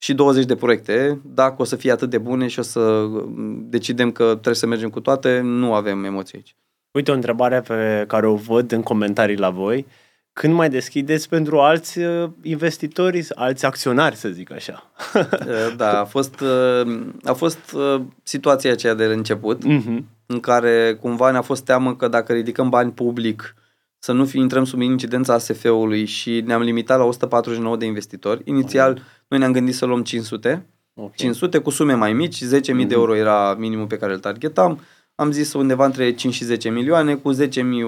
și 0.02 0.14
20 0.14 0.46
de 0.46 0.56
proiecte, 0.56 1.20
dacă 1.24 1.56
o 1.58 1.64
să 1.64 1.76
fie 1.76 1.92
atât 1.92 2.10
de 2.10 2.18
bune 2.18 2.48
și 2.48 2.60
o 2.60 2.62
să 2.62 2.80
mm, 2.80 3.66
decidem 3.70 4.12
că 4.12 4.24
trebuie 4.24 4.56
să 4.56 4.66
mergem 4.68 4.90
cu 4.90 5.00
toate, 5.00 5.40
nu 5.44 5.74
avem 5.74 6.04
emoții 6.04 6.36
aici. 6.38 6.56
Uite 6.92 7.12
o 7.12 7.14
întrebare 7.14 7.62
pe 7.62 8.04
care 8.08 8.28
o 8.28 8.36
văd 8.36 8.72
în 8.72 8.82
comentarii 8.82 9.38
la 9.38 9.50
voi. 9.50 9.86
Când 10.34 10.54
mai 10.54 10.70
deschideți 10.70 11.30
pentru 11.30 11.60
alți 11.60 12.00
uh, 12.00 12.30
investitori, 12.42 13.28
alți 13.36 13.66
acționari, 13.66 14.16
să 14.16 14.30
zic 14.30 14.52
așa? 14.52 14.84
Uh, 15.16 15.74
Da, 15.78 16.00
a 16.00 16.04
fost, 16.06 16.40
uh, 16.40 17.00
a 17.24 17.34
fost 17.34 17.60
uh, 17.76 18.02
situația 18.24 18.72
aceea 18.72 18.94
de 18.94 19.06
la 19.06 19.14
început, 19.14 19.64
Mhm. 19.64 20.06
în 20.26 20.40
care 20.40 20.98
cumva 21.02 21.32
ne-a 21.32 21.42
fost 21.42 21.64
teamă 21.64 21.96
că 21.96 22.08
dacă 22.08 22.34
ridicăm 22.34 22.70
bani 22.70 22.92
public, 22.92 23.56
să 24.00 24.12
nu 24.12 24.26
fi, 24.26 24.38
intrăm 24.38 24.64
sub 24.64 24.82
incidența 24.82 25.34
ASF-ului 25.34 26.06
și 26.06 26.42
ne-am 26.46 26.62
limitat 26.62 26.98
la 26.98 27.04
149 27.04 27.78
de 27.78 27.86
investitori. 27.86 28.42
Inițial, 28.46 29.02
noi 29.28 29.40
ne-am 29.40 29.52
gândit 29.52 29.76
să 29.76 29.86
luăm 29.86 30.04
500, 30.04 30.66
Ok. 31.02 31.16
500 31.16 31.58
cu 31.58 31.70
sume 31.70 31.94
mai 31.94 32.14
mici, 32.14 32.44
10.000 32.44 32.48
de 32.62 32.88
euro 32.90 33.16
era 33.16 33.56
minimul 33.58 33.88
pe 33.88 33.98
care 33.98 34.14
îl 34.14 34.20
targetam. 34.20 34.80
Am 35.16 35.32
zis 35.32 35.54
undeva 35.54 35.86
între 35.86 36.14
5 36.14 36.34
și 36.34 36.44
10 36.44 36.70
milioane, 36.70 37.16
cu 37.16 37.34
10.000 37.34 37.40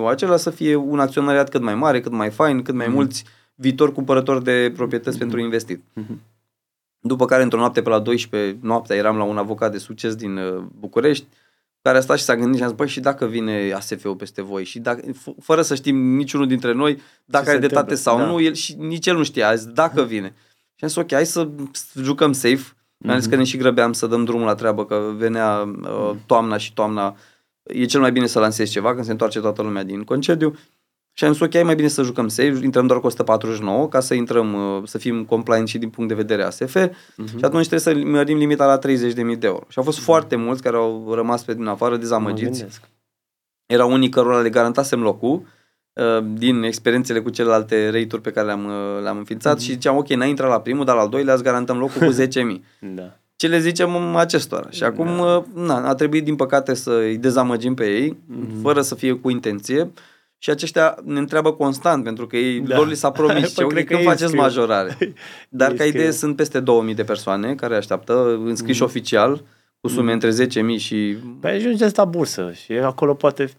acela 0.08 0.38
să 0.38 0.50
fie 0.50 0.76
un 0.76 1.00
acționariat 1.00 1.50
cât 1.50 1.62
mai 1.62 1.76
mare, 1.76 2.02
cât 2.02 2.12
mai 2.12 2.30
fain, 2.30 2.62
cât 2.62 2.76
mai 2.76 2.88
mulți 2.88 3.24
viitori 3.56 3.92
cumpărători 3.94 4.44
de 4.44 4.74
proprietăți 4.76 5.18
pentru 5.18 5.40
investit. 5.40 5.82
După 7.00 7.26
care, 7.26 7.44
într-o 7.44 7.58
noapte 7.60 7.82
pe 7.82 7.90
la 7.90 8.00
12 8.00 8.58
noaptea, 8.62 8.96
eram 8.96 9.18
la 9.18 9.24
un 9.24 9.38
avocat 9.38 9.72
de 9.72 9.78
succes 9.78 10.16
din 10.16 10.38
uh, 10.38 10.64
București, 10.80 11.26
care 11.82 11.98
a 11.98 12.02
stat 12.02 12.18
și 12.18 12.24
s-a 12.24 12.36
gândit 12.36 12.58
și 12.58 12.64
a 12.64 12.68
zis, 12.68 12.76
băi, 12.76 12.88
și 12.88 13.00
dacă 13.00 13.26
vine 13.26 13.72
ASF-ul 13.76 14.16
peste 14.16 14.42
voi? 14.42 14.64
Și 14.64 14.80
dacă, 14.80 15.02
f- 15.12 15.36
fără 15.42 15.62
să 15.62 15.76
știm 15.76 16.16
niciunul 16.16 16.48
dintre 16.48 16.74
noi 16.74 17.02
dacă 17.26 17.44
Se 17.44 17.50
are 17.50 17.60
dreptate 17.60 17.92
întâmplă, 17.92 18.12
sau 18.12 18.18
da. 18.18 18.26
nu, 18.26 18.42
el 18.42 18.54
și 18.54 18.76
nici 18.78 19.08
el 19.08 19.18
nu 19.18 19.24
știa, 19.24 19.48
a 19.48 19.56
zis, 19.56 19.66
dacă 19.66 20.04
vine. 20.04 20.34
Și 20.76 20.84
am 20.84 20.88
zis, 20.88 20.98
ok, 20.98 21.12
hai 21.12 21.26
să 21.26 21.48
jucăm 22.02 22.32
safe. 22.34 22.76
Mai 22.98 23.14
ales 23.14 23.26
că 23.26 23.36
ne 23.36 23.44
și 23.44 23.58
grăbeam 23.58 23.94
să 23.94 24.08
dăm 24.08 24.24
drumul 24.24 24.46
la 24.46 24.56
treabă, 24.56 24.86
că 24.86 25.14
venea 25.16 25.74
uh, 25.82 26.12
toamna 26.26 26.58
și 26.58 26.74
toamna 26.74 27.16
e 27.64 27.86
cel 27.86 28.00
mai 28.00 28.12
bine 28.12 28.26
să 28.26 28.40
lansezi 28.40 28.72
ceva 28.72 28.94
când 28.94 29.06
se 29.06 29.12
întoarce 29.12 29.40
toată 29.40 29.62
lumea 29.62 29.84
din 29.84 30.04
concediu. 30.04 30.56
Și 31.14 31.24
am 31.26 31.32
zis, 31.32 31.42
ok, 31.42 31.64
mai 31.64 31.76
bine 31.76 31.88
să 31.88 32.04
jucăm 32.04 32.28
safe, 32.28 32.60
intrăm 32.64 32.88
doar 32.88 33.00
cu 33.00 33.06
149 33.06 33.88
ca 33.88 34.00
să 34.00 34.14
intrăm, 34.14 34.54
uh, 34.54 34.82
să 34.88 34.98
fim 34.98 35.24
compliant 35.26 35.68
și 35.68 35.78
din 35.78 35.90
punct 35.90 36.10
de 36.10 36.16
vedere 36.16 36.44
ASF 36.44 36.76
și 37.16 37.42
atunci 37.42 37.68
trebuie 37.68 37.80
să 37.80 38.06
mărim 38.10 38.38
limita 38.38 38.66
la 38.66 38.78
30.000 38.78 39.38
de 39.40 39.48
euro. 39.48 39.64
Și 39.68 39.78
au 39.78 39.84
fost 39.84 40.00
foarte 40.00 40.36
mulți 40.36 40.62
care 40.62 40.76
au 40.76 41.12
rămas 41.14 41.44
pe 41.44 41.54
din 41.54 41.66
afară 41.66 41.92
Mă 41.94 41.98
dezamăgiți. 42.00 42.44
gândesc. 42.60 42.82
Erau 43.66 43.92
unii 43.92 44.10
cărora 44.10 44.40
le 44.40 44.50
garantasem 44.50 45.02
locul 45.02 45.42
uh, 45.94 46.24
din 46.34 46.64
experiențele 46.64 47.22
cu 47.22 47.30
celelalte 47.30 47.86
rate-uri 47.90 48.22
pe 48.22 48.32
care 48.32 48.46
le-am, 48.46 48.66
uh, 48.66 49.02
le-am 49.04 49.18
înființat 49.18 49.60
și 49.60 49.72
ziceam, 49.72 49.98
ok, 49.98 50.10
n-ai 50.10 50.30
intrat 50.30 50.50
la 50.50 50.62
primul, 50.62 50.86
dar 50.86 50.96
la 50.96 51.02
al 51.02 51.10
doilea 51.10 51.34
îți 51.34 51.44
garantăm 51.44 51.78
locul 51.78 52.08
cu 52.08 52.14
10.000 52.22 52.62
Da. 52.80 53.18
ce 53.36 53.48
le 53.48 53.60
zicem 53.60 54.16
acestora. 54.16 54.70
Și 54.70 54.84
acum 54.84 55.20
uh, 55.20 55.44
na, 55.56 55.88
a 55.88 55.96
trebuit, 55.96 56.24
din 56.24 56.36
păcate, 56.36 56.74
să 56.74 56.92
îi 56.92 57.18
dezamăgim 57.18 57.74
pe 57.74 57.86
ei, 57.86 58.18
Mhm. 58.28 58.62
fără 58.62 58.82
să 58.82 58.96
fie 58.96 59.14
cu 59.14 59.30
intenție. 59.30 59.92
Și 60.44 60.50
aceștia 60.50 60.98
ne 61.04 61.20
întreabă 61.20 61.54
constant, 61.54 62.04
pentru 62.04 62.28
că 62.28 62.38
ei, 62.38 62.60
Da. 62.60 62.76
lor 62.78 62.88
li 62.88 62.96
s-a 62.96 63.12
promis, 63.12 63.52
Păi 63.54 63.64
ce, 63.64 63.70
cred 63.74 63.84
că 63.84 63.88
când 63.88 64.00
ei 64.00 64.06
faceți 64.06 64.26
scriu. 64.28 64.42
majorare. 64.42 64.98
Dar 65.50 65.72
Ei 65.72 65.78
ca 65.78 65.84
idee 65.86 66.02
scriu. 66.02 66.18
sunt 66.18 66.36
peste 66.36 66.60
2000 66.60 66.94
de 66.96 67.04
persoane 67.04 67.56
care 67.56 67.76
așteaptă, 67.76 68.40
înscriși 68.46 68.84
oficial, 68.84 69.44
cu 69.82 69.88
sume 69.88 70.14
între 70.14 70.30
10.000 70.30 70.78
și... 70.78 71.18
Păi 71.40 71.52
ajungeți 71.52 71.98
la 71.98 72.06
bursă 72.06 72.52
și 72.64 72.72
acolo 72.72 73.14
poate 73.14 73.50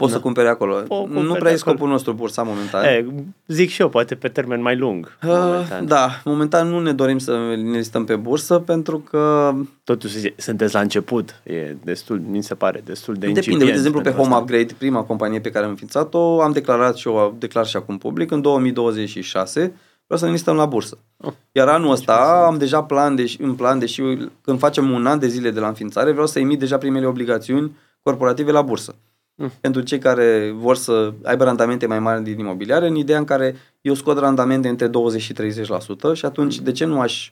poți 0.00 0.12
Da. 0.12 0.16
să 0.16 0.22
cumpere 0.22 0.48
acolo. 0.48 0.82
Po- 0.82 0.88
nu 0.88 1.04
cumperi 1.04 1.38
prea 1.38 1.52
e 1.52 1.54
acolo. 1.54 1.56
scopul 1.56 1.88
nostru 1.88 2.12
bursa 2.12 2.42
momentan. 2.42 2.84
E, 2.84 3.06
zic 3.46 3.70
și 3.70 3.80
eu, 3.80 3.88
poate 3.88 4.14
pe 4.14 4.28
termen 4.28 4.62
mai 4.62 4.76
lung. 4.76 5.16
Uh, 5.22 5.28
momentan. 5.30 5.86
da, 5.86 6.20
momentan 6.24 6.68
nu 6.68 6.80
ne 6.80 6.92
dorim 6.92 7.18
să 7.18 7.36
ne 7.56 7.76
listăm 7.76 8.04
pe 8.04 8.16
bursă 8.16 8.58
pentru 8.58 8.98
că 8.98 9.52
Totuși 9.84 10.34
sunteți 10.36 10.74
la 10.74 10.80
început, 10.80 11.40
e 11.42 11.76
destul, 11.84 12.20
mi 12.30 12.42
se 12.42 12.54
pare, 12.54 12.82
destul 12.84 13.14
de 13.14 13.18
Depinde, 13.18 13.38
incipient 13.38 13.60
uite, 13.62 13.72
de 13.72 13.78
exemplu, 13.78 14.00
pe 14.00 14.08
pentru 14.08 14.22
Home 14.22 14.34
asta. 14.34 14.44
Upgrade, 14.44 14.74
prima 14.78 15.02
companie 15.02 15.40
pe 15.40 15.50
care 15.50 15.64
am 15.64 15.70
înființat-o, 15.70 16.40
am 16.42 16.52
declarat 16.52 16.96
și 16.96 17.08
o 17.08 17.32
declar 17.38 17.66
și 17.66 17.76
acum 17.76 17.98
public, 17.98 18.30
în 18.30 18.40
2026 18.40 19.72
vreau 20.06 20.20
să 20.20 20.24
ne 20.24 20.30
listăm 20.30 20.56
la 20.56 20.66
bursă. 20.66 20.98
Oh. 21.16 21.32
Iar 21.52 21.68
anul 21.68 21.90
ăsta 21.90 22.44
am 22.46 22.58
deja 22.58 22.82
plan, 22.82 23.14
de, 23.14 23.24
în 23.38 23.54
plan, 23.54 23.78
deși 23.78 24.02
când 24.42 24.58
facem 24.58 24.90
un 24.90 25.06
an 25.06 25.18
de 25.18 25.28
zile 25.28 25.50
de 25.50 25.60
la 25.60 25.68
înființare, 25.68 26.10
vreau 26.10 26.26
să 26.26 26.38
emit 26.38 26.58
deja 26.58 26.78
primele 26.78 27.06
obligațiuni 27.06 27.76
corporative 28.02 28.50
la 28.50 28.62
bursă. 28.62 28.94
Mm. 29.40 29.52
Pentru 29.60 29.80
cei 29.80 29.98
care 29.98 30.52
vor 30.56 30.76
să 30.76 31.12
aibă 31.24 31.44
randamente 31.44 31.86
mai 31.86 31.98
mari 31.98 32.22
din 32.22 32.38
imobiliare, 32.38 32.86
în 32.86 32.94
ideea 32.94 33.18
în 33.18 33.24
care 33.24 33.56
eu 33.80 33.94
scot 33.94 34.18
randamente 34.18 34.68
între 34.68 34.86
20 34.86 35.20
și 35.22 35.32
30% 35.32 36.12
și 36.12 36.24
atunci 36.24 36.58
de 36.60 36.72
ce 36.72 36.84
nu 36.84 37.00
aș, 37.00 37.30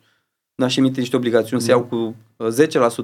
nu 0.55 0.65
aș 0.65 0.77
emite 0.77 1.01
niște 1.01 1.17
obligațiuni 1.17 1.63
să 1.63 1.71
iau 1.71 1.83
cu 1.85 2.15
uh, 2.37 2.49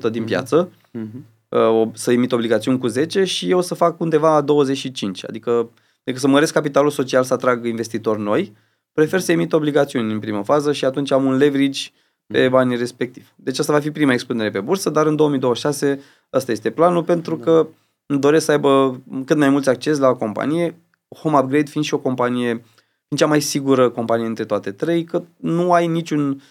10% 0.08 0.10
din 0.10 0.24
piață 0.24 0.70
Mhm. 0.90 1.24
uh, 1.48 1.60
o- 1.68 1.90
să 1.92 2.12
emit 2.12 2.32
obligațiuni 2.32 2.78
cu 2.78 2.86
10 2.86 3.24
și 3.24 3.50
eu 3.50 3.60
să 3.60 3.74
fac 3.74 4.00
undeva 4.00 4.40
25. 4.40 5.24
Adică, 5.28 5.70
decât 6.02 6.20
să 6.20 6.28
măresc 6.28 6.52
capitalul 6.52 6.90
social 6.90 7.22
să 7.24 7.32
atrag 7.32 7.66
investitori 7.66 8.20
noi, 8.20 8.52
prefer 8.92 9.20
să 9.20 9.32
emit 9.32 9.52
obligațiuni 9.52 10.12
în 10.12 10.18
primă 10.18 10.42
fază 10.44 10.72
și 10.72 10.84
atunci 10.84 11.10
am 11.10 11.24
un 11.24 11.36
leverage 11.36 11.80
pe 12.26 12.48
banii 12.48 12.76
respectiv. 12.76 13.32
Deci 13.36 13.58
asta 13.58 13.72
va 13.72 13.78
fi 13.80 13.90
prima 13.90 14.12
expunere 14.12 14.50
pe 14.50 14.60
bursă, 14.60 14.90
dar 14.90 15.06
în 15.06 15.16
2026 15.16 16.00
ăsta 16.32 16.52
este 16.52 16.70
planul 16.70 17.02
pentru 17.02 17.36
că 17.36 17.50
îmi 17.50 17.68
doresc 18.06 18.44
să 18.44 18.50
aibă 18.50 19.00
cât 19.24 19.36
mai 19.36 19.48
mulți 19.48 19.68
acces 19.68 19.98
la 19.98 20.14
companie, 20.14 20.74
Home 21.16 21.38
Upgrade 21.38 21.70
fiind 21.70 21.86
și 21.86 21.94
o 21.94 21.98
companie, 21.98 22.44
fiind 22.46 23.16
cea 23.16 23.26
mai 23.26 23.40
sigură 23.40 23.90
companie 23.90 24.26
între 24.26 24.44
toate 24.44 24.72
trei, 24.72 25.04
că 25.04 25.22
nu 25.36 25.72
ai 25.72 25.86
niciun 25.86 26.42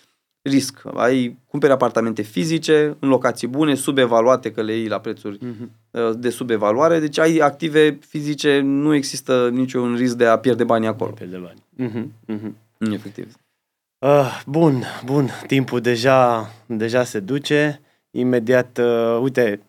risc. 0.41 0.81
Ai 0.95 1.37
cumperi 1.47 1.71
apartamente 1.71 2.21
fizice, 2.21 2.95
în 2.99 3.09
locații 3.09 3.47
bune, 3.47 3.75
subevaluate, 3.75 4.51
că 4.51 4.61
le 4.61 4.75
iei 4.75 4.87
la 4.87 4.99
prețuri 4.99 5.37
Mhm. 5.41 5.71
uh, 5.91 6.11
de 6.17 6.29
subevaluare, 6.29 6.99
deci 6.99 7.17
ai 7.19 7.37
active 7.37 7.99
fizice, 8.07 8.59
nu 8.59 8.93
există 8.93 9.49
niciun 9.49 9.95
risc 9.95 10.15
de 10.15 10.25
a 10.25 10.37
pierde 10.37 10.63
bani 10.63 10.87
acolo. 10.87 11.11
Pe 11.11 11.25
de 11.25 11.37
bani. 11.37 11.63
Mhm, 11.69 12.11
mhm. 12.25 12.55
Efectiv. 12.93 13.33
Uh, 13.99 14.41
bun, 14.45 14.83
bun, 15.05 15.29
timpul 15.47 15.79
deja, 15.81 16.49
deja 16.65 17.03
se 17.03 17.19
duce. 17.19 17.81
Imediat, 18.11 18.77
uh, 18.81 19.19
uite, 19.21 19.61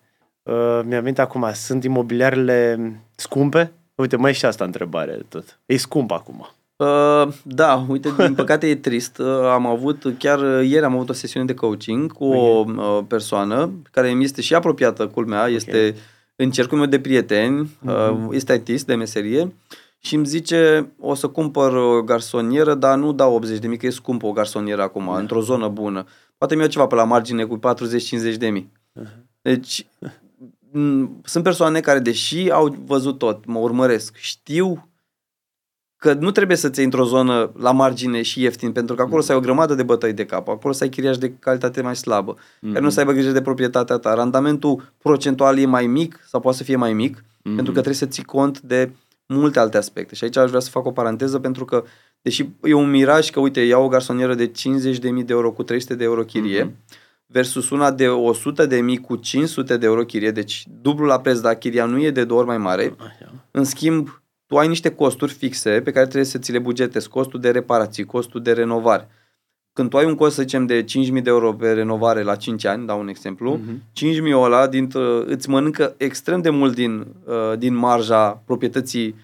uh, 0.45 0.81
mi-a 0.83 1.01
venit 1.01 1.19
acum, 1.19 1.49
sunt 1.53 1.83
imobiliarele 1.83 2.91
scumpe? 3.15 3.71
Uite, 3.95 4.15
mai 4.15 4.31
e 4.31 4.33
și 4.33 4.45
asta 4.45 4.63
întrebare 4.63 5.25
tot. 5.29 5.59
E 5.65 5.77
scump 5.77 6.11
acum. 6.11 6.47
Uh, 6.75 7.33
da, 7.43 7.85
uite, 7.87 8.09
din 8.17 8.33
păcate 8.41 8.67
e 8.67 8.75
trist. 8.75 9.17
Uh, 9.17 9.27
am 9.51 9.65
avut, 9.65 10.15
chiar 10.17 10.39
uh, 10.39 10.67
ieri 10.69 10.85
am 10.85 10.93
avut 10.93 11.09
o 11.09 11.13
sesiune 11.13 11.45
de 11.45 11.53
coaching 11.53 12.11
cu 12.11 12.25
o 12.25 12.65
uh, 12.67 12.99
persoană 13.07 13.71
care 13.91 14.13
mi 14.13 14.23
este 14.23 14.41
și 14.41 14.55
apropiată, 14.55 15.07
culmea, 15.07 15.47
este 15.47 15.95
în 16.35 16.51
cercul 16.51 16.77
meu 16.77 16.87
de 16.87 16.99
prieteni, 16.99 17.77
uh, 17.85 18.27
este 18.31 18.51
artist 18.51 18.85
de 18.85 18.95
meserie 18.95 19.53
și 19.99 20.15
îmi 20.15 20.25
zice, 20.25 20.91
o 20.99 21.13
să 21.13 21.27
cumpăr 21.27 21.73
o 21.73 22.01
garsonieră, 22.01 22.73
dar 22.73 22.97
nu 22.97 23.13
dau 23.13 23.33
80 23.33 23.59
de 23.59 23.67
mii, 23.67 23.77
că 23.77 23.85
e 23.85 23.89
scumpă 23.89 24.25
o 24.25 24.31
garsonieră 24.31 24.81
acum, 24.81 25.09
într-o 25.09 25.41
zonă 25.41 25.67
bună. 25.67 26.05
Poate 26.37 26.55
mi-au 26.55 26.67
ceva 26.67 26.87
pe 26.87 26.95
la 26.95 27.03
margine 27.03 27.43
cu 27.43 27.59
40-50 28.33 28.37
de 28.37 28.49
mii. 28.49 28.71
Deci, 29.41 29.87
m, 29.99 30.11
sunt 31.23 31.43
persoane 31.43 31.79
care, 31.79 31.99
deși 31.99 32.49
au 32.51 32.75
văzut 32.85 33.17
tot, 33.17 33.45
mă 33.45 33.59
urmăresc, 33.59 34.15
știu 34.15 34.89
că 35.97 36.13
nu 36.13 36.31
trebuie 36.31 36.57
să 36.57 36.69
ți 36.69 36.81
într-o 36.81 37.03
zonă 37.05 37.51
la 37.57 37.71
margine 37.71 38.21
și 38.21 38.41
ieftin, 38.41 38.71
pentru 38.71 38.95
că 38.95 39.01
acolo 39.01 39.21
să 39.21 39.31
ai 39.31 39.37
o 39.37 39.41
grămadă 39.41 39.75
de 39.75 39.83
bătăi 39.83 40.13
de 40.13 40.25
cap, 40.25 40.47
acolo 40.47 40.73
să 40.73 40.83
ai 40.83 40.89
chiriași 40.89 41.19
de 41.19 41.33
calitate 41.39 41.81
mai 41.81 41.95
slabă, 41.95 42.35
care 42.61 42.79
nu 42.79 42.89
să 42.89 42.99
aibă 42.99 43.11
grijă 43.11 43.31
de 43.31 43.41
proprietatea 43.41 43.97
ta. 43.97 44.13
Randamentul 44.13 44.93
procentual 44.97 45.57
e 45.57 45.65
mai 45.65 45.87
mic 45.87 46.19
sau 46.27 46.39
poate 46.39 46.57
să 46.57 46.63
fie 46.63 46.75
mai 46.75 46.93
mic, 46.93 47.13
Mhm. 47.43 47.55
pentru 47.55 47.73
că 47.73 47.79
trebuie 47.79 47.93
să 47.93 48.05
ții 48.05 48.23
cont 48.23 48.59
de 48.61 48.91
multe 49.25 49.59
alte 49.59 49.77
aspecte. 49.77 50.15
Și 50.15 50.23
aici 50.23 50.37
aș 50.37 50.47
vrea 50.49 50.59
să 50.59 50.69
fac 50.69 50.85
o 50.85 50.91
paranteză 50.91 51.39
pentru 51.39 51.65
că, 51.65 51.83
deși 52.21 52.49
e 52.63 52.73
un 52.73 52.89
miraj 52.89 53.29
că, 53.29 53.39
uite, 53.39 53.61
iau 53.61 53.83
o 53.83 53.87
garsonieră 53.87 54.33
de 54.35 54.47
50.000 54.47 55.23
de 55.23 55.33
euro 55.33 55.51
cu 55.51 55.63
300 55.63 55.95
de 55.95 56.03
euro 56.03 56.23
chirie, 56.23 56.63
Mhm. 56.63 56.73
Versus 57.27 57.69
una 57.69 57.91
de 57.91 58.07
100 58.07 58.65
de 58.65 58.81
mii 58.81 58.97
cu 58.97 59.15
500 59.15 59.77
de 59.77 59.85
euro 59.85 60.03
chirie, 60.05 60.31
deci 60.31 60.65
dublu 60.81 61.05
la 61.05 61.19
preț, 61.19 61.39
dar 61.39 61.55
chiria 61.55 61.85
nu 61.85 62.01
e 62.03 62.11
de 62.11 62.23
două 62.23 62.39
ori 62.39 62.49
mai 62.49 62.57
mare. 62.57 62.95
Așa. 62.99 63.31
În 63.51 63.63
schimb, 63.63 64.21
tu 64.47 64.57
ai 64.57 64.67
niște 64.67 64.89
costuri 64.89 65.31
fixe 65.33 65.69
pe 65.69 65.91
care 65.91 66.03
trebuie 66.05 66.25
să 66.25 66.37
ți 66.37 66.51
le 66.51 66.59
bugetezi, 66.59 67.09
costul 67.09 67.39
de 67.39 67.51
reparații, 67.51 68.03
costul 68.05 68.41
de 68.41 68.51
renovare. 68.53 69.07
Când 69.73 69.89
tu 69.89 69.97
ai 69.97 70.05
un 70.05 70.15
cost, 70.15 70.35
să 70.35 70.41
zicem, 70.41 70.65
de 70.65 70.83
5.000 70.83 71.21
de 71.23 71.29
euro 71.29 71.53
pe 71.53 71.71
renovare 71.73 72.21
la 72.23 72.35
5 72.35 72.65
ani, 72.65 72.85
dau 72.85 72.99
un 72.99 73.07
exemplu, 73.07 73.51
Mhm. 73.53 73.81
5.000 73.93 74.33
ăla 74.43 74.67
dintr- 74.69 75.25
îți 75.25 75.49
mănâncă 75.49 75.93
extrem 75.97 76.41
de 76.41 76.49
mult 76.49 76.75
din, 76.75 77.05
uh, 77.25 77.57
din 77.57 77.75
marja 77.75 78.29
proprietății 78.45 79.15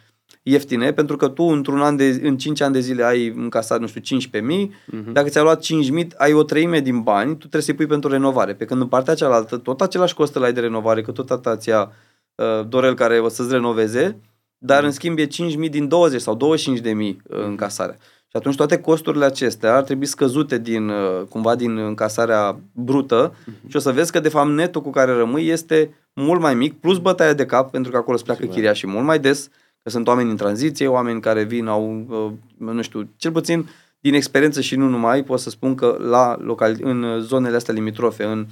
ieftine, 0.43 0.93
pentru 0.93 1.15
că 1.17 1.27
tu 1.27 1.43
într-un 1.43 1.81
an 1.81 1.95
de, 1.95 2.19
în 2.23 2.37
5 2.37 2.61
ani 2.61 2.73
de 2.73 2.79
zile 2.79 3.03
ai 3.03 3.27
încasat, 3.27 3.79
nu 3.79 3.87
știu, 3.87 4.01
15.000, 4.01 4.71
Mhm. 4.85 5.11
dacă 5.13 5.29
ți-a 5.29 5.41
luat 5.41 5.61
5.000, 5.61 6.07
ai 6.17 6.33
o 6.33 6.43
treime 6.43 6.79
din 6.79 7.01
bani, 7.01 7.29
tu 7.31 7.37
trebuie 7.37 7.61
să-i 7.61 7.73
pui 7.73 7.85
pentru 7.85 8.09
renovare. 8.09 8.53
Pe 8.53 8.65
când 8.65 8.81
în 8.81 8.87
partea 8.87 9.13
cealaltă, 9.13 9.57
tot 9.57 9.81
același 9.81 10.13
cost 10.13 10.35
îl 10.35 10.43
ai 10.43 10.53
de 10.53 10.59
renovare, 10.59 11.01
că 11.01 11.11
tot 11.11 11.29
atâta 11.31 11.57
ți-a 11.57 11.91
uh, 12.35 12.67
Dorel 12.67 12.93
care 12.95 13.19
o 13.19 13.27
să-ți 13.27 13.51
renoveze, 13.51 14.19
dar 14.57 14.83
în 14.83 14.91
schimb 14.91 15.17
e 15.17 15.25
5.000 15.27 15.69
din 15.69 15.87
20 15.87 16.21
sau 16.21 16.35
25.000 16.35 17.17
uh, 17.29 17.43
încasarea. 17.45 17.95
Și 18.27 18.37
atunci 18.37 18.55
toate 18.55 18.77
costurile 18.79 19.25
acestea 19.25 19.75
ar 19.75 19.83
trebui 19.83 20.05
scăzute 20.05 20.57
din, 20.57 20.89
uh, 20.89 21.21
cumva 21.29 21.55
din 21.55 21.77
încasarea 21.77 22.59
brută 22.73 23.35
și 23.67 23.75
o 23.75 23.79
să 23.79 23.91
vezi 23.91 24.11
că 24.11 24.19
de 24.19 24.29
fapt 24.29 24.49
netul 24.49 24.81
cu 24.81 24.89
care 24.89 25.11
rămâi 25.13 25.47
este 25.49 25.93
mult 26.13 26.41
mai 26.41 26.55
mic, 26.55 26.79
plus 26.79 26.97
bătaia 26.97 27.33
de 27.33 27.45
cap, 27.45 27.71
pentru 27.71 27.91
că 27.91 27.97
acolo 27.97 28.13
îți 28.15 28.23
pleacă 28.23 28.41
Sigur. 28.41 28.55
chiria 28.55 28.73
și 28.73 28.87
mult 28.87 29.05
mai 29.05 29.19
des, 29.19 29.49
că 29.83 29.89
sunt 29.89 30.07
oameni 30.07 30.29
în 30.29 30.37
tranziție, 30.37 30.87
oameni 30.87 31.21
care 31.21 31.43
vin, 31.43 31.67
au, 31.67 32.05
uh, 32.09 32.31
nu 32.73 32.81
știu, 32.81 33.09
cel 33.15 33.31
puțin 33.31 33.69
din 33.99 34.13
experiență 34.13 34.61
și 34.61 34.75
nu 34.75 34.87
numai, 34.87 35.23
pot 35.23 35.39
să 35.39 35.49
spun 35.49 35.75
că 35.75 35.97
la 35.99 36.37
local, 36.39 36.77
în 36.81 37.19
zonele 37.19 37.55
astea 37.55 37.73
limitrofe, 37.73 38.23
în 38.23 38.47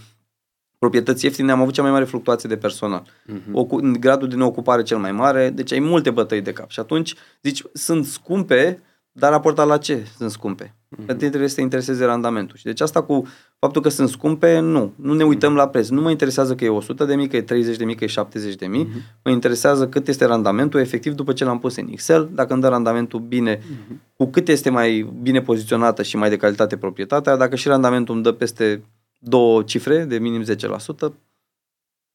proprietăți 0.78 1.26
ieftine, 1.26 1.52
am 1.52 1.62
avut 1.62 1.74
cea 1.74 1.82
mai 1.82 1.92
mare 1.92 2.06
fluctuație 2.06 2.50
de 2.50 2.58
personal. 2.58 3.04
Mhm. 3.26 3.56
Ocu- 3.56 3.92
gradul 4.00 4.28
de 4.28 4.36
neocupare 4.36 4.84
cel 4.84 4.98
mai 4.98 5.12
mare, 5.12 5.50
deci 5.50 5.72
ai 5.72 5.80
multe 5.80 6.10
bătăi 6.12 6.42
de 6.42 6.54
cap. 6.54 6.70
Și 6.70 6.80
atunci 6.80 7.16
zici, 7.42 7.64
sunt 7.74 8.06
scumpe, 8.06 8.82
dar 9.20 9.32
raportat 9.32 9.68
la 9.68 9.78
ce 9.78 10.08
sunt 10.18 10.32
scumpe? 10.32 10.76
Mhm. 10.88 11.06
Pe 11.06 11.16
tine 11.16 11.28
trebuie 11.30 11.50
să 11.50 11.56
te 11.56 11.62
intereseze 11.62 12.06
randamentul. 12.06 12.58
Și 12.58 12.64
deci 12.64 12.82
asta 12.82 13.04
cu 13.04 13.28
faptul 13.60 13.82
că 13.82 13.90
sunt 13.90 14.10
scumpe, 14.10 14.60
nu. 14.60 14.94
Nu 14.96 15.14
ne 15.14 15.24
uităm 15.24 15.56
la 15.56 15.68
preț. 15.68 15.88
Nu 15.88 16.02
mă 16.02 16.10
interesează 16.10 16.56
că 16.56 16.66
e 16.66 16.70
100 16.70 17.06
de 17.06 17.16
mii, 17.16 17.28
că 17.28 17.36
e 17.36 17.42
30 17.42 17.78
de 17.78 17.86
mii, 17.86 17.96
că 17.96 18.04
e 18.04 18.08
70 18.08 18.56
de 18.56 18.66
mii. 18.66 18.84
Mhm. 18.84 19.02
Mă 19.24 19.32
interesează 19.32 19.88
cât 19.88 20.08
este 20.08 20.26
randamentul 20.26 20.80
efectiv 20.80 21.14
după 21.14 21.34
ce 21.34 21.44
l-am 21.44 21.60
pus 21.60 21.76
în 21.76 21.88
Excel, 21.92 22.30
dacă 22.34 22.54
îmi 22.54 22.62
dă 22.62 22.68
randamentul 22.68 23.20
bine, 23.20 23.60
Mhm. 23.70 24.02
cu 24.16 24.26
cât 24.26 24.48
este 24.48 24.70
mai 24.70 25.14
bine 25.22 25.42
poziționată 25.42 26.04
și 26.04 26.18
mai 26.18 26.30
de 26.30 26.38
calitate 26.38 26.78
proprietatea, 26.78 27.36
dacă 27.36 27.56
și 27.56 27.68
randamentul 27.68 28.14
îmi 28.14 28.24
dă 28.24 28.32
peste 28.32 28.84
două 29.20 29.64
cifre 29.64 30.04
de 30.04 30.18
minim 30.20 30.44
10%, 30.44 31.14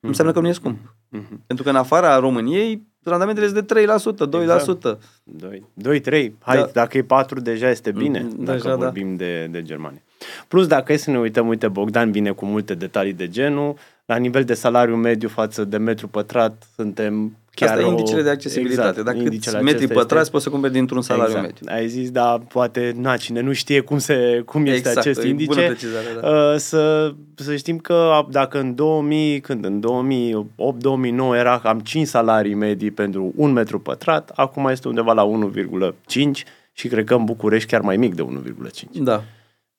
înseamnă 0.01 0.33
că 0.33 0.41
nu 0.41 0.49
e 0.49 0.53
scump. 0.53 0.95
Mhm. 1.09 1.43
Pentru 1.47 1.65
că 1.65 1.71
în 1.71 1.77
afara 1.77 2.19
României, 2.19 2.87
randamentele 3.05 3.47
sunt 3.47 3.67
de 3.67 3.75
3%, 3.75 4.27
2%. 4.27 4.99
Doi, 5.25 5.65
doi, 5.75 6.01
trei. 6.01 6.35
Hai, 6.41 6.57
Da. 6.57 6.71
dacă 6.73 6.99
e 6.99 7.03
patru, 7.03 7.41
deja 7.41 7.71
este 7.71 7.93
bine, 7.93 8.21
Mm, 8.23 8.45
dacă 8.45 8.59
deja, 8.59 8.69
da. 8.69 8.75
vorbim 8.77 9.17
de, 9.17 9.49
de 9.51 9.63
Germania. 9.63 10.03
Plus, 10.49 10.67
dacă 10.67 10.93
e 10.93 10.97
să 10.97 11.11
ne 11.11 11.19
uităm, 11.19 11.49
uite, 11.49 11.69
Bogdan 11.69 12.11
vine 12.11 12.31
cu 12.31 12.45
multe 12.45 12.75
detalii 12.75 13.13
de 13.13 13.29
genul, 13.29 13.75
la 14.07 14.17
nivel 14.17 14.45
de 14.45 14.55
salariu 14.55 14.95
mediu 14.97 15.29
față 15.29 15.65
de 15.65 15.77
metru 15.77 16.09
pătrat, 16.09 16.63
suntem 16.77 17.37
chiar 17.55 17.69
Asta 17.69 17.81
e 17.81 17.85
o- 17.85 17.89
indicele 17.89 18.23
de 18.23 18.31
accesibilitate. 18.31 18.89
Exact, 18.89 19.07
Dacă 19.07 19.19
indicele 19.19 19.55
câți 19.55 19.65
metri 19.65 19.79
acesta 19.85 19.95
pătrați 20.01 20.21
este- 20.21 20.31
poți 20.33 20.45
să 20.45 20.51
cumperi 20.51 20.73
dintr-un 20.73 21.03
salariu 21.03 21.37
exact. 21.37 21.61
mediu. 21.61 21.77
Ai 21.77 21.89
zis, 21.89 22.11
da, 22.11 22.39
poate, 22.49 22.95
na, 23.01 23.17
cine 23.17 23.41
nu 23.41 23.53
știe 23.53 23.81
cum, 23.81 23.99
se, 23.99 24.43
cum 24.47 24.67
este 24.67 24.77
Exact, 24.77 24.97
acest 24.97 25.19
e 25.19 25.21
bună 25.23 25.31
indice, 25.41 25.67
precizare, 25.67 26.05
da. 26.21 26.29
uh, 26.29 26.57
să, 26.57 27.13
să 27.35 27.57
știm 27.57 27.79
că 27.79 28.25
dacă 28.31 28.59
în 28.61 28.75
2000, 28.75 29.41
când 29.41 29.65
în 29.65 29.81
2008-2009 29.81 31.37
era 31.37 31.59
cam 31.63 31.81
5 31.81 32.07
salarii 32.07 32.55
medii 32.55 32.91
pentru 32.91 33.33
un 33.37 33.53
metru 33.53 33.79
pătrat, 33.81 34.31
acum 34.35 34.67
este 34.67 34.89
undeva 34.89 35.13
la 35.13 35.23
1,5 35.25 36.45
și 36.73 36.89
cred 36.89 37.05
că 37.05 37.15
în 37.15 37.25
București 37.25 37.69
chiar 37.71 37.81
mai 37.81 37.97
mic 37.97 38.15
de 38.15 38.23
1,5. 38.23 38.85
Da. 38.93 39.23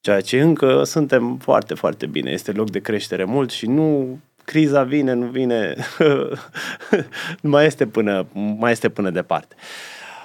Ceea 0.05 0.21
ce 0.21 0.41
încă 0.41 0.83
suntem 0.83 1.37
foarte, 1.37 1.73
foarte 1.73 2.05
bine. 2.05 2.31
Este 2.31 2.51
loc 2.51 2.69
de 2.69 2.79
creștere 2.79 3.23
mult 3.23 3.49
și 3.49 3.67
nu 3.67 4.19
criza 4.43 4.83
vine, 4.83 5.13
nu 5.13 5.25
vine, 5.25 5.75
mai 7.41 7.65
este 7.65 7.87
până, 7.87 8.27
mai 8.33 8.71
este 8.71 8.89
până 8.89 9.09
departe. 9.09 9.55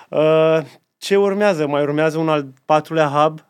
Uh, 0.09 0.59
Ce 0.99 1.17
urmează? 1.17 1.67
Mai 1.67 1.83
urmează 1.83 2.19
un 2.19 2.29
al 2.29 2.47
patrulea 2.65 3.07
hub? 3.07 3.45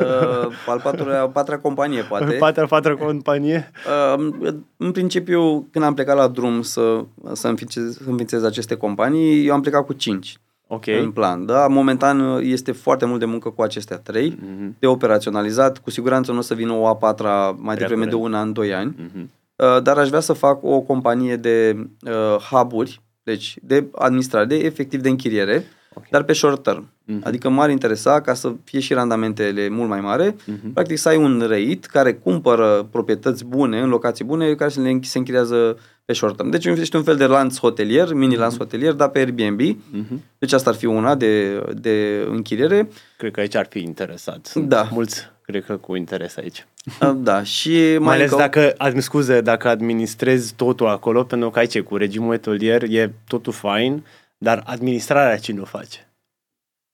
Uh, 0.00 0.52
al 0.66 0.80
patrulea, 0.82 1.22
a 1.22 1.28
patra 1.28 1.58
companie, 1.58 2.02
poate. 2.08 2.34
Patra, 2.34 2.66
patra 2.66 2.96
companie? 2.96 3.70
Uh, 4.16 4.52
în 4.76 4.92
principiu, 4.92 5.68
când 5.70 5.84
am 5.84 5.94
plecat 5.94 6.16
la 6.16 6.28
drum 6.28 6.62
să, 6.62 7.04
să, 7.32 7.48
înființez, 7.48 7.96
să 7.96 8.08
înființez 8.08 8.42
aceste 8.42 8.74
companii, 8.74 9.46
eu 9.46 9.54
am 9.54 9.60
plecat 9.60 9.84
cu 9.86 9.92
cinci 9.92 10.38
Ok. 10.66 10.86
în 10.86 11.10
plan. 11.10 11.46
Da? 11.46 11.66
Momentan 11.66 12.38
este 12.42 12.72
foarte 12.72 13.04
mult 13.04 13.18
de 13.20 13.24
muncă 13.24 13.48
cu 13.50 13.62
acestea 13.62 13.96
trei, 13.98 14.38
Mhm. 14.40 14.76
de 14.78 14.86
operaționalizat. 14.86 15.78
Cu 15.78 15.90
siguranță 15.90 16.32
nu 16.32 16.38
o 16.38 16.40
să 16.40 16.54
vină 16.54 16.72
o 16.72 16.86
a 16.86 16.96
patra 16.96 17.50
mai 17.58 17.74
Prea 17.74 17.88
devreme 17.88 18.10
de 18.10 18.16
curând. 18.16 18.34
un 18.34 18.40
an, 18.40 18.52
doi 18.52 18.74
ani. 18.74 18.94
Mhm. 18.98 19.30
Uh, 19.56 19.82
dar 19.82 19.98
aș 19.98 20.08
vrea 20.08 20.20
să 20.20 20.32
fac 20.32 20.62
o 20.64 20.80
companie 20.80 21.36
de 21.36 21.76
uh, 22.06 22.36
hub-uri, 22.50 23.00
deci 23.22 23.56
de 23.62 23.86
administrare, 23.94 24.44
de 24.44 24.54
efectiv 24.56 25.00
de 25.00 25.08
închiriere, 25.08 25.64
Ok. 25.94 26.04
dar 26.10 26.22
pe 26.22 26.32
short 26.32 26.62
term. 26.62 26.88
Mhm. 27.04 27.20
Adică 27.24 27.48
m-ar 27.48 27.70
interesa 27.70 28.20
ca 28.20 28.34
să 28.34 28.52
fie 28.64 28.80
și 28.80 28.94
randamentele 28.94 29.68
mult 29.68 29.88
mai 29.88 30.00
mare, 30.00 30.36
Mhm. 30.46 30.72
practic 30.72 30.98
să 30.98 31.08
ai 31.08 31.16
un 31.16 31.44
reit 31.48 31.84
care 31.84 32.14
cumpără 32.14 32.88
proprietăți 32.90 33.44
bune, 33.44 33.80
în 33.80 33.88
locații 33.88 34.24
bune, 34.24 34.54
care 34.54 34.70
se, 34.70 34.80
le, 34.80 34.90
închi- 34.98 35.02
se 35.08 35.18
închiriază 35.18 35.76
pe 36.04 36.12
short 36.12 36.36
term. 36.36 36.50
Deci 36.50 36.64
este 36.64 36.96
un 36.96 37.02
fel 37.02 37.16
de 37.16 37.26
lanț 37.26 37.58
hotelier, 37.58 38.12
mini 38.12 38.36
lanț 38.36 38.56
hotelier, 38.56 38.92
dar 38.92 39.08
pe 39.08 39.18
Airbnb. 39.18 39.60
Mhm. 39.90 40.22
Deci 40.38 40.52
asta 40.52 40.70
ar 40.70 40.76
fi 40.76 40.86
una 40.86 41.14
de, 41.14 41.58
de 41.74 42.24
închiriere. 42.28 42.88
Cred 43.18 43.32
că 43.32 43.40
aici 43.40 43.54
ar 43.54 43.66
fi 43.70 43.78
interesat. 43.78 44.46
Sunt 44.46 44.68
Da. 44.68 44.88
mulți, 44.90 45.20
cred 45.42 45.64
că 45.64 45.76
cu 45.76 45.94
interes 45.94 46.36
aici. 46.36 46.66
Uh, 47.00 47.12
Da, 47.16 47.42
și 47.42 47.96
Mai 48.00 48.14
ales 48.14 48.30
încă- 48.30 48.42
dacă, 48.42 48.72
ad- 48.78 48.98
scuze, 48.98 49.40
dacă 49.40 49.68
administrezi 49.68 50.54
totul 50.54 50.86
acolo, 50.86 51.24
pentru 51.24 51.50
că 51.50 51.58
aici 51.58 51.74
e 51.74 51.80
cu 51.80 51.96
regimul 51.96 52.30
hotelier, 52.30 52.82
e 52.82 53.12
totul 53.26 53.52
fain, 53.52 54.04
dar 54.38 54.62
administrarea 54.66 55.38
cine 55.38 55.60
o 55.60 55.64
face? 55.64 56.08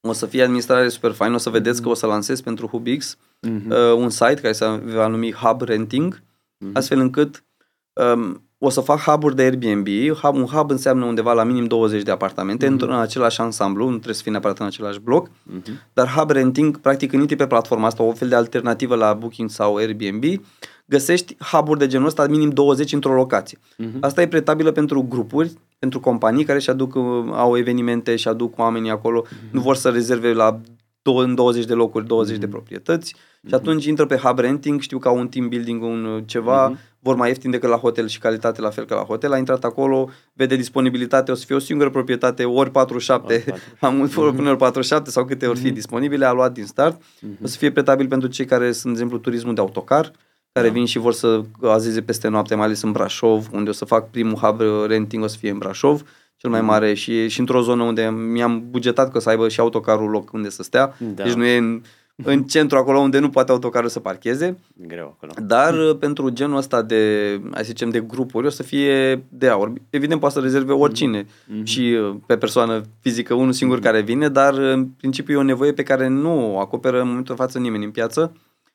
O 0.08 0.12
să 0.12 0.26
fie 0.26 0.42
administrare 0.42 0.88
super 0.88 1.12
fain, 1.12 1.32
o 1.34 1.36
să 1.38 1.50
vedeți 1.50 1.82
că 1.82 1.88
o 1.88 1.94
să 1.94 2.06
lansez 2.06 2.40
pentru 2.40 2.66
Hubix 2.66 3.16
Mhm. 3.40 3.70
uh, 3.70 3.92
un 3.96 4.10
site 4.10 4.34
care 4.34 4.52
se 4.52 4.66
va 4.66 5.06
numi 5.06 5.32
Hub 5.32 5.62
Renting, 5.62 6.22
Mhm. 6.64 6.76
astfel 6.76 6.98
încât 6.98 7.44
um, 7.92 8.44
o 8.62 8.68
să 8.70 8.80
fac 8.80 8.98
hub-uri 9.00 9.36
de 9.36 9.42
Airbnb. 9.42 9.86
Hub, 10.22 10.34
un 10.36 10.44
hub 10.44 10.70
înseamnă 10.70 11.04
undeva 11.04 11.32
la 11.32 11.44
minim 11.44 11.64
20 11.64 12.02
de 12.02 12.10
apartamente 12.10 12.64
Mhm. 12.64 12.72
într-un 12.72 12.92
același 12.94 13.40
ansamblu, 13.40 13.84
nu 13.84 13.90
trebuie 13.94 14.14
să 14.14 14.22
fie 14.22 14.30
neapărat 14.30 14.58
în 14.58 14.66
același 14.66 15.00
bloc, 15.00 15.30
Mhm. 15.42 15.80
dar 15.92 16.08
Hub 16.08 16.30
Renting, 16.30 16.78
practic, 16.80 17.08
când 17.10 17.20
intri 17.22 17.36
pe 17.36 17.46
platforma 17.46 17.86
asta, 17.86 18.02
o 18.02 18.12
fel 18.12 18.28
de 18.28 18.34
alternativă 18.34 18.94
la 18.94 19.12
Booking 19.12 19.50
sau 19.50 19.74
Airbnb, 19.76 20.24
găsești 20.84 21.36
hub-uri 21.52 21.78
de 21.78 21.86
genul 21.86 22.06
ăsta, 22.06 22.26
minim 22.26 22.48
20 22.50 22.92
într-o 22.92 23.14
locație. 23.14 23.58
Mhm. 23.76 23.96
Asta 24.00 24.22
e 24.22 24.28
pretabilă 24.28 24.70
pentru 24.70 25.02
grupuri, 25.08 25.52
pentru 25.78 26.00
companii 26.00 26.44
care 26.44 26.58
și 26.58 26.70
aduc, 26.70 26.94
uh, 26.94 27.02
au 27.32 27.56
evenimente 27.56 28.16
și 28.16 28.28
aduc 28.28 28.58
oamenii 28.58 28.90
acolo, 28.90 29.24
nu 29.50 29.60
vor 29.60 29.76
să 29.76 29.88
rezerve 29.88 30.32
la 30.32 30.50
dou- 30.50 30.60
în 31.16 31.34
20 31.34 31.64
de 31.64 31.74
locuri, 31.74 32.06
20 32.06 32.38
de 32.38 32.48
proprietăți 32.48 33.14
și 33.48 33.54
atunci 33.54 33.84
intră 33.84 34.06
pe 34.06 34.16
hub 34.16 34.38
renting, 34.38 34.80
știu 34.80 34.98
că 34.98 35.08
au 35.08 35.18
un 35.18 35.28
team 35.28 35.48
building, 35.48 35.82
un 35.82 36.04
uh, 36.04 36.22
ceva, 36.26 36.78
vor 36.98 37.16
mai 37.16 37.28
ieftin 37.28 37.50
decât 37.50 37.68
la 37.68 37.76
hotel 37.76 38.08
și 38.08 38.18
calitate 38.18 38.60
la 38.60 38.70
fel 38.70 38.84
ca 38.84 38.94
la 38.94 39.02
hotel, 39.02 39.32
a 39.32 39.38
intrat 39.38 39.64
acolo, 39.64 40.10
vede 40.32 40.56
disponibilitate, 40.56 41.30
o 41.30 41.34
să 41.34 41.44
fie 41.44 41.54
o 41.54 41.58
singură 41.58 41.90
proprietate, 41.90 42.44
ori 42.44 42.70
47, 42.70 43.34
Ori 43.34 43.42
47. 43.44 43.86
am 43.86 43.96
mult 43.96 44.10
mm-hmm. 44.10 44.36
până 44.36 44.48
ori 44.48 44.58
47 44.58 45.10
sau 45.10 45.24
câte 45.24 45.46
ori 45.46 45.58
fi 45.58 45.70
disponibile, 45.70 46.26
a 46.26 46.32
luat 46.32 46.52
din 46.52 46.64
start, 46.64 47.02
o 47.42 47.46
să 47.46 47.56
fie 47.56 47.70
pretabil 47.70 48.08
pentru 48.08 48.28
cei 48.28 48.44
care 48.44 48.72
sunt, 48.72 48.84
de 48.84 48.90
exemplu, 48.90 49.18
turismul 49.18 49.54
de 49.54 49.60
autocar, 49.60 50.12
care 50.52 50.68
vin 50.68 50.84
și 50.84 50.98
vor 50.98 51.12
să 51.12 51.42
azeze 51.62 52.02
peste 52.02 52.28
noapte, 52.28 52.54
mai 52.54 52.64
ales 52.64 52.82
în 52.82 52.92
Brașov, 52.92 53.48
unde 53.52 53.70
o 53.70 53.72
să 53.72 53.84
fac 53.84 54.10
primul 54.10 54.36
hub 54.36 54.60
uh, 54.60 54.66
renting, 54.86 55.22
o 55.22 55.26
să 55.26 55.36
fie 55.36 55.50
în 55.50 55.58
Brașov, 55.58 56.02
cel 56.40 56.50
mai 56.50 56.60
mare 56.60 56.94
și, 56.94 57.28
și 57.28 57.40
într-o 57.40 57.62
zonă 57.62 57.82
unde 57.82 58.08
mi-am 58.32 58.64
bugetat 58.70 59.12
că 59.12 59.18
să 59.18 59.28
aibă 59.28 59.48
și 59.48 59.60
autocarul 59.60 60.10
loc 60.10 60.32
unde 60.32 60.48
să 60.48 60.62
stea, 60.62 60.94
Da. 61.14 61.22
deci 61.22 61.32
nu 61.32 61.44
e 61.44 61.56
în, 61.56 61.82
în 62.16 62.42
centru 62.52 62.78
acolo 62.78 62.98
unde 62.98 63.18
nu 63.18 63.28
poate 63.30 63.52
autocarul 63.52 63.88
să 63.88 64.00
parcheze, 64.00 64.58
Greu 64.74 65.06
acolo. 65.16 65.32
dar 65.46 65.74
uh, 65.78 65.96
pentru 65.98 66.28
genul 66.28 66.56
ăsta 66.56 66.82
de, 66.82 67.30
hai 67.50 67.60
să 67.62 67.66
zicem, 67.68 67.90
de 67.90 68.00
grupuri, 68.00 68.46
o 68.46 68.50
să 68.50 68.62
fie 68.62 69.24
de 69.28 69.48
aur. 69.48 69.72
Evident, 69.90 70.20
poate 70.20 70.34
să 70.34 70.40
rezerve 70.40 70.72
oricine 70.72 71.26
și 71.62 71.80
uh, 71.80 72.16
pe 72.26 72.36
persoană 72.36 72.82
fizică, 73.00 73.34
unul 73.34 73.52
singur 73.52 73.78
care 73.80 74.00
vine, 74.00 74.28
dar 74.28 74.54
uh, 74.54 74.72
în 74.72 74.86
principiu 74.86 75.34
e 75.34 75.40
o 75.40 75.42
nevoie 75.42 75.72
pe 75.72 75.82
care 75.82 76.08
nu 76.08 76.54
o 76.54 76.58
acoperă 76.58 77.00
în 77.00 77.06
momentul 77.08 77.34
de 77.34 77.42
față 77.42 77.58
nimeni 77.58 77.84
în 77.84 77.90
piață, 77.90 78.32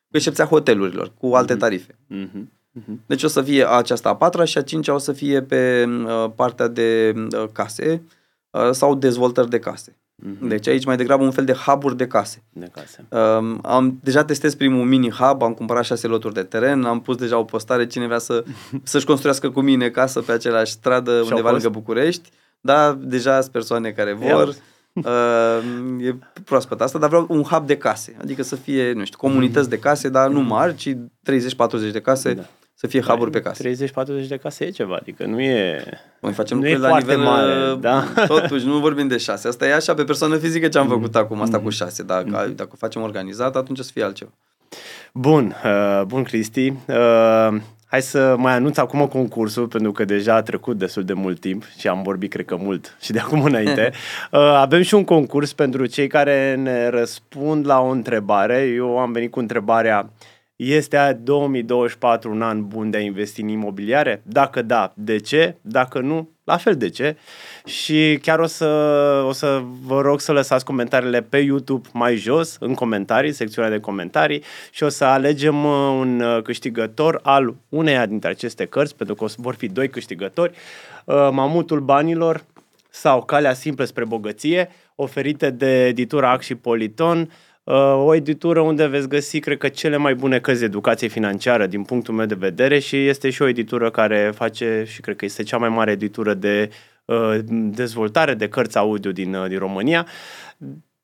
cu 0.09 0.17
excepția 0.17 0.45
hotelurilor, 0.45 1.11
cu 1.19 1.33
alte 1.33 1.55
tarife. 1.55 1.95
Mhm. 2.07 2.51
Mhm. 2.85 3.01
Deci 3.05 3.23
o 3.23 3.27
să 3.27 3.41
fie 3.41 3.69
aceasta 3.69 4.09
a 4.09 4.15
patra 4.15 4.43
și 4.43 4.57
a 4.57 4.61
cincea 4.61 4.93
o 4.93 4.97
să 4.97 5.11
fie 5.11 5.41
pe 5.41 5.85
uh, 6.05 6.25
partea 6.35 6.67
de 6.67 7.13
uh, 7.15 7.43
case 7.51 8.01
uh, 8.49 8.69
sau 8.71 8.95
dezvoltări 8.95 9.49
de 9.49 9.59
case. 9.59 9.95
Mhm. 10.15 10.47
Deci 10.47 10.67
aici 10.67 10.85
mai 10.85 10.97
degrabă 10.97 11.23
un 11.23 11.31
fel 11.31 11.45
de 11.45 11.53
hub-uri 11.53 11.97
de 11.97 12.07
case. 12.07 12.43
De 12.49 12.67
case. 12.73 13.05
Um, 13.09 13.59
am 13.63 13.99
deja 14.03 14.23
testez 14.25 14.55
primul 14.55 14.85
mini 14.85 15.09
hub, 15.11 15.41
am 15.41 15.53
cumpărat 15.53 15.83
șase 15.83 16.07
loturi 16.07 16.33
de 16.33 16.43
teren, 16.43 16.83
am 16.83 17.01
pus 17.01 17.15
deja 17.15 17.37
o 17.37 17.43
postare 17.43 17.87
cine 17.87 18.05
vrea 18.05 18.17
să, 18.19 18.43
să-și 18.83 19.05
construiască 19.05 19.49
cu 19.49 19.61
mine 19.61 19.89
casă 19.89 20.21
pe 20.21 20.31
același 20.31 20.71
stradă 20.71 21.11
Și 21.11 21.17
au 21.17 21.23
undeva 21.27 21.49
fost? 21.49 21.63
lângă 21.63 21.79
București. 21.79 22.29
Da, 22.61 22.93
deja 23.01 23.39
sunt 23.39 23.51
persoane 23.51 23.91
care 23.91 24.17
Ia 24.23 24.35
vor. 24.35 24.47
uzi. 24.47 24.59
Uh, 24.93 26.05
e 26.05 26.15
proaspăt 26.45 26.81
asta, 26.81 26.99
dar 26.99 27.09
vreau 27.09 27.25
un 27.29 27.41
hub 27.43 27.65
de 27.67 27.77
case, 27.77 28.15
adică 28.21 28.43
să 28.43 28.55
fie, 28.55 28.91
nu 28.93 29.05
știu, 29.05 29.17
comunități 29.17 29.69
de 29.69 29.79
case, 29.79 30.09
dar 30.09 30.29
nu 30.29 30.41
mari, 30.41 30.75
ci 30.75 30.89
30-40 30.93 31.91
de 31.91 32.01
case, 32.01 32.33
Da. 32.33 32.43
Să 32.77 32.87
fie 32.87 33.01
hub-uri 33.01 33.31
pe 33.31 33.41
case. 33.41 33.75
30-40 34.25 34.27
de 34.27 34.37
case 34.37 34.65
e 34.65 34.69
ceva, 34.69 34.95
adică 34.95 35.25
nu 35.25 35.41
e... 35.41 35.83
Noi 36.21 36.33
facem 36.33 36.57
Nu 36.57 36.67
e 36.67 36.75
lucruri 36.75 36.91
la 36.91 36.97
foarte 36.97 37.15
nivel, 37.15 37.29
mare, 37.29 37.71
uh, 37.71 37.79
da. 37.79 38.03
totuși, 38.35 38.65
nu 38.65 38.77
vorbim 38.79 39.07
de 39.07 39.17
șase. 39.17 39.47
Asta 39.47 39.67
e 39.67 39.73
așa 39.73 39.93
pe 39.93 40.03
persoană 40.03 40.37
fizică 40.37 40.67
ce 40.67 40.77
am 40.77 40.87
făcut 40.87 41.15
acum, 41.15 41.41
asta 41.41 41.57
Mm. 41.57 41.63
cu 41.63 41.69
șase. 41.69 42.03
Dacă, 42.03 42.51
dacă 42.55 42.69
o 42.71 42.75
facem 42.77 43.01
organizat, 43.01 43.55
atunci 43.55 43.79
o 43.79 43.83
să 43.83 43.91
fie 43.93 44.03
altceva. 44.03 44.31
Bun, 45.13 45.55
uh, 45.65 46.01
bun 46.05 46.23
Cristi. 46.23 46.67
Uh, 46.87 47.55
hai 47.85 48.01
să 48.01 48.35
mai 48.37 48.53
anunț 48.53 48.77
acum 48.77 49.07
concursul, 49.07 49.67
pentru 49.67 49.91
că 49.91 50.05
deja 50.05 50.33
a 50.35 50.41
trecut 50.41 50.77
destul 50.77 51.03
de 51.03 51.13
mult 51.13 51.39
timp 51.39 51.63
și 51.77 51.87
am 51.87 52.01
vorbit, 52.03 52.31
cred 52.31 52.45
că, 52.45 52.55
mult 52.55 52.97
și 53.01 53.11
de 53.11 53.19
acum 53.19 53.43
înainte. 53.43 53.91
Uh, 54.31 54.39
avem 54.39 54.81
și 54.81 54.93
un 54.93 55.03
concurs 55.03 55.53
pentru 55.53 55.85
cei 55.85 56.07
care 56.07 56.55
ne 56.55 56.87
răspund 56.87 57.65
la 57.65 57.79
o 57.79 57.87
întrebare. 57.89 58.61
Eu 58.75 58.97
am 58.97 59.11
venit 59.11 59.31
cu 59.31 59.39
întrebarea 59.39 60.09
este 60.55 61.19
2024 61.23 62.31
un 62.31 62.41
an 62.41 62.67
bun 62.67 62.89
de 62.89 62.97
a 62.97 62.99
investi 62.99 63.41
în 63.41 63.47
imobiliare? 63.47 64.21
Dacă 64.25 64.61
da, 64.61 64.93
de 64.95 65.17
ce? 65.17 65.57
Dacă 65.61 65.99
nu, 65.99 66.29
la 66.43 66.57
fel 66.57 66.75
de 66.75 66.89
ce? 66.89 67.17
Și 67.65 68.19
chiar 68.21 68.39
o 68.39 68.45
să, 68.45 68.65
o 69.27 69.31
să 69.31 69.61
vă 69.81 70.01
rog 70.01 70.19
să 70.19 70.31
lăsați 70.31 70.65
comentariile 70.65 71.21
pe 71.21 71.37
YouTube 71.37 71.87
mai 71.93 72.15
jos, 72.15 72.57
în 72.59 72.73
comentarii, 72.73 73.31
secțiunea 73.31 73.71
de 73.71 73.79
comentarii 73.79 74.43
și 74.71 74.83
o 74.83 74.89
să 74.89 75.05
alegem 75.05 75.65
uh, 75.65 75.71
un 75.99 76.19
uh, 76.19 76.41
câștigător 76.41 77.19
al 77.23 77.55
uneia 77.69 78.05
dintre 78.05 78.29
aceste 78.29 78.65
cărți, 78.65 78.95
pentru 78.95 79.15
că 79.15 79.23
o 79.23 79.27
să 79.27 79.37
vor 79.39 79.55
fi 79.55 79.67
doi 79.67 79.89
câștigători, 79.89 80.51
uh, 81.05 81.29
Mamutul 81.31 81.79
Banilor 81.79 82.45
sau 82.89 83.23
Calea 83.23 83.53
Simplă 83.53 83.85
spre 83.85 84.05
Bogăție, 84.05 84.69
oferite 84.95 85.49
de 85.49 85.85
editura 85.85 86.31
Ac 86.31 86.41
și 86.41 86.55
Politon, 86.55 87.19
Uh, 87.19 87.54
o 88.03 88.15
editură 88.15 88.59
unde 88.59 88.87
veți 88.87 89.07
găsi, 89.07 89.39
cred 89.39 89.57
că, 89.57 89.67
cele 89.67 89.97
mai 89.97 90.15
bune 90.15 90.39
cărți 90.39 90.59
de 90.59 90.65
educație 90.65 91.07
financiară 91.07 91.65
din 91.65 91.83
punctul 91.83 92.13
meu 92.13 92.25
de 92.25 92.35
vedere 92.35 92.79
și 92.79 93.07
este 93.07 93.29
și 93.29 93.41
o 93.41 93.47
editură 93.47 93.91
care 93.91 94.31
face 94.35 94.83
și 94.87 95.01
cred 95.01 95.15
că 95.15 95.25
este 95.25 95.43
cea 95.43 95.57
mai 95.57 95.69
mare 95.69 95.91
editură 95.91 96.33
de 96.33 96.69
uh, 97.05 97.37
dezvoltare 97.49 98.33
de 98.33 98.49
cărți 98.49 98.77
audio 98.77 99.11
din, 99.11 99.33
uh, 99.33 99.47
din 99.47 99.57
România. 99.57 100.07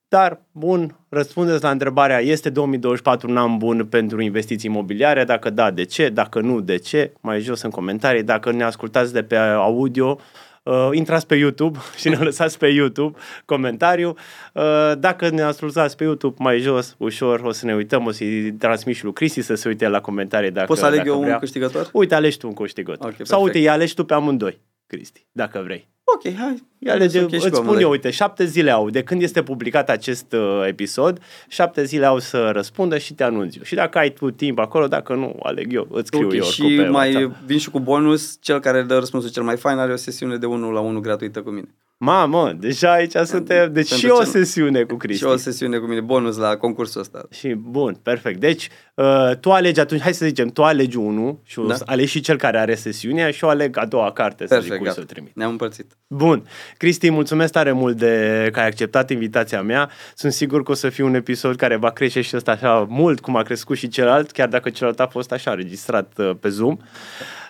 Dar, 0.08 0.40
bun, 0.52 0.96
răspundeți 1.08 1.62
la 1.62 1.70
întrebarea, 1.70 2.18
este 2.18 2.50
2024 2.50 3.30
un 3.30 3.36
an 3.36 3.56
bun 3.56 3.86
pentru 3.86 4.20
investiții 4.20 4.70
imobiliare? 4.70 5.24
Dacă 5.24 5.50
da, 5.50 5.70
de 5.70 5.84
ce? 5.84 6.08
Dacă 6.08 6.40
nu, 6.40 6.60
de 6.60 6.76
ce? 6.76 7.12
Mai 7.20 7.40
jos 7.40 7.62
în 7.62 7.70
comentarii. 7.70 8.22
Dacă 8.22 8.52
ne 8.52 8.64
ascultați 8.64 9.12
de 9.12 9.22
pe 9.22 9.36
audio, 9.36 10.18
uh, 10.62 10.88
intrați 10.92 11.26
pe 11.26 11.34
YouTube 11.34 11.78
și 12.00 12.08
ne 12.08 12.16
lăsați 12.16 12.58
pe 12.58 12.66
YouTube 12.66 13.18
comentariu. 13.44 14.14
Uh, 14.52 14.92
dacă 14.98 15.28
ne 15.30 15.42
ascultați 15.42 15.96
pe 15.96 16.04
YouTube 16.04 16.36
mai 16.38 16.58
jos, 16.58 16.94
ușor, 16.98 17.40
o 17.40 17.50
să 17.50 17.66
ne 17.66 17.74
uităm, 17.74 18.06
o 18.06 18.10
să-i 18.10 18.52
transmit 18.52 18.96
și 18.96 19.04
lui 19.04 19.12
Cristi 19.12 19.42
să 19.42 19.54
se 19.54 19.68
uite 19.68 19.88
la 19.88 20.00
comentarii 20.00 20.50
dacă 20.50 20.66
Poți 20.66 20.80
să 20.80 20.86
aleg 20.86 20.98
dacă 20.98 21.10
eu 21.10 21.20
vrea. 21.20 21.32
un 21.32 21.38
câștigător? 21.38 21.88
Uite, 21.92 22.14
alegi 22.14 22.38
tu 22.38 22.46
un 22.46 22.54
câștigător. 22.54 23.06
Ok, 23.06 23.14
Sau 23.14 23.38
perfect. 23.38 23.42
uite, 23.44 23.58
îi 23.58 23.68
alegi 23.68 23.94
tu 23.94 24.04
pe 24.04 24.14
amândoi, 24.14 24.60
Cristi, 24.92 25.26
dacă 25.32 25.60
vrei. 25.64 25.88
Ok, 26.04 26.34
hai. 26.38 26.62
Ia 26.78 26.92
alege, 26.92 27.20
Ok 27.22 27.28
și 27.28 27.34
îți 27.34 27.44
pe 27.44 27.48
spun 27.48 27.58
amândoi. 27.60 27.82
eu, 27.82 27.90
uite, 27.90 28.10
șapte 28.10 28.44
zile 28.44 28.70
au, 28.70 28.90
de 28.90 29.02
când 29.02 29.22
este 29.22 29.42
publicat 29.42 29.88
acest 29.88 30.32
uh, 30.32 30.62
episod, 30.66 31.20
șapte 31.48 31.84
zile 31.84 32.06
au 32.06 32.18
să 32.18 32.50
răspundă 32.50 32.98
și 32.98 33.14
te 33.14 33.22
anunț 33.24 33.56
eu. 33.56 33.62
Și 33.62 33.74
dacă 33.74 33.98
ai 33.98 34.10
tu 34.10 34.30
timp 34.30 34.58
acolo, 34.58 34.86
dacă 34.86 35.14
nu, 35.14 35.36
aleg 35.42 35.72
eu, 35.72 35.86
îți 35.90 36.06
scriu 36.06 36.26
Ok, 36.26 36.32
eu 36.32 36.42
și 36.42 36.62
oricum 36.62 36.84
pe 36.84 36.90
mai 36.90 37.14
WhatsApp. 37.14 37.46
vin 37.46 37.58
și 37.58 37.70
cu 37.70 37.80
bonus, 37.80 38.38
cel 38.40 38.60
care 38.60 38.82
dă 38.82 38.98
răspunsul 38.98 39.30
cel 39.30 39.42
mai 39.42 39.56
fain 39.56 39.78
are 39.78 39.92
o 39.92 39.96
sesiune 39.96 40.36
de 40.36 40.46
1 40.46 40.70
la 40.70 40.80
1 40.80 41.00
gratuită 41.00 41.42
cu 41.42 41.50
mine. 41.50 41.68
Mamă, 42.04 42.52
deja 42.58 42.92
aici 42.92 43.12
suntem, 43.24 43.72
deci 43.72 43.88
Pentru 43.88 44.06
și 44.06 44.12
o 44.12 44.18
ce 44.18 44.24
nu? 44.24 44.30
sesiune 44.30 44.82
cu 44.82 44.96
Cristi. 44.96 45.22
Și 45.24 45.28
o 45.30 45.36
sesiune 45.36 45.76
cu 45.78 45.86
mine, 45.86 46.00
bonus 46.00 46.36
la 46.36 46.56
concursul 46.56 47.00
ăsta. 47.00 47.26
Și 47.30 47.48
bun, 47.54 47.94
perfect. 48.02 48.40
Deci, 48.40 48.68
uh, 48.94 49.30
tu 49.40 49.52
alegi 49.52 49.80
atunci, 49.80 50.00
hai 50.00 50.14
să 50.14 50.26
zicem, 50.26 50.48
tu 50.48 50.64
alegi 50.64 50.96
unul 50.96 51.38
și 51.44 51.56
Da. 51.60 51.66
da. 51.66 51.74
alegi 51.86 52.10
și 52.10 52.20
cel 52.20 52.36
care 52.36 52.58
are 52.58 52.74
sesiunea 52.74 53.30
și 53.30 53.44
eu 53.44 53.50
aleg 53.50 53.76
a 53.76 53.84
doua 53.86 54.12
carte, 54.12 54.46
să 54.46 54.54
zic 54.54 54.68
Perfect, 54.68 54.78
cui 54.78 54.86
să 54.86 54.94
o 54.98 55.00
gata. 55.02 55.12
trimit. 55.12 55.36
Ne-am 55.36 55.50
împărțit. 55.50 55.92
Bun. 56.06 56.46
Cristi, 56.76 57.10
mulțumesc 57.10 57.52
tare 57.52 57.72
mult 57.72 57.96
de 57.96 58.48
că 58.52 58.60
ai 58.60 58.66
acceptat 58.66 59.10
invitația 59.10 59.62
mea. 59.62 59.90
Sunt 60.14 60.32
sigur 60.32 60.62
că 60.62 60.70
o 60.70 60.74
să 60.74 60.88
fie 60.88 61.04
un 61.04 61.14
episod 61.14 61.56
care 61.56 61.76
va 61.76 61.90
crește 61.90 62.20
și 62.20 62.36
ăsta 62.36 62.50
așa 62.50 62.86
mult 62.88 63.20
cum 63.20 63.36
a 63.36 63.42
crescut 63.42 63.76
și 63.76 63.88
celălalt, 63.88 64.30
chiar 64.30 64.48
dacă 64.48 64.70
celălalt 64.70 65.00
a 65.00 65.06
fost 65.06 65.32
așa 65.32 65.54
registrat 65.54 66.12
uh, 66.18 66.30
pe 66.40 66.48
Zoom. 66.48 66.72
Uh, 66.72 67.41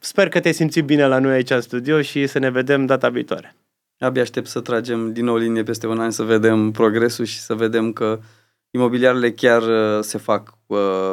sper 0.00 0.28
că 0.28 0.40
te 0.40 0.52
simți 0.52 0.80
bine 0.80 1.06
la 1.06 1.18
noi 1.18 1.32
aici 1.32 1.50
în 1.50 1.60
studio 1.60 2.02
și 2.02 2.26
să 2.26 2.38
ne 2.38 2.50
vedem 2.50 2.86
data 2.86 3.08
viitoare. 3.08 3.54
Abia 3.98 4.22
aștept 4.22 4.46
să 4.46 4.60
tragem 4.60 5.12
din 5.12 5.24
nou 5.24 5.36
linie 5.36 5.62
peste 5.62 5.86
un 5.86 6.00
an, 6.00 6.10
să 6.10 6.22
vedem 6.22 6.70
progresul 6.70 7.24
și 7.24 7.38
să 7.38 7.54
vedem 7.54 7.92
că 7.92 8.18
imobiliarele 8.70 9.32
chiar 9.32 9.62
uh, 9.62 10.02
se 10.02 10.18
fac 10.18 10.58
uh, 10.66 11.12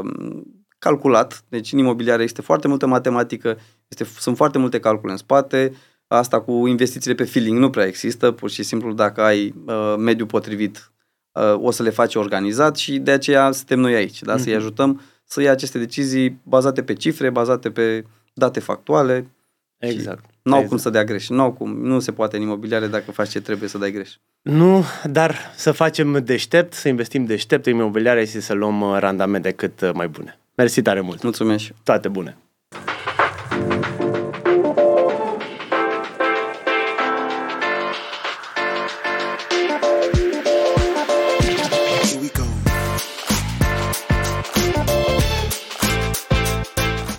calculat. 0.78 1.44
Deci 1.49 1.72
în 1.72 1.80
imobiliare 1.80 2.24
este 2.24 2.41
foarte 2.41 2.68
multă 2.68 2.88
matematică, 2.88 3.57
este, 3.88 4.03
sunt 4.03 4.36
foarte 4.36 4.57
multe 4.57 4.80
calcule 4.80 5.11
în 5.11 5.18
spate. 5.18 5.74
Asta 6.07 6.41
cu 6.41 6.68
investițiile 6.68 7.15
pe 7.15 7.24
feeling 7.24 7.57
nu 7.57 7.69
prea 7.69 7.86
există, 7.86 8.32
pur 8.32 8.49
și 8.49 8.64
simplu 8.64 8.94
dacă 8.94 9.22
ai 9.22 9.53
uh, 9.65 9.95
mediul 9.98 10.28
potrivit 10.28 10.91
uh, 11.32 11.53
o 11.61 11.72
să 11.72 11.84
le 11.84 11.90
faci 11.90 12.15
organizat 12.15 12.76
și 12.76 12.99
de 12.99 13.11
aceea 13.11 13.52
suntem 13.52 13.80
noi 13.80 13.94
aici, 13.94 14.22
da? 14.22 14.36
Mm-hmm. 14.36 14.40
să-i 14.40 14.52
mhm. 14.52 14.61
ajutăm 14.61 15.02
să 15.28 15.41
ia 15.41 15.52
aceste 15.52 15.78
decizii 15.78 16.40
bazate 16.44 16.84
pe 16.84 16.94
cifre, 16.94 17.30
bazate 17.30 17.72
pe 17.72 18.06
date 18.34 18.60
factuale. 18.60 19.30
Exact. 19.78 20.26
Nu 20.41 20.52
au 20.52 20.58
exact. 20.58 20.68
cum 20.68 20.78
să 20.78 20.90
dea 20.90 21.04
greș. 21.04 21.28
Nu, 21.30 21.54
cum. 21.54 21.82
nu 21.82 21.99
se 21.99 22.12
poate 22.12 22.36
în 22.36 22.41
imobiliare 22.41 22.88
dacă 22.88 23.12
faci 23.12 23.30
ce 23.30 23.41
trebuie 23.41 23.70
să 23.70 23.78
dai 23.78 23.91
greș. 23.91 24.16
Nu, 24.41 24.84
dar 25.04 25.36
să 25.56 25.72
facem 25.72 26.24
deștept, 26.24 26.74
să 26.74 26.88
investim 26.88 27.26
deștept 27.26 27.66
în 27.66 27.74
imobiliare 27.74 28.26
și 28.26 28.41
să 28.41 28.54
luăm 28.54 28.82
uh, 28.82 28.98
randamente 28.99 29.52
cât 29.52 29.82
uh, 29.82 29.90
mai 29.94 30.08
bune. 30.08 30.40
Mersi 30.56 30.82
tare 30.82 31.02
mult! 31.02 31.24
Mulțumesc! 31.24 31.70
Toate 31.84 32.08
bune! 32.08 32.38